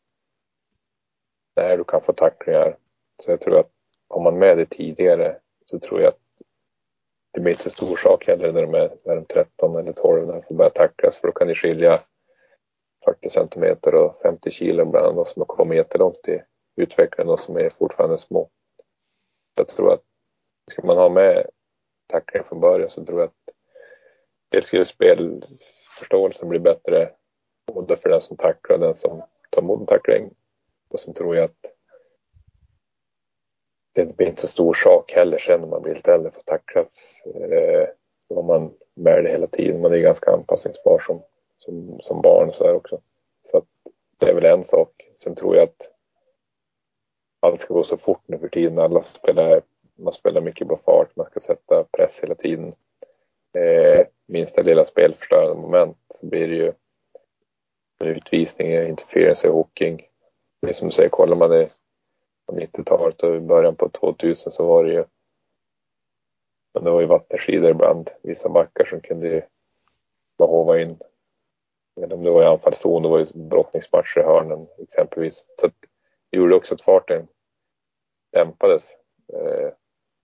när 1.56 1.76
du 1.76 1.84
kan 1.84 2.00
få 2.00 2.12
tacklingar. 2.12 2.76
Så 3.22 3.30
jag 3.30 3.40
tror 3.40 3.58
att 3.58 3.70
har 4.08 4.20
man 4.20 4.38
med 4.38 4.58
det 4.58 4.66
tidigare 4.66 5.36
så 5.64 5.78
tror 5.78 6.00
jag 6.00 6.08
att 6.08 6.18
det 7.32 7.40
blir 7.40 7.52
inte 7.52 7.62
så 7.62 7.70
stor 7.70 7.96
sak 7.96 8.26
heller 8.26 8.52
när 8.52 8.62
de 8.62 8.74
är, 8.74 8.96
när 9.04 9.14
de 9.14 9.20
är 9.20 9.24
13 9.24 9.76
eller 9.76 9.92
12 9.92 10.26
när 10.26 10.32
de 10.32 10.42
får 10.42 10.54
börja 10.54 10.70
tacklas 10.70 11.16
för 11.16 11.28
då 11.28 11.32
kan 11.32 11.48
det 11.48 11.54
skilja 11.54 12.02
40 13.04 13.30
centimeter 13.30 13.94
och 13.94 14.20
50 14.22 14.50
kilo 14.50 14.84
bland 14.84 15.16
de 15.16 15.24
som 15.24 15.40
har 15.40 15.46
kommit 15.46 15.76
jättelångt 15.76 16.28
i 16.28 16.42
utvecklingen 16.76 17.32
och 17.32 17.40
som 17.40 17.56
är 17.56 17.70
fortfarande 17.70 18.18
små. 18.18 18.50
Jag 19.54 19.68
tror 19.68 19.92
att 19.92 20.02
ska 20.70 20.86
man 20.86 20.96
ha 20.96 21.08
med 21.08 21.46
tacklingar 22.06 22.44
från 22.44 22.60
början 22.60 22.90
så 22.90 23.04
tror 23.04 23.20
jag 23.20 23.26
att 23.26 23.54
dels 24.48 24.66
skulle 24.66 24.84
spelförståelsen 24.84 26.48
bli 26.48 26.58
bättre 26.58 27.10
både 27.66 27.96
för 27.96 28.08
den 28.08 28.20
som 28.20 28.36
tacklar 28.36 28.76
och 28.76 28.82
den 28.82 28.94
som 28.94 29.22
tar 29.50 29.62
emot 29.62 29.80
en 29.80 29.86
tackling. 29.86 30.30
Och 30.88 31.00
sen 31.00 31.14
tror 31.14 31.36
jag 31.36 31.44
att 31.44 31.74
det 33.92 34.16
blir 34.16 34.26
inte 34.26 34.40
så 34.40 34.48
stor 34.48 34.74
sak 34.74 35.12
heller 35.12 35.38
sen 35.38 35.60
när 35.60 35.68
man 35.68 35.82
blir 35.82 35.94
lite 35.94 36.12
äldre 36.12 36.30
för 36.30 36.40
att 36.40 36.46
tacklas. 36.46 37.22
Eh, 37.24 37.88
då 38.28 38.34
har 38.34 38.42
man 38.42 38.74
med 38.94 39.24
det 39.24 39.30
hela 39.30 39.46
tiden. 39.46 39.80
Man 39.80 39.92
är 39.92 39.98
ganska 39.98 40.30
anpassningsbar 40.30 40.98
som, 41.06 41.22
som, 41.56 41.98
som 42.00 42.22
barn 42.22 42.52
så 42.52 42.70
också. 42.70 43.00
Så 43.42 43.58
att 43.58 43.64
det 44.18 44.30
är 44.30 44.34
väl 44.34 44.44
en 44.44 44.64
sak. 44.64 45.12
Sen 45.16 45.34
tror 45.34 45.56
jag 45.56 45.62
att 45.62 45.93
allt 47.44 47.60
ska 47.60 47.74
gå 47.74 47.84
så 47.84 47.96
fort 47.96 48.22
nu 48.26 48.38
för 48.38 48.48
tiden. 48.48 48.78
Alla 48.78 49.02
spelar, 49.02 49.62
man 49.96 50.12
spelar 50.12 50.40
mycket 50.40 50.68
på 50.68 50.76
fart. 50.84 51.16
Man 51.16 51.26
ska 51.26 51.40
sätta 51.40 51.84
press 51.84 52.20
hela 52.22 52.34
tiden. 52.34 52.74
Eh, 53.58 54.06
minsta 54.26 54.62
lilla 54.62 54.84
spelförstörande 54.84 55.54
moment 55.62 55.96
så 56.14 56.26
blir 56.26 56.48
det 56.48 56.54
ju 56.54 56.72
en 58.00 58.08
utvisning, 58.08 58.72
interference 58.72 59.46
i 59.46 59.50
hooking. 59.50 60.02
Det 60.60 60.68
är 60.68 60.72
som 60.72 60.88
du 60.88 60.94
säger, 60.94 61.08
kollar 61.08 61.36
man 61.36 61.50
det 61.50 61.70
på 62.46 62.56
90-talet 62.56 63.22
och 63.22 63.36
i 63.36 63.40
början 63.40 63.76
på 63.76 63.88
2000 63.88 64.52
så 64.52 64.66
var 64.66 64.84
det 64.84 64.92
ju 64.92 65.04
men 66.74 66.84
det 66.84 66.90
var 66.90 67.00
ju 67.00 67.06
vattenskidor 67.06 67.70
ibland, 67.70 68.10
vissa 68.22 68.48
backar 68.48 68.84
som 68.84 69.00
kunde 69.00 69.28
ju 69.28 69.42
bara 70.38 70.48
hova 70.48 70.80
in. 70.80 70.98
Eller 71.96 72.14
om 72.14 72.24
det 72.24 72.30
var 72.30 72.42
i 72.42 72.46
anfallszon, 72.46 73.02
då 73.02 73.08
var 73.08 73.18
det 73.18 73.34
brottningsmatcher 73.34 74.20
i 74.20 74.22
hörnen 74.22 74.66
exempelvis. 74.78 75.44
Så 75.60 75.66
att 75.66 75.74
det 76.30 76.36
gjorde 76.36 76.54
också 76.54 76.74
att 76.74 76.82
farten 76.82 77.28
dämpades. 78.34 78.90
Eh, 79.32 79.72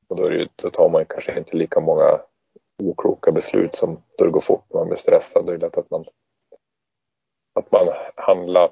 och 0.08 0.16
då, 0.16 0.24
är 0.24 0.30
det 0.30 0.36
ju, 0.36 0.48
då 0.56 0.70
tar 0.70 0.88
man 0.88 1.04
kanske 1.04 1.38
inte 1.38 1.56
lika 1.56 1.80
många 1.80 2.20
okloka 2.82 3.32
beslut 3.32 3.74
som 3.74 4.02
då 4.18 4.24
det 4.24 4.30
går 4.30 4.40
fort 4.40 4.64
när 4.68 4.80
man 4.80 4.88
blir 4.88 4.98
stressad. 4.98 5.46
Det 5.46 5.52
är 5.52 5.58
lätt 5.58 5.78
att 5.78 5.90
man, 5.90 6.04
att 7.54 7.72
man 7.72 7.86
handlar 8.14 8.70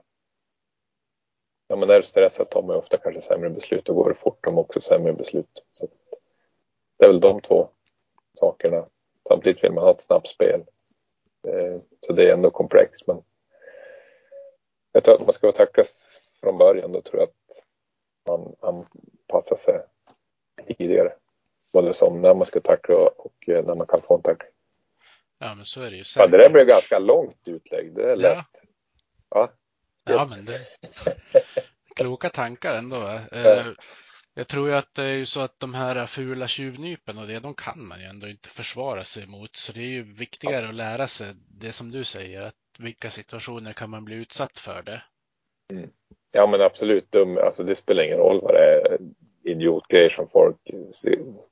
Ja, 1.71 1.77
men 1.77 1.89
när 1.89 1.97
du 1.97 2.03
stressad 2.03 2.51
tar 2.51 2.63
man 2.63 2.77
ofta 2.77 2.97
kanske 2.97 3.23
sämre 3.23 3.51
beslut 3.51 3.89
och 3.89 3.97
går 3.97 4.09
det 4.09 4.15
fort 4.15 4.45
tar 4.45 4.51
man 4.51 4.65
också 4.65 4.81
sämre 4.81 5.13
beslut. 5.13 5.65
Så 5.73 5.89
det 6.99 7.05
är 7.05 7.09
väl 7.09 7.21
de 7.21 7.41
två 7.41 7.69
sakerna. 8.35 8.87
Samtidigt 9.29 9.65
vill 9.65 9.73
man 9.73 9.85
ha 9.85 9.91
ett 9.91 10.03
snabbt 10.03 10.29
spel. 10.29 10.65
Eh, 11.49 11.81
så 12.01 12.13
det 12.13 12.29
är 12.29 12.33
ändå 12.33 12.51
komplext 12.51 13.07
men 13.07 13.23
jag 14.93 15.05
tror 15.05 15.15
att 15.15 15.27
man 15.27 15.33
ska 15.33 15.53
tacklas 15.53 16.21
från 16.41 16.59
början. 16.59 16.93
Då 16.93 17.01
tror 17.01 17.21
jag 17.21 17.29
att 17.29 17.48
man 18.29 18.55
anpassar 18.61 19.57
sig 19.57 19.83
tidigare. 20.67 21.13
Både 21.73 21.95
som 21.95 22.21
när 22.21 22.35
man 22.35 22.47
ska 22.47 22.61
tackla 22.61 22.97
och 22.97 23.49
eh, 23.49 23.65
när 23.65 23.75
man 23.75 23.87
kan 23.87 24.03
få 24.03 24.17
en 24.17 24.23
tackling. 24.23 24.53
Ja, 25.39 25.55
men 25.55 25.65
så 25.65 25.83
är 25.83 25.91
det 25.91 25.97
ju 25.97 26.05
säkert. 26.05 26.33
Ja, 26.33 26.39
det 26.39 26.45
där 26.45 26.51
blev 26.51 26.67
ganska 26.67 26.99
långt 26.99 27.49
utlägg. 27.49 27.95
Det 27.95 28.13
är 28.13 28.17
lätt. 28.17 28.47
Ja, 29.31 29.51
ja. 30.05 30.13
ja 30.13 30.27
men 30.31 30.45
det 30.45 30.61
kloka 31.97 32.31
tankar 32.31 32.75
ändå. 32.79 33.21
Ja. 33.33 33.65
Jag 34.39 34.49
tror 34.49 34.69
ju 34.69 34.75
att 34.75 34.95
det 34.95 35.03
är 35.03 35.15
ju 35.15 35.27
så 35.27 35.41
att 35.41 35.61
de 35.61 35.75
här 35.75 36.07
fula 36.07 36.49
tjuvnypen 36.49 37.19
och 37.19 37.27
det, 37.27 37.41
de 37.41 37.55
kan 37.55 37.87
man 37.87 38.01
ju 38.01 38.07
ändå 38.07 38.29
inte 38.29 38.49
försvara 38.49 39.05
sig 39.05 39.27
mot. 39.27 39.57
Så 39.57 39.73
det 39.73 39.81
är 39.81 39.89
ju 39.89 40.03
viktigare 40.03 40.63
ja. 40.63 40.69
att 40.69 40.75
lära 40.75 41.07
sig 41.07 41.35
det 41.49 41.73
som 41.73 41.91
du 41.91 42.05
säger, 42.05 42.43
att 42.43 42.55
vilka 42.79 43.11
situationer 43.11 43.73
kan 43.73 43.91
man 43.91 44.05
bli 44.05 44.17
utsatt 44.17 44.59
för 44.59 44.83
det? 44.83 45.03
Mm. 45.73 45.91
Ja 46.33 46.47
men 46.47 46.61
absolut, 46.61 47.13
dum, 47.13 47.39
alltså 47.39 47.63
det 47.63 47.77
spelar 47.77 48.03
ingen 48.03 48.19
roll 48.19 48.41
vad 48.43 48.55
det 48.55 48.81
är 48.81 48.99
idiotgrejer 49.43 50.11
som 50.11 50.29
folk, 50.29 50.57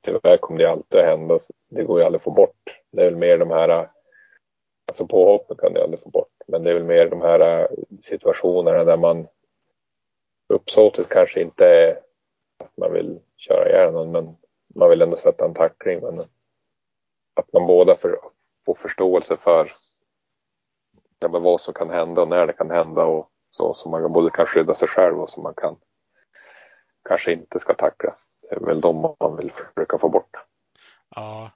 tyvärr 0.01 0.37
kommer 0.37 0.59
det 0.59 0.71
alltid 0.71 0.99
att 0.99 1.05
hända. 1.05 1.39
Det 1.69 1.83
går 1.83 1.99
ju 1.99 2.05
aldrig 2.05 2.19
att 2.19 2.23
få 2.23 2.31
bort. 2.31 2.81
Det 2.91 3.01
är 3.01 3.05
väl 3.05 3.15
mer 3.15 3.37
de 3.37 3.51
här, 3.51 3.89
alltså 4.87 5.07
påhoppen 5.07 5.57
kan 5.57 5.73
du 5.73 5.81
aldrig 5.81 5.99
få 5.99 6.09
bort. 6.09 6.33
Men 6.47 6.63
det 6.63 6.69
är 6.69 6.73
väl 6.73 6.83
mer 6.83 7.09
de 7.09 7.21
här 7.21 7.61
äh, 7.61 7.67
situationerna 8.01 8.83
där 8.83 8.97
man 8.97 9.27
uppsåtet 10.49 11.09
kanske 11.09 11.41
inte 11.41 11.65
är 11.65 11.99
att 12.63 12.77
man 12.77 12.93
vill 12.93 13.19
köra 13.37 13.69
ihjäl 13.69 13.93
någon 13.93 14.11
men 14.11 14.35
man 14.75 14.89
vill 14.89 15.01
ändå 15.01 15.17
sätta 15.17 15.45
en 15.45 15.53
tackling. 15.53 15.99
Men 16.01 16.19
att 17.33 17.53
man 17.53 17.67
båda 17.67 17.95
för, 17.95 18.19
får 18.65 18.75
förståelse 18.75 19.37
för 19.37 19.73
ja, 21.19 21.27
vad 21.27 21.61
som 21.61 21.73
kan 21.73 21.89
hända 21.89 22.21
och 22.21 22.27
när 22.27 22.47
det 22.47 22.53
kan 22.53 22.71
hända 22.71 23.05
och 23.05 23.31
så. 23.57 23.73
Så 23.73 23.89
man 23.89 24.13
både 24.13 24.31
kan 24.31 24.45
skydda 24.45 24.75
sig 24.75 24.87
själv 24.87 25.19
och 25.19 25.29
som 25.29 25.43
man 25.43 25.53
kan 25.53 25.75
kanske 27.07 27.33
inte 27.33 27.59
ska 27.59 27.73
tackla. 27.73 28.15
Det 28.41 28.55
är 28.55 28.59
väl 28.59 28.81
de 28.81 29.15
man 29.19 29.37
vill 29.37 29.51
försöka 29.51 29.97
få 29.97 30.09
bort. 30.09 30.35
Ja, 31.15 31.51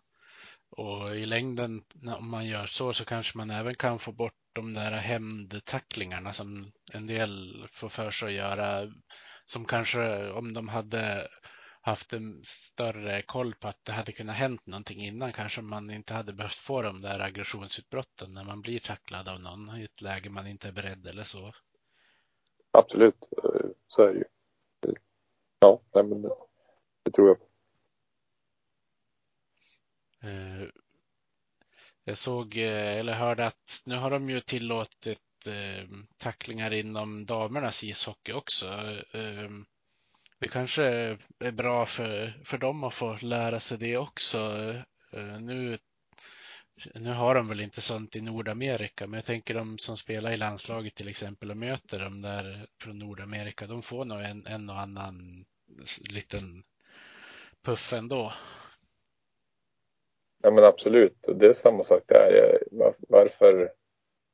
och 0.78 1.15
i 1.15 1.26
längden 1.26 1.84
om 2.18 2.30
man 2.30 2.45
gör 2.45 2.65
så 2.65 2.94
så 2.94 3.06
kanske 3.06 3.38
man 3.38 3.49
även 3.49 3.76
kan 3.76 3.99
få 3.99 4.11
bort 4.11 4.34
de 4.53 4.73
där 4.73 4.91
hämndtacklingarna 4.91 6.34
som 6.34 6.72
en 6.94 7.07
del 7.07 7.65
får 7.72 7.90
för 7.90 8.11
sig 8.11 8.28
att 8.28 8.34
göra. 8.34 8.91
Som 9.45 9.65
kanske 9.65 10.32
om 10.32 10.53
de 10.53 10.68
hade 10.68 11.28
haft 11.82 12.14
en 12.14 12.41
större 12.45 13.22
koll 13.22 13.56
på 13.56 13.68
att 13.68 13.86
det 13.86 13.91
hade 13.91 14.11
kunnat 14.11 14.36
hänt 14.36 14.68
någonting 14.68 15.02
innan 15.02 15.34
kanske 15.34 15.61
man 15.61 15.91
inte 15.91 16.14
hade 16.14 16.34
behövt 16.34 16.53
få 16.53 16.82
de 16.82 17.02
där 17.02 17.19
aggressionsutbrotten 17.19 18.34
när 18.34 18.44
man 18.44 18.61
blir 18.61 18.80
tacklad 18.80 19.28
av 19.28 19.40
någon 19.40 19.78
i 19.78 19.84
ett 19.84 20.02
läge 20.02 20.30
man 20.30 20.48
inte 20.48 20.68
är 20.68 20.72
beredd 20.72 21.07
eller 21.07 21.23
så. 21.23 21.52
Absolut, 22.72 23.27
eh, 23.43 23.69
så 23.88 24.03
är 24.03 24.14
det 24.14 24.19
ju. 24.19 24.26
Ja, 25.60 25.81
men 25.93 26.22
det, 26.22 26.30
det 27.03 27.11
tror 27.11 27.27
jag. 27.27 27.39
på. 27.39 27.48
Eh, 30.27 30.68
jag 32.03 32.18
såg 32.18 32.57
eh, 32.57 32.98
eller 32.98 33.14
hörde 33.14 33.45
att 33.45 33.81
nu 33.85 33.95
har 33.95 34.11
de 34.11 34.30
ju 34.30 34.39
tillåtit 34.39 35.19
tacklingar 36.18 36.73
inom 36.73 37.26
damernas 37.26 37.84
ishockey 37.84 38.34
också. 38.34 38.68
Det 40.39 40.48
kanske 40.52 40.84
är 41.39 41.52
bra 41.52 41.85
för, 41.85 42.41
för 42.45 42.57
dem 42.57 42.84
att 42.84 42.93
få 42.93 43.18
lära 43.22 43.60
sig 43.60 43.77
det 43.77 43.98
också. 43.98 44.38
Nu, 45.39 45.77
nu 46.93 47.11
har 47.11 47.35
de 47.35 47.48
väl 47.48 47.61
inte 47.61 47.81
sånt 47.81 48.15
i 48.15 48.22
Nordamerika, 48.22 49.07
men 49.07 49.18
jag 49.18 49.26
tänker 49.26 49.53
de 49.53 49.77
som 49.77 49.98
spelar 49.98 50.31
i 50.31 50.38
landslaget 50.38 50.95
till 50.95 51.10
exempel 51.10 51.52
och 51.52 51.57
möter 51.57 51.99
de 51.99 52.22
där 52.22 52.68
från 52.84 52.99
Nordamerika, 52.99 53.68
de 53.68 53.81
får 53.81 54.06
nog 54.06 54.22
en, 54.22 54.48
en 54.48 54.69
och 54.69 54.80
annan 54.80 55.45
liten 56.14 56.64
puff 57.65 57.93
ändå. 57.93 58.34
Ja 60.43 60.52
men 60.52 60.64
absolut, 60.64 61.27
det 61.35 61.45
är 61.45 61.53
samma 61.53 61.84
sak 61.84 62.03
där. 62.06 62.64
Varför? 62.99 63.72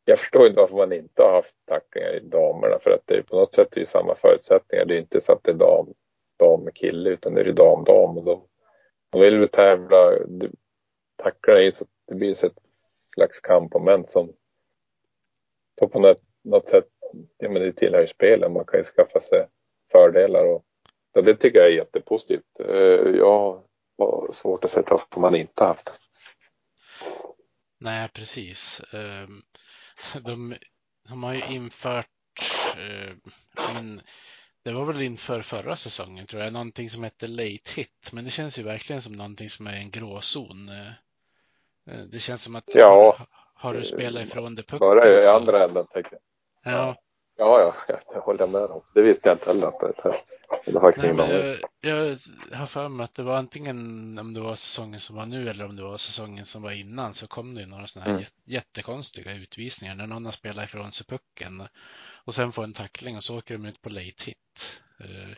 Jag 0.06 0.20
förstår 0.20 0.48
inte 0.48 0.60
varför 0.60 0.76
man 0.76 0.94
inte 0.94 1.24
har 1.24 1.34
haft 1.34 1.56
tacklingar 1.66 2.16
i 2.16 2.20
damerna 2.20 2.80
för 2.80 2.92
att 2.92 3.02
det 3.06 3.16
är 3.16 3.22
på 3.22 3.36
något 3.36 3.56
sätt 3.56 3.78
är 3.78 3.86
samma 3.86 4.16
förutsättningar. 4.16 4.86
Det 4.86 4.96
är 4.96 5.00
inte 5.00 5.22
så 5.22 5.32
att 5.32 5.44
det 5.44 5.52
är 5.52 5.56
dam, 5.56 5.94
dam 6.40 6.68
och 6.68 6.76
kille 6.76 7.10
utan 7.10 7.34
det 7.34 7.42
är 7.42 7.54
dam, 7.54 7.84
dam 7.84 8.18
och 8.18 8.24
de, 8.24 8.48
de 9.10 9.22
vill 9.22 9.40
väl 9.40 9.50
tävla. 9.50 10.14
Tacklarna 11.16 11.62
är 11.62 11.72
så 11.72 11.86
det 12.08 12.16
blir 12.16 12.46
ett 12.46 12.58
slags 13.14 13.40
kampmoment 13.40 14.10
som 14.10 14.34
på 15.92 16.00
något, 16.00 16.22
något 16.44 16.70
sätt, 16.70 16.88
ja 17.38 17.50
men 17.50 17.62
det 17.62 17.74
tillhör 17.74 18.02
ju 18.02 18.08
spelen. 18.08 18.54
Man 18.54 18.66
kan 18.66 18.80
ju 18.80 18.84
skaffa 18.84 19.20
sig 19.20 19.48
fördelar 19.92 20.46
och 20.46 20.68
Ja, 21.18 21.22
det 21.24 21.36
tycker 21.36 21.60
jag 21.60 21.68
är 21.68 21.76
jättepositivt. 21.76 22.60
Eh, 22.60 23.16
jag 23.18 23.64
har 23.98 24.34
svårt 24.34 24.64
att 24.64 24.72
sätta 24.72 24.94
varför 24.94 25.22
man 25.22 25.36
inte 25.36 25.64
haft. 25.64 25.94
Nej, 27.80 28.10
precis. 28.14 28.82
Ehm, 28.94 29.42
de, 30.24 30.56
de 31.10 31.24
har 31.24 31.34
ju 31.34 31.42
infört, 31.56 32.10
eh, 32.78 33.16
men 33.74 34.02
det 34.64 34.72
var 34.72 34.86
väl 34.86 35.02
inför 35.02 35.42
förra 35.42 35.76
säsongen 35.76 36.26
tror 36.26 36.44
jag, 36.44 36.54
någonting 36.54 36.90
som 36.90 37.04
hette 37.04 37.28
late 37.28 37.72
hit. 37.76 38.10
Men 38.12 38.26
det 38.26 38.32
känns 38.32 38.60
ju 38.60 38.64
verkligen 38.64 39.02
som 39.02 39.14
någonting 39.14 39.50
som 39.50 39.68
är 39.68 39.76
en 39.76 39.92
gråzon. 39.92 40.70
Eh. 40.70 40.92
Eh, 41.88 42.00
det 42.12 42.20
känns 42.20 42.44
som 42.44 42.56
att 42.56 42.64
ja, 42.68 43.16
har, 43.18 43.28
har 43.54 43.74
du 43.74 43.84
spelat 43.84 44.24
ifrån 44.24 44.56
det 44.56 44.64
pucken 44.64 44.80
Bara 44.80 45.08
i 45.08 45.28
andra 45.28 45.64
änden 45.64 45.86
tänker 45.88 46.12
jag. 46.12 46.74
Ja. 46.74 46.96
Ja, 47.38 47.74
ja, 47.88 47.98
jag 48.14 48.22
håller 48.22 48.48
med 48.48 48.62
om. 48.62 48.82
Det 48.94 49.02
visste 49.02 49.30
jag 49.30 49.36
inte 49.36 49.50
heller 49.50 49.68
att 49.68 49.80
det 49.80 50.22
det 50.66 50.80
faktiskt 50.80 51.14
Nej, 51.14 51.62
jag, 51.82 52.18
jag 52.52 52.58
har 52.58 52.66
för 52.66 52.90
mig 52.90 53.04
att 53.04 53.16
det 53.16 53.24
var 53.24 53.38
antingen 53.38 54.20
om 54.20 54.34
det 54.34 54.40
var 54.40 54.56
säsongen 54.56 55.00
som 55.00 55.16
var 55.16 55.26
nu 55.26 55.50
eller 55.50 55.66
om 55.66 55.76
det 55.76 55.84
var 55.84 55.98
säsongen 55.98 56.46
som 56.46 56.62
var 56.62 56.72
innan 56.72 57.14
så 57.14 57.28
kom 57.28 57.56
det 57.56 57.66
några 57.66 57.88
sådana 57.88 58.12
här 58.12 58.18
mm. 58.18 58.28
jättekonstiga 58.46 59.34
utvisningar 59.34 59.96
när 59.96 60.08
någon 60.08 60.26
har 60.26 60.32
spelat 60.32 60.66
ifrån 60.66 60.92
sig 60.92 61.06
pucken 61.06 61.68
och 62.26 62.34
sen 62.34 62.52
får 62.52 62.64
en 62.64 62.74
tackling 62.74 63.16
och 63.16 63.24
så 63.24 63.38
åker 63.38 63.58
de 63.58 63.66
ut 63.66 63.82
på 63.82 63.90
late 63.90 64.24
hit. 64.26 64.82
Eh, 65.00 65.36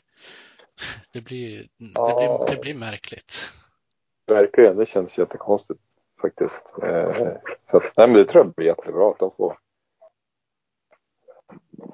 det 1.11 1.21
blir, 1.21 1.67
ja. 1.77 2.07
det 2.07 2.15
blir, 2.15 2.55
det 2.55 2.61
blir 2.61 2.73
märkligt. 2.73 3.51
Verkligen, 4.27 4.77
det 4.77 4.85
känns 4.85 5.17
jättekonstigt 5.17 5.79
faktiskt. 6.21 6.73
Eh, 6.83 7.27
så 7.65 7.77
att, 7.77 7.97
nej, 7.97 8.07
men 8.07 8.13
det 8.13 8.25
tror 8.25 8.45
jag 8.45 8.53
blir 8.53 8.67
jättebra 8.67 9.11
att 9.11 9.19
de 9.19 9.31
får 9.31 9.57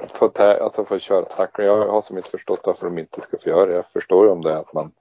få, 0.10 0.28
tä- 0.30 0.60
alltså 0.60 0.86
få 0.86 1.00
köra 1.00 1.26
tackling. 1.26 1.68
Jag 1.68 1.88
har 1.88 2.02
som 2.02 2.18
inte 2.18 2.30
förstått 2.30 2.62
varför 2.64 2.86
de 2.86 2.98
inte 2.98 3.22
ska 3.22 3.38
få 3.38 3.50
göra 3.50 3.66
det. 3.66 3.74
Jag 3.74 3.90
förstår 3.92 4.26
ju 4.26 4.32
om 4.32 4.42
det 4.42 4.52
är 4.52 4.58
att 4.58 4.74
man 4.74 4.92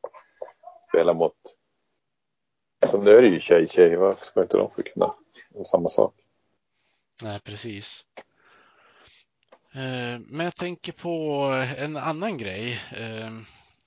spelar 0.88 1.14
mot 1.14 1.34
Alltså 2.80 2.98
nu 3.02 3.16
är 3.16 3.22
det 3.22 3.28
ju 3.28 3.40
tjej-tjej, 3.40 3.96
varför 3.96 4.24
ska 4.24 4.42
inte 4.42 4.56
de 4.56 4.70
få 4.70 4.82
kunna 4.82 5.14
samma 5.64 5.88
sak? 5.88 6.14
Nej, 7.22 7.40
precis. 7.40 8.06
Eh, 9.72 10.20
men 10.26 10.40
jag 10.44 10.56
tänker 10.56 10.92
på 10.92 11.42
en 11.78 11.96
annan 11.96 12.38
grej. 12.38 12.80
Eh, 12.96 13.30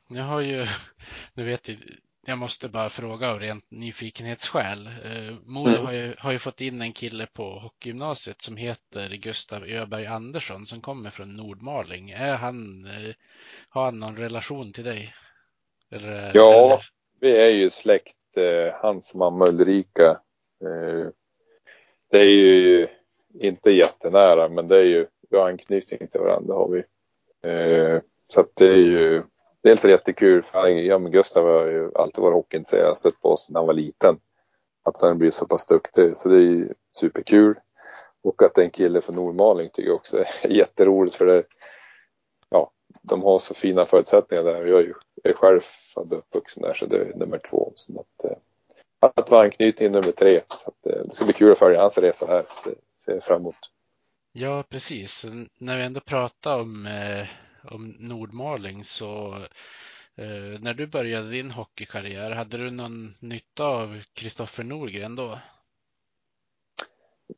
nu 0.07 0.21
har 0.21 0.39
ju, 0.41 0.65
nu 1.33 1.43
vet 1.43 1.69
jag, 2.27 2.37
måste 2.37 2.69
bara 2.69 2.89
fråga 2.89 3.31
av 3.31 3.39
rent 3.39 3.71
nyfikenhetsskäl. 3.71 4.87
Eh, 4.87 5.35
Modo 5.45 5.69
mm. 5.69 5.85
har, 5.85 5.93
ju, 5.93 6.15
har 6.17 6.31
ju 6.31 6.39
fått 6.39 6.61
in 6.61 6.81
en 6.81 6.93
kille 6.93 7.27
på 7.33 7.59
hockeygymnasiet 7.59 8.41
som 8.41 8.57
heter 8.57 9.09
Gustav 9.09 9.63
Öberg 9.63 10.05
Andersson 10.05 10.65
som 10.65 10.81
kommer 10.81 11.09
från 11.09 11.33
Nordmaling. 11.33 12.09
Är 12.09 12.35
han, 12.35 12.85
eh, 12.85 13.15
har 13.69 13.83
han 13.83 13.99
någon 13.99 14.17
relation 14.17 14.73
till 14.73 14.83
dig? 14.83 15.13
Eller, 15.91 16.31
ja, 16.33 16.65
eller? 16.65 16.85
vi 17.19 17.37
är 17.37 17.49
ju 17.49 17.69
släkt. 17.69 18.15
Eh, 18.37 18.73
hans 18.81 19.15
mamma 19.15 19.47
Ulrika. 19.47 20.21
Det 22.11 22.19
är 22.19 22.29
ju 22.29 22.87
inte 23.33 23.71
jättenära 23.71 24.49
men 24.49 24.67
det 24.67 24.77
är 24.77 24.83
ju, 24.83 25.07
vi 25.29 25.37
har 25.37 25.49
anknytning 25.49 26.07
till 26.07 26.19
varandra 26.19 26.53
har 26.53 26.69
vi. 26.69 26.83
Så 28.27 28.41
att 28.41 28.55
det 28.55 28.67
är 28.67 28.77
ju 28.77 29.23
dels 29.67 29.83
är 29.83 29.87
det 29.87 29.93
jättekul, 29.93 30.43
för 30.43 30.67
ja, 30.67 30.99
men 30.99 31.11
Gustav 31.11 31.45
har 31.45 31.65
ju 31.65 31.91
alltid 31.95 32.21
varit 32.21 32.33
hockeyintresserad, 32.33 32.97
stött 32.97 33.21
på 33.21 33.31
oss 33.31 33.49
när 33.49 33.59
han 33.59 33.67
var 33.67 33.73
liten. 33.73 34.19
Att 34.83 35.01
han 35.01 35.17
blir 35.17 35.31
så 35.31 35.47
pass 35.47 35.65
duktig, 35.65 36.17
så 36.17 36.29
det 36.29 36.43
är 36.43 36.73
superkul. 36.91 37.55
Och 38.23 38.41
att 38.41 38.55
det 38.55 38.61
är 38.61 38.65
en 38.65 38.71
kille 38.71 39.01
från 39.01 39.15
Nordmaling 39.15 39.69
tycker 39.69 39.89
jag 39.89 39.95
också 39.95 40.17
är 40.17 40.27
jätteroligt 40.49 41.15
för 41.15 41.25
det, 41.25 41.43
ja, 42.49 42.71
de 43.01 43.23
har 43.23 43.39
så 43.39 43.53
fina 43.53 43.85
förutsättningar 43.85 44.43
där. 44.43 44.65
Jag 44.65 44.79
är 44.79 44.83
ju 44.83 44.93
jag 45.23 45.31
är 45.31 45.37
själv 45.37 45.59
född 45.93 46.13
och 46.13 46.19
uppvuxen 46.19 46.63
där 46.63 46.73
så 46.73 46.85
det 46.85 46.97
är 46.97 47.13
nummer 47.15 47.37
två. 47.37 47.73
Så 47.75 47.99
att, 47.99 48.31
eh, 48.31 48.37
att 49.17 49.31
vara 49.31 49.43
anknytning 49.43 49.91
nummer 49.91 50.11
tre. 50.11 50.41
Så 50.47 50.69
att, 50.69 50.93
eh, 50.93 51.03
det 51.03 51.13
ska 51.13 51.25
bli 51.25 51.33
kul 51.33 51.51
att 51.51 51.59
följa 51.59 51.81
hans 51.81 51.97
resa 51.97 52.25
här. 52.27 52.45
Det 52.63 52.75
ser 53.03 53.13
jag 53.13 53.23
fram 53.23 53.41
emot. 53.41 53.55
Ja, 54.31 54.63
precis. 54.69 55.25
När 55.57 55.77
vi 55.77 55.83
ändå 55.83 55.99
pratar 55.99 56.59
om 56.59 56.85
eh 56.85 57.27
om 57.71 57.95
Nordmaling 57.99 58.83
så 58.83 59.37
Eh, 60.19 60.59
när 60.61 60.73
du 60.73 60.87
började 60.87 61.29
din 61.29 61.51
hockeykarriär, 61.51 62.31
hade 62.31 62.57
du 62.57 62.71
någon 62.71 63.13
nytta 63.19 63.65
av 63.65 64.01
Kristoffer 64.13 64.63
Norgren 64.63 65.15
då? 65.15 65.39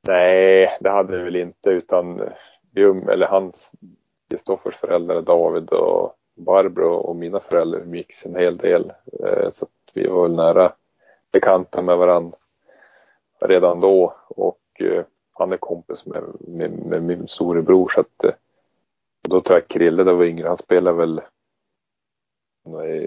Nej, 0.02 0.78
det 0.80 0.90
hade 0.90 1.18
vi 1.18 1.24
väl 1.24 1.36
inte 1.36 1.70
utan 1.70 2.22
eller 3.10 3.28
hans, 3.28 3.72
Kristoffers 4.30 4.76
föräldrar 4.76 5.22
David 5.22 5.70
och 5.70 6.16
Barbro 6.36 6.94
och 6.94 7.16
mina 7.16 7.40
föräldrar 7.40 7.80
umgicks 7.80 8.26
en 8.26 8.36
hel 8.36 8.58
del. 8.58 8.94
Eh, 9.24 9.50
så 9.50 9.68
vi 9.94 10.08
var 10.08 10.24
väl 10.24 10.36
nära 10.36 10.74
bekanta 11.32 11.82
med 11.82 11.98
varandra 11.98 12.38
redan 13.42 13.80
då 13.80 14.16
och 14.28 14.62
eh, 14.80 15.04
han 15.34 15.52
är 15.54 15.58
kompis 15.58 16.06
med, 16.06 16.24
med, 16.40 16.72
med 16.72 17.04
min 17.04 17.28
storebror 17.28 17.90
så 17.90 18.02
att 18.02 18.24
eh, 18.24 18.34
då 19.30 19.42
tror 19.42 19.60
jag 19.60 19.68
Krille, 19.68 20.04
det 20.04 20.14
var 20.14 20.26
yngre, 20.26 20.48
han 20.48 20.58
spelade 20.58 20.98
väl 20.98 21.22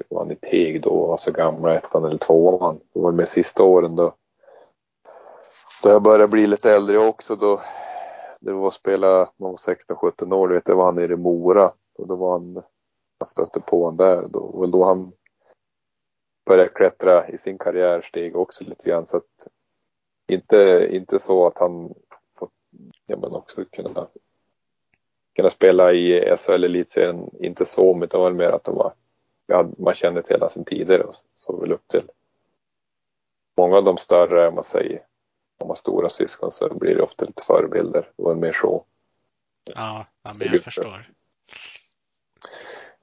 var 0.09 0.19
han 0.19 0.31
i 0.31 0.37
Teg 0.37 0.83
då, 0.83 1.07
var 1.07 1.17
så 1.17 1.33
gamla, 1.33 1.75
ettan 1.75 2.05
eller 2.05 2.19
tvåan. 2.19 2.81
Det 2.93 3.01
var 3.01 3.13
med 3.13 3.29
sista 3.29 3.63
åren 3.63 3.97
då. 3.97 4.15
Då 5.83 5.89
jag 5.89 6.03
började 6.03 6.29
bli 6.29 6.47
lite 6.47 6.73
äldre 6.73 6.99
också 6.99 7.37
då. 7.37 7.61
Det 8.41 8.53
var 8.53 8.69
att 8.69 8.75
spela, 8.75 9.31
man 9.37 9.51
var 9.51 9.57
16-17 9.57 10.35
år, 10.35 10.49
vet, 10.49 10.65
det 10.65 10.75
var 10.75 10.85
han 10.85 10.95
nere 10.95 11.13
i 11.13 11.17
Mora. 11.17 11.73
Och 11.99 12.07
då 12.07 12.17
var 12.17 12.33
han, 12.33 12.53
man 12.53 13.27
stötte 13.27 13.61
på 13.61 13.85
honom 13.85 13.97
där. 13.97 14.29
Då 14.29 14.39
och 14.39 14.69
då 14.69 14.85
han 14.85 15.13
började 16.47 16.69
klättra 16.69 17.29
i 17.29 17.39
sin 17.39 17.59
karriärsteg 17.59 18.37
också 18.37 18.65
lite 18.65 18.91
grann. 18.91 19.07
Så 19.07 19.17
att 19.17 19.49
inte, 20.29 20.89
inte 20.91 21.19
så 21.19 21.47
att 21.47 21.59
han 21.59 21.95
fått, 22.39 22.53
ja 23.07 23.17
men 23.17 23.33
också 23.33 23.65
kunna 23.65 24.09
kunna 25.37 25.51
spela 25.51 25.93
i 25.93 26.37
SHL 26.37 26.65
elitserien, 26.65 27.31
inte 27.41 27.65
så, 27.65 28.07
det 28.07 28.19
var 28.19 28.31
mer 28.31 28.51
att 28.51 28.65
de 28.65 28.75
var, 28.75 28.93
ja, 29.47 29.69
man 29.79 29.95
kände 29.95 30.23
till 30.23 30.35
hela 30.35 30.49
sin 30.49 30.65
tidigare 30.65 31.03
och 31.03 31.15
såg 31.35 31.61
väl 31.61 31.73
upp 31.73 31.89
till 31.89 32.03
många 33.57 33.77
av 33.77 33.85
de 33.85 33.99
större, 33.99 34.49
om 34.49 34.55
man 34.55 34.65
säger, 34.65 34.97
om 34.97 35.05
man 35.59 35.69
har 35.69 35.75
stora 35.75 36.11
syskon 36.11 36.53
så 36.53 36.75
blir 36.75 36.95
det 36.95 37.03
ofta 37.03 37.25
lite 37.25 37.43
förebilder. 37.43 38.11
Det 38.17 38.23
var 38.23 38.35
mer 38.35 38.53
så. 38.53 38.85
Ja, 39.75 40.07
ja 40.23 40.33
men 40.39 40.49
jag 40.53 40.63
förstår. 40.63 41.11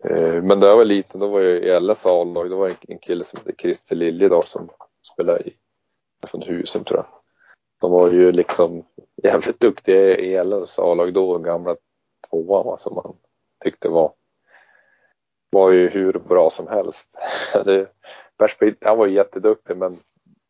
Eh, 0.03 0.43
men 0.43 0.59
när 0.59 0.67
jag 0.67 0.77
var 0.77 0.85
liten, 0.85 1.19
då 1.19 1.27
var 1.27 1.41
jag 1.41 1.63
i 1.63 1.79
LS 1.79 2.05
A-lag. 2.05 2.49
Då 2.49 2.57
var 2.57 2.67
det 2.69 2.75
en 2.87 2.99
kille 2.99 3.23
som 3.23 3.39
hette 3.39 3.61
Christer 3.61 3.95
Liljedahl 3.95 4.43
som 4.43 4.69
spelade 5.13 5.39
i, 5.39 5.53
från 6.27 6.41
Husum 6.41 6.83
tror 6.83 6.99
jag. 6.99 7.07
De 7.81 7.91
var 7.91 8.11
ju 8.11 8.31
liksom 8.31 8.85
jävligt 9.23 9.59
duktiga 9.59 10.17
i 10.17 10.43
LS 10.43 10.79
A-lag 10.79 11.13
då, 11.13 11.37
gamla 11.37 11.75
tvåan 12.29 12.65
va, 12.65 12.77
som 12.77 12.95
man 12.95 13.15
tyckte 13.63 13.89
var, 13.89 14.13
var 15.49 15.71
ju 15.71 15.89
hur 15.89 16.13
bra 16.13 16.49
som 16.49 16.67
helst. 16.67 17.17
Det, 17.65 17.87
han 18.81 18.97
var 18.97 19.05
ju 19.05 19.13
jätteduktig 19.13 19.77
men 19.77 19.97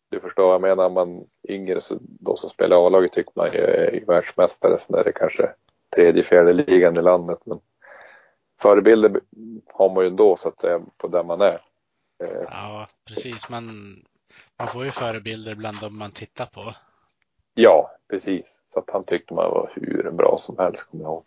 du 0.10 0.20
förstår 0.20 0.44
vad 0.46 0.54
jag 0.54 0.62
menar, 0.62 0.90
man 0.90 1.28
yngre 1.50 1.82
så 1.82 1.98
då 2.02 2.36
som 2.36 2.50
spelar 2.50 2.86
A-laget 2.88 3.12
tycker 3.12 3.34
man 3.36 3.54
ju 3.54 3.60
är 3.60 4.06
världsmästare 4.08 4.78
så 4.78 4.96
är 4.96 5.04
det 5.04 5.12
kanske 5.12 5.54
tredje, 5.96 6.24
fjärde 6.24 6.54
ligan 6.54 6.98
i 6.98 7.02
landet. 7.02 7.40
Men 7.46 7.60
förebilder 8.62 9.22
har 9.74 9.90
man 9.90 10.04
ju 10.04 10.08
ändå 10.08 10.36
så 10.36 10.50
att 10.50 10.62
säga 10.62 10.82
på 10.98 11.08
där 11.08 11.24
man 11.24 11.42
är. 11.42 11.62
Eh, 12.24 12.44
ja, 12.50 12.88
precis. 13.08 13.50
Man, 13.50 13.66
man 14.60 14.68
får 14.68 14.86
ju 14.86 14.92
förebilder 14.92 15.56
bland 15.56 15.82
dem 15.82 15.98
man 15.98 16.12
tittar 16.12 16.46
på. 16.46 16.74
Ja, 17.54 17.92
precis. 18.10 18.62
Så 18.66 18.80
att 18.80 18.90
han 18.90 19.04
tyckte 19.04 19.34
man 19.34 19.52
var 19.52 19.72
hur 19.76 20.12
bra 20.12 20.38
som 20.38 20.58
helst, 20.58 20.84
kommer 20.84 21.04
jag 21.04 21.12
ihåg. 21.12 21.26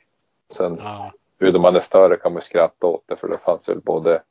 Sen 0.52 0.78
ja. 0.80 1.12
hur 1.38 1.58
man 1.58 1.76
är 1.76 1.80
större 1.80 2.16
kan 2.16 2.32
man 2.32 2.42
skratta 2.42 2.86
åt 2.86 3.04
det 3.06 3.16
för 3.16 3.28
det 3.28 3.38
fanns 3.38 3.68
väl 3.68 3.80
både 3.80 4.22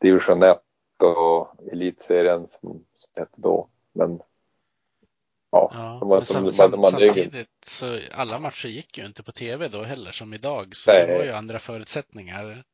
division 0.00 0.42
1 0.42 0.58
och 1.02 1.72
elitserien 1.72 2.46
som, 2.48 2.84
som 2.94 3.10
hette 3.16 3.36
då. 3.36 3.68
Men 3.92 4.20
ja, 5.50 5.70
ja 5.74 5.96
de 6.00 6.08
var, 6.08 6.20
som, 6.20 6.52
sam, 6.52 6.70
man, 6.70 6.80
man 6.80 6.90
samtidigt 6.90 7.48
så 7.66 7.98
alla 8.12 8.38
matcher 8.38 8.68
gick 8.68 8.98
ju 8.98 9.06
inte 9.06 9.22
på 9.22 9.32
tv 9.32 9.68
då 9.68 9.82
heller 9.82 10.12
som 10.12 10.34
idag. 10.34 10.76
Så 10.76 10.90
Nej. 10.90 11.06
det 11.06 11.18
var 11.18 11.24
ju 11.24 11.32
andra 11.32 11.58
förutsättningar. 11.58 12.64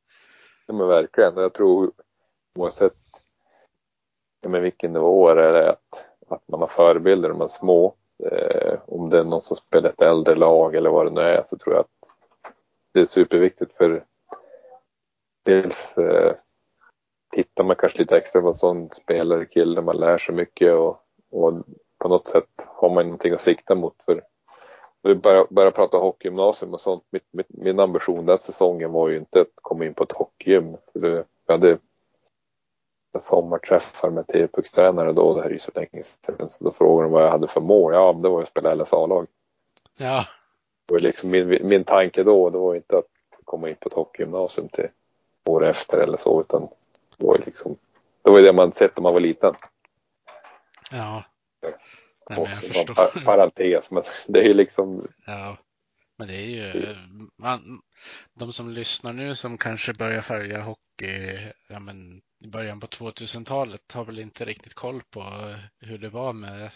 Ja 0.67 0.73
men 0.73 0.87
verkligen. 0.87 1.37
Jag 1.37 1.53
tror 1.53 1.91
oavsett 2.55 2.93
ja, 4.41 4.49
men 4.49 4.61
vilken 4.61 4.93
nivå 4.93 5.29
är 5.29 5.35
det 5.35 5.69
att, 5.69 6.09
att 6.29 6.47
man 6.47 6.59
har 6.59 6.67
förebilder 6.67 7.29
de 7.29 7.41
är 7.41 7.47
små. 7.47 7.95
Eh, 8.31 8.79
om 8.85 9.09
det 9.09 9.19
är 9.19 9.23
någon 9.23 9.41
som 9.41 9.57
spelar 9.57 9.89
ett 9.89 10.01
äldre 10.01 10.35
lag 10.35 10.75
eller 10.75 10.89
vad 10.89 11.05
det 11.05 11.11
nu 11.11 11.21
är 11.21 11.43
så 11.45 11.57
tror 11.57 11.75
jag 11.75 11.81
att 11.81 12.10
det 12.93 12.99
är 12.99 13.05
superviktigt 13.05 13.73
för 13.73 14.05
dels 15.45 15.97
eh, 15.97 16.33
tittar 17.31 17.63
man 17.63 17.75
kanske 17.75 17.99
lite 17.99 18.17
extra 18.17 18.41
på 18.41 18.47
en 18.47 18.55
sån 18.55 18.89
spelare, 18.91 19.45
kille, 19.45 19.81
man 19.81 19.97
lär 19.97 20.17
sig 20.17 20.35
mycket 20.35 20.73
och, 20.73 21.03
och 21.31 21.53
på 21.97 22.07
något 22.07 22.27
sätt 22.27 22.67
har 22.67 22.89
man 22.89 23.05
någonting 23.05 23.33
att 23.33 23.41
sikta 23.41 23.75
mot. 23.75 23.95
För 24.05 24.21
vi 25.03 25.15
börjar, 25.15 25.47
börjar 25.49 25.71
prata 25.71 25.97
hockeygymnasium 25.97 26.73
och 26.73 26.81
sånt. 26.81 27.03
Mitt, 27.11 27.27
mitt, 27.31 27.49
min 27.49 27.79
ambition 27.79 28.25
den 28.25 28.37
säsongen 28.37 28.91
var 28.91 29.09
ju 29.09 29.17
inte 29.17 29.41
att 29.41 29.47
komma 29.55 29.85
in 29.85 29.93
på 29.93 30.03
ett 30.03 30.11
hockeygym. 30.11 30.77
För 30.93 30.99
det, 30.99 31.25
jag 31.45 31.53
hade 31.53 31.77
sommarträffar 33.19 34.09
med 34.09 34.27
TV-puckstränare 34.27 35.13
då, 35.13 35.33
det 35.33 35.41
här 35.41 35.49
är 35.49 35.53
ju 35.53 35.59
så 35.59 35.71
länge 35.75 36.03
sedan. 36.03 36.49
Så 36.49 36.63
då 36.63 36.71
frågade 36.71 37.05
de 37.07 37.11
vad 37.11 37.23
jag 37.23 37.31
hade 37.31 37.47
för 37.47 37.61
mål. 37.61 37.93
Ja, 37.93 38.13
det 38.13 38.29
var 38.29 38.41
att 38.41 38.47
spela 38.47 38.75
LSA-lag. 38.75 39.27
Ja. 39.97 40.25
Var 40.91 40.99
liksom 40.99 41.29
min, 41.29 41.67
min 41.67 41.83
tanke 41.83 42.23
då, 42.23 42.49
det 42.49 42.57
var 42.57 42.75
inte 42.75 42.97
att 42.97 43.05
komma 43.45 43.69
in 43.69 43.75
på 43.75 43.89
ett 43.89 43.95
hockeygymnasium 43.95 44.69
till 44.69 44.87
år 45.45 45.65
efter 45.65 45.97
eller 45.97 46.17
så, 46.17 46.41
utan 46.41 46.61
det 47.17 47.25
var 47.25 47.37
liksom, 47.45 47.77
det 48.21 48.31
var 48.31 48.41
det 48.41 48.53
man 48.53 48.71
sett 48.71 48.97
när 48.97 49.01
man 49.01 49.13
var 49.13 49.19
liten. 49.19 49.53
Ja. 50.91 51.23
Nej, 52.29 52.39
men 52.39 52.49
jag 52.49 52.59
förstår. 52.59 52.93
Par 52.93 53.25
parentes, 53.25 53.91
men 53.91 54.03
det 54.27 54.39
är 54.39 54.43
ju 54.43 54.53
liksom. 54.53 55.07
Ja, 55.25 55.57
men 56.17 56.27
det 56.27 56.35
är 56.35 56.47
ju 56.47 56.95
man, 57.37 57.81
de 58.33 58.53
som 58.53 58.69
lyssnar 58.69 59.13
nu 59.13 59.35
som 59.35 59.57
kanske 59.57 59.93
börjar 59.93 60.21
följa 60.21 60.61
hockey 60.61 61.51
ja, 61.67 61.79
men 61.79 62.21
i 62.39 62.47
början 62.47 62.79
på 62.79 62.87
2000-talet 62.87 63.91
har 63.91 64.05
väl 64.05 64.19
inte 64.19 64.45
riktigt 64.45 64.73
koll 64.73 65.03
på 65.09 65.23
hur 65.79 65.97
det 65.97 66.09
var 66.09 66.33
med 66.33 66.71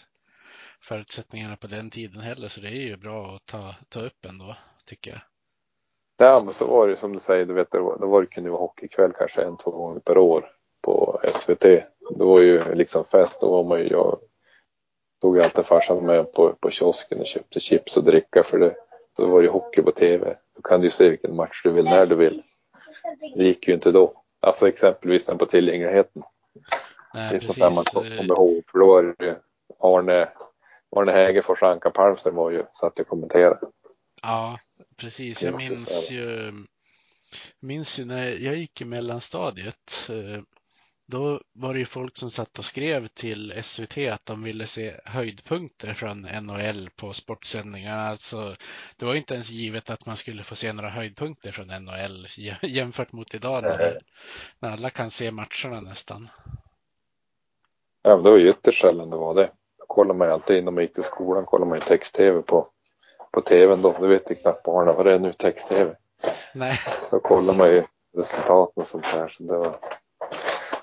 förutsättningarna 0.80 1.56
på 1.56 1.66
den 1.66 1.90
tiden 1.90 2.20
heller. 2.20 2.48
Så 2.48 2.60
det 2.60 2.68
är 2.68 2.86
ju 2.86 2.96
bra 2.96 3.34
att 3.34 3.46
ta, 3.46 3.74
ta 3.88 4.00
upp 4.00 4.24
ändå, 4.28 4.56
tycker 4.84 5.10
jag. 5.10 5.20
Ja, 6.18 6.42
men 6.44 6.54
så 6.54 6.66
var 6.66 6.88
det 6.88 6.96
som 6.96 7.12
du 7.12 7.18
säger, 7.18 7.46
du 7.46 7.54
vet, 7.54 7.70
det 7.70 7.78
var, 7.78 8.20
det 8.20 8.26
kunde 8.26 8.50
vara 8.50 8.60
hockeykväll 8.60 9.12
kanske 9.18 9.42
en, 9.42 9.56
två 9.56 9.70
gånger 9.70 10.00
per 10.00 10.18
år 10.18 10.50
på 10.82 11.20
SVT. 11.34 11.60
Det 11.60 12.24
var 12.24 12.40
ju 12.40 12.74
liksom 12.74 13.04
fest, 13.04 13.40
då 13.40 13.50
var 13.50 13.64
man 13.64 13.78
ju, 13.78 13.88
jag 13.88 14.18
tog 15.20 15.40
alltid 15.40 15.66
farsan 15.66 16.06
med 16.06 16.32
på, 16.32 16.52
på 16.60 16.70
kiosken 16.70 17.20
och 17.20 17.26
köpte 17.26 17.60
chips 17.60 17.96
och 17.96 18.04
dricka 18.04 18.42
för 18.42 18.58
det, 18.58 18.74
då 19.16 19.26
var 19.26 19.42
det 19.42 19.48
hockey 19.48 19.82
på 19.82 19.90
TV. 19.90 20.36
Då 20.56 20.62
kan 20.62 20.80
du 20.80 20.90
se 20.90 21.10
vilken 21.10 21.36
match 21.36 21.60
du 21.64 21.70
vill 21.70 21.84
när 21.84 22.06
du 22.06 22.14
vill. 22.14 22.42
Det 23.36 23.44
gick 23.44 23.68
ju 23.68 23.74
inte 23.74 23.92
då. 23.92 24.22
Alltså 24.40 24.68
exempelvis 24.68 25.26
den 25.26 25.38
på 25.38 25.46
tillgängligheten. 25.46 26.22
Nej, 27.14 27.28
det 27.30 27.36
är 27.36 27.38
sånt 27.38 27.58
där 27.58 27.70
man 27.70 27.84
kommer 27.84 28.34
ihåg. 28.34 28.62
För 28.66 28.78
då 28.78 28.86
var 28.86 29.14
det 29.18 29.36
Arne, 29.78 30.28
Arne 30.96 31.12
Hägerfors 31.12 31.62
och 31.62 31.68
Anka 31.68 31.90
Palmström 31.90 32.34
var 32.34 32.50
ju, 32.50 32.64
satt 32.80 32.98
och 32.98 33.08
kommenterade. 33.08 33.60
Ja, 34.22 34.58
precis. 34.96 35.42
Jag 35.42 35.56
minns 35.56 36.10
ju, 36.10 36.52
minns 37.60 38.00
ju 38.00 38.04
när 38.04 38.26
jag 38.26 38.56
gick 38.56 38.80
i 38.80 38.84
mellanstadiet. 38.84 40.08
Eh, 40.10 40.42
då 41.08 41.40
var 41.52 41.72
det 41.72 41.78
ju 41.78 41.86
folk 41.86 42.16
som 42.16 42.30
satt 42.30 42.58
och 42.58 42.64
skrev 42.64 43.06
till 43.06 43.62
SVT 43.62 43.98
att 43.98 44.26
de 44.26 44.42
ville 44.42 44.66
se 44.66 44.94
höjdpunkter 45.04 45.94
från 45.94 46.20
NHL 46.20 46.90
på 46.96 47.12
sportsändningarna. 47.12 48.08
Alltså, 48.08 48.56
det 48.96 49.06
var 49.06 49.14
inte 49.14 49.34
ens 49.34 49.50
givet 49.50 49.90
att 49.90 50.06
man 50.06 50.16
skulle 50.16 50.42
få 50.42 50.54
se 50.54 50.72
några 50.72 50.90
höjdpunkter 50.90 51.50
från 51.50 51.66
NHL 51.66 52.26
jämfört 52.62 53.12
mot 53.12 53.34
idag 53.34 53.62
när, 53.62 54.00
när 54.58 54.70
alla 54.70 54.90
kan 54.90 55.10
se 55.10 55.30
matcherna 55.30 55.80
nästan. 55.80 56.28
Ja, 58.02 58.16
men 58.16 58.22
det 58.22 58.30
var 58.30 58.38
ju 58.38 58.48
ytterst 58.48 58.80
sällan 58.80 59.10
det 59.10 59.16
var 59.16 59.34
det. 59.34 59.50
Kollar 59.86 60.14
man 60.14 60.28
ju 60.28 60.34
alltid 60.34 60.56
innan 60.56 60.74
man 60.74 60.82
gick 60.82 60.94
till 60.94 61.04
skolan, 61.04 61.44
kollar 61.44 61.66
man 61.66 61.78
ju 61.78 61.84
text-tv 61.84 62.42
på, 62.42 62.66
på 63.32 63.40
tvn 63.40 63.82
då. 63.82 63.94
Det 64.00 64.08
vet 64.08 64.30
ju 64.30 64.34
knappt 64.34 64.62
barnen 64.62 64.96
vad 64.96 65.06
det 65.06 65.14
är 65.14 65.18
nu, 65.18 65.32
text-tv. 65.32 65.94
Nej. 66.54 66.80
Då 67.10 67.20
kollar 67.20 67.54
man 67.54 67.68
ju 67.68 67.82
resultaten 68.16 68.80
och 68.80 68.86
sånt 68.86 69.12
där. 69.12 69.28
Så 69.28 69.42
det 69.42 69.56
var 69.58 69.78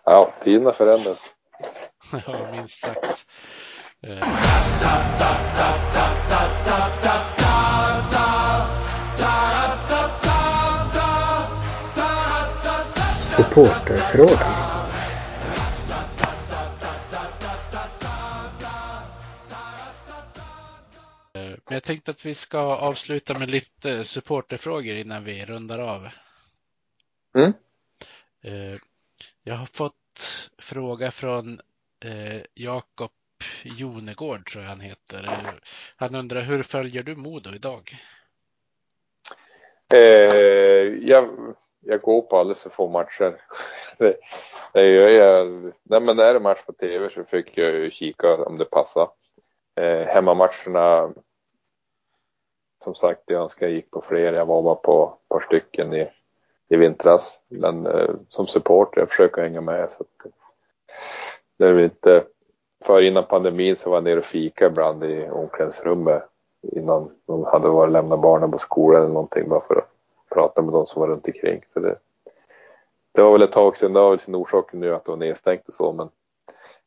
Ja, 0.06 0.32
tiderna 0.44 0.74
förändras. 0.74 1.26
ja, 2.26 2.52
minst 2.52 2.80
sagt. 2.80 3.26
Supporterfrågan. 13.36 14.63
Men 21.74 21.76
jag 21.76 21.84
tänkte 21.84 22.12
att 22.12 22.26
vi 22.26 22.34
ska 22.34 22.60
avsluta 22.60 23.40
med 23.40 23.50
lite 23.50 24.04
supporterfrågor 24.04 24.96
innan 24.96 25.24
vi 25.24 25.46
rundar 25.46 25.80
av. 25.80 26.08
Mm. 27.38 27.54
Eh, 28.42 28.80
Jag 29.44 29.56
har 29.56 29.66
fått 29.66 30.52
fråga 30.58 31.12
från 31.12 31.62
eh, 32.06 32.42
Jakob 32.54 33.12
Jonegård, 33.64 34.46
tror 34.46 34.64
jag 34.64 34.70
han 34.70 34.80
heter. 34.80 35.24
Eh, 35.24 35.54
Han 35.96 36.16
undrar 36.16 36.42
hur 36.42 36.64
följer 36.64 37.04
du 37.04 37.16
Modo 37.16 37.56
idag? 37.56 37.92
Eh, 39.94 40.00
jag, 41.02 41.56
jag 41.80 42.02
går 42.02 42.22
på 42.22 42.38
alldeles 42.38 42.64
för 42.64 42.70
få 42.70 42.90
matcher. 42.90 43.42
det, 43.98 44.16
det 44.74 44.90
gör 44.90 45.10
jag. 45.10 45.74
Nej, 45.84 46.02
men 46.02 46.20
är 46.20 46.34
det 46.34 46.40
match 46.40 46.66
på 46.66 46.74
tv 46.74 47.10
så 47.10 47.24
fick 47.24 47.58
jag 47.58 47.74
ju 47.74 47.92
kika 47.92 48.36
om 48.36 48.58
det 48.58 48.66
passar. 48.66 49.10
Eh, 49.76 50.08
hemmamatcherna, 50.08 51.14
som 52.84 52.96
sagt, 52.96 53.22
jag 53.26 53.42
önskar 53.42 53.66
jag 53.66 53.76
gick 53.76 53.92
på 53.92 54.02
fler. 54.02 54.34
Jag 54.34 54.46
var 54.46 54.62
bara 54.62 54.76
på 54.76 55.14
ett 55.24 55.30
par 55.30 55.40
stycken 55.40 55.94
i, 55.94 56.10
i 56.70 56.76
vintras. 56.76 57.40
Men 57.48 57.86
eh, 57.86 58.10
som 58.30 58.48
supporter, 58.48 59.02
jag 59.02 59.10
försöker 59.10 59.42
hänga 59.42 59.62
med. 59.62 59.92
Så 59.92 60.04
att, 60.04 60.32
det 61.58 61.66
är 61.66 61.80
inte, 61.80 62.24
för 62.86 63.02
innan 63.02 63.24
pandemin 63.24 63.76
så 63.76 63.90
var 63.90 63.98
jag 63.98 64.04
nere 64.04 64.20
och 64.20 64.26
fika 64.26 64.66
ibland 64.66 65.04
i 65.04 65.30
omklädningsrummet 65.30 66.24
innan 66.72 67.12
de 67.26 67.44
hade 67.44 67.68
varit 67.68 67.92
lämna 67.92 68.18
barnen 68.18 68.52
på 68.52 68.60
skolan 68.60 69.02
eller 69.02 69.14
någonting 69.14 69.50
bara 69.50 69.62
för 69.62 69.76
att 69.76 69.90
prata 70.30 70.62
med 70.62 70.74
de 70.74 70.86
som 70.86 71.00
var 71.00 71.08
runt 71.08 71.28
omkring. 71.28 71.62
Så 71.66 71.80
det, 71.80 71.98
det 73.12 73.22
var 73.22 73.32
väl 73.32 73.42
ett 73.42 73.52
tag 73.52 73.78
sedan, 73.78 73.94
det 73.94 74.00
har 74.00 74.10
väl 74.10 74.20
sin 74.20 74.36
orsak 74.36 74.74
nu 74.74 74.96
att 74.96 75.06
det 75.06 75.12
var 75.12 75.18
nedstängt 75.18 75.68
och 75.68 75.74
så 75.74 75.94
men 75.94 76.10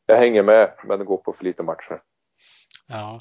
jag 0.05 0.17
hänger 0.17 0.43
med 0.43 0.71
men 0.83 0.99
det 0.99 1.05
går 1.05 1.17
på 1.17 1.33
för 1.33 1.43
lite 1.43 1.63
matcher. 1.63 2.01
Ja, 2.87 3.19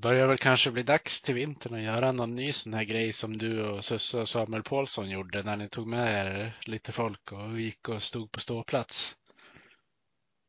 börjar 0.00 0.26
väl 0.26 0.38
kanske 0.38 0.70
bli 0.70 0.82
dags 0.82 1.22
till 1.22 1.34
vintern 1.34 1.74
att 1.74 1.82
göra 1.82 2.12
någon 2.12 2.34
ny 2.34 2.52
sån 2.52 2.74
här 2.74 2.84
grej 2.84 3.12
som 3.12 3.38
du 3.38 3.68
och 3.70 3.84
Susse 3.84 4.20
och 4.20 4.28
Samuel 4.28 4.62
Paulsson 4.62 5.10
gjorde 5.10 5.42
när 5.42 5.56
ni 5.56 5.68
tog 5.68 5.86
med 5.86 6.26
er 6.26 6.58
lite 6.66 6.92
folk 6.92 7.32
och 7.32 7.60
gick 7.60 7.88
och 7.88 8.02
stod 8.02 8.32
på 8.32 8.40
ståplats. 8.40 9.16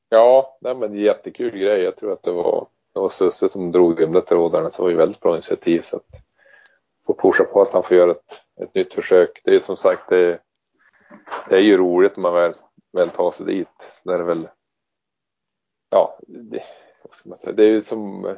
Ja, 0.09 0.57
nej 0.61 0.75
men 0.75 0.95
jättekul 0.95 1.57
grej. 1.57 1.81
Jag 1.81 1.97
tror 1.97 2.13
att 2.13 2.23
det 2.23 2.31
var, 2.31 2.67
det 2.93 2.99
var 2.99 3.09
Susse 3.09 3.49
som 3.49 3.71
drog 3.71 3.97
de 3.97 4.13
där 4.13 4.21
trådarna 4.21 4.69
så 4.69 4.81
det 4.81 4.83
var 4.83 4.91
ju 4.91 4.97
väldigt 4.97 5.19
bra 5.19 5.33
initiativ 5.33 5.81
så 5.81 5.95
att 5.95 6.23
få 7.05 7.13
pusha 7.13 7.43
på 7.43 7.61
att 7.61 7.73
han 7.73 7.83
får 7.83 7.97
göra 7.97 8.11
ett, 8.11 8.43
ett 8.61 8.75
nytt 8.75 8.93
försök. 8.93 9.41
Det 9.43 9.55
är 9.55 9.59
som 9.59 9.77
sagt 9.77 10.09
det, 10.09 10.39
det 11.49 11.55
är 11.55 11.61
ju 11.61 11.77
roligt 11.77 12.15
när 12.15 12.21
man 12.21 12.33
väl, 12.33 12.53
väl 12.91 13.09
tar 13.09 13.31
sig 13.31 13.45
dit. 13.45 14.01
Det 14.03 14.13
är 14.13 14.19
väl 14.19 14.47
ja, 15.89 16.19
det, 16.27 16.63
vad 17.03 17.15
ska 17.15 17.29
man 17.29 17.37
säga, 17.37 17.53
det 17.53 17.63
är 17.63 17.69
ju 17.69 17.81
som 17.81 18.35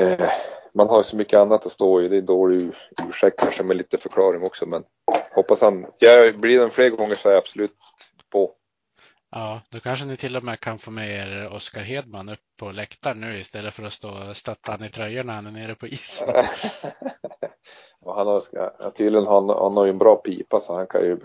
eh, 0.00 0.30
man 0.74 0.88
har 0.88 1.02
så 1.02 1.16
mycket 1.16 1.38
annat 1.38 1.66
att 1.66 1.72
stå 1.72 2.02
i. 2.02 2.08
Det 2.08 2.16
är 2.16 2.18
en 2.18 2.26
dålig 2.26 2.72
ursäkt 3.08 3.40
kanske 3.40 3.62
med 3.62 3.76
lite 3.76 3.98
förklaring 3.98 4.42
också 4.42 4.66
men 4.66 4.84
hoppas 5.34 5.60
han, 5.60 5.86
jag 5.98 6.38
blir 6.38 6.60
den 6.60 6.70
fler 6.70 6.90
gånger 6.90 7.14
så 7.14 7.28
är 7.28 7.32
jag 7.32 7.38
absolut 7.38 7.76
på. 8.30 8.54
Ja, 9.30 9.60
då 9.70 9.80
kanske 9.80 10.04
ni 10.04 10.16
till 10.16 10.36
och 10.36 10.44
med 10.44 10.60
kan 10.60 10.78
få 10.78 10.90
med 10.90 11.10
er 11.10 11.54
Oskar 11.54 11.82
Hedman 11.82 12.28
upp 12.28 12.40
på 12.58 12.70
läktaren 12.70 13.20
nu 13.20 13.38
istället 13.38 13.74
för 13.74 13.82
att 13.82 13.92
stå 13.92 14.28
och 14.28 14.36
stötta 14.36 14.72
han 14.72 14.84
i 14.84 14.90
tröjorna 14.90 15.32
när 15.32 15.42
han 15.42 15.46
är 15.56 15.60
nere 15.60 15.74
på 15.74 15.86
isen. 15.86 16.28
han 18.04 18.26
har, 18.26 18.90
tydligen 18.90 19.26
han, 19.26 19.48
han 19.48 19.76
har 19.76 19.84
ju 19.84 19.90
en 19.90 19.98
bra 19.98 20.16
pipa 20.16 20.60
så 20.60 20.74
han 20.74 20.86
kan 20.86 21.00
ju 21.00 21.16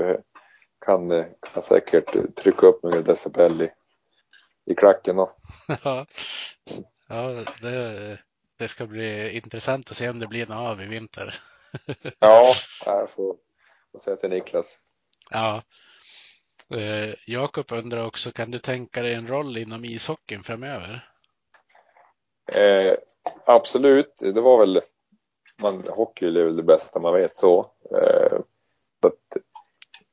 kan, 0.86 1.10
kan 1.54 1.64
säkert 1.64 2.36
trycka 2.36 2.68
upp 2.68 2.84
några 2.84 3.02
decibel 3.02 3.62
i, 3.62 3.70
i 4.72 4.76
klacken. 4.76 5.18
Ja, 5.84 6.06
ja 7.10 7.44
det, 7.62 8.18
det 8.58 8.68
ska 8.68 8.86
bli 8.86 9.38
intressant 9.38 9.92
att 9.92 9.98
se 9.98 10.10
om 10.10 10.20
det 10.20 10.28
blir 10.28 10.48
något 10.48 10.72
av 10.72 10.82
i 10.82 10.88
vinter. 10.88 11.36
ja, 12.20 12.54
jag 12.86 13.10
får, 13.10 13.36
får 13.92 14.00
säga 14.00 14.16
till 14.16 14.30
Niklas. 14.30 14.80
Ja. 15.30 15.64
Eh, 16.70 17.16
Jakob 17.28 17.72
undrar 17.72 18.06
också, 18.06 18.32
kan 18.32 18.52
du 18.52 18.60
tänka 18.60 19.02
dig 19.02 19.14
en 19.14 19.28
roll 19.28 19.58
inom 19.58 19.86
ishockeyn 19.86 20.44
framöver? 20.44 21.10
Eh, 22.52 22.96
absolut, 23.46 24.18
det 24.18 24.42
var 24.42 24.58
väl, 24.58 24.82
man, 25.62 25.84
hockey 25.88 26.26
är 26.26 26.44
väl 26.44 26.56
det 26.56 26.64
bästa 26.64 27.00
man 27.00 27.14
vet 27.14 27.38
så. 27.38 27.60
Eh, 27.92 28.40
så 29.02 29.08
att, 29.08 29.38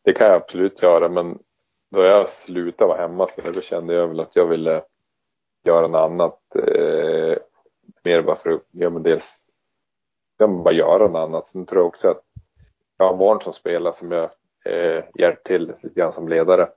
det 0.04 0.12
kan 0.12 0.26
jag 0.26 0.36
absolut 0.36 0.82
göra, 0.82 1.08
men 1.08 1.38
då 1.90 2.04
jag 2.04 2.28
slutade 2.28 2.88
vara 2.88 3.00
hemma 3.00 3.26
så 3.26 3.40
då 3.50 3.60
kände 3.60 3.94
jag 3.94 4.08
väl 4.08 4.20
att 4.20 4.36
jag 4.36 4.46
ville 4.46 4.82
göra 5.64 5.88
något 5.88 6.10
annat. 6.10 6.40
Mer 8.04 8.22
bara 8.22 8.36
för 8.36 8.50
att, 8.50 8.62
ja 8.70 8.90
men 8.90 9.02
dels, 9.02 9.48
ja 10.38 10.46
men 10.46 10.62
bara 10.62 10.74
göra 10.74 11.08
något 11.08 11.28
annat. 11.28 11.46
Sen 11.46 11.66
tror 11.66 11.80
jag 11.80 11.88
också 11.88 12.10
att 12.10 12.22
jag 12.98 13.06
har 13.06 13.16
barn 13.16 13.40
som 13.40 13.52
spelar 13.52 13.92
som 13.92 14.12
jag 14.12 14.30
eh, 14.64 15.04
hjälpt 15.14 15.46
till 15.46 15.66
lite 15.82 16.00
grann 16.00 16.12
som 16.12 16.28
ledare. 16.28 16.68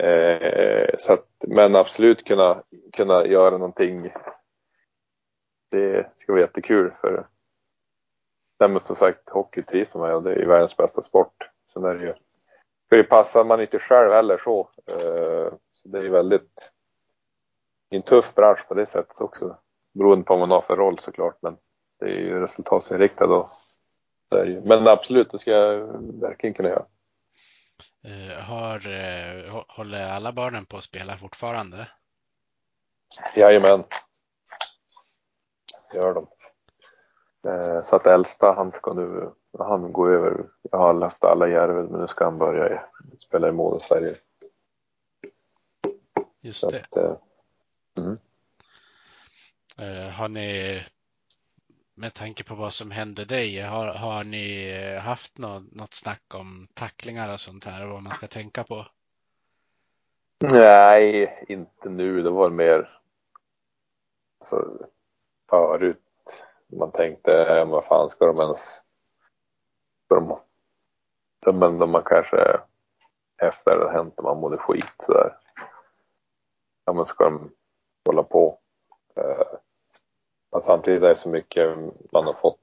Eh, 0.00 0.94
så 0.98 1.12
att, 1.12 1.28
men 1.48 1.76
absolut 1.76 2.24
kunna, 2.24 2.62
kunna 2.92 3.26
göra 3.26 3.58
någonting. 3.58 4.12
Det 5.70 6.10
ska 6.16 6.32
vara 6.32 6.42
jättekul 6.42 6.92
för 7.00 7.26
Nej, 8.60 8.68
men 8.68 8.80
som 8.80 8.96
sagt, 8.96 9.30
hockey 9.30 9.62
trivs 9.62 9.94
med 9.94 10.14
och 10.14 10.22
det 10.22 10.32
är 10.32 10.46
världens 10.46 10.76
bästa 10.76 11.02
sport. 11.02 11.50
Sen 11.72 11.84
är 11.84 11.94
det 11.94 12.04
ju, 12.04 12.14
för 12.88 12.96
det 12.96 13.04
passar 13.04 13.44
man 13.44 13.60
inte 13.60 13.78
själv 13.78 14.12
heller 14.12 14.38
så. 14.38 14.68
Eh, 14.86 15.52
så 15.72 15.88
det 15.88 15.98
är 15.98 16.08
väldigt, 16.08 16.72
en 17.90 18.02
tuff 18.02 18.34
bransch 18.34 18.68
på 18.68 18.74
det 18.74 18.86
sättet 18.86 19.20
också. 19.20 19.56
Beroende 19.94 20.24
på 20.24 20.36
vad 20.36 20.48
man 20.48 20.50
har 20.50 20.60
för 20.60 20.76
roll 20.76 20.98
såklart, 20.98 21.38
men 21.42 21.56
det 22.00 22.06
är 22.06 22.18
ju 22.18 22.40
resultatsinriktat 22.40 23.30
och 23.30 23.48
men 24.64 24.88
absolut, 24.88 25.30
det 25.30 25.38
ska 25.38 25.50
jag 25.50 25.86
verkligen 26.20 26.54
kunna 26.54 26.68
göra. 26.68 26.86
Uh, 28.06 28.40
har, 28.40 28.88
uh, 28.88 29.62
håller 29.68 30.08
alla 30.08 30.32
barnen 30.32 30.66
på 30.66 30.76
att 30.76 30.84
spela 30.84 31.18
fortfarande? 31.18 31.88
Jajamän. 33.36 33.84
Det 35.90 35.96
gör 35.96 36.14
de. 36.14 36.26
Uh, 37.50 37.82
så 37.82 37.96
att 37.96 38.06
äldsta, 38.06 38.52
han 38.52 38.72
ska 38.72 38.92
nu, 38.92 39.30
han 39.58 39.92
går 39.92 40.10
över, 40.10 40.46
jag 40.62 40.78
har 40.78 41.00
haft 41.00 41.24
alla 41.24 41.48
Järvel 41.48 41.88
men 41.88 42.00
nu 42.00 42.06
ska 42.06 42.24
han 42.24 42.38
börja 42.38 42.82
spela 43.18 43.48
i 43.48 43.52
Modo 43.52 43.78
Sverige. 43.78 44.16
Just 46.40 46.70
det. 46.70 46.80
Att, 46.80 46.96
mm. 47.98 48.18
Eh, 49.78 50.10
har 50.10 50.28
ni 50.28 50.82
med 51.94 52.14
tanke 52.14 52.44
på 52.44 52.54
vad 52.54 52.72
som 52.72 52.90
hände 52.90 53.24
dig, 53.24 53.60
har, 53.60 53.94
har 53.94 54.24
ni 54.24 54.70
eh, 54.70 55.00
haft 55.00 55.38
något, 55.38 55.72
något 55.72 55.94
snack 55.94 56.34
om 56.34 56.68
tacklingar 56.74 57.32
och 57.32 57.40
sånt 57.40 57.64
här 57.64 57.84
och 57.84 57.90
vad 57.90 58.02
man 58.02 58.12
ska 58.12 58.26
tänka 58.26 58.64
på? 58.64 58.86
Nej, 60.52 61.44
inte 61.48 61.88
nu. 61.88 62.22
Det 62.22 62.30
var 62.30 62.50
mer 62.50 62.98
alltså, 64.40 64.88
förut. 65.50 66.00
Man 66.66 66.90
tänkte, 66.90 67.44
eh, 67.44 67.68
vad 67.68 67.84
fan 67.84 68.10
ska 68.10 68.26
de 68.26 68.40
ens... 68.40 68.82
Ska 70.04 70.14
de, 70.14 71.58
men 71.58 71.78
de 71.78 71.90
man 71.90 72.02
kanske 72.02 72.60
efter 73.36 73.76
det 73.78 73.92
hänt 73.92 74.22
man 74.22 74.40
mådde 74.40 74.56
skit 74.56 74.94
sådär. 74.98 75.36
Ja 76.84 76.92
men 76.92 77.04
ska 77.04 77.24
de 77.24 77.50
hålla 78.06 78.22
på? 78.22 78.58
Eh, 79.16 79.58
men 80.52 80.60
samtidigt 80.62 81.02
är 81.02 81.08
det 81.08 81.16
så 81.16 81.28
mycket 81.28 81.76
man 82.12 82.24
har 82.24 82.32
fått, 82.32 82.60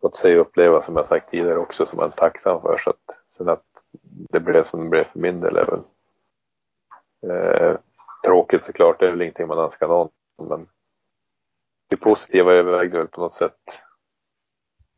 fått 0.00 0.16
se 0.16 0.34
och 0.34 0.40
uppleva 0.40 0.80
som 0.80 0.96
jag 0.96 1.06
sagt 1.06 1.30
tidigare 1.30 1.58
också 1.58 1.86
som 1.86 1.96
man 1.96 2.06
är 2.08 2.16
tacksam 2.16 2.60
för. 2.60 2.78
Så 2.78 2.90
att, 2.90 3.20
sen 3.28 3.48
att 3.48 3.64
det 4.02 4.40
blev 4.40 4.64
som 4.64 4.82
det 4.84 4.88
blev 4.88 5.04
för 5.04 5.18
min 5.18 5.40
del 5.40 5.56
är 5.56 5.66
väl 5.66 5.82
eh, 7.30 7.78
tråkigt 8.24 8.62
såklart. 8.62 9.00
Det 9.00 9.06
är 9.06 9.10
väl 9.10 9.22
ingenting 9.22 9.46
man 9.48 9.58
önskar 9.58 9.88
någon. 9.88 10.08
Men 10.42 10.68
det 11.88 11.96
positiva 11.96 12.52
övervägde 12.52 12.98
väl 12.98 13.08
på 13.08 13.20
något 13.20 13.34
sätt 13.34 13.58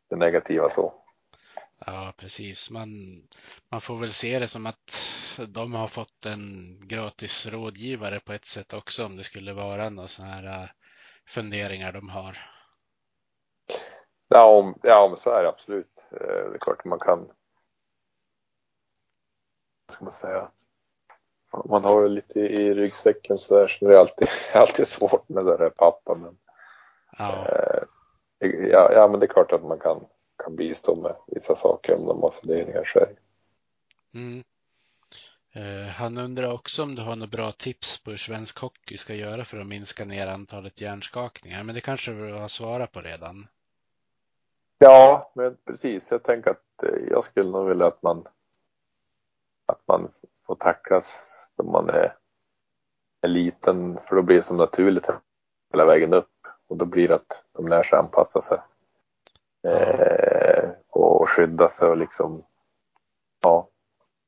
det 0.09 0.15
negativa 0.15 0.69
så. 0.69 1.00
Ja, 1.85 2.13
precis. 2.17 2.71
Man, 2.71 2.89
man 3.71 3.81
får 3.81 3.97
väl 3.97 4.13
se 4.13 4.39
det 4.39 4.47
som 4.47 4.65
att 4.65 4.95
de 5.47 5.73
har 5.73 5.87
fått 5.87 6.25
en 6.25 6.77
gratis 6.87 7.47
rådgivare 7.47 8.19
på 8.19 8.33
ett 8.33 8.45
sätt 8.45 8.73
också 8.73 9.05
om 9.05 9.17
det 9.17 9.23
skulle 9.23 9.53
vara 9.53 9.89
något 9.89 10.11
sån 10.11 10.25
här 10.25 10.73
funderingar 11.27 11.91
de 11.91 12.09
har. 12.09 12.37
Ja, 14.27 14.45
om, 14.45 14.79
ja 14.83 15.07
men 15.07 15.17
så 15.17 15.29
är 15.29 15.43
det 15.43 15.49
absolut. 15.49 16.07
Eh, 16.11 16.49
det 16.49 16.55
är 16.55 16.57
klart 16.57 16.85
man 16.85 16.99
kan. 16.99 17.19
Vad 19.87 19.93
ska 19.93 20.03
man 20.05 20.13
säga? 20.13 20.51
Man 21.65 21.83
har 21.83 22.09
lite 22.09 22.39
i 22.39 22.73
ryggsäcken 22.73 23.37
så 23.37 23.55
där 23.55 23.67
så 23.67 23.87
det 23.87 23.95
är 23.95 23.99
alltid, 23.99 24.27
alltid 24.53 24.87
svårt 24.87 25.29
med 25.29 25.45
det 25.45 25.57
där 25.57 25.69
pappa. 25.69 26.15
Men, 26.15 26.37
ja. 27.17 27.47
Eh, 27.47 27.83
ja, 28.71 28.91
ja, 28.93 29.07
men 29.07 29.19
det 29.19 29.25
är 29.25 29.33
klart 29.33 29.51
att 29.51 29.63
man 29.63 29.79
kan, 29.79 30.05
kan 30.43 30.55
bistå 30.55 30.95
med 30.95 31.15
vissa 31.27 31.55
saker 31.55 31.95
om 31.95 32.05
de 32.05 32.21
har 32.21 32.31
funderingar 32.31 32.83
så. 32.83 33.05
Mm. 34.13 34.43
Eh, 35.53 35.87
han 35.87 36.17
undrar 36.17 36.53
också 36.53 36.83
om 36.83 36.95
du 36.95 37.01
har 37.01 37.15
några 37.15 37.29
bra 37.29 37.51
tips 37.51 38.03
på 38.03 38.09
hur 38.09 38.17
svensk 38.17 38.59
hockey 38.59 38.97
ska 38.97 39.15
göra 39.15 39.45
för 39.45 39.57
att 39.57 39.67
minska 39.67 40.05
ner 40.05 40.27
antalet 40.27 40.81
hjärnskakningar. 40.81 41.63
Men 41.63 41.75
det 41.75 41.81
kanske 41.81 42.11
du 42.11 42.33
har 42.33 42.47
svarat 42.47 42.91
på 42.91 43.01
redan? 43.01 43.47
Ja, 44.77 45.31
men 45.35 45.57
precis. 45.65 46.11
Jag 46.11 46.23
tänker 46.23 46.51
att 46.51 46.83
eh, 46.83 46.99
jag 47.09 47.23
skulle 47.23 47.49
nog 47.49 47.69
vilja 47.69 47.87
att 47.87 48.03
man 48.03 48.27
att 49.65 49.81
man 49.87 50.11
får 50.45 50.55
tacklas 50.55 51.27
när 51.57 51.65
man 51.65 51.89
är, 51.89 52.15
är 53.21 53.27
liten 53.27 53.97
för 54.07 54.15
då 54.15 54.21
blir 54.21 54.35
det 54.35 54.41
som 54.41 54.57
naturligt 54.57 55.09
hela 55.71 55.85
vägen 55.85 56.13
upp 56.13 56.47
och 56.67 56.77
då 56.77 56.85
blir 56.85 57.07
det 57.07 57.15
att 57.15 57.43
de 57.51 57.67
lär 57.67 57.83
sig 57.83 57.99
anpassa 57.99 58.41
sig 58.41 58.57
eh, 59.63 60.30
och 60.30 60.30
skydda 61.35 61.67
sig 61.67 61.87
och 61.89 61.97
liksom 61.97 62.43
ja, 63.41 63.69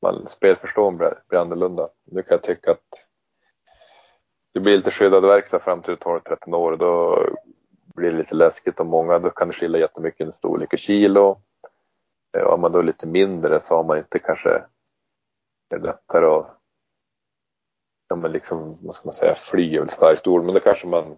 man, 0.02 0.28
spelförståelsen 0.28 0.98
blir, 0.98 1.14
blir 1.28 1.40
annorlunda. 1.40 1.90
Nu 2.06 2.24
kan 2.24 2.36
jag 2.36 2.44
tycka 2.44 2.72
att 2.72 3.10
det 4.54 4.60
blir 4.60 4.78
lite 4.78 4.92
skyddad 4.92 5.26
verkstad 5.26 5.60
fram 5.60 5.82
till 5.82 5.96
12-13 5.96 6.56
år 6.56 6.72
och 6.72 6.78
då 6.78 7.26
blir 7.96 8.12
det 8.12 8.18
lite 8.18 8.36
läskigt 8.36 8.80
och 8.80 8.86
många, 8.86 9.20
då 9.20 9.30
kan 9.30 9.48
det 9.48 9.54
skilja 9.54 9.80
jättemycket 9.80 10.28
i 10.28 10.32
storlek 10.32 10.74
och 10.74 10.80
kilo. 10.80 11.42
Eh, 12.38 12.44
och 12.44 12.54
är 12.54 12.58
man 12.58 12.72
då 12.72 12.82
lite 12.82 13.08
mindre 13.08 13.60
så 13.60 13.76
har 13.76 13.84
man 13.84 13.98
inte 13.98 14.20
kanske 14.20 14.64
det 15.70 15.78
lättare 15.78 16.26
att 16.26 16.60
ja, 18.08 18.16
men 18.16 18.32
liksom, 18.32 18.78
vad 18.82 18.96
ska 18.96 19.06
man 19.06 19.14
säga, 19.14 19.36
fly 19.36 19.76
är 19.76 19.80
väl 19.80 19.88
ett 19.88 19.94
starkt 19.94 20.28
ord, 20.28 20.44
men 20.44 20.54
då 20.54 20.60
kanske 20.60 20.88
man 20.88 21.18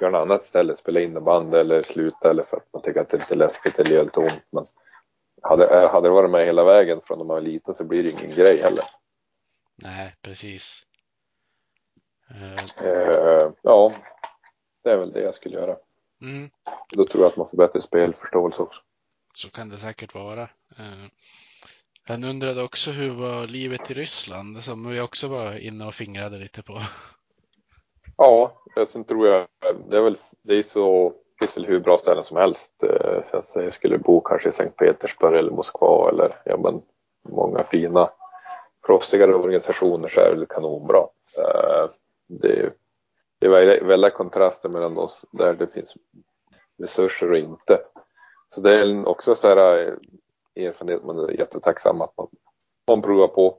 gör 0.00 0.10
något 0.10 0.20
annat 0.20 0.44
ställe, 0.44 0.76
spela 0.76 1.00
innebandy 1.00 1.58
eller 1.58 1.82
sluta 1.82 2.30
eller 2.30 2.42
för 2.42 2.56
att 2.56 2.72
man 2.72 2.82
tycker 2.82 3.00
att 3.00 3.08
det 3.08 3.16
är 3.16 3.20
lite 3.20 3.34
läskigt 3.34 3.78
eller 3.78 3.90
gör 3.90 4.04
lite 4.04 4.20
ont. 4.20 4.42
Men 4.50 4.66
hade, 5.42 5.88
hade 5.88 6.08
det 6.08 6.12
varit 6.12 6.30
med 6.30 6.46
hela 6.46 6.64
vägen 6.64 7.00
från 7.04 7.18
när 7.18 7.24
man 7.24 7.34
var 7.34 7.40
liten 7.40 7.74
så 7.74 7.84
blir 7.84 8.02
det 8.02 8.10
ingen 8.10 8.30
grej 8.30 8.62
heller. 8.62 8.84
Nej, 9.76 10.14
precis. 10.22 10.82
Uh, 12.30 13.52
ja, 13.62 13.94
det 14.84 14.90
är 14.90 14.96
väl 14.96 15.12
det 15.12 15.20
jag 15.20 15.34
skulle 15.34 15.54
göra. 15.54 15.76
Mm. 16.22 16.50
Då 16.92 17.04
tror 17.04 17.22
jag 17.22 17.30
att 17.30 17.36
man 17.36 17.48
får 17.48 17.56
bättre 17.56 17.80
spelförståelse 17.80 18.62
också. 18.62 18.80
Så 19.34 19.50
kan 19.50 19.68
det 19.68 19.78
säkert 19.78 20.14
vara. 20.14 20.48
Jag 22.06 22.24
undrade 22.24 22.62
också 22.62 22.90
hur 22.90 23.10
var 23.10 23.46
livet 23.46 23.90
i 23.90 23.94
Ryssland 23.94 24.64
som 24.64 24.88
vi 24.88 25.00
också 25.00 25.28
var 25.28 25.58
inne 25.58 25.86
och 25.86 25.94
fingrade 25.94 26.38
lite 26.38 26.62
på. 26.62 26.82
Ja, 28.16 28.62
sen 28.86 29.04
tror 29.04 29.28
jag 29.28 29.46
det 29.88 29.96
är 29.96 30.02
väl 30.02 30.16
det 30.42 30.54
är 30.54 30.62
så 30.62 31.14
finns 31.38 31.56
väl 31.56 31.66
hur 31.66 31.80
bra 31.80 31.98
ställen 31.98 32.24
som 32.24 32.36
helst. 32.36 32.84
Uh, 32.84 33.42
jag 33.54 33.72
skulle 33.72 33.98
bo 33.98 34.20
kanske 34.20 34.48
i 34.48 34.52
Sankt 34.52 34.76
Petersburg 34.76 35.38
eller 35.38 35.50
Moskva 35.50 36.08
eller 36.08 36.34
ja 36.44 36.56
men 36.56 36.82
många 37.28 37.64
fina 37.64 38.10
proffsigare 38.86 39.34
organisationer 39.34 40.08
så 40.08 40.20
är 40.20 40.34
det 40.34 40.46
kanonbra. 40.46 41.06
Det 41.36 41.88
det, 42.28 42.72
det 43.38 43.46
är 43.46 43.84
väldigt 43.84 44.14
kontraster 44.14 44.68
mellan 44.68 44.98
oss 44.98 45.24
där 45.30 45.54
det 45.54 45.66
finns 45.66 45.96
resurser 46.78 47.30
och 47.30 47.38
inte. 47.38 47.80
Så 48.46 48.60
det 48.60 48.80
är 48.80 49.08
också 49.08 49.34
så 49.34 49.48
här 49.48 49.78
eh, 49.78 50.66
erfarenhet 50.66 51.04
man 51.04 51.18
är 51.18 51.38
jättetacksam 51.38 52.00
att 52.00 52.16
man, 52.16 52.26
man 52.88 53.02
provar 53.02 53.28
på. 53.28 53.58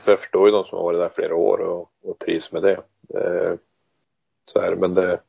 Så 0.00 0.10
jag 0.10 0.20
förstår 0.20 0.46
ju 0.46 0.52
de 0.52 0.64
som 0.64 0.78
har 0.78 0.84
varit 0.84 1.00
där 1.00 1.08
flera 1.08 1.36
år 1.36 1.58
och, 1.58 1.90
och 2.02 2.18
trivs 2.18 2.52
med 2.52 2.62
det. 2.62 2.82
det 3.00 3.58
så 4.46 4.58
är 4.58 4.70
det, 4.70 4.76
men 4.76 4.94
det, 4.94 5.20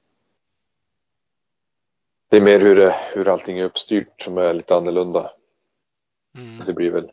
det 2.36 2.40
är 2.40 2.44
mer 2.44 2.60
hur, 2.60 2.76
det, 2.76 2.96
hur 3.14 3.30
allting 3.30 3.60
är 3.60 3.66
uppstyrt 3.66 4.22
som 4.22 4.38
är 4.38 4.54
lite 4.54 4.76
annorlunda. 4.76 5.32
Mm. 6.38 6.60
Det 6.66 6.74
blir 6.74 6.92
väl 6.92 7.12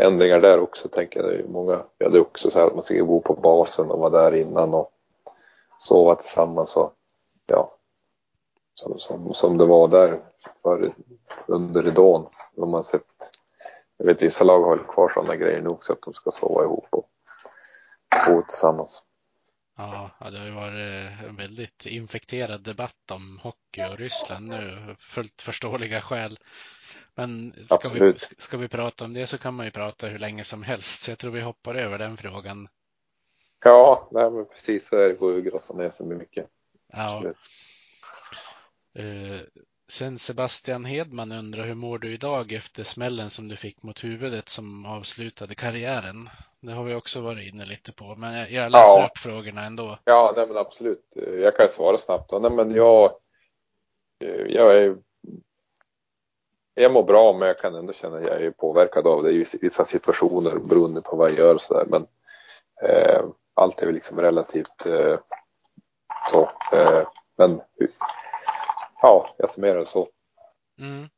ändringar 0.00 0.40
där 0.40 0.60
också 0.60 0.88
tänker 0.88 1.20
jag. 1.20 1.28
Det 1.28 1.38
är 1.38 1.48
många, 1.48 1.82
vi 1.98 2.04
hade 2.04 2.20
också 2.20 2.50
så 2.50 2.58
här 2.58 2.66
att 2.66 2.74
man 2.74 2.82
ska 2.82 3.04
bo 3.04 3.20
på 3.20 3.34
basen 3.34 3.90
och 3.90 3.98
vara 3.98 4.10
där 4.10 4.34
innan 4.34 4.74
och 4.74 4.92
sova 5.78 6.14
tillsammans 6.14 6.76
och 6.76 6.92
ja, 7.46 7.76
som, 8.74 8.98
som, 8.98 9.34
som 9.34 9.58
det 9.58 9.64
var 9.66 9.88
där 9.88 10.20
för, 10.62 10.92
under 11.46 11.82
ridån. 11.82 12.26
De 12.56 12.74
har 12.74 12.82
sett, 12.82 13.02
jag 13.96 14.06
vet 14.06 14.22
vissa 14.22 14.44
lag 14.44 14.62
har 14.62 14.78
kvar 14.88 15.08
sådana 15.14 15.36
grejer 15.36 15.60
nu 15.60 15.68
också 15.68 15.92
att 15.92 16.02
de 16.02 16.14
ska 16.14 16.30
sova 16.30 16.64
ihop 16.64 16.86
och 16.90 17.08
bo 18.26 18.42
tillsammans. 18.42 19.02
Ja, 19.76 20.10
det 20.18 20.38
har 20.38 20.46
ju 20.46 20.52
varit 20.52 21.12
en 21.28 21.36
väldigt 21.36 21.86
infekterad 21.86 22.60
debatt 22.60 23.10
om 23.10 23.38
hockey 23.42 23.84
och 23.90 23.98
Ryssland 23.98 24.48
nu, 24.48 24.96
fullt 24.98 25.42
förståeliga 25.42 26.00
skäl. 26.00 26.38
Men 27.14 27.54
ska 27.66 27.88
vi, 27.88 28.12
ska 28.38 28.56
vi 28.56 28.68
prata 28.68 29.04
om 29.04 29.14
det 29.14 29.26
så 29.26 29.38
kan 29.38 29.54
man 29.54 29.66
ju 29.66 29.72
prata 29.72 30.06
hur 30.06 30.18
länge 30.18 30.44
som 30.44 30.62
helst, 30.62 31.02
så 31.02 31.10
jag 31.10 31.18
tror 31.18 31.32
vi 31.32 31.40
hoppar 31.40 31.74
över 31.74 31.98
den 31.98 32.16
frågan. 32.16 32.68
Ja, 33.64 34.08
nej, 34.12 34.30
men 34.30 34.46
precis 34.46 34.88
så 34.88 34.96
är 34.96 35.08
det. 35.08 35.14
går 35.14 35.32
ju 35.32 35.38
att 35.38 35.44
grotta 35.44 35.74
ner 35.74 35.90
sig 35.90 36.06
mycket. 36.06 36.46
Ja. 36.92 37.22
Uh, 38.98 39.40
sen 39.88 40.18
Sebastian 40.18 40.84
Hedman 40.84 41.32
undrar 41.32 41.64
hur 41.64 41.74
mår 41.74 41.98
du 41.98 42.12
idag 42.12 42.52
efter 42.52 42.84
smällen 42.84 43.30
som 43.30 43.48
du 43.48 43.56
fick 43.56 43.82
mot 43.82 44.04
huvudet 44.04 44.48
som 44.48 44.86
avslutade 44.86 45.54
karriären? 45.54 46.28
Det 46.66 46.72
har 46.72 46.84
vi 46.84 46.94
också 46.94 47.20
varit 47.20 47.52
inne 47.52 47.64
lite 47.64 47.92
på, 47.92 48.14
men 48.16 48.34
jag, 48.34 48.50
jag 48.50 48.72
läser 48.72 49.00
ja. 49.00 49.06
upp 49.06 49.18
frågorna 49.18 49.64
ändå. 49.64 49.98
Ja, 50.04 50.32
nej, 50.36 50.46
men 50.46 50.56
absolut. 50.56 51.16
Jag 51.42 51.56
kan 51.56 51.68
svara 51.68 51.98
snabbt. 51.98 52.32
Nej, 52.32 52.50
men 52.50 52.74
jag, 52.74 53.12
jag 54.48 54.76
är 54.76 54.96
jag 56.74 56.92
mår 56.92 57.02
bra 57.02 57.32
men 57.32 57.48
jag 57.48 57.58
kan 57.58 57.74
ändå 57.74 57.92
känna 57.92 58.16
att 58.16 58.22
jag 58.22 58.42
är 58.42 58.50
påverkad 58.50 59.06
av 59.06 59.22
det 59.22 59.32
i 59.32 59.44
vissa 59.60 59.84
situationer 59.84 60.58
beroende 60.58 61.00
på 61.00 61.16
vad 61.16 61.30
jag 61.30 61.38
gör 61.38 61.58
så 61.58 61.74
där. 61.74 61.86
Men 61.86 62.06
eh, 62.90 63.24
allt 63.54 63.82
är 63.82 63.86
väl 63.86 63.94
liksom 63.94 64.20
relativt 64.20 64.86
eh, 64.86 65.18
så. 66.30 66.50
Eh, 66.72 67.08
men 67.38 67.60
ja, 69.02 69.34
jag 69.36 69.50
summerar 69.50 69.78
det 69.78 69.86
så. 69.86 70.08
Mm. 70.78 71.08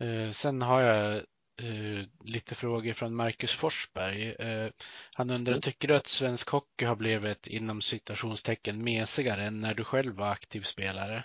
Eh, 0.00 0.30
sen 0.30 0.62
har 0.62 0.80
jag 0.80 1.22
eh, 1.62 2.06
lite 2.24 2.54
frågor 2.54 2.92
från 2.92 3.14
Marcus 3.14 3.54
Forsberg. 3.54 4.32
Eh, 4.32 4.70
han 5.14 5.30
undrar, 5.30 5.52
mm. 5.52 5.60
tycker 5.60 5.88
du 5.88 5.96
att 5.96 6.06
svensk 6.06 6.50
hockey 6.50 6.84
har 6.84 6.96
blivit 6.96 7.46
inom 7.46 7.80
citationstecken 7.80 8.84
mesigare 8.84 9.44
än 9.44 9.60
när 9.60 9.74
du 9.74 9.84
själv 9.84 10.16
var 10.16 10.30
aktiv 10.30 10.60
spelare? 10.60 11.24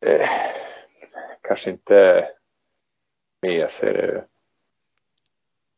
Eh, 0.00 0.28
kanske 1.42 1.70
inte 1.70 2.28
mesig 3.42 4.22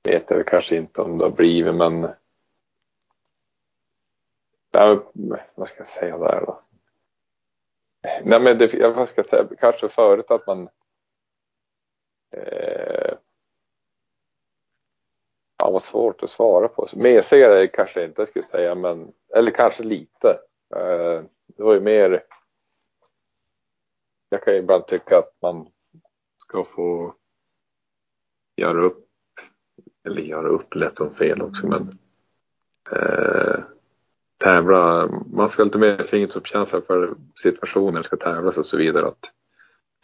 vet 0.02 0.30
jag 0.30 0.46
kanske 0.46 0.76
inte 0.76 1.02
om 1.02 1.18
det 1.18 1.24
har 1.24 1.30
blivit 1.30 1.74
men 1.74 2.08
Nej, 5.12 5.40
vad 5.54 5.68
ska 5.68 5.78
jag 5.78 5.88
säga 5.88 6.18
där 6.18 6.40
då? 6.40 6.62
Nej 8.22 8.40
men 8.40 8.58
det, 8.58 8.88
vad 8.96 9.08
ska 9.08 9.18
jag 9.18 9.26
säga, 9.26 9.48
kanske 9.60 9.88
förut 9.88 10.30
att 10.30 10.46
man 10.46 10.68
eh, 12.30 13.18
Ja, 15.62 15.70
vad 15.70 15.82
svårt 15.82 16.22
att 16.22 16.30
svara 16.30 16.68
på. 16.68 16.88
Mesigare 16.96 17.66
kanske 17.66 18.04
inte 18.04 18.26
skulle 18.26 18.42
säga, 18.42 18.74
men 18.74 19.12
eller 19.34 19.50
kanske 19.50 19.82
lite. 19.82 20.38
Eh, 20.76 21.22
det 21.46 21.62
var 21.62 21.74
ju 21.74 21.80
mer. 21.80 22.24
Jag 24.28 24.42
kan 24.42 24.54
ju 24.54 24.58
ibland 24.58 24.86
tycka 24.86 25.18
att 25.18 25.36
man 25.42 25.68
ska 26.36 26.64
få 26.64 27.14
göra 28.56 28.84
upp 28.84 29.08
eller 30.04 30.22
göra 30.22 30.48
upp 30.48 30.74
lätt 30.74 30.96
som 30.96 31.14
fel 31.14 31.42
också 31.42 31.66
men 31.66 31.90
eh, 32.90 33.60
tävla, 34.36 35.06
man 35.32 35.48
ska 35.48 35.62
ha 35.62 35.64
lite 35.64 35.78
mer 35.78 36.02
fingertoppskänsla 36.02 36.80
för 36.80 37.14
situationer 37.34 38.02
ska 38.02 38.16
tävlas 38.16 38.56
och 38.56 38.66
så 38.66 38.76
vidare. 38.76 39.06
Att 39.06 39.30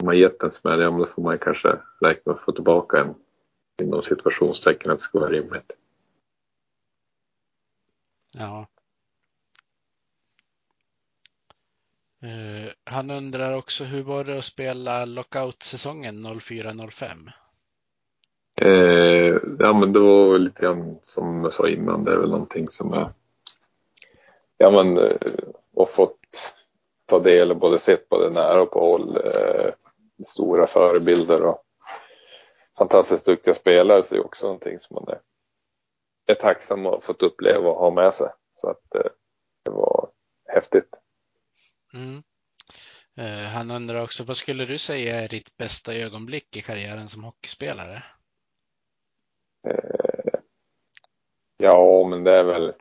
om 0.01 0.07
man 0.07 0.19
gett 0.19 0.43
en 0.43 0.51
smäll, 0.51 0.81
ja 0.81 0.91
men 0.91 1.01
då 1.01 1.07
får 1.07 1.23
man 1.23 1.39
kanske 1.39 1.69
räkna 2.01 2.23
med 2.25 2.35
att 2.35 2.41
få 2.41 2.53
tillbaka 2.53 3.01
en 3.01 3.15
inom 3.83 4.03
situationstecken 4.03 4.91
att 4.91 4.99
det 4.99 5.03
ska 5.03 5.19
vara 5.19 5.31
rimligt. 5.31 5.73
Ja. 8.37 8.67
Uh, 12.25 12.71
han 12.85 13.11
undrar 13.11 13.53
också 13.53 13.85
hur 13.85 14.03
var 14.03 14.25
det 14.25 14.39
att 14.39 14.45
spela 14.45 15.05
lockout-säsongen 15.05 16.27
04-05? 16.27 17.31
Eh, 18.61 19.39
ja 19.59 19.73
men 19.73 19.93
det 19.93 20.01
var 20.01 20.39
lite 20.39 20.63
grann 20.63 20.99
som 21.03 21.43
jag 21.43 21.53
sa 21.53 21.69
innan, 21.69 22.05
det 22.05 22.13
är 22.13 22.17
väl 22.17 22.31
någonting 22.31 22.69
som 22.69 22.93
är 22.93 23.13
ja 24.59 24.71
men 24.71 24.99
eh, 24.99 25.17
och 25.75 25.91
fått 25.91 26.55
ta 27.07 27.19
del 27.19 27.51
och 27.51 27.57
både 27.57 27.79
sett 27.79 28.09
både 28.09 28.31
nära 28.31 28.63
och 28.63 28.71
på 28.71 28.81
håll 28.81 29.17
eh, 29.17 29.71
stora 30.25 30.67
förebilder 30.67 31.43
och 31.45 31.65
fantastiskt 32.79 33.27
duktiga 33.27 33.55
spelare 33.55 34.03
så 34.03 34.15
är 34.15 34.19
det 34.19 34.25
också 34.25 34.47
någonting 34.47 34.79
som 34.79 34.95
man 34.95 35.09
är, 35.09 35.21
är 36.27 36.35
tacksam 36.35 36.87
att 36.87 37.05
fått 37.05 37.23
uppleva 37.23 37.71
och 37.71 37.79
ha 37.79 37.91
med 37.91 38.15
sig. 38.15 38.29
Så 38.55 38.71
att 38.71 38.95
eh, 38.95 39.11
det 39.65 39.71
var 39.71 40.11
häftigt. 40.47 40.99
Mm. 41.95 42.23
Eh, 43.17 43.49
han 43.49 43.71
undrar 43.71 44.03
också, 44.03 44.25
vad 44.25 44.37
skulle 44.37 44.65
du 44.65 44.79
säga 44.79 45.21
är 45.21 45.29
ditt 45.29 45.57
bästa 45.57 45.95
ögonblick 45.95 46.57
i 46.57 46.63
karriären 46.63 47.09
som 47.09 47.25
hockeyspelare? 47.25 48.03
Eh, 49.69 50.41
ja, 51.57 52.07
men 52.11 52.25
det 52.25 52.33
är 52.33 52.45
väl 52.45 52.75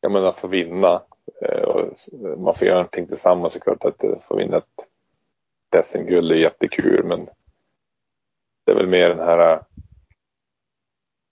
jag 0.00 0.12
menar 0.12 0.32
få 0.32 0.48
vinna 0.48 1.02
och 1.66 1.98
man 2.38 2.54
får 2.54 2.66
göra 2.66 2.76
någonting 2.76 3.06
tillsammans 3.06 3.52
så 3.52 3.60
klart 3.60 3.84
att 3.84 4.24
få 4.24 4.36
vinna 4.36 4.56
ett 4.56 4.89
SM-guld 5.76 6.32
är 6.32 6.36
jättekul 6.36 7.04
men 7.04 7.28
det 8.66 8.72
är 8.72 8.76
väl 8.76 8.86
mer 8.86 9.08
den 9.08 9.18
här 9.18 9.52
äh, 9.52 9.60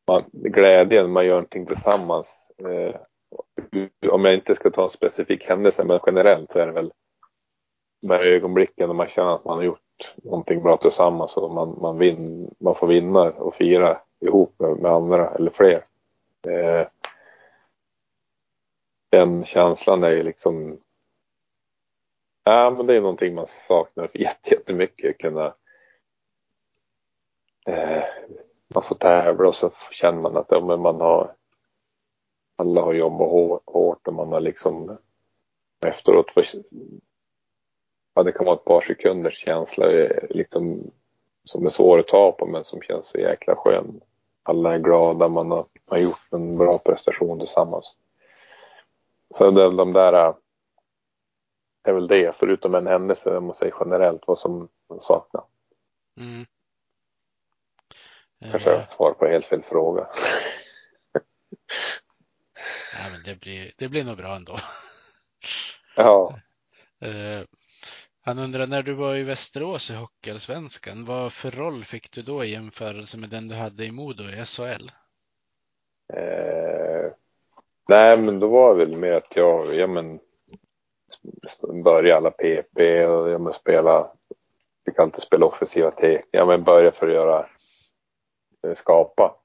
man, 0.06 0.24
glädjen, 0.32 1.10
man 1.10 1.26
gör 1.26 1.34
någonting 1.34 1.66
tillsammans. 1.66 2.50
Eh, 2.58 3.00
om 4.10 4.24
jag 4.24 4.34
inte 4.34 4.54
ska 4.54 4.70
ta 4.70 4.82
en 4.82 4.88
specifik 4.88 5.48
händelse, 5.48 5.84
men 5.84 6.00
generellt 6.06 6.50
så 6.50 6.58
är 6.58 6.66
det 6.66 6.72
väl 6.72 6.92
de 8.00 8.10
här 8.10 8.20
ögonblicken 8.20 8.88
när 8.88 8.94
man 8.94 9.08
känner 9.08 9.34
att 9.34 9.44
man 9.44 9.56
har 9.56 9.64
gjort 9.64 10.14
någonting 10.16 10.62
bra 10.62 10.76
tillsammans 10.76 11.36
och 11.36 11.50
man, 11.50 11.78
man, 11.80 11.98
vin, 11.98 12.54
man 12.58 12.74
får 12.74 12.86
vinna 12.86 13.20
och 13.20 13.54
fira 13.54 14.00
ihop 14.20 14.54
med, 14.58 14.76
med 14.76 14.92
andra 14.92 15.30
eller 15.30 15.50
fler. 15.50 15.84
Eh, 16.46 16.86
den 19.10 19.44
känslan 19.44 20.04
är 20.04 20.10
ju 20.10 20.22
liksom 20.22 20.78
Ja, 22.48 22.70
men 22.70 22.86
det 22.86 22.94
är 22.94 23.00
någonting 23.00 23.34
man 23.34 23.46
saknar 23.46 24.10
jättemycket. 24.14 25.18
Kunna, 25.18 25.54
eh, 27.66 28.04
man 28.74 28.82
får 28.82 28.94
tävla 28.94 29.48
och 29.48 29.54
så 29.54 29.70
känner 29.92 30.20
man 30.20 30.36
att 30.36 30.46
ja, 30.50 30.60
men 30.60 30.80
man 30.80 31.00
har 31.00 31.34
alla 32.56 32.80
har 32.80 32.94
jobbat 32.94 33.62
hårt 33.66 34.08
och 34.08 34.14
man 34.14 34.32
har 34.32 34.40
liksom 34.40 34.98
efteråt 35.86 36.30
för, 36.30 36.46
ja, 38.14 38.22
det 38.22 38.32
kan 38.32 38.46
vara 38.46 38.56
ett 38.56 38.64
par 38.64 38.80
sekunders 38.80 39.38
känsla 39.38 39.90
eh, 39.92 40.26
liksom, 40.30 40.90
som 41.44 41.64
är 41.66 41.70
svår 41.70 41.98
att 41.98 42.08
ta 42.08 42.32
på 42.32 42.46
men 42.46 42.64
som 42.64 42.80
känns 42.80 43.06
så 43.06 43.18
jäkla 43.18 43.56
skön. 43.56 44.00
Alla 44.42 44.74
är 44.74 44.78
glada, 44.78 45.28
man 45.28 45.50
har, 45.50 45.66
har 45.86 45.98
gjort 45.98 46.28
en 46.32 46.58
bra 46.58 46.78
prestation 46.78 47.38
tillsammans. 47.38 47.96
Så 49.30 49.50
det 49.50 49.62
är 49.62 49.70
de 49.70 49.92
där 49.92 50.12
eh, 50.12 50.34
är 51.88 51.92
väl 51.92 52.08
det, 52.08 52.36
förutom 52.36 52.74
en 52.74 52.86
händelse, 52.86 53.36
om 53.36 53.44
man 53.44 53.54
säger 53.54 53.74
generellt, 53.80 54.22
vad 54.26 54.38
som 54.38 54.68
man 54.88 55.00
saknar. 55.00 55.44
Mm. 56.20 56.46
Kanske 58.50 58.70
jag 58.70 58.78
eh. 58.78 58.86
svar 58.86 59.12
på 59.12 59.26
helt 59.26 59.46
fel 59.46 59.62
fråga. 59.62 60.00
ja, 62.92 63.10
men 63.12 63.22
det, 63.24 63.40
blir, 63.40 63.72
det 63.76 63.88
blir 63.88 64.04
nog 64.04 64.16
bra 64.16 64.36
ändå. 64.36 64.56
ja. 65.96 66.38
Uh, 67.04 67.44
han 68.20 68.38
undrar 68.38 68.66
när 68.66 68.82
du 68.82 68.94
var 68.94 69.16
i 69.16 69.22
Västerås 69.22 69.90
i 69.90 69.94
Hockeyallsvenskan, 69.94 71.04
vad 71.04 71.32
för 71.32 71.50
roll 71.50 71.84
fick 71.84 72.12
du 72.12 72.22
då 72.22 72.44
i 72.44 72.50
jämförelse 72.50 73.18
med 73.18 73.30
den 73.30 73.48
du 73.48 73.54
hade 73.54 73.84
i 73.84 73.90
Modo 73.90 74.24
i 74.24 74.44
SHL? 74.44 74.90
Uh, 76.16 77.12
nej, 77.88 78.18
men 78.18 78.40
då 78.40 78.48
var 78.48 78.74
det 78.74 78.84
väl 78.84 78.96
mer 78.96 79.12
att 79.12 79.36
jag, 79.36 79.74
ja 79.74 79.86
men 79.86 80.20
börja 81.84 82.16
alla 82.16 82.30
PP 82.30 83.06
och 83.06 83.30
ja, 83.30 83.38
men 83.38 83.52
spela, 83.52 84.12
vi 84.84 84.92
kan 84.92 85.04
inte 85.04 85.20
spela 85.20 85.46
offensiva 85.46 85.90
tecken, 85.90 86.28
ja 86.30 86.46
men 86.46 86.64
börja 86.64 86.92
för 86.92 87.06
att 87.06 87.14
göra, 87.14 87.46
eh, 88.62 88.74
skapa. 88.74 89.36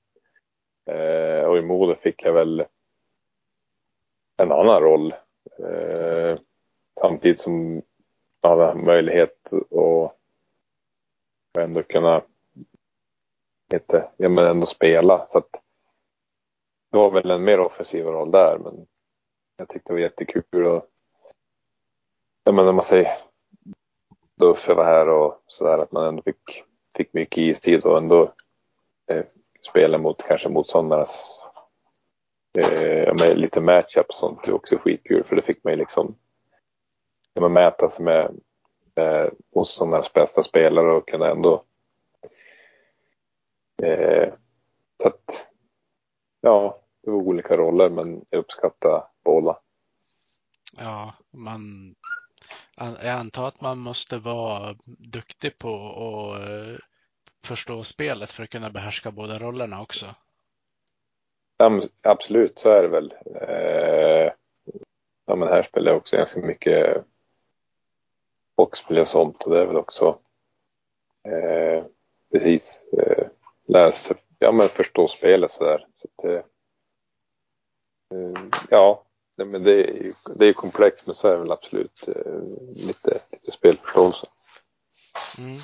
Eh, 0.85 1.43
och 1.45 1.57
i 1.57 1.61
Modo 1.61 1.95
fick 1.95 2.23
jag 2.23 2.33
väl 2.33 2.65
en 4.41 4.51
annan 4.51 4.81
roll. 4.81 5.13
Eh, 5.59 6.37
samtidigt 6.99 7.39
som 7.39 7.81
jag 8.41 8.49
hade 8.49 8.75
möjlighet 8.75 9.53
att 9.53 10.17
ändå 11.57 11.83
kunna 11.83 12.21
inte, 13.73 14.09
ja, 14.17 14.29
men 14.29 14.45
ändå 14.47 14.65
spela. 14.65 15.25
Så 15.27 15.37
att 15.37 15.51
det 16.91 16.97
var 16.97 17.11
väl 17.11 17.31
en 17.31 17.43
mer 17.43 17.59
offensiv 17.59 18.05
roll 18.05 18.31
där. 18.31 18.57
Men 18.57 18.87
jag 19.57 19.69
tyckte 19.69 19.89
det 19.89 19.93
var 19.93 20.01
jättekul 20.01 20.67
att 20.67 20.89
men 22.51 22.65
när 22.65 22.71
man 22.71 22.83
säger 22.83 23.07
Uffe 24.41 24.73
var 24.73 24.85
här 24.85 25.09
och 25.09 25.43
sådär 25.47 25.77
att 25.77 25.91
man 25.91 26.05
ändå 26.05 26.21
fick, 26.21 26.63
fick 26.97 27.13
mycket 27.13 27.37
istid 27.37 27.85
och 27.85 27.97
ändå 27.97 28.33
eh, 29.11 29.25
spela 29.69 29.97
mot 29.97 30.23
kanske 30.27 30.49
motståndarnas 30.49 31.39
eh, 32.57 33.13
med 33.19 33.37
lite 33.37 33.61
matchup 33.61 34.05
och 34.07 34.15
sånt. 34.15 34.43
Det 34.43 34.51
är 34.51 34.55
också 34.55 34.77
skitkul 34.77 35.23
för 35.23 35.35
det 35.35 35.41
fick 35.41 35.63
mig 35.63 35.75
liksom 35.75 36.15
när 37.35 37.41
man 37.41 37.53
mäta 37.53 37.89
sig 37.89 38.05
med 38.05 38.39
eh, 38.95 39.31
motståndarnas 39.55 40.13
bästa 40.13 40.43
spelare 40.43 40.91
och 40.91 41.07
kunna 41.07 41.31
ändå 41.31 41.63
eh, 43.83 44.33
så 45.01 45.07
att 45.07 45.47
ja, 46.41 46.79
det 47.03 47.11
var 47.11 47.17
olika 47.17 47.57
roller 47.57 47.89
men 47.89 48.25
jag 48.29 48.39
uppskattar 48.39 49.07
båda. 49.23 49.59
Ja, 50.77 51.13
man 51.31 51.95
jag 52.77 53.07
antar 53.07 53.47
att 53.47 53.61
man 53.61 53.77
måste 53.77 54.17
vara 54.17 54.75
duktig 54.85 55.57
på 55.57 55.75
att 55.75 56.49
eh, 56.49 56.77
förstå 57.43 57.83
spelet 57.83 58.31
för 58.31 58.43
att 58.43 58.49
kunna 58.49 58.69
behärska 58.69 59.11
båda 59.11 59.39
rollerna 59.39 59.81
också. 59.81 60.05
Ja, 61.57 61.81
absolut, 62.01 62.59
så 62.59 62.69
är 62.69 62.81
det 62.81 62.87
väl. 62.87 63.13
Eh, 63.41 64.31
ja, 65.25 65.35
men 65.35 65.47
här 65.47 65.63
spelar 65.63 65.91
jag 65.91 65.97
också 65.97 66.17
ganska 66.17 66.39
mycket 66.39 67.05
boxplay 68.57 69.01
och 69.01 69.07
sånt 69.07 69.43
och 69.43 69.51
det 69.51 69.61
är 69.61 69.65
väl 69.65 69.77
också 69.77 70.19
eh, 71.23 71.85
precis 72.31 72.85
eh, 72.93 73.27
läsa, 73.67 74.15
ja 74.39 74.51
men 74.51 74.69
förstå 74.69 75.07
spelet 75.07 75.51
sådär. 75.51 75.87
Så 75.93 76.07
att, 76.07 76.25
eh, 76.25 76.43
eh 78.13 78.43
ja, 78.69 79.03
Nej, 79.35 79.47
men 79.47 79.63
det, 79.63 79.71
är, 79.71 80.13
det 80.35 80.45
är 80.45 80.53
komplext 80.53 81.05
men 81.05 81.15
så 81.15 81.27
är 81.27 81.37
väl 81.37 81.51
absolut 81.51 82.07
eh, 82.07 82.41
lite, 82.87 83.19
lite 83.31 83.51
spelförståelse. 83.51 84.27
Mm. 85.37 85.59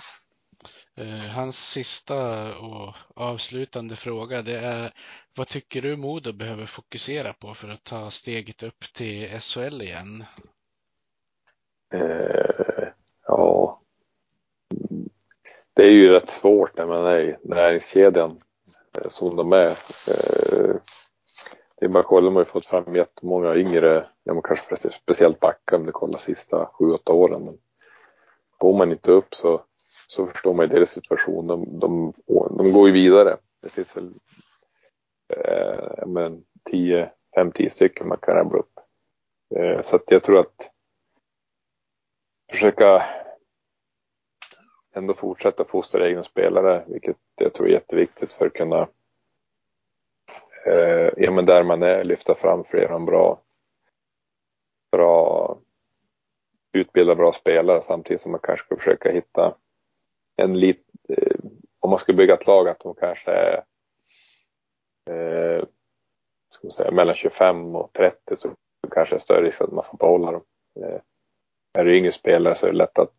Eh, 1.00 1.30
hans 1.30 1.72
sista 1.72 2.56
och 2.58 2.96
avslutande 3.16 3.96
fråga 3.96 4.42
det 4.42 4.60
är 4.60 4.94
vad 5.36 5.48
tycker 5.48 5.82
du 5.82 5.98
Modo 5.98 6.34
behöver 6.34 6.66
fokusera 6.66 7.34
på 7.34 7.54
för 7.54 7.68
att 7.70 7.84
ta 7.84 8.12
steget 8.12 8.64
upp 8.64 8.94
till 8.94 9.40
SHL 9.40 9.82
igen? 9.82 10.26
Eh, 11.94 12.88
ja, 13.28 13.82
det 15.74 15.84
är 15.84 15.92
ju 15.92 16.10
rätt 16.10 16.30
svårt 16.30 16.78
när 16.78 16.86
man 16.86 17.06
är 17.06 17.22
i 17.22 17.36
näringskedjan 17.44 18.42
eh, 18.98 19.10
som 19.10 19.36
de 19.36 19.54
är. 19.54 19.78
Eh, 20.08 20.76
det 21.80 21.86
är 21.86 21.90
bara 21.90 22.00
att 22.00 22.06
kolla, 22.06 22.26
de 22.26 22.36
har 22.36 22.42
ju 22.42 22.46
fått 22.46 22.66
fram 22.66 22.96
jättemånga 22.96 23.56
yngre, 23.56 24.06
ja 24.24 24.34
men 24.34 24.42
kanske 24.42 24.90
speciellt 24.92 25.40
backar 25.40 25.78
om 25.78 25.86
du 25.86 25.92
kollar 25.92 26.18
sista 26.18 26.66
sju, 26.66 26.92
åtta 26.92 27.14
åren. 27.14 27.46
Men 27.46 27.58
går 28.58 28.78
man 28.78 28.92
inte 28.92 29.12
upp 29.12 29.36
så, 29.36 29.62
så 30.08 30.28
förstår 30.28 30.54
man 30.54 30.68
ju 30.68 30.76
deras 30.76 30.90
situation. 30.90 31.48
De, 31.48 31.80
de, 31.80 32.14
de 32.58 32.74
går 32.74 32.88
ju 32.88 32.94
vidare. 32.94 33.38
Det 33.62 33.70
finns 33.70 33.98
väl 33.98 34.14
eh, 35.34 36.08
men 36.08 36.44
10, 36.72 37.12
5-10 37.38 37.70
stycken 37.70 38.08
man 38.08 38.18
kan 38.18 38.36
rabbla 38.36 38.60
upp. 38.60 38.80
Eh, 39.56 39.82
så 39.82 39.96
att 39.96 40.12
jag 40.12 40.24
tror 40.24 40.40
att 40.40 40.72
försöka 42.52 43.06
ändå 44.96 45.14
fortsätta 45.14 45.66
fostra 45.66 46.10
egna 46.10 46.24
spelare, 46.24 46.84
vilket 46.88 47.18
jag 47.36 47.54
tror 47.54 47.68
är 47.68 47.72
jätteviktigt 47.72 48.34
för 48.34 48.46
att 48.46 48.54
kunna 48.54 48.88
eh, 50.66 51.10
ja, 51.18 51.32
men 51.32 51.46
där 51.46 51.64
man 51.64 51.84
är, 51.84 52.04
lyfta 52.04 52.36
fram 52.36 52.64
flera 52.64 53.00
bra, 53.00 53.40
bra 54.92 55.58
utbilda 56.74 57.16
bra 57.16 57.34
spelare 57.34 57.82
samtidigt 57.82 58.22
som 58.22 58.32
man 58.32 58.42
kanske 58.44 58.66
ska 58.66 58.76
försöka 58.76 59.12
hitta 59.12 59.56
en 60.36 60.60
lit, 60.60 60.86
eh, 61.10 61.36
om 61.80 61.90
man 61.90 62.00
ska 62.00 62.14
bygga 62.14 62.34
ett 62.34 62.48
lag 62.48 62.70
att 62.70 62.80
de 62.80 62.96
kanske 62.96 63.32
är 63.32 63.64
eh, 65.10 65.64
ska 66.50 66.68
man 66.68 66.74
säga, 66.74 66.92
mellan 66.92 67.16
25 67.16 67.76
och 67.76 67.94
30 67.94 68.38
så 68.38 68.50
kanske 68.92 69.16
det 69.16 69.18
är 69.18 69.20
större 69.20 69.48
risk 69.48 69.62
att 69.62 69.72
man 69.72 69.84
får 69.84 69.98
behålla 69.98 70.32
dem. 70.32 70.42
Eh, 70.80 71.00
är 71.74 71.86
det 71.86 71.98
yngre 71.98 72.12
spelare 72.12 72.56
så 72.56 72.66
är 72.66 72.72
det 72.72 72.78
lätt 72.78 73.00
att 73.00 73.14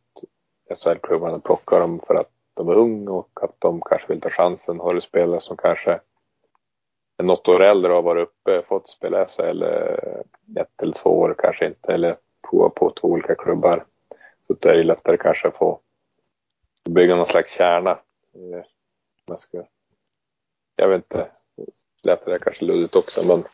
SHL-klubbarna 0.78 1.40
plockar 1.40 1.80
dem 1.80 2.00
för 2.06 2.14
att 2.14 2.30
de 2.54 2.68
är 2.68 2.74
unga 2.74 3.10
och 3.10 3.38
att 3.42 3.54
de 3.58 3.80
kanske 3.80 4.08
vill 4.08 4.20
ta 4.20 4.30
chansen. 4.30 4.80
Har 4.80 4.94
du 4.94 5.00
spelare 5.00 5.40
som 5.40 5.56
kanske 5.56 6.00
något 7.22 7.48
år 7.48 7.62
äldre 7.62 7.92
har 7.92 8.02
varit 8.02 8.28
uppe, 8.28 8.62
fått 8.62 8.88
spela 8.88 9.26
SHL 9.26 9.62
eh, 9.62 10.60
ett 10.62 10.82
eller 10.82 10.92
två 10.92 11.10
år 11.10 11.34
kanske 11.38 11.66
inte, 11.66 11.92
eller 11.92 12.16
prova 12.50 12.68
på 12.70 12.90
två 12.90 13.08
olika 13.08 13.34
klubbar. 13.34 13.84
Så 14.46 14.52
det 14.52 14.68
är 14.68 14.76
det 14.76 14.82
lättare 14.82 15.16
kanske 15.16 15.48
att 15.48 15.56
få 15.56 15.80
bygga 16.90 17.16
någon 17.16 17.26
slags 17.26 17.52
kärna. 17.52 17.90
Eh, 18.34 18.64
jag, 19.26 19.38
ska, 19.38 19.62
jag 20.76 20.88
vet 20.88 20.96
inte, 20.96 21.28
lättare 22.02 22.34
det 22.34 22.44
kanske 22.44 22.64
luddigt 22.64 22.96
också, 22.96 23.20
men 23.28 23.44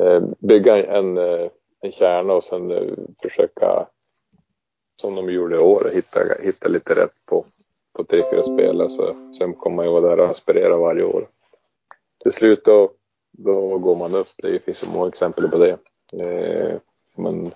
eh, 0.00 0.22
bygga 0.38 0.86
en, 0.96 1.18
en 1.80 1.92
kärna 1.92 2.32
och 2.32 2.44
sen 2.44 2.72
försöka, 3.22 3.86
som 5.00 5.14
de 5.14 5.30
gjorde 5.30 5.56
i 5.56 5.58
år, 5.58 5.90
hitta, 5.94 6.20
hitta 6.40 6.68
lite 6.68 6.94
rätt 6.94 7.26
på, 7.26 7.44
på 7.92 8.04
tre, 8.04 8.22
fyra 8.30 8.42
spelare. 8.42 8.90
Så, 8.90 9.34
sen 9.38 9.54
kommer 9.54 9.76
man 9.76 9.84
ju 9.84 9.92
vara 9.92 10.08
där 10.08 10.20
och 10.20 10.30
aspirera 10.30 10.76
varje 10.76 11.04
år 11.04 11.22
till 12.26 12.34
slut 12.34 12.64
då, 12.64 12.92
då 13.32 13.78
går 13.78 13.96
man 13.96 14.14
upp. 14.14 14.28
Det 14.36 14.64
finns 14.64 14.78
så 14.78 14.90
många 14.90 15.08
exempel 15.08 15.48
på 15.48 15.58
det. 15.58 15.78
Eh, 16.22 16.80
men 17.18 17.54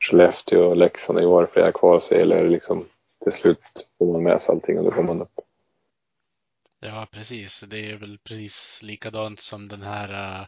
Skellefteå 0.00 0.60
och 0.60 0.76
Leksand 0.76 1.20
i 1.20 1.24
år, 1.24 1.48
flera 1.52 1.72
kvar 1.72 2.00
sig 2.00 2.20
eller 2.20 2.48
liksom 2.48 2.88
till 3.24 3.32
slut 3.32 3.58
får 3.98 4.12
man 4.12 4.22
med 4.22 4.42
sig 4.42 4.52
allting 4.52 4.78
och 4.78 4.84
då 4.84 4.90
går 4.90 5.02
man 5.02 5.22
upp. 5.22 5.32
Ja, 6.80 7.06
precis. 7.10 7.60
Det 7.60 7.90
är 7.90 7.96
väl 7.96 8.18
precis 8.18 8.80
likadant 8.82 9.40
som 9.40 9.68
den 9.68 9.82
här 9.82 10.40
uh, 10.40 10.46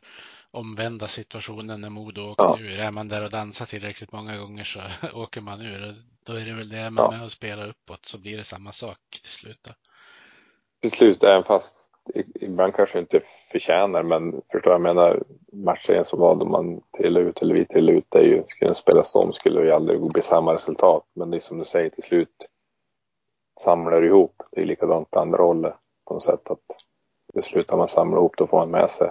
omvända 0.51 1.07
situationen 1.07 1.81
när 1.81 1.91
Modo 1.91 2.31
åkte 2.31 2.43
ja. 2.43 2.59
ur. 2.61 2.81
Är 2.81 2.91
man 2.91 3.09
där 3.09 3.23
och 3.23 3.31
dansar 3.31 3.67
tillräckligt 3.67 4.13
många 4.13 4.37
gånger 4.37 4.65
så 4.65 4.81
åker 5.15 5.41
man 5.41 5.61
ur. 5.61 5.95
Då 6.27 6.33
är 6.33 6.45
det 6.45 6.53
väl 6.53 6.69
det, 6.69 6.79
är 6.79 6.91
man 6.91 7.05
ja. 7.05 7.11
med 7.11 7.25
och 7.25 7.33
spelar 7.33 7.69
uppåt 7.69 8.07
så 8.07 8.19
blir 8.19 8.37
det 8.37 8.45
samma 8.45 8.73
sak 8.73 8.99
till 9.11 9.33
slut. 9.33 9.59
Då. 9.63 9.71
Till 10.81 10.91
slut, 10.91 11.23
även 11.23 11.43
fast 11.43 11.94
ibland 12.41 12.75
kanske 12.75 12.99
inte 12.99 13.21
förtjänar, 13.53 14.03
men 14.03 14.43
förstår 14.53 14.73
jag 14.73 14.81
menar 14.81 15.23
matchen 15.53 16.05
som 16.05 16.21
var 16.21 16.35
då 16.35 16.45
man 16.45 16.81
trillade 16.97 17.27
ut 17.27 17.43
eller 17.43 17.55
vi 17.55 17.65
trillade 17.65 17.99
ut, 17.99 18.07
det 18.09 18.19
är 18.19 18.23
ju, 18.23 18.43
skulle 18.49 18.69
den 18.69 18.75
spelas 18.75 19.15
om 19.15 19.33
skulle 19.33 19.61
det 19.61 19.67
ju 19.67 19.73
aldrig 19.73 20.01
bli 20.01 20.23
samma 20.23 20.55
resultat. 20.55 21.05
Men 21.13 21.31
det 21.31 21.37
är 21.37 21.41
som 21.41 21.59
du 21.59 21.65
säger 21.65 21.91
till 21.91 22.03
slut 22.03 22.47
samlar 23.61 24.05
ihop. 24.05 24.43
Det 24.51 24.61
är 24.61 24.67
likadant 24.67 25.17
andra 25.17 25.43
hållet 25.43 25.75
på 26.05 26.15
något 26.15 26.25
sätt 26.25 26.51
att 26.51 27.45
slutar 27.45 27.77
man 27.77 27.89
samla 27.89 28.17
ihop 28.17 28.37
då 28.37 28.47
får 28.47 28.59
man 28.59 28.71
med 28.71 28.91
sig 28.91 29.11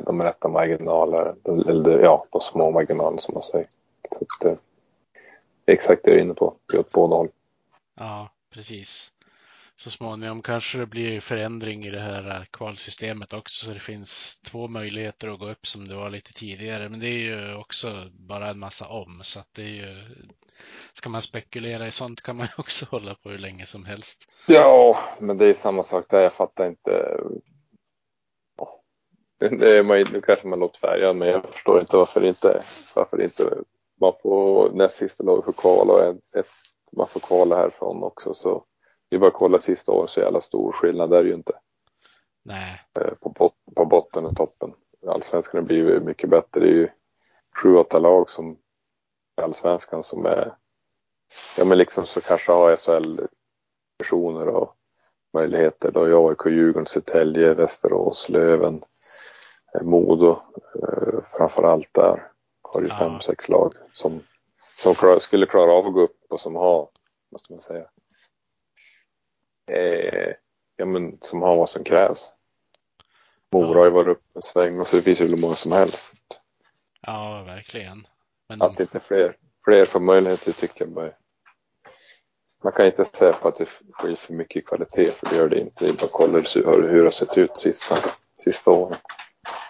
de 0.00 0.22
rätta 0.22 0.48
marginaler, 0.48 1.34
eller 1.68 1.98
ja, 1.98 2.26
de 2.30 2.40
små 2.40 2.70
marginalerna 2.70 3.20
som 3.20 3.34
man 3.34 3.42
säger. 3.42 3.68
Så 4.12 4.24
att, 4.24 4.44
eh, 4.44 4.58
exakt 5.66 6.04
det 6.04 6.10
jag 6.10 6.18
är 6.18 6.22
inne 6.24 6.34
på, 6.34 6.54
det 6.72 6.76
är 6.76 6.80
åt 6.80 6.92
båda 6.92 7.16
håll. 7.16 7.28
Ja, 7.94 8.30
precis. 8.50 9.11
Så 9.82 9.90
småningom 9.90 10.42
kanske 10.42 10.78
det 10.78 10.86
blir 10.86 11.20
förändring 11.20 11.84
i 11.84 11.90
det 11.90 12.00
här 12.00 12.46
kvalsystemet 12.50 13.32
också 13.32 13.66
så 13.66 13.72
det 13.72 13.80
finns 13.80 14.40
två 14.40 14.68
möjligheter 14.68 15.28
att 15.28 15.40
gå 15.40 15.50
upp 15.50 15.66
som 15.66 15.88
det 15.88 15.94
var 15.94 16.10
lite 16.10 16.32
tidigare. 16.32 16.88
Men 16.88 17.00
det 17.00 17.08
är 17.08 17.18
ju 17.18 17.54
också 17.54 18.10
bara 18.12 18.50
en 18.50 18.58
massa 18.58 18.88
om 18.88 19.20
så 19.22 19.40
att 19.40 19.48
det 19.54 19.62
är 19.62 19.66
ju 19.66 19.96
Ska 20.92 21.08
man 21.08 21.22
spekulera 21.22 21.86
i 21.86 21.90
sånt 21.90 22.22
kan 22.22 22.36
man 22.36 22.46
ju 22.46 22.52
också 22.58 22.86
hålla 22.90 23.14
på 23.14 23.28
hur 23.28 23.38
länge 23.38 23.66
som 23.66 23.84
helst. 23.84 24.32
Ja, 24.46 24.98
men 25.20 25.38
det 25.38 25.46
är 25.46 25.54
samma 25.54 25.84
sak 25.84 26.04
där. 26.08 26.20
Jag 26.20 26.34
fattar 26.34 26.66
inte. 26.66 27.20
Det 29.38 29.78
är 29.78 29.82
man, 29.82 30.04
nu 30.12 30.20
kanske 30.20 30.46
man 30.46 30.58
låter 30.58 30.78
färgad, 30.78 31.16
men 31.16 31.28
jag 31.28 31.52
förstår 31.52 31.80
inte 31.80 31.96
varför 31.96 32.24
inte, 32.24 32.62
varför 32.94 33.22
inte 33.22 33.58
man 34.00 34.12
får 34.22 34.70
näst 34.70 34.96
sista 34.96 35.24
lag 35.24 35.44
får 35.44 35.52
kvala 35.52 35.92
och 35.92 36.16
ett, 36.38 36.50
man 36.96 37.08
får 37.08 37.20
kvala 37.20 37.56
härifrån 37.56 38.02
också. 38.02 38.34
Så 38.34 38.64
det 39.12 39.16
är 39.16 39.20
bara 39.20 39.28
att 39.28 39.34
kolla 39.34 39.58
sista 39.58 39.92
året 39.92 40.10
så 40.10 40.20
jävla 40.20 40.40
stor 40.40 40.72
skillnad 40.72 41.10
där 41.10 41.18
är 41.18 41.22
det 41.22 41.28
ju 41.28 41.34
inte. 41.34 41.52
Nej. 42.42 42.80
Eh, 43.00 43.14
på, 43.14 43.28
bot, 43.28 43.54
på 43.76 43.84
botten 43.84 44.26
och 44.26 44.36
toppen. 44.36 44.74
Allsvenskan 45.06 45.58
har 45.58 45.66
blivit 45.66 46.02
mycket 46.02 46.30
bättre. 46.30 46.60
Det 46.60 46.66
är 46.66 46.74
ju 46.74 46.88
sju, 47.56 47.76
åtta 47.76 47.98
lag 47.98 48.30
som 48.30 48.58
allsvenskan 49.42 50.04
som 50.04 50.26
är, 50.26 50.54
ja 51.58 51.64
men 51.64 51.78
liksom 51.78 52.06
så 52.06 52.20
kanske 52.20 52.52
har 52.52 52.76
SHL-personer 52.76 54.46
och 54.46 54.76
möjligheter. 55.32 55.90
Då 55.90 56.00
har 56.00 56.30
AIK, 56.30 56.46
Djurgården, 56.46 56.86
Södertälje, 56.86 57.54
Västerås, 57.54 58.28
Löven, 58.28 58.84
eh, 59.74 59.82
Modo 59.82 60.42
eh, 60.82 61.18
framför 61.32 61.62
allt 61.62 61.88
där 61.92 62.30
har 62.62 62.80
ju 62.80 62.88
ja. 62.88 62.98
fem, 62.98 63.20
sex 63.20 63.48
lag 63.48 63.74
som, 63.94 64.20
som 64.78 65.20
skulle 65.20 65.46
klara 65.46 65.72
av 65.72 65.86
att 65.86 65.94
gå 65.94 66.00
upp 66.00 66.26
och 66.28 66.40
som 66.40 66.56
har, 66.56 66.88
ska 67.36 67.54
man 67.54 67.62
säga, 67.62 67.84
eh, 69.72 70.34
ja 70.76 70.86
men 70.86 71.18
som 71.20 71.42
har 71.42 71.56
vad 71.56 71.70
som 71.70 71.84
krävs. 71.84 72.32
Mora 73.52 73.78
har 73.78 73.84
ju 73.84 73.90
varit 73.90 74.16
uppe 74.16 74.24
en 74.34 74.42
sväng 74.42 74.80
och 74.80 74.86
så 74.86 74.96
det 74.96 75.02
finns 75.02 75.20
ju 75.20 75.28
hur 75.28 75.40
många 75.40 75.54
som 75.54 75.72
helst. 75.72 76.12
Ja, 77.00 77.42
verkligen. 77.46 78.06
Men... 78.48 78.62
Att 78.62 78.80
inte 78.80 79.00
fler, 79.00 79.36
fler 79.64 79.84
får 79.84 80.00
möjligheter 80.00 80.52
tycker 80.52 80.84
jag 80.84 80.92
bara. 80.92 81.10
Man 82.64 82.72
kan 82.72 82.86
inte 82.86 83.04
säga 83.04 83.32
på 83.32 83.48
att 83.48 83.56
det 83.56 83.68
blir 84.02 84.16
för 84.16 84.32
mycket 84.32 84.66
kvalitet 84.66 85.10
för 85.10 85.28
det 85.28 85.36
gör 85.36 85.48
det 85.48 85.60
inte. 85.60 85.84
Det 85.84 85.90
är 85.90 85.94
bara 85.94 86.10
kolla 86.12 86.38
hur, 86.38 86.88
hur 86.88 86.98
det 86.98 87.04
har 87.04 87.10
sett 87.10 87.38
ut 87.38 87.58
sista, 87.58 87.96
sista 88.42 88.70
åren. 88.70 88.98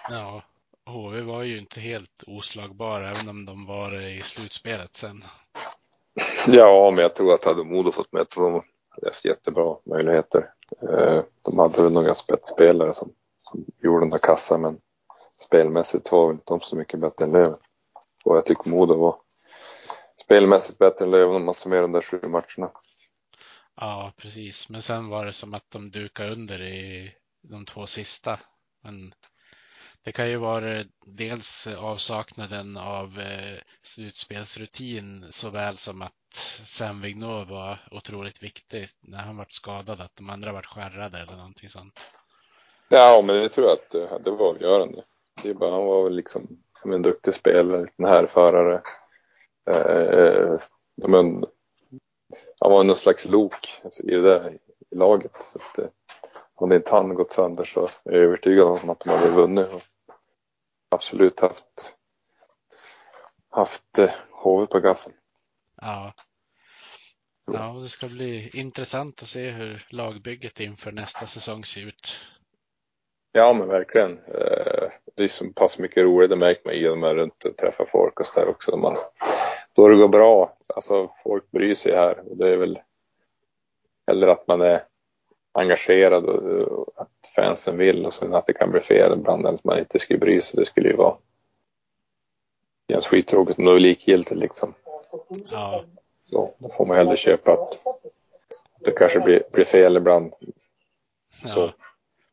Ja, 0.09 0.43
HV 0.87 1.20
var 1.20 1.43
ju 1.43 1.59
inte 1.59 1.81
helt 1.81 2.24
oslagbara 2.27 3.11
även 3.11 3.29
om 3.29 3.45
de 3.45 3.66
var 3.66 4.01
i 4.03 4.23
slutspelet 4.23 4.97
sen. 4.97 5.24
Ja, 6.47 6.91
men 6.91 7.03
jag 7.03 7.15
tror 7.15 7.35
att 7.35 7.45
hade 7.45 7.65
Modo 7.65 7.93
fått 7.93 8.12
med 8.12 8.27
dem 8.37 8.62
hade 8.93 9.09
haft 9.09 9.24
jättebra 9.24 9.77
möjligheter. 9.85 10.51
Eh, 10.82 11.23
de 11.43 11.59
hade 11.59 11.82
väl 11.82 11.93
några 11.93 12.14
spetsspelare 12.14 12.94
som, 12.94 13.12
som 13.43 13.64
gjorde 13.82 14.05
den 14.05 14.10
där 14.10 14.19
kassan 14.19 14.60
men 14.60 14.78
spelmässigt 15.40 16.12
var 16.12 16.31
inte 16.31 16.44
de 16.47 16.60
så 16.60 16.77
mycket 16.77 17.01
bättre 17.01 17.24
än 17.24 17.32
Löven. 17.32 17.59
Och 18.24 18.36
jag 18.36 18.47
tycker 18.47 18.70
Modo 18.70 18.94
var 18.94 19.16
spelmässigt 20.24 20.78
bättre 20.78 21.05
än 21.05 21.10
Löven 21.10 21.36
om 21.36 21.44
man 21.44 21.55
summerar 21.55 21.82
de 21.82 21.93
där 21.93 22.01
sju 22.01 22.20
matcherna. 22.23 22.73
Ja, 23.77 24.12
precis. 24.16 24.69
Men 24.69 24.82
sen 24.82 25.09
var 25.09 25.27
det 25.27 25.32
som 25.32 25.55
att 25.55 25.70
de 25.70 25.90
dukade 25.90 26.32
under 26.32 26.62
i 26.62 27.14
de 27.43 27.64
två 27.66 27.86
sista. 27.86 28.39
Men 28.82 29.14
det 30.05 30.12
kan 30.12 30.31
ju 30.31 30.37
vara 30.37 30.74
eh, 30.74 30.87
dels 31.07 31.66
avsaknaden 31.66 32.77
av 32.77 33.20
eh, 33.20 33.59
slutspelsrutin 33.83 35.27
såväl 35.31 35.77
som 35.77 36.03
att 36.03 36.12
Sam 36.65 37.01
Vigneault 37.01 37.51
var 37.51 37.79
otroligt 37.91 38.43
viktig 38.43 38.89
när 39.01 39.19
han 39.19 39.37
var 39.37 39.47
skadad, 39.49 40.01
att 40.01 40.16
de 40.16 40.31
andra 40.31 40.53
var 40.53 40.62
skärrade 40.62 41.19
eller 41.19 41.37
någonting 41.37 41.69
sånt. 41.69 42.07
Ja, 42.89 43.23
men 43.24 43.37
det 43.37 43.49
tror 43.49 43.66
jag 43.66 43.73
att 43.73 43.95
eh, 43.95 44.19
det 44.24 44.31
var 44.31 44.49
avgörande. 44.49 45.05
Det 45.43 45.51
är 45.51 45.55
bara, 45.55 45.70
han 45.70 45.87
var 45.87 46.05
väl 46.05 46.16
liksom 46.16 46.59
en 46.85 47.03
duktig 47.03 47.35
spelare, 47.35 47.87
en 47.97 48.05
härförare. 48.05 48.83
Eh, 49.70 50.61
men, 51.09 51.45
han 52.61 52.73
var 52.73 52.85
någon 52.85 52.97
slags 52.97 53.24
lok 53.24 53.81
alltså, 53.85 54.03
i 54.03 54.11
det 54.11 54.23
där 54.23 54.59
i 54.91 54.95
laget. 54.95 55.33
Så 55.45 55.59
att, 55.59 55.79
eh, 55.79 55.91
om 56.62 56.72
inte 56.72 56.90
han 56.90 57.14
gått 57.14 57.32
sönder 57.32 57.64
så 57.64 57.84
är 57.84 58.12
jag 58.12 58.14
övertygad 58.14 58.66
om 58.66 58.90
att 58.90 59.01
de 59.01 59.09
hade 59.10 59.30
vunnit. 59.30 59.68
Och 59.72 59.82
absolut 60.90 61.40
haft, 61.40 61.97
haft 63.51 63.98
eh, 63.98 64.10
HV 64.30 64.66
på 64.66 64.80
gaffeln. 64.80 65.14
Ja. 65.80 66.12
Ja, 67.52 67.78
det 67.82 67.89
ska 67.89 68.06
bli 68.06 68.51
intressant 68.55 69.22
att 69.22 69.28
se 69.28 69.51
hur 69.51 69.86
lagbygget 69.90 70.60
inför 70.60 70.93
nästa 70.93 71.26
säsong 71.26 71.64
ser 71.64 71.86
ut. 71.86 72.20
Ja, 73.32 73.52
men 73.52 73.68
verkligen. 73.68 74.18
Eh, 74.18 74.90
det 75.16 75.24
är 75.24 75.28
så 75.28 75.52
pass 75.52 75.78
mycket 75.78 76.05
roligt, 76.05 76.30
det 76.30 76.36
märker 76.36 76.90
man 76.90 77.01
man 77.01 77.10
är 77.10 77.14
runt 77.14 77.44
och 77.44 77.56
träffar 77.56 77.84
folk 77.84 78.20
och 78.20 78.26
så 78.26 78.40
där 78.40 78.48
också. 78.48 78.76
Man, 78.76 78.97
då 79.72 79.89
det 79.89 79.97
går 79.97 80.09
bra, 80.09 80.56
alltså 80.74 81.10
folk 81.22 81.51
bryr 81.51 81.74
sig 81.74 81.94
här 81.94 82.30
och 82.30 82.36
det 82.36 82.48
är 82.52 82.56
väl 82.56 82.78
eller 84.10 84.26
att 84.26 84.47
man 84.47 84.60
är 84.60 84.84
engagerad 85.53 86.24
och 86.24 86.89
att 86.97 87.33
fansen 87.37 87.79
vill 87.79 88.07
och 88.07 88.15
sen 88.15 88.35
att 88.35 88.47
det 88.47 88.53
kan 88.53 88.70
bli 88.70 88.81
fel 88.81 89.12
ibland 89.12 89.47
att 89.47 89.65
man 89.65 89.79
inte 89.79 89.99
skulle 89.99 90.19
bry 90.19 90.41
sig. 90.41 90.61
Det 90.61 90.66
skulle 90.66 90.89
ju 90.89 90.97
vara 90.97 91.16
känns 92.93 93.07
skittråkigt 93.07 93.59
men 93.59 93.66
då 93.66 93.70
är 93.70 93.74
det 93.77 93.83
likgiltigt 93.83 94.41
liksom. 94.41 94.74
Ja. 95.53 95.85
Så 96.23 96.51
då 96.59 96.69
får 96.69 96.89
man 96.89 96.97
hellre 96.97 97.16
köpa 97.16 97.53
att 97.53 97.79
det 98.81 98.91
kanske 98.91 99.20
blir, 99.20 99.43
blir 99.53 99.65
fel 99.65 99.97
ibland. 99.97 100.33
Så. 101.37 101.61
Ja, 101.61 101.73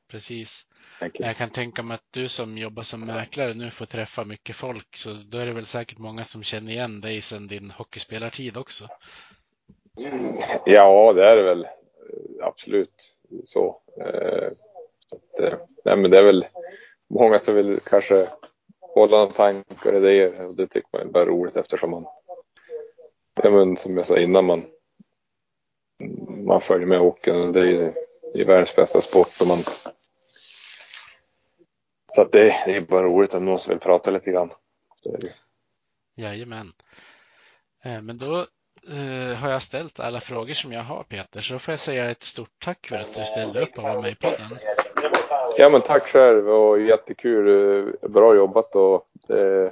precis. 0.08 0.66
Jag 1.14 1.38
kan 1.38 1.50
tänka 1.50 1.84
mig 1.84 1.96
att 1.96 2.08
du 2.12 2.28
som 2.28 2.58
jobbar 2.58 2.84
som 2.84 3.06
mäklare 3.06 3.54
nu 3.54 3.72
får 3.72 3.86
träffa 3.86 4.26
mycket 4.26 4.56
folk, 4.56 4.98
så 4.98 5.10
då 5.14 5.38
är 5.38 5.46
det 5.46 5.54
väl 5.54 5.66
säkert 5.66 5.98
många 5.98 6.24
som 6.24 6.44
känner 6.44 6.72
igen 6.72 7.02
dig 7.02 7.22
sedan 7.22 7.48
din 7.48 7.72
hockeyspelartid 7.72 8.58
också. 8.58 8.88
Ja, 10.66 11.14
det 11.14 11.26
är 11.26 11.36
det 11.36 11.44
väl 11.44 11.68
absolut 12.41 13.16
så. 13.44 13.82
Eh, 14.02 14.48
så 15.10 15.16
att, 15.16 15.40
eh, 15.40 15.60
nej, 15.86 15.98
men 15.98 16.11
det 16.11 16.18
är 16.18 16.24
väl 16.24 16.45
många 17.10 17.40
som 17.40 17.56
vill 17.56 17.80
kanske 17.80 18.30
hålla 18.80 19.18
någon 19.18 19.34
tankar 19.34 19.95
i 19.95 19.99
det 19.99 20.40
och 20.45 20.56
det 20.56 20.68
tycker 20.68 20.90
man 20.94 21.02
är 21.02 21.11
bara 21.11 21.26
roligt 21.26 21.56
eftersom 21.56 21.91
man, 21.91 22.06
ja, 23.44 23.49
men 23.49 23.78
som 23.78 23.98
jag 23.98 24.06
sa 24.06 24.18
innan, 24.18 24.45
man, 24.45 24.66
man 26.45 26.61
följer 26.61 26.88
med 26.88 26.99
hockeyn. 26.99 27.52
Det 27.52 27.60
är, 27.60 27.94
ju 28.36 28.44
världens 28.44 28.76
bästa 28.76 29.02
sport 29.02 29.41
och 29.41 29.48
man 29.48 29.64
så 32.07 32.22
att 32.22 32.32
det, 32.32 32.64
det 32.66 32.76
är 32.76 32.82
bara 32.82 33.03
roligt 33.03 33.34
om 33.34 33.45
någon 33.45 33.60
som 33.60 33.70
vill 33.70 33.80
prata 33.80 34.11
lite 34.11 34.32
grann. 34.32 34.52
Så 34.95 35.14
är 35.14 35.18
det. 35.18 35.34
Jajamän. 36.16 36.74
Eh, 37.84 38.02
men 38.02 38.18
då 38.18 38.48
eh, 38.88 39.38
har 39.38 39.49
jag 39.49 39.61
ställt 39.61 39.99
alla 39.99 40.19
frågor 40.19 40.53
som 40.53 40.72
jag 40.72 40.84
har 40.84 41.03
Peter, 41.03 41.41
så 41.41 41.53
då 41.53 41.60
får 41.60 41.72
jag 41.72 41.80
säga 41.80 42.11
ett 42.11 42.23
stort 42.23 42.60
tack 42.60 42.88
för 42.88 42.95
att 42.95 43.15
du 43.15 43.23
ställde 43.23 43.61
upp 43.61 43.77
och 43.77 43.84
var 43.84 44.01
med 44.01 44.11
i 44.11 44.15
podden. 44.15 44.47
Ja 45.57 45.69
men 45.69 45.81
tack 45.81 46.03
själv 46.03 46.49
och 46.49 46.81
jättekul. 46.81 47.47
Eh, 48.01 48.10
bra 48.10 48.35
jobbat 48.35 48.76
och 48.76 49.06
eh, 49.30 49.72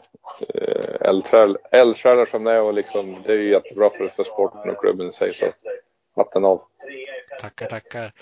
eldsjälar 1.71 2.25
som 2.25 2.43
det 2.43 2.51
är 2.51 2.61
och 2.61 2.73
liksom 2.73 3.23
det 3.25 3.33
är 3.33 3.37
ju 3.37 3.49
jättebra 3.49 3.89
för, 3.89 4.07
för 4.07 4.23
sporten 4.23 4.71
och 4.71 4.81
klubben 4.81 5.09
i 5.09 5.13
sig 5.13 5.33
så 5.33 5.45
hatten 6.15 6.45
av. 6.45 6.61
Tackar, 7.41 7.69
tackar. 7.69 8.13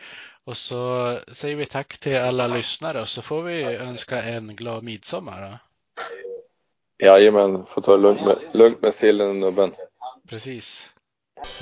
Och 0.43 0.57
så 0.57 1.13
säger 1.31 1.55
vi 1.55 1.65
tack 1.65 1.97
till 1.97 2.17
alla 2.17 2.47
lyssnare 2.47 3.01
och 3.01 3.07
så 3.07 3.21
får 3.21 3.41
vi 3.41 3.63
önska 3.63 4.21
en 4.21 4.55
glad 4.55 4.83
midsommar. 4.83 5.41
Då. 5.41 5.57
Jajamän, 7.05 7.65
får 7.65 7.81
ta 7.81 7.91
det 7.91 8.01
lugnt 8.01 8.25
med, 8.25 8.37
lugnt 8.53 8.81
med 8.81 8.93
sillen 8.93 9.39
nubben. 9.39 9.71
Precis. 10.30 10.89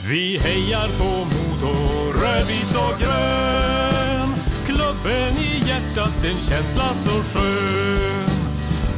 Vi 0.10 0.38
hejar 0.38 0.88
på 0.98 1.04
Modo, 1.04 1.74
rödvit 2.12 2.76
och 2.76 3.00
grön 3.00 4.34
klubben 4.66 5.38
i 5.38 5.68
hjärtat 5.68 6.26
en 6.26 6.44
känsla 6.44 6.94
så 6.94 7.12
skön. 7.12 8.30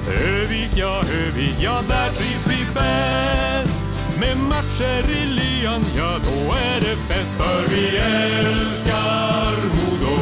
Övik, 0.08 0.70
ja, 0.76 1.02
Övik, 1.14 1.56
ja, 1.60 1.82
där 1.88 2.10
trivs 2.10 2.48
vi 2.48 2.66
bäst. 2.74 3.82
Med 4.20 4.38
matcher 4.38 5.12
i 5.12 5.26
lyan, 5.26 5.84
ja, 5.98 6.20
då 6.24 6.54
är 6.54 6.80
det 6.80 6.96
fest. 6.96 7.34
För 7.38 7.76
vi 7.76 7.98
älskar 7.98 9.56
Modo. 9.76 10.18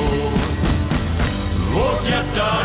Vårt 1.73 2.09
hjärta 2.09 2.62